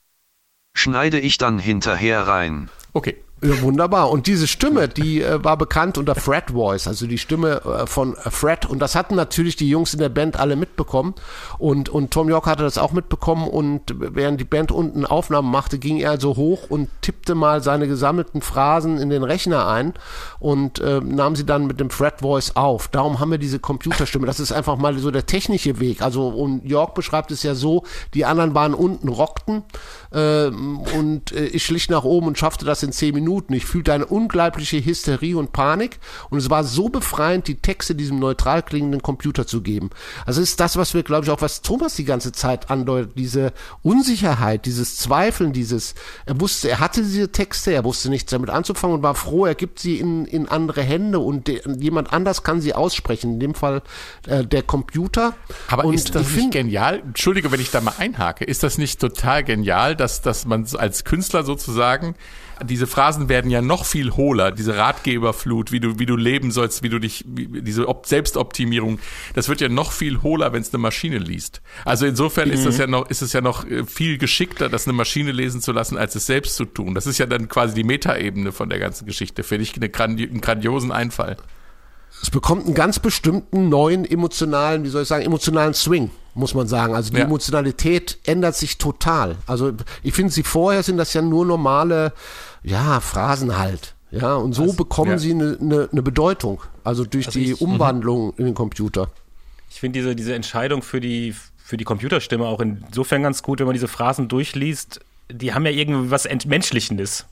Schneide 0.74 1.20
ich 1.20 1.36
dann 1.36 1.58
hinterher 1.58 2.26
rein. 2.26 2.70
Okay. 2.94 3.22
Ja, 3.44 3.60
wunderbar. 3.60 4.10
Und 4.10 4.28
diese 4.28 4.46
Stimme, 4.46 4.86
die 4.86 5.20
äh, 5.20 5.42
war 5.42 5.56
bekannt 5.56 5.98
unter 5.98 6.14
Fred 6.14 6.52
Voice, 6.52 6.86
also 6.86 7.08
die 7.08 7.18
Stimme 7.18 7.60
äh, 7.64 7.86
von 7.88 8.14
äh, 8.14 8.30
Fred. 8.30 8.66
Und 8.66 8.78
das 8.78 8.94
hatten 8.94 9.16
natürlich 9.16 9.56
die 9.56 9.68
Jungs 9.68 9.92
in 9.94 9.98
der 9.98 10.10
Band 10.10 10.38
alle 10.38 10.54
mitbekommen. 10.54 11.14
Und, 11.58 11.88
und 11.88 12.12
Tom 12.12 12.28
York 12.28 12.46
hatte 12.46 12.62
das 12.62 12.78
auch 12.78 12.92
mitbekommen. 12.92 13.48
Und 13.48 13.94
während 13.96 14.40
die 14.40 14.44
Band 14.44 14.70
unten 14.70 15.04
Aufnahmen 15.04 15.50
machte, 15.50 15.80
ging 15.80 15.98
er 15.98 16.12
also 16.12 16.36
hoch 16.36 16.70
und 16.70 16.88
tippte 17.00 17.34
mal 17.34 17.64
seine 17.64 17.88
gesammelten 17.88 18.42
Phrasen 18.42 18.98
in 18.98 19.10
den 19.10 19.24
Rechner 19.24 19.66
ein 19.66 19.94
und 20.38 20.78
äh, 20.78 21.00
nahm 21.00 21.34
sie 21.34 21.44
dann 21.44 21.66
mit 21.66 21.80
dem 21.80 21.90
Fred 21.90 22.20
Voice 22.20 22.54
auf. 22.54 22.86
Darum 22.86 23.18
haben 23.18 23.32
wir 23.32 23.38
diese 23.38 23.58
Computerstimme. 23.58 24.26
Das 24.26 24.38
ist 24.38 24.52
einfach 24.52 24.76
mal 24.76 24.96
so 24.98 25.10
der 25.10 25.26
technische 25.26 25.80
Weg. 25.80 26.00
Also, 26.00 26.28
und 26.28 26.64
York 26.64 26.94
beschreibt 26.94 27.32
es 27.32 27.42
ja 27.42 27.56
so, 27.56 27.82
die 28.14 28.24
anderen 28.24 28.54
waren 28.54 28.72
unten, 28.72 29.08
rockten. 29.08 29.64
Ähm, 30.12 30.80
und 30.80 31.32
äh, 31.32 31.46
ich 31.46 31.64
schlich 31.64 31.88
nach 31.88 32.04
oben 32.04 32.26
und 32.26 32.38
schaffte 32.38 32.64
das 32.64 32.82
in 32.82 32.92
zehn 32.92 33.14
Minuten. 33.14 33.52
Ich 33.54 33.64
fühlte 33.64 33.92
eine 33.92 34.06
unglaubliche 34.06 34.84
Hysterie 34.84 35.36
und 35.36 35.52
Panik 35.52 35.98
und 36.30 36.38
es 36.38 36.50
war 36.50 36.64
so 36.64 36.88
befreiend, 36.88 37.48
die 37.48 37.56
Texte 37.56 37.94
diesem 37.94 38.18
neutral 38.18 38.62
klingenden 38.62 39.02
Computer 39.02 39.46
zu 39.46 39.62
geben. 39.62 39.90
Also 40.26 40.40
ist 40.40 40.60
das, 40.60 40.76
was 40.76 40.94
wir, 40.94 41.02
glaube 41.02 41.24
ich, 41.24 41.30
auch 41.30 41.40
was 41.40 41.62
Thomas 41.62 41.94
die 41.94 42.04
ganze 42.04 42.32
Zeit 42.32 42.70
andeutet, 42.70 43.12
diese 43.16 43.52
Unsicherheit, 43.82 44.66
dieses 44.66 44.96
Zweifeln, 44.96 45.52
dieses, 45.52 45.94
er 46.26 46.40
wusste, 46.40 46.70
er 46.70 46.80
hatte 46.80 47.02
diese 47.02 47.32
Texte, 47.32 47.72
er 47.72 47.84
wusste 47.84 48.10
nichts 48.10 48.30
damit 48.30 48.50
anzufangen 48.50 48.96
und 48.96 49.02
war 49.02 49.14
froh, 49.14 49.46
er 49.46 49.54
gibt 49.54 49.78
sie 49.78 49.98
in, 49.98 50.26
in 50.26 50.48
andere 50.48 50.82
Hände 50.82 51.18
und 51.18 51.48
de, 51.48 51.60
jemand 51.78 52.12
anders 52.12 52.42
kann 52.42 52.60
sie 52.60 52.74
aussprechen, 52.74 53.34
in 53.34 53.40
dem 53.40 53.54
Fall 53.54 53.82
äh, 54.26 54.44
der 54.44 54.62
Computer. 54.62 55.34
Aber 55.68 55.84
und 55.84 55.94
ist 55.94 56.14
das 56.14 56.30
ich 56.30 56.36
nicht 56.36 56.50
genial? 56.52 57.00
Entschuldige, 57.00 57.50
wenn 57.50 57.60
ich 57.60 57.70
da 57.70 57.80
mal 57.80 57.94
einhake. 57.98 58.44
Ist 58.44 58.62
das 58.62 58.78
nicht 58.78 59.00
total 59.00 59.44
genial, 59.44 59.96
dass, 60.02 60.20
dass 60.20 60.44
man 60.44 60.66
als 60.76 61.04
Künstler 61.04 61.44
sozusagen, 61.44 62.16
diese 62.64 62.86
Phrasen 62.86 63.28
werden 63.28 63.50
ja 63.50 63.62
noch 63.62 63.86
viel 63.86 64.12
hohler, 64.12 64.52
diese 64.52 64.76
Ratgeberflut, 64.76 65.72
wie 65.72 65.80
du, 65.80 65.98
wie 65.98 66.06
du 66.06 66.16
leben 66.16 66.50
sollst, 66.50 66.82
wie 66.82 66.88
du 66.88 66.98
dich, 66.98 67.24
wie, 67.26 67.62
diese 67.62 67.88
Op 67.88 68.06
Selbstoptimierung, 68.06 68.98
das 69.34 69.48
wird 69.48 69.60
ja 69.60 69.68
noch 69.68 69.92
viel 69.92 70.22
hohler, 70.22 70.52
wenn 70.52 70.62
es 70.62 70.72
eine 70.72 70.82
Maschine 70.82 71.18
liest. 71.18 71.62
Also 71.84 72.04
insofern 72.06 72.50
ist 72.50 72.66
das 72.66 72.78
ja 72.78 72.86
noch, 72.86 73.08
ist 73.08 73.22
es 73.22 73.32
ja 73.32 73.40
noch 73.40 73.64
äh, 73.64 73.84
viel 73.84 74.18
geschickter, 74.18 74.68
das 74.68 74.86
eine 74.86 74.92
Maschine 74.92 75.32
lesen 75.32 75.60
zu 75.60 75.72
lassen, 75.72 75.96
als 75.96 76.14
es 76.14 76.26
selbst 76.26 76.56
zu 76.56 76.64
tun. 76.64 76.94
Das 76.94 77.06
ist 77.06 77.18
ja 77.18 77.26
dann 77.26 77.48
quasi 77.48 77.74
die 77.74 77.84
Metaebene 77.84 78.52
von 78.52 78.68
der 78.68 78.78
ganzen 78.78 79.06
Geschichte. 79.06 79.42
Finde 79.44 79.62
ich 79.62 79.76
eine 79.76 79.88
grandi 79.88 80.24
einen 80.24 80.40
grandiosen 80.40 80.92
Einfall. 80.92 81.36
es 82.22 82.30
bekommt 82.30 82.66
einen 82.66 82.74
ganz 82.74 82.98
bestimmten 82.98 83.68
neuen 83.68 84.04
emotionalen, 84.04 84.84
wie 84.84 84.88
soll 84.88 85.02
ich 85.02 85.08
sagen, 85.08 85.24
emotionalen 85.24 85.74
Swing, 85.74 86.10
muss 86.34 86.54
man 86.54 86.66
sagen. 86.66 86.94
Also 86.94 87.10
die 87.10 87.18
Ja. 87.18 87.24
Emotionalität 87.24 88.18
ändert 88.24 88.54
sich 88.56 88.78
total. 88.78 89.36
Also 89.46 89.72
ich 90.02 90.14
finde, 90.14 90.32
sie 90.32 90.42
vorher 90.42 90.82
sind 90.82 90.96
das 90.96 91.12
ja 91.14 91.22
nur 91.22 91.44
normale, 91.46 92.12
ja, 92.62 93.00
Phrasen 93.00 93.58
halt. 93.58 93.94
Ja, 94.10 94.34
und 94.34 94.52
so 94.52 94.72
bekommen 94.74 95.12
ja. 95.12 95.18
sie 95.18 95.30
eine 95.32 95.56
ne, 95.58 95.88
ne 95.90 96.02
Bedeutung. 96.02 96.60
Also 96.84 97.04
durch 97.04 97.26
Also 97.26 97.38
die 97.38 97.52
ich- 97.52 97.60
Umwandlung 97.62 98.34
in 98.36 98.44
den 98.46 98.54
Computer. 98.54 99.08
Ich 99.70 99.80
finde 99.80 99.98
diese, 100.00 100.14
diese 100.14 100.34
Entscheidung 100.34 100.82
für 100.82 101.00
die, 101.00 101.34
für 101.56 101.78
die 101.78 101.84
Computerstimme 101.84 102.44
auch 102.44 102.60
insofern 102.60 103.22
ganz 103.22 103.42
gut, 103.42 103.58
wenn 103.60 103.66
man 103.66 103.72
diese 103.74 103.88
Phrasen 103.88 104.28
durchliest. 104.28 105.00
die 105.30 105.54
haben 105.54 105.64
ja 105.64 105.72
irgendwie 105.72 106.10
was 106.10 106.26
Entmenschlichendes. 106.26 107.24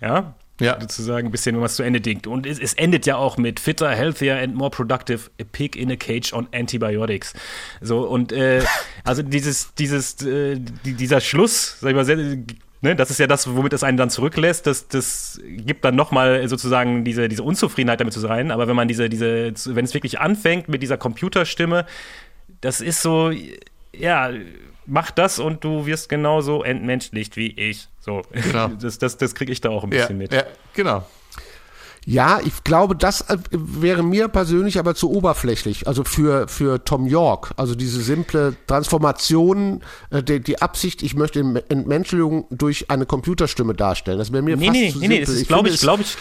Ja, 0.00 0.34
Ja. 0.60 0.80
sozusagen 0.80 1.28
ein 1.28 1.30
bisschen, 1.30 1.54
wenn 1.54 1.60
man 1.60 1.66
es 1.66 1.76
zu 1.76 1.82
Ende 1.82 2.00
denkt. 2.00 2.26
Und 2.26 2.46
es, 2.46 2.58
es 2.58 2.74
endet 2.74 3.06
ja 3.06 3.16
auch 3.16 3.36
mit 3.36 3.60
fitter, 3.60 3.90
healthier 3.90 4.38
and 4.38 4.54
more 4.54 4.70
productive, 4.70 5.30
a 5.40 5.44
pig 5.44 5.76
in 5.76 5.90
a 5.90 5.96
cage 5.96 6.32
on 6.32 6.48
antibiotics. 6.52 7.32
So, 7.80 8.00
und 8.00 8.32
äh, 8.32 8.62
also 9.04 9.22
dieses, 9.22 9.74
dieses, 9.74 10.20
äh, 10.22 10.58
die, 10.84 10.94
dieser 10.94 11.20
Schluss, 11.20 11.78
sag 11.80 11.90
ich 11.90 11.96
mal, 11.96 12.04
sehr, 12.04 12.16
ne, 12.16 12.96
das 12.96 13.10
ist 13.10 13.18
ja 13.18 13.26
das, 13.26 13.54
womit 13.54 13.72
es 13.72 13.82
einen 13.82 13.96
dann 13.96 14.10
zurücklässt, 14.10 14.66
das, 14.66 14.88
das 14.88 15.40
gibt 15.44 15.84
dann 15.84 15.94
nochmal 15.94 16.48
sozusagen 16.48 17.04
diese, 17.04 17.28
diese 17.28 17.42
Unzufriedenheit 17.42 18.00
damit 18.00 18.12
zu 18.12 18.20
sein. 18.20 18.50
Aber 18.50 18.68
wenn 18.68 18.76
man 18.76 18.88
diese, 18.88 19.08
diese, 19.08 19.52
wenn 19.66 19.84
es 19.84 19.94
wirklich 19.94 20.18
anfängt 20.20 20.68
mit 20.68 20.82
dieser 20.82 20.96
Computerstimme, 20.96 21.86
das 22.60 22.80
ist 22.80 23.02
so, 23.02 23.30
ja, 23.92 24.32
mach 24.88 25.10
das 25.10 25.38
und 25.38 25.62
du 25.62 25.86
wirst 25.86 26.08
genauso 26.08 26.62
entmenschlicht 26.64 27.36
wie 27.36 27.48
ich. 27.48 27.88
So, 28.00 28.22
Genau. 28.32 28.68
das, 28.80 28.98
das, 28.98 29.16
das 29.16 29.34
kriege 29.34 29.52
ich 29.52 29.60
da 29.60 29.68
auch 29.70 29.84
ein 29.84 29.92
Ja, 29.92 30.00
bisschen 30.00 30.18
mit. 30.18 30.32
ja, 30.32 30.42
genau. 30.74 31.04
Ja, 32.06 32.40
ich 32.42 32.64
glaube, 32.64 32.96
das 32.96 33.20
äh, 33.22 33.36
wäre 33.50 34.02
mir 34.02 34.28
persönlich 34.28 34.78
aber 34.78 34.94
zu 34.94 35.10
oberflächlich. 35.10 35.86
Also 35.86 36.04
für, 36.04 36.48
für 36.48 36.82
Tom 36.82 37.06
York. 37.06 37.50
Also 37.56 37.74
diese 37.74 38.00
simple 38.00 38.56
Transformation, 38.66 39.82
äh, 40.10 40.22
die, 40.22 40.40
die 40.40 40.62
Absicht, 40.62 41.02
ich 41.02 41.14
möchte 41.14 41.40
Entmenschlichung 41.68 42.46
durch 42.50 42.90
eine 42.90 43.04
Computerstimme 43.04 43.74
darstellen. 43.74 44.16
Das 44.18 44.32
wäre 44.32 44.42
mir 44.42 44.56
Nee, 44.56 44.66
fast 44.68 44.78
nee, 44.78 44.90
zu 44.92 44.98
nee, 45.00 45.08
nee, 45.08 45.14
simpel. 45.16 45.26
das 45.26 45.34
ist, 45.42 45.48
glaube 45.48 45.68
ich, 45.68 45.80
glaube 45.80 46.02
ich, 46.02 46.16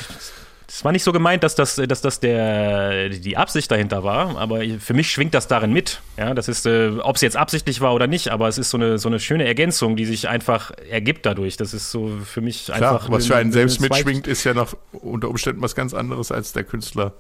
das 0.68 0.84
war 0.84 0.92
nicht 0.92 1.04
so 1.04 1.12
gemeint, 1.14 1.44
dass 1.44 1.56
das, 1.56 1.76
dass 1.76 2.02
das 2.02 2.20
der, 2.20 3.10
die 3.10 3.38
Absicht 3.38 3.72
dahinter 3.72 4.04
war, 4.04 4.38
aber 4.38 4.62
für 4.80 4.94
mich 4.94 5.10
schwingt 5.10 5.34
das 5.34 5.48
darin 5.48 5.72
mit. 5.72 6.02
Ja, 6.18 6.34
das 6.34 6.50
ist, 6.50 6.66
äh, 6.66 6.90
ob 7.02 7.16
es 7.16 7.22
jetzt 7.22 7.38
absichtlich 7.38 7.80
war 7.80 7.94
oder 7.94 8.06
nicht, 8.08 8.30
aber 8.30 8.48
es 8.50 8.58
ist 8.58 8.70
so 8.70 8.78
eine, 8.78 8.98
so 8.98 9.08
eine 9.08 9.20
schöne 9.20 9.46
Ergänzung, 9.46 9.96
die 9.96 10.06
sich 10.06 10.28
einfach 10.28 10.72
ergibt 10.90 11.26
dadurch. 11.26 11.56
Das 11.58 11.74
ist 11.74 11.90
so 11.90 12.10
für 12.26 12.42
mich 12.42 12.66
Klar, 12.66 12.96
einfach. 12.96 13.10
was 13.10 13.28
für 13.28 13.36
einen 13.36 13.46
eine- 13.46 13.54
selbst 13.54 13.80
mitschwingt, 13.80 14.28
ist 14.28 14.44
ja 14.44 14.54
noch 14.54 14.76
unter 14.92 15.30
Umständen 15.30 15.62
was 15.62 15.74
ganz 15.74 15.94
anderes 15.94 16.32
als 16.32 16.52
der 16.52 16.66
Künstler. 16.66 17.14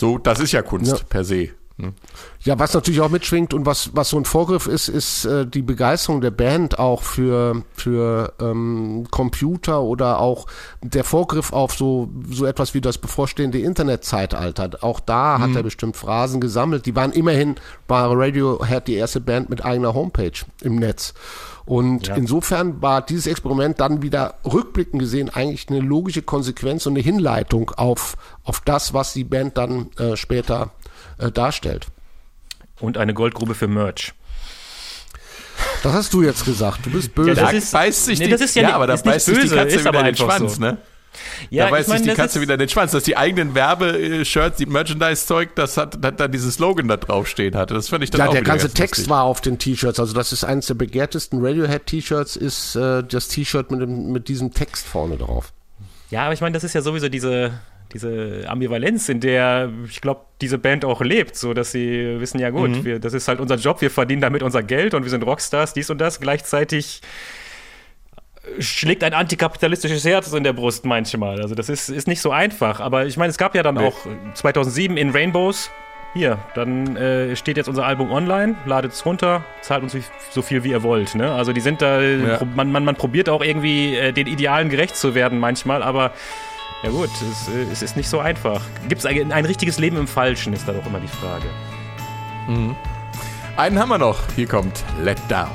So, 0.00 0.18
das 0.18 0.40
ist 0.40 0.50
ja 0.52 0.62
Kunst 0.62 0.98
Ja. 0.98 1.04
per 1.08 1.22
se. 1.24 1.50
Ne? 1.76 1.92
Ja, 2.42 2.58
was 2.58 2.74
natürlich 2.74 3.00
auch 3.00 3.08
mitschwingt 3.10 3.54
und 3.54 3.66
was, 3.66 3.90
was 3.94 4.10
so 4.10 4.16
ein 4.16 4.24
Vorgriff 4.24 4.66
ist, 4.66 4.88
ist 4.88 5.24
äh, 5.24 5.46
die 5.46 5.62
Begeisterung 5.62 6.20
der 6.20 6.30
Band 6.30 6.78
auch 6.78 7.02
für, 7.02 7.62
für 7.74 8.32
ähm, 8.40 9.06
Computer 9.10 9.82
oder 9.82 10.18
auch 10.18 10.46
der 10.82 11.04
Vorgriff 11.04 11.52
auf 11.52 11.74
so, 11.74 12.08
so 12.30 12.46
etwas 12.46 12.74
wie 12.74 12.80
das 12.80 12.98
bevorstehende 12.98 13.58
Internetzeitalter. 13.58 14.70
Auch 14.82 15.00
da 15.00 15.38
hat 15.38 15.54
er 15.54 15.62
bestimmt 15.62 15.96
Phrasen 15.96 16.40
gesammelt. 16.40 16.86
Die 16.86 16.96
waren 16.96 17.12
immerhin, 17.12 17.56
war 17.88 18.10
Radiohead 18.10 18.88
die 18.88 18.94
erste 18.94 19.20
Band 19.20 19.50
mit 19.50 19.64
eigener 19.64 19.94
Homepage 19.94 20.32
im 20.62 20.76
Netz. 20.76 21.14
Und 21.64 22.08
insofern 22.08 22.82
war 22.82 23.02
dieses 23.02 23.26
Experiment 23.26 23.80
dann 23.80 24.02
wieder 24.02 24.34
rückblickend 24.44 25.00
gesehen 25.00 25.30
eigentlich 25.30 25.68
eine 25.68 25.80
logische 25.80 26.22
Konsequenz 26.22 26.86
und 26.86 26.94
eine 26.94 27.02
Hinleitung 27.02 27.70
auf, 27.70 28.16
auf 28.44 28.60
das, 28.60 28.94
was 28.94 29.12
die 29.12 29.24
Band 29.24 29.56
dann 29.56 29.90
äh, 29.96 30.16
später 30.16 30.72
äh, 31.18 31.30
darstellt. 31.30 31.86
Und 32.80 32.98
eine 32.98 33.14
Goldgrube 33.14 33.54
für 33.54 33.68
Merch. 33.68 34.12
Das 35.82 35.92
hast 35.92 36.12
du 36.12 36.22
jetzt 36.22 36.44
gesagt. 36.44 36.86
Du 36.86 36.90
bist 36.90 37.14
böse. 37.14 37.30
Ja, 37.30 37.34
Da 37.34 37.42
das 37.52 37.64
ist- 37.64 37.72
beißt 37.72 38.04
sich 38.06 38.18
nee, 38.18 38.24
die, 38.26 38.30
das 38.32 38.40
ist 38.40 38.54
ja 38.56 38.62
nicht- 38.62 38.74
aber 38.74 38.86
da 38.86 38.94
ist 38.94 39.04
nicht 39.04 39.14
beißt 39.14 39.26
sich 39.26 39.34
die 39.36 39.40
böse, 39.42 39.56
Katze 39.56 39.80
wieder 39.84 39.98
in 40.00 40.04
den 40.06 40.16
Schwanz, 40.16 40.54
so. 40.56 40.60
ne? 40.60 40.78
Ja, 41.50 41.64
da 41.66 41.70
beißt 41.72 41.90
sich 41.90 42.00
die 42.02 42.06
das 42.08 42.16
Katze 42.16 42.38
ist- 42.38 42.42
wieder 42.42 42.54
in 42.54 42.60
den 42.60 42.68
Schwanz, 42.68 42.92
dass 42.92 43.02
die 43.04 43.16
eigenen 43.16 43.54
Werbe-Shirts, 43.54 44.56
die 44.56 44.66
Merchandise-Zeug, 44.66 45.50
das 45.56 45.76
hat, 45.76 45.98
hat 46.04 46.18
da 46.20 46.26
dieses 46.28 46.54
Slogan 46.54 46.88
da 46.88 46.96
draufstehen 46.96 47.54
hatte. 47.54 47.74
Das 47.74 47.88
fand 47.88 48.02
ich 48.02 48.10
dann 48.10 48.20
ja, 48.20 48.26
auch 48.28 48.32
der 48.32 48.42
ganze 48.42 48.66
ganz 48.66 48.74
Text 48.74 48.96
lustig. 49.00 49.10
war 49.10 49.24
auf 49.24 49.40
den 49.40 49.58
T-Shirts. 49.58 50.00
Also 50.00 50.14
das 50.14 50.32
ist 50.32 50.42
eines 50.44 50.66
der 50.66 50.74
begehrtesten 50.74 51.44
Radiohead-T-Shirts, 51.44 52.36
ist 52.36 52.76
äh, 52.76 53.02
das 53.04 53.28
T-Shirt 53.28 53.70
mit, 53.70 53.80
dem- 53.82 54.10
mit 54.12 54.28
diesem 54.28 54.54
Text 54.54 54.86
vorne 54.86 55.16
drauf. 55.18 55.52
Ja, 56.10 56.24
aber 56.24 56.32
ich 56.34 56.40
meine, 56.40 56.54
das 56.54 56.64
ist 56.64 56.74
ja 56.74 56.80
sowieso 56.82 57.08
diese, 57.08 57.52
diese 57.92 58.44
Ambivalenz, 58.48 59.08
in 59.08 59.20
der 59.20 59.70
ich 59.88 60.00
glaube, 60.00 60.22
diese 60.40 60.58
Band 60.58 60.84
auch 60.84 61.00
lebt, 61.02 61.36
so 61.36 61.54
dass 61.54 61.72
sie 61.72 62.20
wissen, 62.20 62.38
ja 62.40 62.50
gut, 62.50 62.70
Mhm. 62.70 62.84
wir, 62.84 62.98
das 62.98 63.12
ist 63.12 63.28
halt 63.28 63.38
unser 63.40 63.56
Job, 63.56 63.80
wir 63.80 63.90
verdienen 63.90 64.22
damit 64.22 64.42
unser 64.42 64.62
Geld 64.62 64.94
und 64.94 65.02
wir 65.02 65.10
sind 65.10 65.22
Rockstars, 65.24 65.72
dies 65.74 65.90
und 65.90 65.98
das. 66.00 66.20
Gleichzeitig 66.20 67.00
schlägt 68.58 69.04
ein 69.04 69.14
antikapitalistisches 69.14 70.04
Herz 70.04 70.32
in 70.32 70.42
der 70.44 70.52
Brust 70.52 70.84
manchmal. 70.84 71.40
Also 71.40 71.54
das 71.54 71.68
ist, 71.68 71.88
ist 71.88 72.08
nicht 72.08 72.20
so 72.20 72.32
einfach. 72.32 72.80
Aber 72.80 73.06
ich 73.06 73.16
meine, 73.16 73.30
es 73.30 73.38
gab 73.38 73.54
ja 73.54 73.62
dann 73.62 73.76
Nee. 73.76 73.84
auch 73.86 73.96
2007 74.34 74.96
in 74.96 75.10
Rainbows. 75.10 75.70
Hier, 76.14 76.38
dann 76.54 76.96
äh, 76.96 77.36
steht 77.36 77.56
jetzt 77.56 77.68
unser 77.68 77.86
Album 77.86 78.10
online, 78.10 78.54
ladet 78.66 78.92
es 78.92 79.06
runter, 79.06 79.44
zahlt 79.62 79.82
uns 79.82 79.96
so 80.30 80.42
viel 80.42 80.62
wie 80.62 80.70
ihr 80.70 80.82
wollt. 80.82 81.14
Ne? 81.14 81.32
Also 81.32 81.54
die 81.54 81.62
sind 81.62 81.80
da, 81.80 82.02
Ja. 82.02 82.40
man, 82.54 82.70
man, 82.70 82.84
man 82.84 82.96
probiert 82.96 83.30
auch 83.30 83.42
irgendwie 83.42 83.96
äh, 83.96 84.12
den 84.12 84.26
Idealen 84.26 84.68
gerecht 84.68 84.94
zu 84.96 85.14
werden 85.14 85.38
manchmal, 85.38 85.82
aber 85.82 86.10
ja 86.82 86.90
gut, 86.90 87.10
es, 87.22 87.48
äh, 87.48 87.62
es 87.70 87.82
ist 87.82 87.96
nicht 87.96 88.08
so 88.08 88.18
einfach. 88.18 88.62
Gibt 88.88 89.00
es 89.00 89.06
ein, 89.06 89.32
ein 89.32 89.44
richtiges 89.44 89.78
Leben 89.78 89.96
im 89.96 90.08
Falschen, 90.08 90.52
ist 90.52 90.66
da 90.66 90.72
doch 90.72 90.86
immer 90.86 91.00
die 91.00 91.08
Frage. 91.08 91.46
Einen 93.56 93.78
haben 93.78 93.90
wir 93.90 93.98
noch. 93.98 94.18
Hier 94.34 94.46
kommt 94.46 94.82
Let 95.00 95.18
Down. 95.28 95.50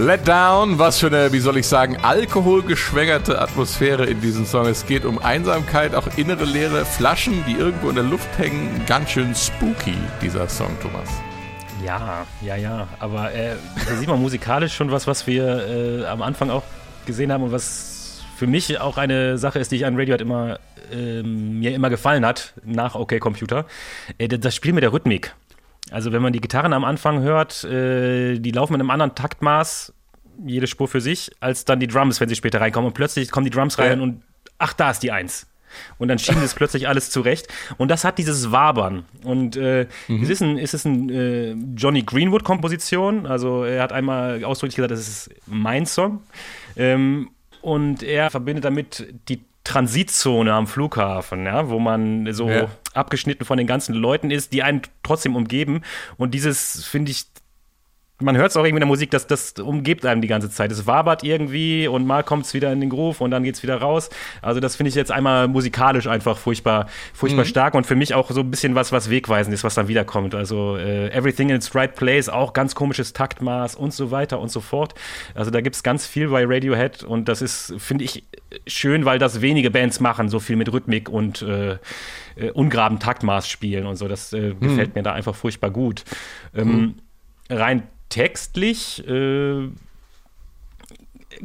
Let 0.00 0.26
Down, 0.26 0.78
was 0.78 0.98
für 0.98 1.08
eine, 1.08 1.30
wie 1.30 1.40
soll 1.40 1.58
ich 1.58 1.66
sagen, 1.66 1.98
alkoholgeschwängerte 2.00 3.38
Atmosphäre 3.38 4.06
in 4.06 4.22
diesem 4.22 4.46
Song. 4.46 4.64
Es 4.64 4.86
geht 4.86 5.04
um 5.04 5.18
Einsamkeit, 5.18 5.94
auch 5.94 6.06
innere 6.16 6.46
leere 6.46 6.86
Flaschen, 6.86 7.44
die 7.46 7.52
irgendwo 7.52 7.90
in 7.90 7.96
der 7.96 8.04
Luft 8.04 8.26
hängen. 8.38 8.82
Ganz 8.86 9.10
schön 9.10 9.34
spooky, 9.34 9.92
dieser 10.22 10.48
Song, 10.48 10.70
Thomas. 10.80 11.06
Ja, 11.84 12.26
ja, 12.40 12.56
ja. 12.56 12.88
Aber 12.98 13.34
äh, 13.34 13.56
da 13.86 13.96
sieht 13.96 14.08
man 14.08 14.22
musikalisch 14.22 14.74
schon 14.74 14.90
was, 14.90 15.06
was 15.06 15.26
wir 15.26 15.68
äh, 15.68 16.06
am 16.06 16.22
Anfang 16.22 16.48
auch 16.48 16.62
gesehen 17.04 17.30
haben 17.30 17.44
und 17.44 17.52
was 17.52 18.22
für 18.36 18.46
mich 18.46 18.80
auch 18.80 18.96
eine 18.96 19.36
Sache 19.36 19.58
ist, 19.58 19.70
die 19.70 19.76
ich 19.76 19.84
an 19.84 19.98
Radiohead 19.98 20.22
immer 20.22 20.60
ähm, 20.90 21.58
mir 21.58 21.74
immer 21.74 21.90
gefallen 21.90 22.24
hat, 22.24 22.54
nach 22.64 22.94
OK 22.94 23.20
Computer. 23.20 23.66
Äh, 24.16 24.28
das 24.28 24.54
Spiel 24.54 24.72
mit 24.72 24.82
der 24.82 24.94
Rhythmik. 24.94 25.34
Also 25.90 26.12
wenn 26.12 26.22
man 26.22 26.32
die 26.32 26.40
Gitarren 26.40 26.72
am 26.72 26.84
Anfang 26.84 27.20
hört, 27.22 27.64
äh, 27.64 28.38
die 28.38 28.50
laufen 28.52 28.72
mit 28.72 28.80
einem 28.80 28.90
anderen 28.90 29.14
Taktmaß, 29.14 29.92
jede 30.46 30.66
Spur 30.66 30.88
für 30.88 31.00
sich, 31.00 31.30
als 31.40 31.64
dann 31.64 31.80
die 31.80 31.86
Drums, 31.88 32.20
wenn 32.20 32.28
sie 32.28 32.36
später 32.36 32.60
reinkommen. 32.60 32.88
Und 32.88 32.94
plötzlich 32.94 33.30
kommen 33.30 33.44
die 33.44 33.50
Drums 33.50 33.78
rein 33.78 33.98
Ja. 33.98 34.02
und 34.04 34.22
ach, 34.58 34.72
da 34.72 34.90
ist 34.90 35.02
die 35.02 35.12
Eins. 35.12 35.46
Und 35.98 36.08
dann 36.08 36.18
schieben 36.18 36.42
es 36.42 36.54
plötzlich 36.54 36.88
alles 36.88 37.10
zurecht. 37.10 37.46
Und 37.78 37.90
das 37.90 38.04
hat 38.04 38.18
dieses 38.18 38.50
Wabern. 38.50 39.04
Und 39.22 39.56
äh, 39.56 39.86
es 40.08 40.28
ist 40.28 40.42
ein, 40.42 40.58
es 40.58 40.74
ist 40.74 40.84
ein 40.84 41.08
äh, 41.10 41.52
Johnny 41.76 42.02
Greenwood-Komposition. 42.02 43.26
Also 43.26 43.62
er 43.64 43.82
hat 43.82 43.92
einmal 43.92 44.42
ausdrücklich 44.44 44.76
gesagt, 44.76 44.90
das 44.90 45.00
ist 45.06 45.30
mein 45.46 45.86
Song. 45.86 46.22
Ähm, 46.76 47.30
und 47.62 48.02
er 48.02 48.30
verbindet 48.30 48.64
damit 48.64 49.06
die 49.28 49.44
Transitzone 49.64 50.52
am 50.52 50.66
Flughafen, 50.66 51.44
ja, 51.46 51.68
wo 51.68 51.78
man 51.78 52.32
so 52.32 52.48
Ja. 52.48 52.68
abgeschnitten 52.94 53.44
von 53.44 53.58
den 53.58 53.66
ganzen 53.66 53.94
Leuten 53.94 54.30
ist, 54.30 54.52
die 54.52 54.62
einen 54.62 54.82
trotzdem 55.02 55.36
umgeben. 55.36 55.82
Und 56.16 56.32
dieses 56.34 56.84
finde 56.84 57.12
ich 57.12 57.24
man 58.20 58.36
hört 58.36 58.50
es 58.50 58.56
auch 58.56 58.60
irgendwie 58.60 58.76
in 58.76 58.80
der 58.80 58.86
Musik, 58.86 59.10
dass 59.10 59.26
das 59.26 59.52
umgibt 59.52 60.06
einem 60.06 60.20
die 60.20 60.28
ganze 60.28 60.50
Zeit. 60.50 60.70
Es 60.72 60.86
wabert 60.86 61.24
irgendwie 61.24 61.88
und 61.88 62.06
mal 62.06 62.22
kommt 62.22 62.46
es 62.46 62.54
wieder 62.54 62.72
in 62.72 62.80
den 62.80 62.90
Groove 62.90 63.20
und 63.20 63.30
dann 63.30 63.42
geht 63.42 63.56
es 63.56 63.62
wieder 63.62 63.76
raus. 63.76 64.10
Also 64.42 64.60
das 64.60 64.76
finde 64.76 64.88
ich 64.88 64.94
jetzt 64.94 65.10
einmal 65.10 65.48
musikalisch 65.48 66.06
einfach 66.06 66.38
furchtbar, 66.38 66.86
furchtbar 67.12 67.44
stark 67.44 67.74
und 67.74 67.86
für 67.86 67.96
mich 67.96 68.14
auch 68.14 68.30
so 68.30 68.40
ein 68.40 68.50
bisschen 68.50 68.74
was, 68.74 68.92
was 68.92 69.10
wegweisend 69.10 69.54
ist, 69.54 69.64
was 69.64 69.74
dann 69.74 69.88
wiederkommt. 69.88 70.34
Also 70.34 70.76
äh, 70.76 71.08
Everything 71.10 71.50
in 71.50 71.56
its 71.56 71.74
right 71.74 71.94
place, 71.94 72.28
auch 72.28 72.52
ganz 72.52 72.74
komisches 72.74 73.12
Taktmaß 73.12 73.74
und 73.74 73.92
so 73.92 74.10
weiter 74.10 74.40
und 74.40 74.50
so 74.50 74.60
fort. 74.60 74.94
Also 75.34 75.50
da 75.50 75.60
gibt 75.60 75.76
es 75.76 75.82
ganz 75.82 76.06
viel 76.06 76.28
bei 76.28 76.44
Radiohead 76.46 77.02
und 77.02 77.28
das 77.28 77.42
ist, 77.42 77.74
finde 77.78 78.04
ich, 78.04 78.24
schön, 78.66 79.04
weil 79.04 79.18
das 79.18 79.40
wenige 79.40 79.70
Bands 79.70 80.00
machen, 80.00 80.28
so 80.28 80.40
viel 80.40 80.56
mit 80.56 80.72
Rhythmik 80.72 81.08
und 81.08 81.42
äh, 81.42 81.78
äh, 82.36 82.50
ungraben 82.52 82.98
Taktmaß 82.98 83.48
spielen 83.48 83.86
und 83.86 83.96
so. 83.96 84.08
Das 84.08 84.32
äh, 84.32 84.54
gefällt 84.54 84.94
mir 84.94 85.02
da 85.02 85.12
einfach 85.12 85.34
furchtbar 85.34 85.70
gut. 85.70 86.04
Ähm, 86.54 86.96
rein 87.48 87.84
textlich 88.10 89.06
äh, 89.08 89.68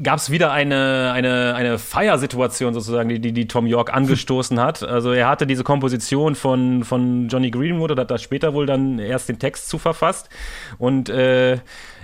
gab 0.04 0.20
es 0.20 0.30
wieder 0.30 0.52
eine, 0.52 1.12
eine, 1.14 1.56
eine 1.56 1.80
Feiersituation 1.80 2.74
sozusagen, 2.74 3.08
die, 3.08 3.20
die, 3.20 3.32
die 3.32 3.48
Tom 3.48 3.66
York 3.66 3.94
angestoßen 3.94 4.60
hat. 4.60 4.84
Also 4.84 5.14
er 5.14 5.30
hatte 5.30 5.48
diese 5.48 5.64
Komposition 5.64 6.36
von, 6.36 6.84
von 6.84 7.30
Johnny 7.30 7.52
Greenwood 7.52 7.92
und 7.92 8.00
hat 8.00 8.12
da 8.12 8.18
später 8.18 8.54
wohl 8.54 8.66
dann 8.66 9.00
erst 9.00 9.30
den 9.30 9.40
Text 9.40 9.70
zu 9.70 9.78
verfasst. 9.78 10.30
Und 10.78 11.08
äh, 11.10 11.60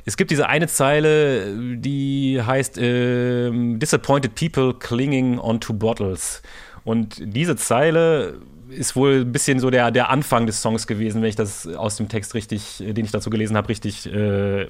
Es 0.06 0.18
gibt 0.18 0.32
diese 0.32 0.48
eine 0.48 0.68
Zeile, 0.68 1.54
die 1.78 2.42
heißt 2.42 2.78
ähm, 2.80 3.80
Disappointed 3.80 4.36
People 4.36 4.74
Clinging 4.74 5.38
onto 5.38 5.74
Bottles. 5.74 6.42
Und 6.84 7.22
diese 7.22 7.56
Zeile 7.56 8.40
ist 8.72 8.96
wohl 8.96 9.22
ein 9.22 9.32
bisschen 9.32 9.60
so 9.60 9.70
der, 9.70 9.92
der 9.92 10.10
Anfang 10.10 10.46
des 10.46 10.62
Songs 10.62 10.88
gewesen, 10.88 11.22
wenn 11.22 11.30
ich 11.30 11.36
das 11.36 11.68
aus 11.68 11.98
dem 11.98 12.10
Text 12.10 12.34
richtig, 12.34 12.78
den 12.80 13.06
ich 13.06 13.12
dazu 13.12 13.30
gelesen 13.30 13.58
habe, 13.58 13.70
richtig 13.70 14.12
äh, 14.12 14.68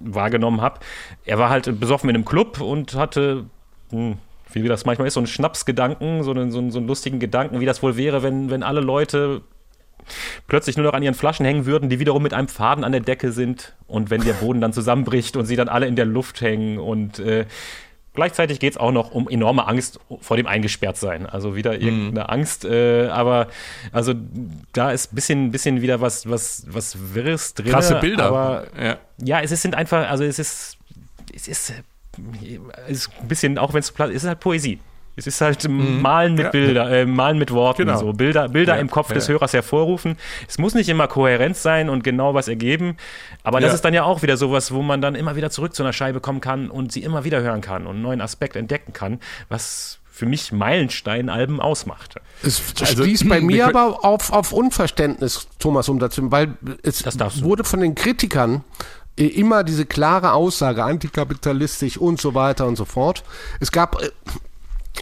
wahrgenommen 0.00 0.60
habe. 0.60 0.80
Er 1.24 1.38
war 1.38 1.50
halt 1.50 1.80
besoffen 1.80 2.08
in 2.10 2.16
einem 2.16 2.24
Club 2.24 2.60
und 2.60 2.94
hatte, 2.94 3.44
hm, 3.90 4.18
wie 4.52 4.62
das 4.68 4.84
manchmal 4.84 5.08
ist, 5.08 5.14
so 5.14 5.20
einen 5.20 5.26
Schnapsgedanken, 5.26 6.22
so 6.22 6.30
einen, 6.30 6.50
so 6.50 6.58
einen, 6.58 6.70
so 6.70 6.78
einen 6.78 6.86
lustigen 6.86 7.18
Gedanken, 7.18 7.60
wie 7.60 7.66
das 7.66 7.82
wohl 7.82 7.96
wäre, 7.96 8.22
wenn, 8.22 8.50
wenn 8.50 8.62
alle 8.62 8.80
Leute 8.80 9.42
plötzlich 10.46 10.76
nur 10.76 10.86
noch 10.86 10.92
an 10.92 11.02
ihren 11.02 11.14
Flaschen 11.14 11.44
hängen 11.44 11.66
würden, 11.66 11.88
die 11.88 11.98
wiederum 11.98 12.22
mit 12.22 12.32
einem 12.32 12.48
Faden 12.48 12.84
an 12.84 12.92
der 12.92 13.00
Decke 13.00 13.32
sind 13.32 13.74
und 13.86 14.10
wenn 14.10 14.22
der 14.22 14.34
Boden 14.34 14.60
dann 14.60 14.72
zusammenbricht 14.72 15.36
und 15.36 15.46
sie 15.46 15.56
dann 15.56 15.68
alle 15.68 15.86
in 15.86 15.96
der 15.96 16.04
Luft 16.04 16.40
hängen 16.40 16.78
und 16.78 17.18
äh, 17.18 17.46
Gleichzeitig 18.16 18.58
geht 18.58 18.72
es 18.72 18.76
auch 18.76 18.90
noch 18.90 19.12
um 19.12 19.28
enorme 19.28 19.66
Angst 19.68 20.00
vor 20.20 20.36
dem 20.36 20.46
Eingesperrtsein. 20.48 21.26
Also 21.26 21.54
wieder 21.54 21.74
Mhm. 21.74 21.80
irgendeine 21.82 22.28
Angst. 22.30 22.64
Äh, 22.64 23.06
aber 23.08 23.46
also 23.92 24.14
da 24.72 24.90
ist 24.90 25.12
ein 25.12 25.14
bisschen, 25.14 25.50
bisschen 25.52 25.82
wieder 25.82 26.00
was, 26.00 26.28
was, 26.28 26.64
was 26.68 27.14
Wirres 27.14 27.54
drin. 27.54 27.70
Krasse 27.70 27.96
Bilder. 28.00 28.24
Aber 28.26 28.66
Ja. 28.82 28.98
ja, 29.22 29.40
es 29.40 29.52
ist, 29.52 29.62
sind 29.62 29.74
einfach, 29.76 30.08
also 30.10 30.24
es 30.24 30.38
ist, 30.40 30.78
es 31.34 31.46
ist, 31.46 31.72
es 32.88 32.96
ist 33.06 33.10
ein 33.20 33.28
bisschen, 33.28 33.58
auch 33.58 33.72
wenn 33.74 33.80
es 33.80 33.90
es 33.96 34.10
ist 34.10 34.24
halt 34.26 34.40
Poesie. 34.40 34.80
Es 35.16 35.26
ist 35.26 35.40
halt 35.40 35.66
Malen 35.68 36.34
mit 36.34 36.38
Mhm. 36.40 36.44
Ja. 36.44 36.50
Bilder, 36.50 36.90
äh, 36.90 37.06
Malen 37.06 37.38
mit 37.38 37.50
Worten, 37.50 37.86
Genau. 37.86 37.98
so 37.98 38.12
Bilder, 38.12 38.48
Bilder 38.50 38.74
Ja, 38.74 38.80
im 38.80 38.90
Kopf 38.90 39.12
des 39.12 39.26
ja. 39.26 39.32
Hörers 39.34 39.52
hervorrufen. 39.54 40.16
Es 40.46 40.58
muss 40.58 40.74
nicht 40.74 40.88
immer 40.88 41.08
kohärent 41.08 41.56
sein 41.56 41.88
und 41.88 42.04
genau 42.04 42.34
was 42.34 42.48
ergeben, 42.48 42.96
aber 43.42 43.60
das 43.60 43.70
Ja. 43.70 43.74
ist 43.76 43.84
dann 43.84 43.94
ja 43.94 44.04
auch 44.04 44.22
wieder 44.22 44.36
sowas, 44.36 44.72
wo 44.72 44.82
man 44.82 45.00
dann 45.00 45.14
immer 45.14 45.34
wieder 45.36 45.50
zurück 45.50 45.74
zu 45.74 45.82
einer 45.82 45.92
Scheibe 45.92 46.20
kommen 46.20 46.40
kann 46.40 46.70
und 46.70 46.92
sie 46.92 47.02
immer 47.02 47.24
wieder 47.24 47.40
hören 47.40 47.60
kann 47.62 47.86
und 47.86 47.94
einen 47.94 48.02
neuen 48.02 48.20
Aspekt 48.20 48.56
entdecken 48.56 48.92
kann, 48.92 49.20
was 49.48 49.98
für 50.10 50.26
mich 50.26 50.50
Meilenstein-Alben 50.52 51.60
ausmacht. 51.60 52.16
Es 52.42 52.62
Also, 52.80 53.02
stieß 53.04 53.28
bei 53.28 53.40
wir 53.40 53.46
mir 53.46 53.66
aber 53.66 54.02
auf, 54.04 54.32
auf 54.32 54.52
Unverständnis, 54.52 55.46
Thomas, 55.58 55.88
um 55.90 55.98
dazu, 55.98 56.30
weil 56.30 56.54
es 56.82 57.04
wurde 57.42 57.64
von 57.64 57.80
den 57.80 57.94
Kritikern 57.94 58.64
äh, 59.18 59.26
immer 59.26 59.64
diese 59.64 59.84
klare 59.86 60.32
Aussage, 60.32 60.84
antikapitalistisch 60.84 61.98
und 61.98 62.20
so 62.20 62.34
weiter 62.34 62.66
und 62.66 62.76
so 62.76 62.84
fort. 62.84 63.24
Es 63.60 63.72
gab 63.72 64.02
äh, 64.02 64.10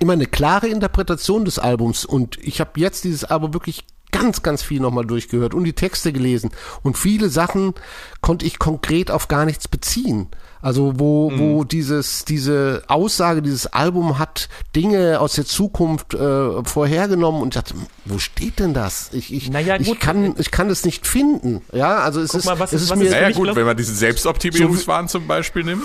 immer 0.00 0.12
eine 0.14 0.26
klare 0.26 0.68
Interpretation 0.68 1.44
des 1.44 1.58
Albums 1.58 2.04
und 2.04 2.38
ich 2.42 2.60
habe 2.60 2.72
jetzt 2.80 3.04
dieses 3.04 3.24
Album 3.24 3.52
wirklich 3.54 3.84
ganz, 4.12 4.42
ganz 4.42 4.62
viel 4.62 4.80
nochmal 4.80 5.04
durchgehört 5.04 5.54
und 5.54 5.64
die 5.64 5.72
Texte 5.72 6.12
gelesen 6.12 6.50
und 6.82 6.96
viele 6.96 7.28
Sachen 7.30 7.74
konnte 8.20 8.46
ich 8.46 8.60
konkret 8.60 9.10
auf 9.10 9.26
gar 9.26 9.44
nichts 9.44 9.66
beziehen. 9.66 10.28
Also 10.62 10.94
wo, 11.00 11.30
Mhm. 11.30 11.38
wo 11.40 11.64
dieses, 11.64 12.24
diese 12.24 12.84
Aussage, 12.86 13.42
dieses 13.42 13.66
Album 13.66 14.18
hat 14.20 14.48
Dinge 14.76 15.18
aus 15.20 15.34
der 15.34 15.44
Zukunft 15.44 16.14
äh, 16.14 16.64
vorhergenommen 16.64 17.42
und 17.42 17.48
ich 17.56 17.60
dachte, 17.60 17.74
wo 18.04 18.18
steht 18.18 18.60
denn 18.60 18.72
das? 18.72 19.10
Ich, 19.12 19.34
ich, 19.34 19.50
Naja, 19.50 19.76
ich 19.80 19.88
gut. 19.88 20.00
kann, 20.00 20.36
ich 20.38 20.50
kann 20.52 20.70
es 20.70 20.84
nicht 20.84 21.06
finden. 21.08 21.60
Ja, 21.72 21.98
also 21.98 22.20
es 22.20 22.30
Guck 22.30 22.38
ist, 22.40 22.46
mal, 22.46 22.58
was 22.60 22.72
es 22.72 22.82
ist- 22.82 22.82
ist 22.84 22.90
was 22.92 22.98
mir, 23.00 23.10
Naja 23.10 23.30
gut, 23.32 23.44
glaub- 23.44 23.56
wenn 23.56 23.66
man 23.66 23.76
diesen 23.76 23.96
Selbstoptimierungswahn 23.96 25.08
zum 25.08 25.26
Beispiel 25.26 25.64
nimmt. 25.64 25.82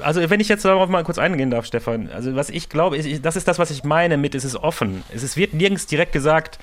Also 0.00 0.28
wenn 0.28 0.40
ich 0.40 0.48
jetzt 0.48 0.64
darauf 0.64 0.88
mal 0.88 1.04
kurz 1.04 1.18
eingehen 1.18 1.50
darf, 1.50 1.66
Stefan, 1.66 2.08
also 2.10 2.34
was 2.34 2.50
ich 2.50 2.68
glaube, 2.68 2.96
ist, 2.96 3.24
das 3.24 3.36
ist 3.36 3.48
das, 3.48 3.58
was 3.58 3.70
ich 3.70 3.84
meine 3.84 4.16
mit, 4.16 4.34
es 4.34 4.44
ist 4.44 4.56
offen. 4.56 5.02
Es 5.14 5.22
ist, 5.22 5.36
wird 5.36 5.54
nirgends 5.54 5.86
direkt 5.86 6.12
gesagt, 6.12 6.58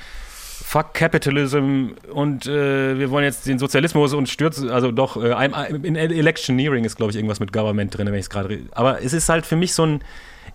fuck 0.70 0.94
Capitalism 0.94 1.90
und 2.12 2.46
äh, 2.46 3.00
wir 3.00 3.10
wollen 3.10 3.24
jetzt 3.24 3.48
den 3.48 3.60
Sozialismus 3.60 4.14
und 4.14 4.30
stürzen, 4.30 4.70
also 4.70 4.92
doch, 4.92 5.18
äh, 5.22 5.46
in 5.84 5.96
Electioneering 5.96 6.86
ist, 6.86 6.96
glaube 6.96 7.12
ich, 7.12 7.16
irgendwas 7.16 7.40
mit 7.40 7.52
Government 7.54 7.98
drin, 7.98 8.08
wenn 8.08 8.16
ich 8.16 8.26
es 8.26 8.30
gerade. 8.30 8.60
Aber 8.72 9.02
es 9.02 9.14
ist 9.14 9.30
halt 9.30 9.46
für 9.46 9.56
mich 9.56 9.74
so 9.74 9.86
ein, 9.86 10.02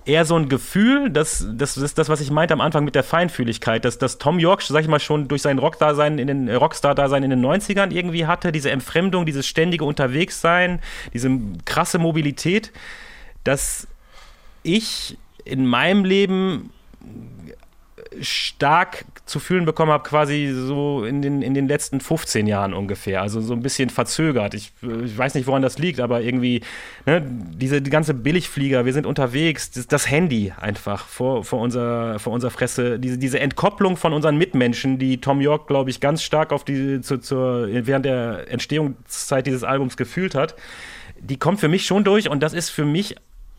eher 0.06 0.24
so 0.24 0.36
ein 0.36 0.48
Gefühl, 0.48 1.10
das, 1.10 1.46
das 1.52 1.76
ist 1.76 1.98
das, 1.98 2.08
was 2.08 2.20
ich 2.20 2.30
meinte 2.30 2.54
am 2.54 2.60
Anfang 2.60 2.84
mit 2.84 2.94
der 2.94 3.02
Feinfühligkeit, 3.04 3.84
dass, 3.84 3.98
dass 3.98 4.18
Tom 4.18 4.38
York, 4.38 4.62
sag 4.62 4.82
ich 4.82 4.88
mal, 4.88 5.00
schon 5.00 5.28
durch 5.28 5.42
sein 5.42 5.58
Rockdasein 5.58 6.18
in 6.18 6.26
den 6.26 6.48
äh, 6.48 6.54
Rockstar-Dasein 6.54 7.22
in 7.22 7.30
den 7.30 7.44
90ern 7.44 7.90
irgendwie 7.90 8.26
hatte, 8.26 8.52
diese 8.52 8.70
Entfremdung, 8.70 9.26
dieses 9.26 9.46
ständige 9.46 9.84
Unterwegssein, 9.84 10.80
diese 11.12 11.30
krasse 11.64 11.98
Mobilität, 11.98 12.72
dass 13.44 13.86
ich 14.62 15.18
in 15.44 15.66
meinem 15.66 16.04
Leben 16.04 16.70
stark 18.20 19.04
zu 19.26 19.40
fühlen 19.40 19.64
bekommen 19.64 19.90
habe, 19.90 20.06
quasi 20.06 20.52
so 20.52 21.04
in 21.04 21.22
den, 21.22 21.40
in 21.40 21.54
den 21.54 21.66
letzten 21.66 22.00
15 22.00 22.46
Jahren 22.46 22.74
ungefähr. 22.74 23.22
Also 23.22 23.40
so 23.40 23.54
ein 23.54 23.62
bisschen 23.62 23.88
verzögert. 23.90 24.54
Ich, 24.54 24.72
ich 24.82 25.16
weiß 25.16 25.34
nicht, 25.34 25.46
woran 25.46 25.62
das 25.62 25.78
liegt, 25.78 26.00
aber 26.00 26.20
irgendwie, 26.20 26.62
ne, 27.06 27.22
diese 27.24 27.80
die 27.80 27.90
ganze 27.90 28.12
Billigflieger, 28.12 28.84
wir 28.84 28.92
sind 28.92 29.06
unterwegs, 29.06 29.70
das, 29.70 29.86
das 29.86 30.10
Handy 30.10 30.52
einfach 30.60 31.06
vor, 31.06 31.44
vor, 31.44 31.60
unser, 31.60 32.18
vor 32.18 32.32
unserer 32.32 32.50
Fresse, 32.50 32.98
diese, 32.98 33.16
diese 33.16 33.40
Entkopplung 33.40 33.96
von 33.96 34.12
unseren 34.12 34.36
Mitmenschen, 34.36 34.98
die 34.98 35.20
Tom 35.20 35.40
York, 35.40 35.66
glaube 35.66 35.90
ich, 35.90 36.00
ganz 36.00 36.22
stark 36.22 36.52
auf 36.52 36.64
die, 36.64 37.00
zu, 37.00 37.18
zur, 37.18 37.68
während 37.70 38.04
der 38.04 38.50
Entstehungszeit 38.50 39.46
dieses 39.46 39.64
Albums 39.64 39.96
gefühlt 39.96 40.34
hat, 40.34 40.54
die 41.18 41.38
kommt 41.38 41.60
für 41.60 41.68
mich 41.68 41.86
schon 41.86 42.04
durch 42.04 42.28
und 42.28 42.42
das 42.42 42.52
ist 42.52 42.68
für 42.68 42.84
mich 42.84 43.16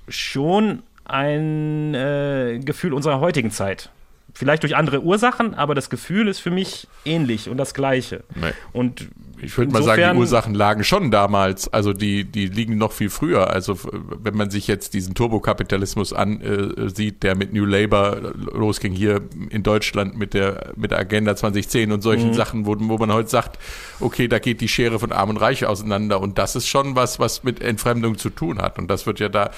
schon 0.07 0.83
ein 1.05 1.93
äh, 1.93 2.59
Gefühl 2.63 2.93
unserer 2.93 3.19
heutigen 3.19 3.51
Zeit. 3.51 3.89
Vielleicht 4.37 4.63
durch 4.63 4.75
andere 4.75 5.01
Ursachen, 5.01 5.53
aber 5.53 5.75
das 5.75 5.89
Gefühl 5.89 6.27
ist 6.27 6.39
für 6.39 6.51
mich 6.51 6.89
ähnlich 7.05 7.47
und 7.47 7.55
das 7.55 7.73
gleiche. 7.73 8.25
Nee. 8.35 8.51
Und 8.73 9.07
Ich 9.41 9.57
würde 9.57 9.71
mal 9.71 9.81
sagen, 9.81 10.01
die 10.11 10.19
Ursachen 10.19 10.53
lagen 10.53 10.83
schon 10.83 11.09
damals. 11.09 11.71
Also 11.71 11.93
die, 11.93 12.25
die 12.25 12.47
liegen 12.47 12.77
noch 12.77 12.91
viel 12.91 13.09
früher. 13.09 13.49
Also 13.51 13.79
wenn 14.21 14.35
man 14.35 14.49
sich 14.49 14.67
jetzt 14.67 14.93
diesen 14.93 15.15
Turbokapitalismus 15.15 16.11
ansieht, 16.11 17.23
der 17.23 17.35
mit 17.35 17.53
New 17.53 17.63
Labour 17.63 18.33
losging 18.51 18.91
hier 18.91 19.21
in 19.51 19.63
Deutschland 19.63 20.17
mit 20.17 20.33
der, 20.33 20.73
mit 20.75 20.91
der 20.91 20.99
Agenda 20.99 21.37
2010 21.37 21.93
und 21.93 22.01
solchen 22.01 22.33
Sachen, 22.33 22.65
wo, 22.65 22.75
wo 22.77 22.97
man 22.97 23.13
heute 23.13 23.29
sagt, 23.29 23.57
okay, 24.01 24.27
da 24.27 24.39
geht 24.39 24.59
die 24.59 24.67
Schere 24.67 24.99
von 24.99 25.13
Arm 25.13 25.29
und 25.29 25.37
Reich 25.37 25.65
auseinander. 25.65 26.19
Und 26.19 26.37
das 26.37 26.57
ist 26.57 26.67
schon 26.67 26.97
was, 26.97 27.19
was 27.19 27.45
mit 27.45 27.61
Entfremdung 27.61 28.17
zu 28.17 28.29
tun 28.29 28.61
hat. 28.61 28.79
Und 28.79 28.89
das 28.89 29.05
wird 29.05 29.21
ja 29.21 29.29
da 29.29 29.51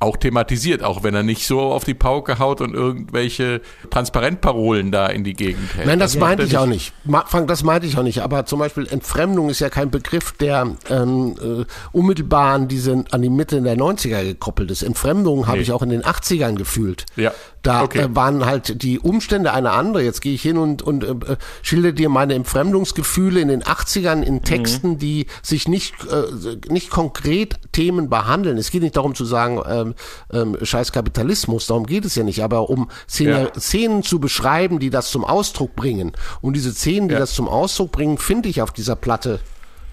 auch 0.00 0.16
thematisiert, 0.16 0.82
auch 0.82 1.02
wenn 1.02 1.14
er 1.14 1.22
nicht 1.22 1.46
so 1.46 1.60
auf 1.60 1.84
die 1.84 1.92
Pauke 1.94 2.38
haut 2.38 2.62
und 2.62 2.72
irgendwelche 2.74 3.60
Transparentparolen 3.90 4.90
da 4.90 5.06
in 5.06 5.24
die 5.24 5.34
Gegend 5.34 5.74
hält. 5.76 5.86
Nein, 5.86 5.98
das 5.98 6.14
macht 6.16 6.28
meinte 6.30 6.42
er 6.44 6.46
ich 6.46 6.56
auch 6.56 6.66
nicht. 6.66 6.92
Frank, 7.26 7.48
das 7.48 7.62
meinte 7.62 7.86
ich 7.86 7.98
auch 7.98 8.02
nicht. 8.02 8.20
Aber 8.22 8.46
zum 8.46 8.58
Beispiel 8.58 8.86
Entfremdung 8.86 9.50
ist 9.50 9.60
ja 9.60 9.68
kein 9.68 9.90
Begriff, 9.90 10.32
der 10.32 10.74
ähm, 10.88 11.36
äh, 11.40 11.64
unmittelbar 11.92 12.54
an, 12.54 12.68
diese, 12.68 13.04
an 13.10 13.22
die 13.22 13.28
Mitte 13.28 13.60
der 13.60 13.76
90er 13.76 14.24
gekoppelt 14.24 14.70
ist. 14.70 14.82
Entfremdung 14.82 15.46
habe 15.46 15.58
Nee. 15.58 15.64
ich 15.64 15.72
auch 15.72 15.82
in 15.82 15.90
den 15.90 16.02
80ern 16.02 16.54
gefühlt. 16.54 17.04
Ja, 17.16 17.32
Da 17.62 17.82
okay. 17.82 18.00
äh, 18.00 18.16
waren 18.16 18.46
halt 18.46 18.82
die 18.82 18.98
Umstände 18.98 19.52
eine 19.52 19.72
andere. 19.72 20.02
Jetzt 20.02 20.20
gehe 20.22 20.32
ich 20.34 20.42
hin 20.42 20.56
und, 20.56 20.82
und 20.82 21.04
äh, 21.04 21.36
schilder 21.62 21.92
dir 21.92 22.08
meine 22.08 22.34
Entfremdungsgefühle 22.34 23.40
in 23.40 23.48
den 23.48 23.62
80ern 23.62 24.22
in 24.22 24.42
Texten, 24.42 24.98
die 24.98 25.26
sich 25.42 25.68
nicht, 25.68 25.94
äh, 26.06 26.56
nicht 26.72 26.90
konkret 26.90 27.58
Themen 27.72 28.08
behandeln. 28.08 28.56
Es 28.56 28.70
geht 28.70 28.82
nicht 28.82 28.96
darum 28.96 29.14
zu 29.14 29.24
sagen, 29.24 29.60
ähm, 29.68 29.94
ähm, 30.32 30.56
scheiß 30.62 30.92
Kapitalismus, 30.92 31.66
darum 31.66 31.84
geht 31.86 32.04
es 32.04 32.14
ja 32.14 32.22
nicht, 32.22 32.42
aber 32.42 32.70
um 32.70 32.90
Szene, 33.08 33.50
Ja. 33.54 33.60
Szenen 33.60 34.02
zu 34.02 34.20
beschreiben, 34.20 34.78
die 34.78 34.90
das 34.90 35.10
zum 35.10 35.24
Ausdruck 35.24 35.76
bringen. 35.76 36.12
Und 36.40 36.54
diese 36.54 36.72
Szenen, 36.72 37.08
die 37.08 37.14
Ja. 37.14 37.20
das 37.20 37.34
zum 37.34 37.48
Ausdruck 37.48 37.92
bringen, 37.92 38.18
finde 38.18 38.48
ich 38.48 38.62
auf 38.62 38.70
dieser 38.72 38.96
Platte 38.96 39.40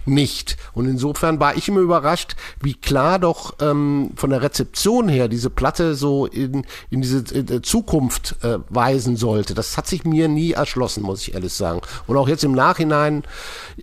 nicht. 0.07 0.57
Und 0.73 0.87
insofern 0.87 1.39
war 1.39 1.55
ich 1.55 1.67
immer 1.67 1.81
überrascht, 1.81 2.35
wie 2.61 2.73
klar 2.73 3.19
doch 3.19 3.55
ähm, 3.61 4.11
von 4.15 4.29
der 4.29 4.41
Rezeption 4.41 5.09
her 5.09 5.27
diese 5.27 5.49
Platte 5.49 5.95
so 5.95 6.25
in, 6.25 6.65
in 6.89 7.01
diese 7.01 7.19
äh, 7.35 7.61
Zukunft 7.61 8.35
äh, 8.43 8.59
weisen 8.69 9.15
sollte. 9.17 9.53
Das 9.53 9.77
hat 9.77 9.87
sich 9.87 10.05
mir 10.05 10.27
nie 10.27 10.51
erschlossen, 10.53 11.03
muss 11.03 11.21
ich 11.21 11.33
ehrlich 11.33 11.53
sagen. 11.53 11.81
Und 12.07 12.17
auch 12.17 12.27
jetzt 12.27 12.43
im 12.43 12.53
Nachhinein, 12.53 13.23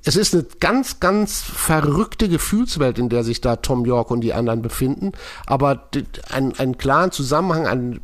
es 0.04 0.16
ist 0.16 0.34
eine 0.34 0.44
ganz, 0.60 1.00
ganz 1.00 1.40
verrückte 1.40 2.28
Gefühlswelt, 2.28 2.98
in 2.98 3.08
der 3.08 3.24
sich 3.24 3.40
da 3.40 3.56
Tom 3.56 3.84
York 3.84 4.10
und 4.10 4.20
die 4.22 4.32
anderen 4.32 4.62
befinden. 4.62 5.12
Aber 5.46 5.74
d- 5.76 6.04
ein- 6.30 6.58
einen 6.58 6.78
klaren 6.78 7.10
Zusammenhang, 7.12 7.66
einen, 7.66 8.00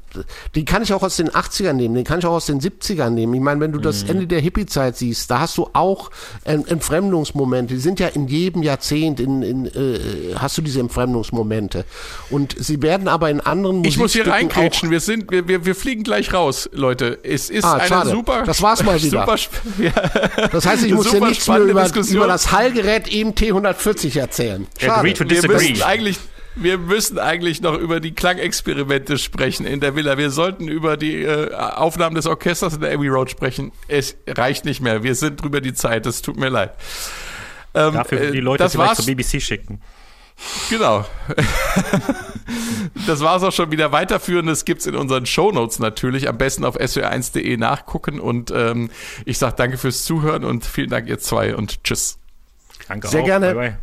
den 0.54 0.64
kann 0.64 0.82
ich 0.82 0.92
auch 0.92 1.02
aus 1.02 1.16
den 1.16 1.30
80ern 1.30 1.72
nehmen, 1.74 1.94
den 1.94 2.04
kann 2.04 2.18
ich 2.18 2.26
auch 2.26 2.32
aus 2.32 2.46
den 2.46 2.60
70ern 2.60 3.10
nehmen. 3.10 3.34
Ich 3.34 3.40
meine, 3.40 3.60
wenn 3.60 3.72
du 3.72 3.78
das 3.78 4.02
Ende 4.02 4.26
der 4.26 4.40
Hippie-Zeit 4.40 4.96
siehst, 4.96 5.30
da 5.30 5.40
hast 5.40 5.56
du 5.58 5.68
auch 5.72 6.10
Entfremdungsmomente. 6.44 7.74
Die 7.74 7.80
sind 7.80 8.00
ja 8.00 8.08
in 8.08 8.28
jedem 8.28 8.62
Jahrzehnt, 8.62 9.20
in, 9.20 9.42
in, 9.42 9.66
äh, 9.66 10.34
hast 10.36 10.56
du 10.58 10.62
diese 10.62 10.80
Entfremdungsmomente. 10.80 11.84
Und 12.30 12.54
sie 12.58 12.80
werden 12.82 13.08
aber 13.08 13.30
in 13.30 13.40
anderen 13.40 13.84
Ich 13.84 13.98
muss 13.98 14.12
hier 14.12 14.26
reingrätschen. 14.26 14.90
Wir 14.90 15.00
sind, 15.00 15.30
wir, 15.30 15.48
wir, 15.48 15.64
wir 15.66 15.74
fliegen 15.74 16.02
gleich 16.02 16.32
raus, 16.32 16.68
Leute. 16.72 17.18
Es 17.22 17.50
ist 17.50 17.64
Ah, 17.64 17.74
eine 17.74 17.88
schade. 17.88 18.10
super. 18.10 18.42
Das 18.44 18.62
war's 18.62 18.82
mal 18.82 19.00
wieder. 19.02 19.26
Super, 19.26 19.36
ja. 19.82 20.48
Das 20.48 20.66
heißt, 20.66 20.84
ich 20.84 20.92
muss 20.94 21.10
dir 21.10 21.20
nichts 21.20 21.46
mehr 21.48 21.58
über, 21.58 21.86
über 22.10 22.26
das 22.26 22.52
Hallgerät 22.52 23.12
EMT 23.12 23.42
140 23.42 24.16
erzählen. 24.16 24.66
Agree 24.82 25.12
to 25.12 25.20
Wir 25.20 25.28
disagree. 25.28 25.70
müssen 25.70 25.82
eigentlich, 25.82 26.18
wir 26.56 26.78
müssen 26.78 27.18
eigentlich 27.18 27.60
noch 27.60 27.78
über 27.78 28.00
die 28.00 28.12
Klangexperimente 28.12 29.18
sprechen 29.18 29.66
in 29.66 29.80
der 29.80 29.94
Villa. 29.94 30.18
Wir 30.18 30.30
sollten 30.30 30.68
über 30.68 30.96
die 30.96 31.22
äh, 31.22 31.54
Aufnahmen 31.54 32.14
des 32.14 32.26
Orchesters 32.26 32.74
in 32.74 32.80
der 32.80 32.92
Abbey 32.92 33.08
Road 33.08 33.30
sprechen. 33.30 33.72
Es 33.88 34.16
reicht 34.26 34.64
nicht 34.64 34.80
mehr. 34.80 35.02
Wir 35.02 35.14
sind 35.14 35.42
drüber 35.42 35.60
die 35.60 35.74
Zeit. 35.74 36.06
Es 36.06 36.22
tut 36.22 36.36
mir 36.36 36.48
leid. 36.48 36.72
Ähm, 37.74 37.94
Dafür 37.94 38.20
äh, 38.20 38.32
die 38.32 38.40
Leute 38.40 38.64
das 38.64 38.72
vielleicht 38.72 38.88
war's. 38.88 39.04
zur 39.04 39.14
BBC 39.14 39.40
schicken. 39.40 39.80
Genau. 40.70 41.04
das 43.06 43.20
war 43.20 43.36
es 43.36 43.42
auch 43.42 43.52
schon 43.52 43.70
wieder. 43.70 43.92
Weiterführendes 43.92 44.64
gibt's 44.64 44.86
in 44.86 44.96
unseren 44.96 45.26
Shownotes 45.26 45.78
natürlich. 45.78 46.28
Am 46.28 46.38
besten 46.38 46.64
auf 46.64 46.78
swr1.de 46.78 47.56
nachgucken. 47.56 48.20
Und 48.20 48.50
ähm, 48.50 48.90
ich 49.24 49.38
sage 49.38 49.54
danke 49.56 49.78
fürs 49.78 50.04
Zuhören 50.04 50.44
und 50.44 50.64
vielen 50.64 50.90
Dank, 50.90 51.08
ihr 51.08 51.18
zwei 51.18 51.54
und 51.54 51.84
tschüss. 51.84 52.18
Danke 52.88 53.08
Sehr 53.08 53.20
auch. 53.20 53.26
gerne. 53.26 53.54
Bye, 53.54 53.54
bye. 53.54 53.78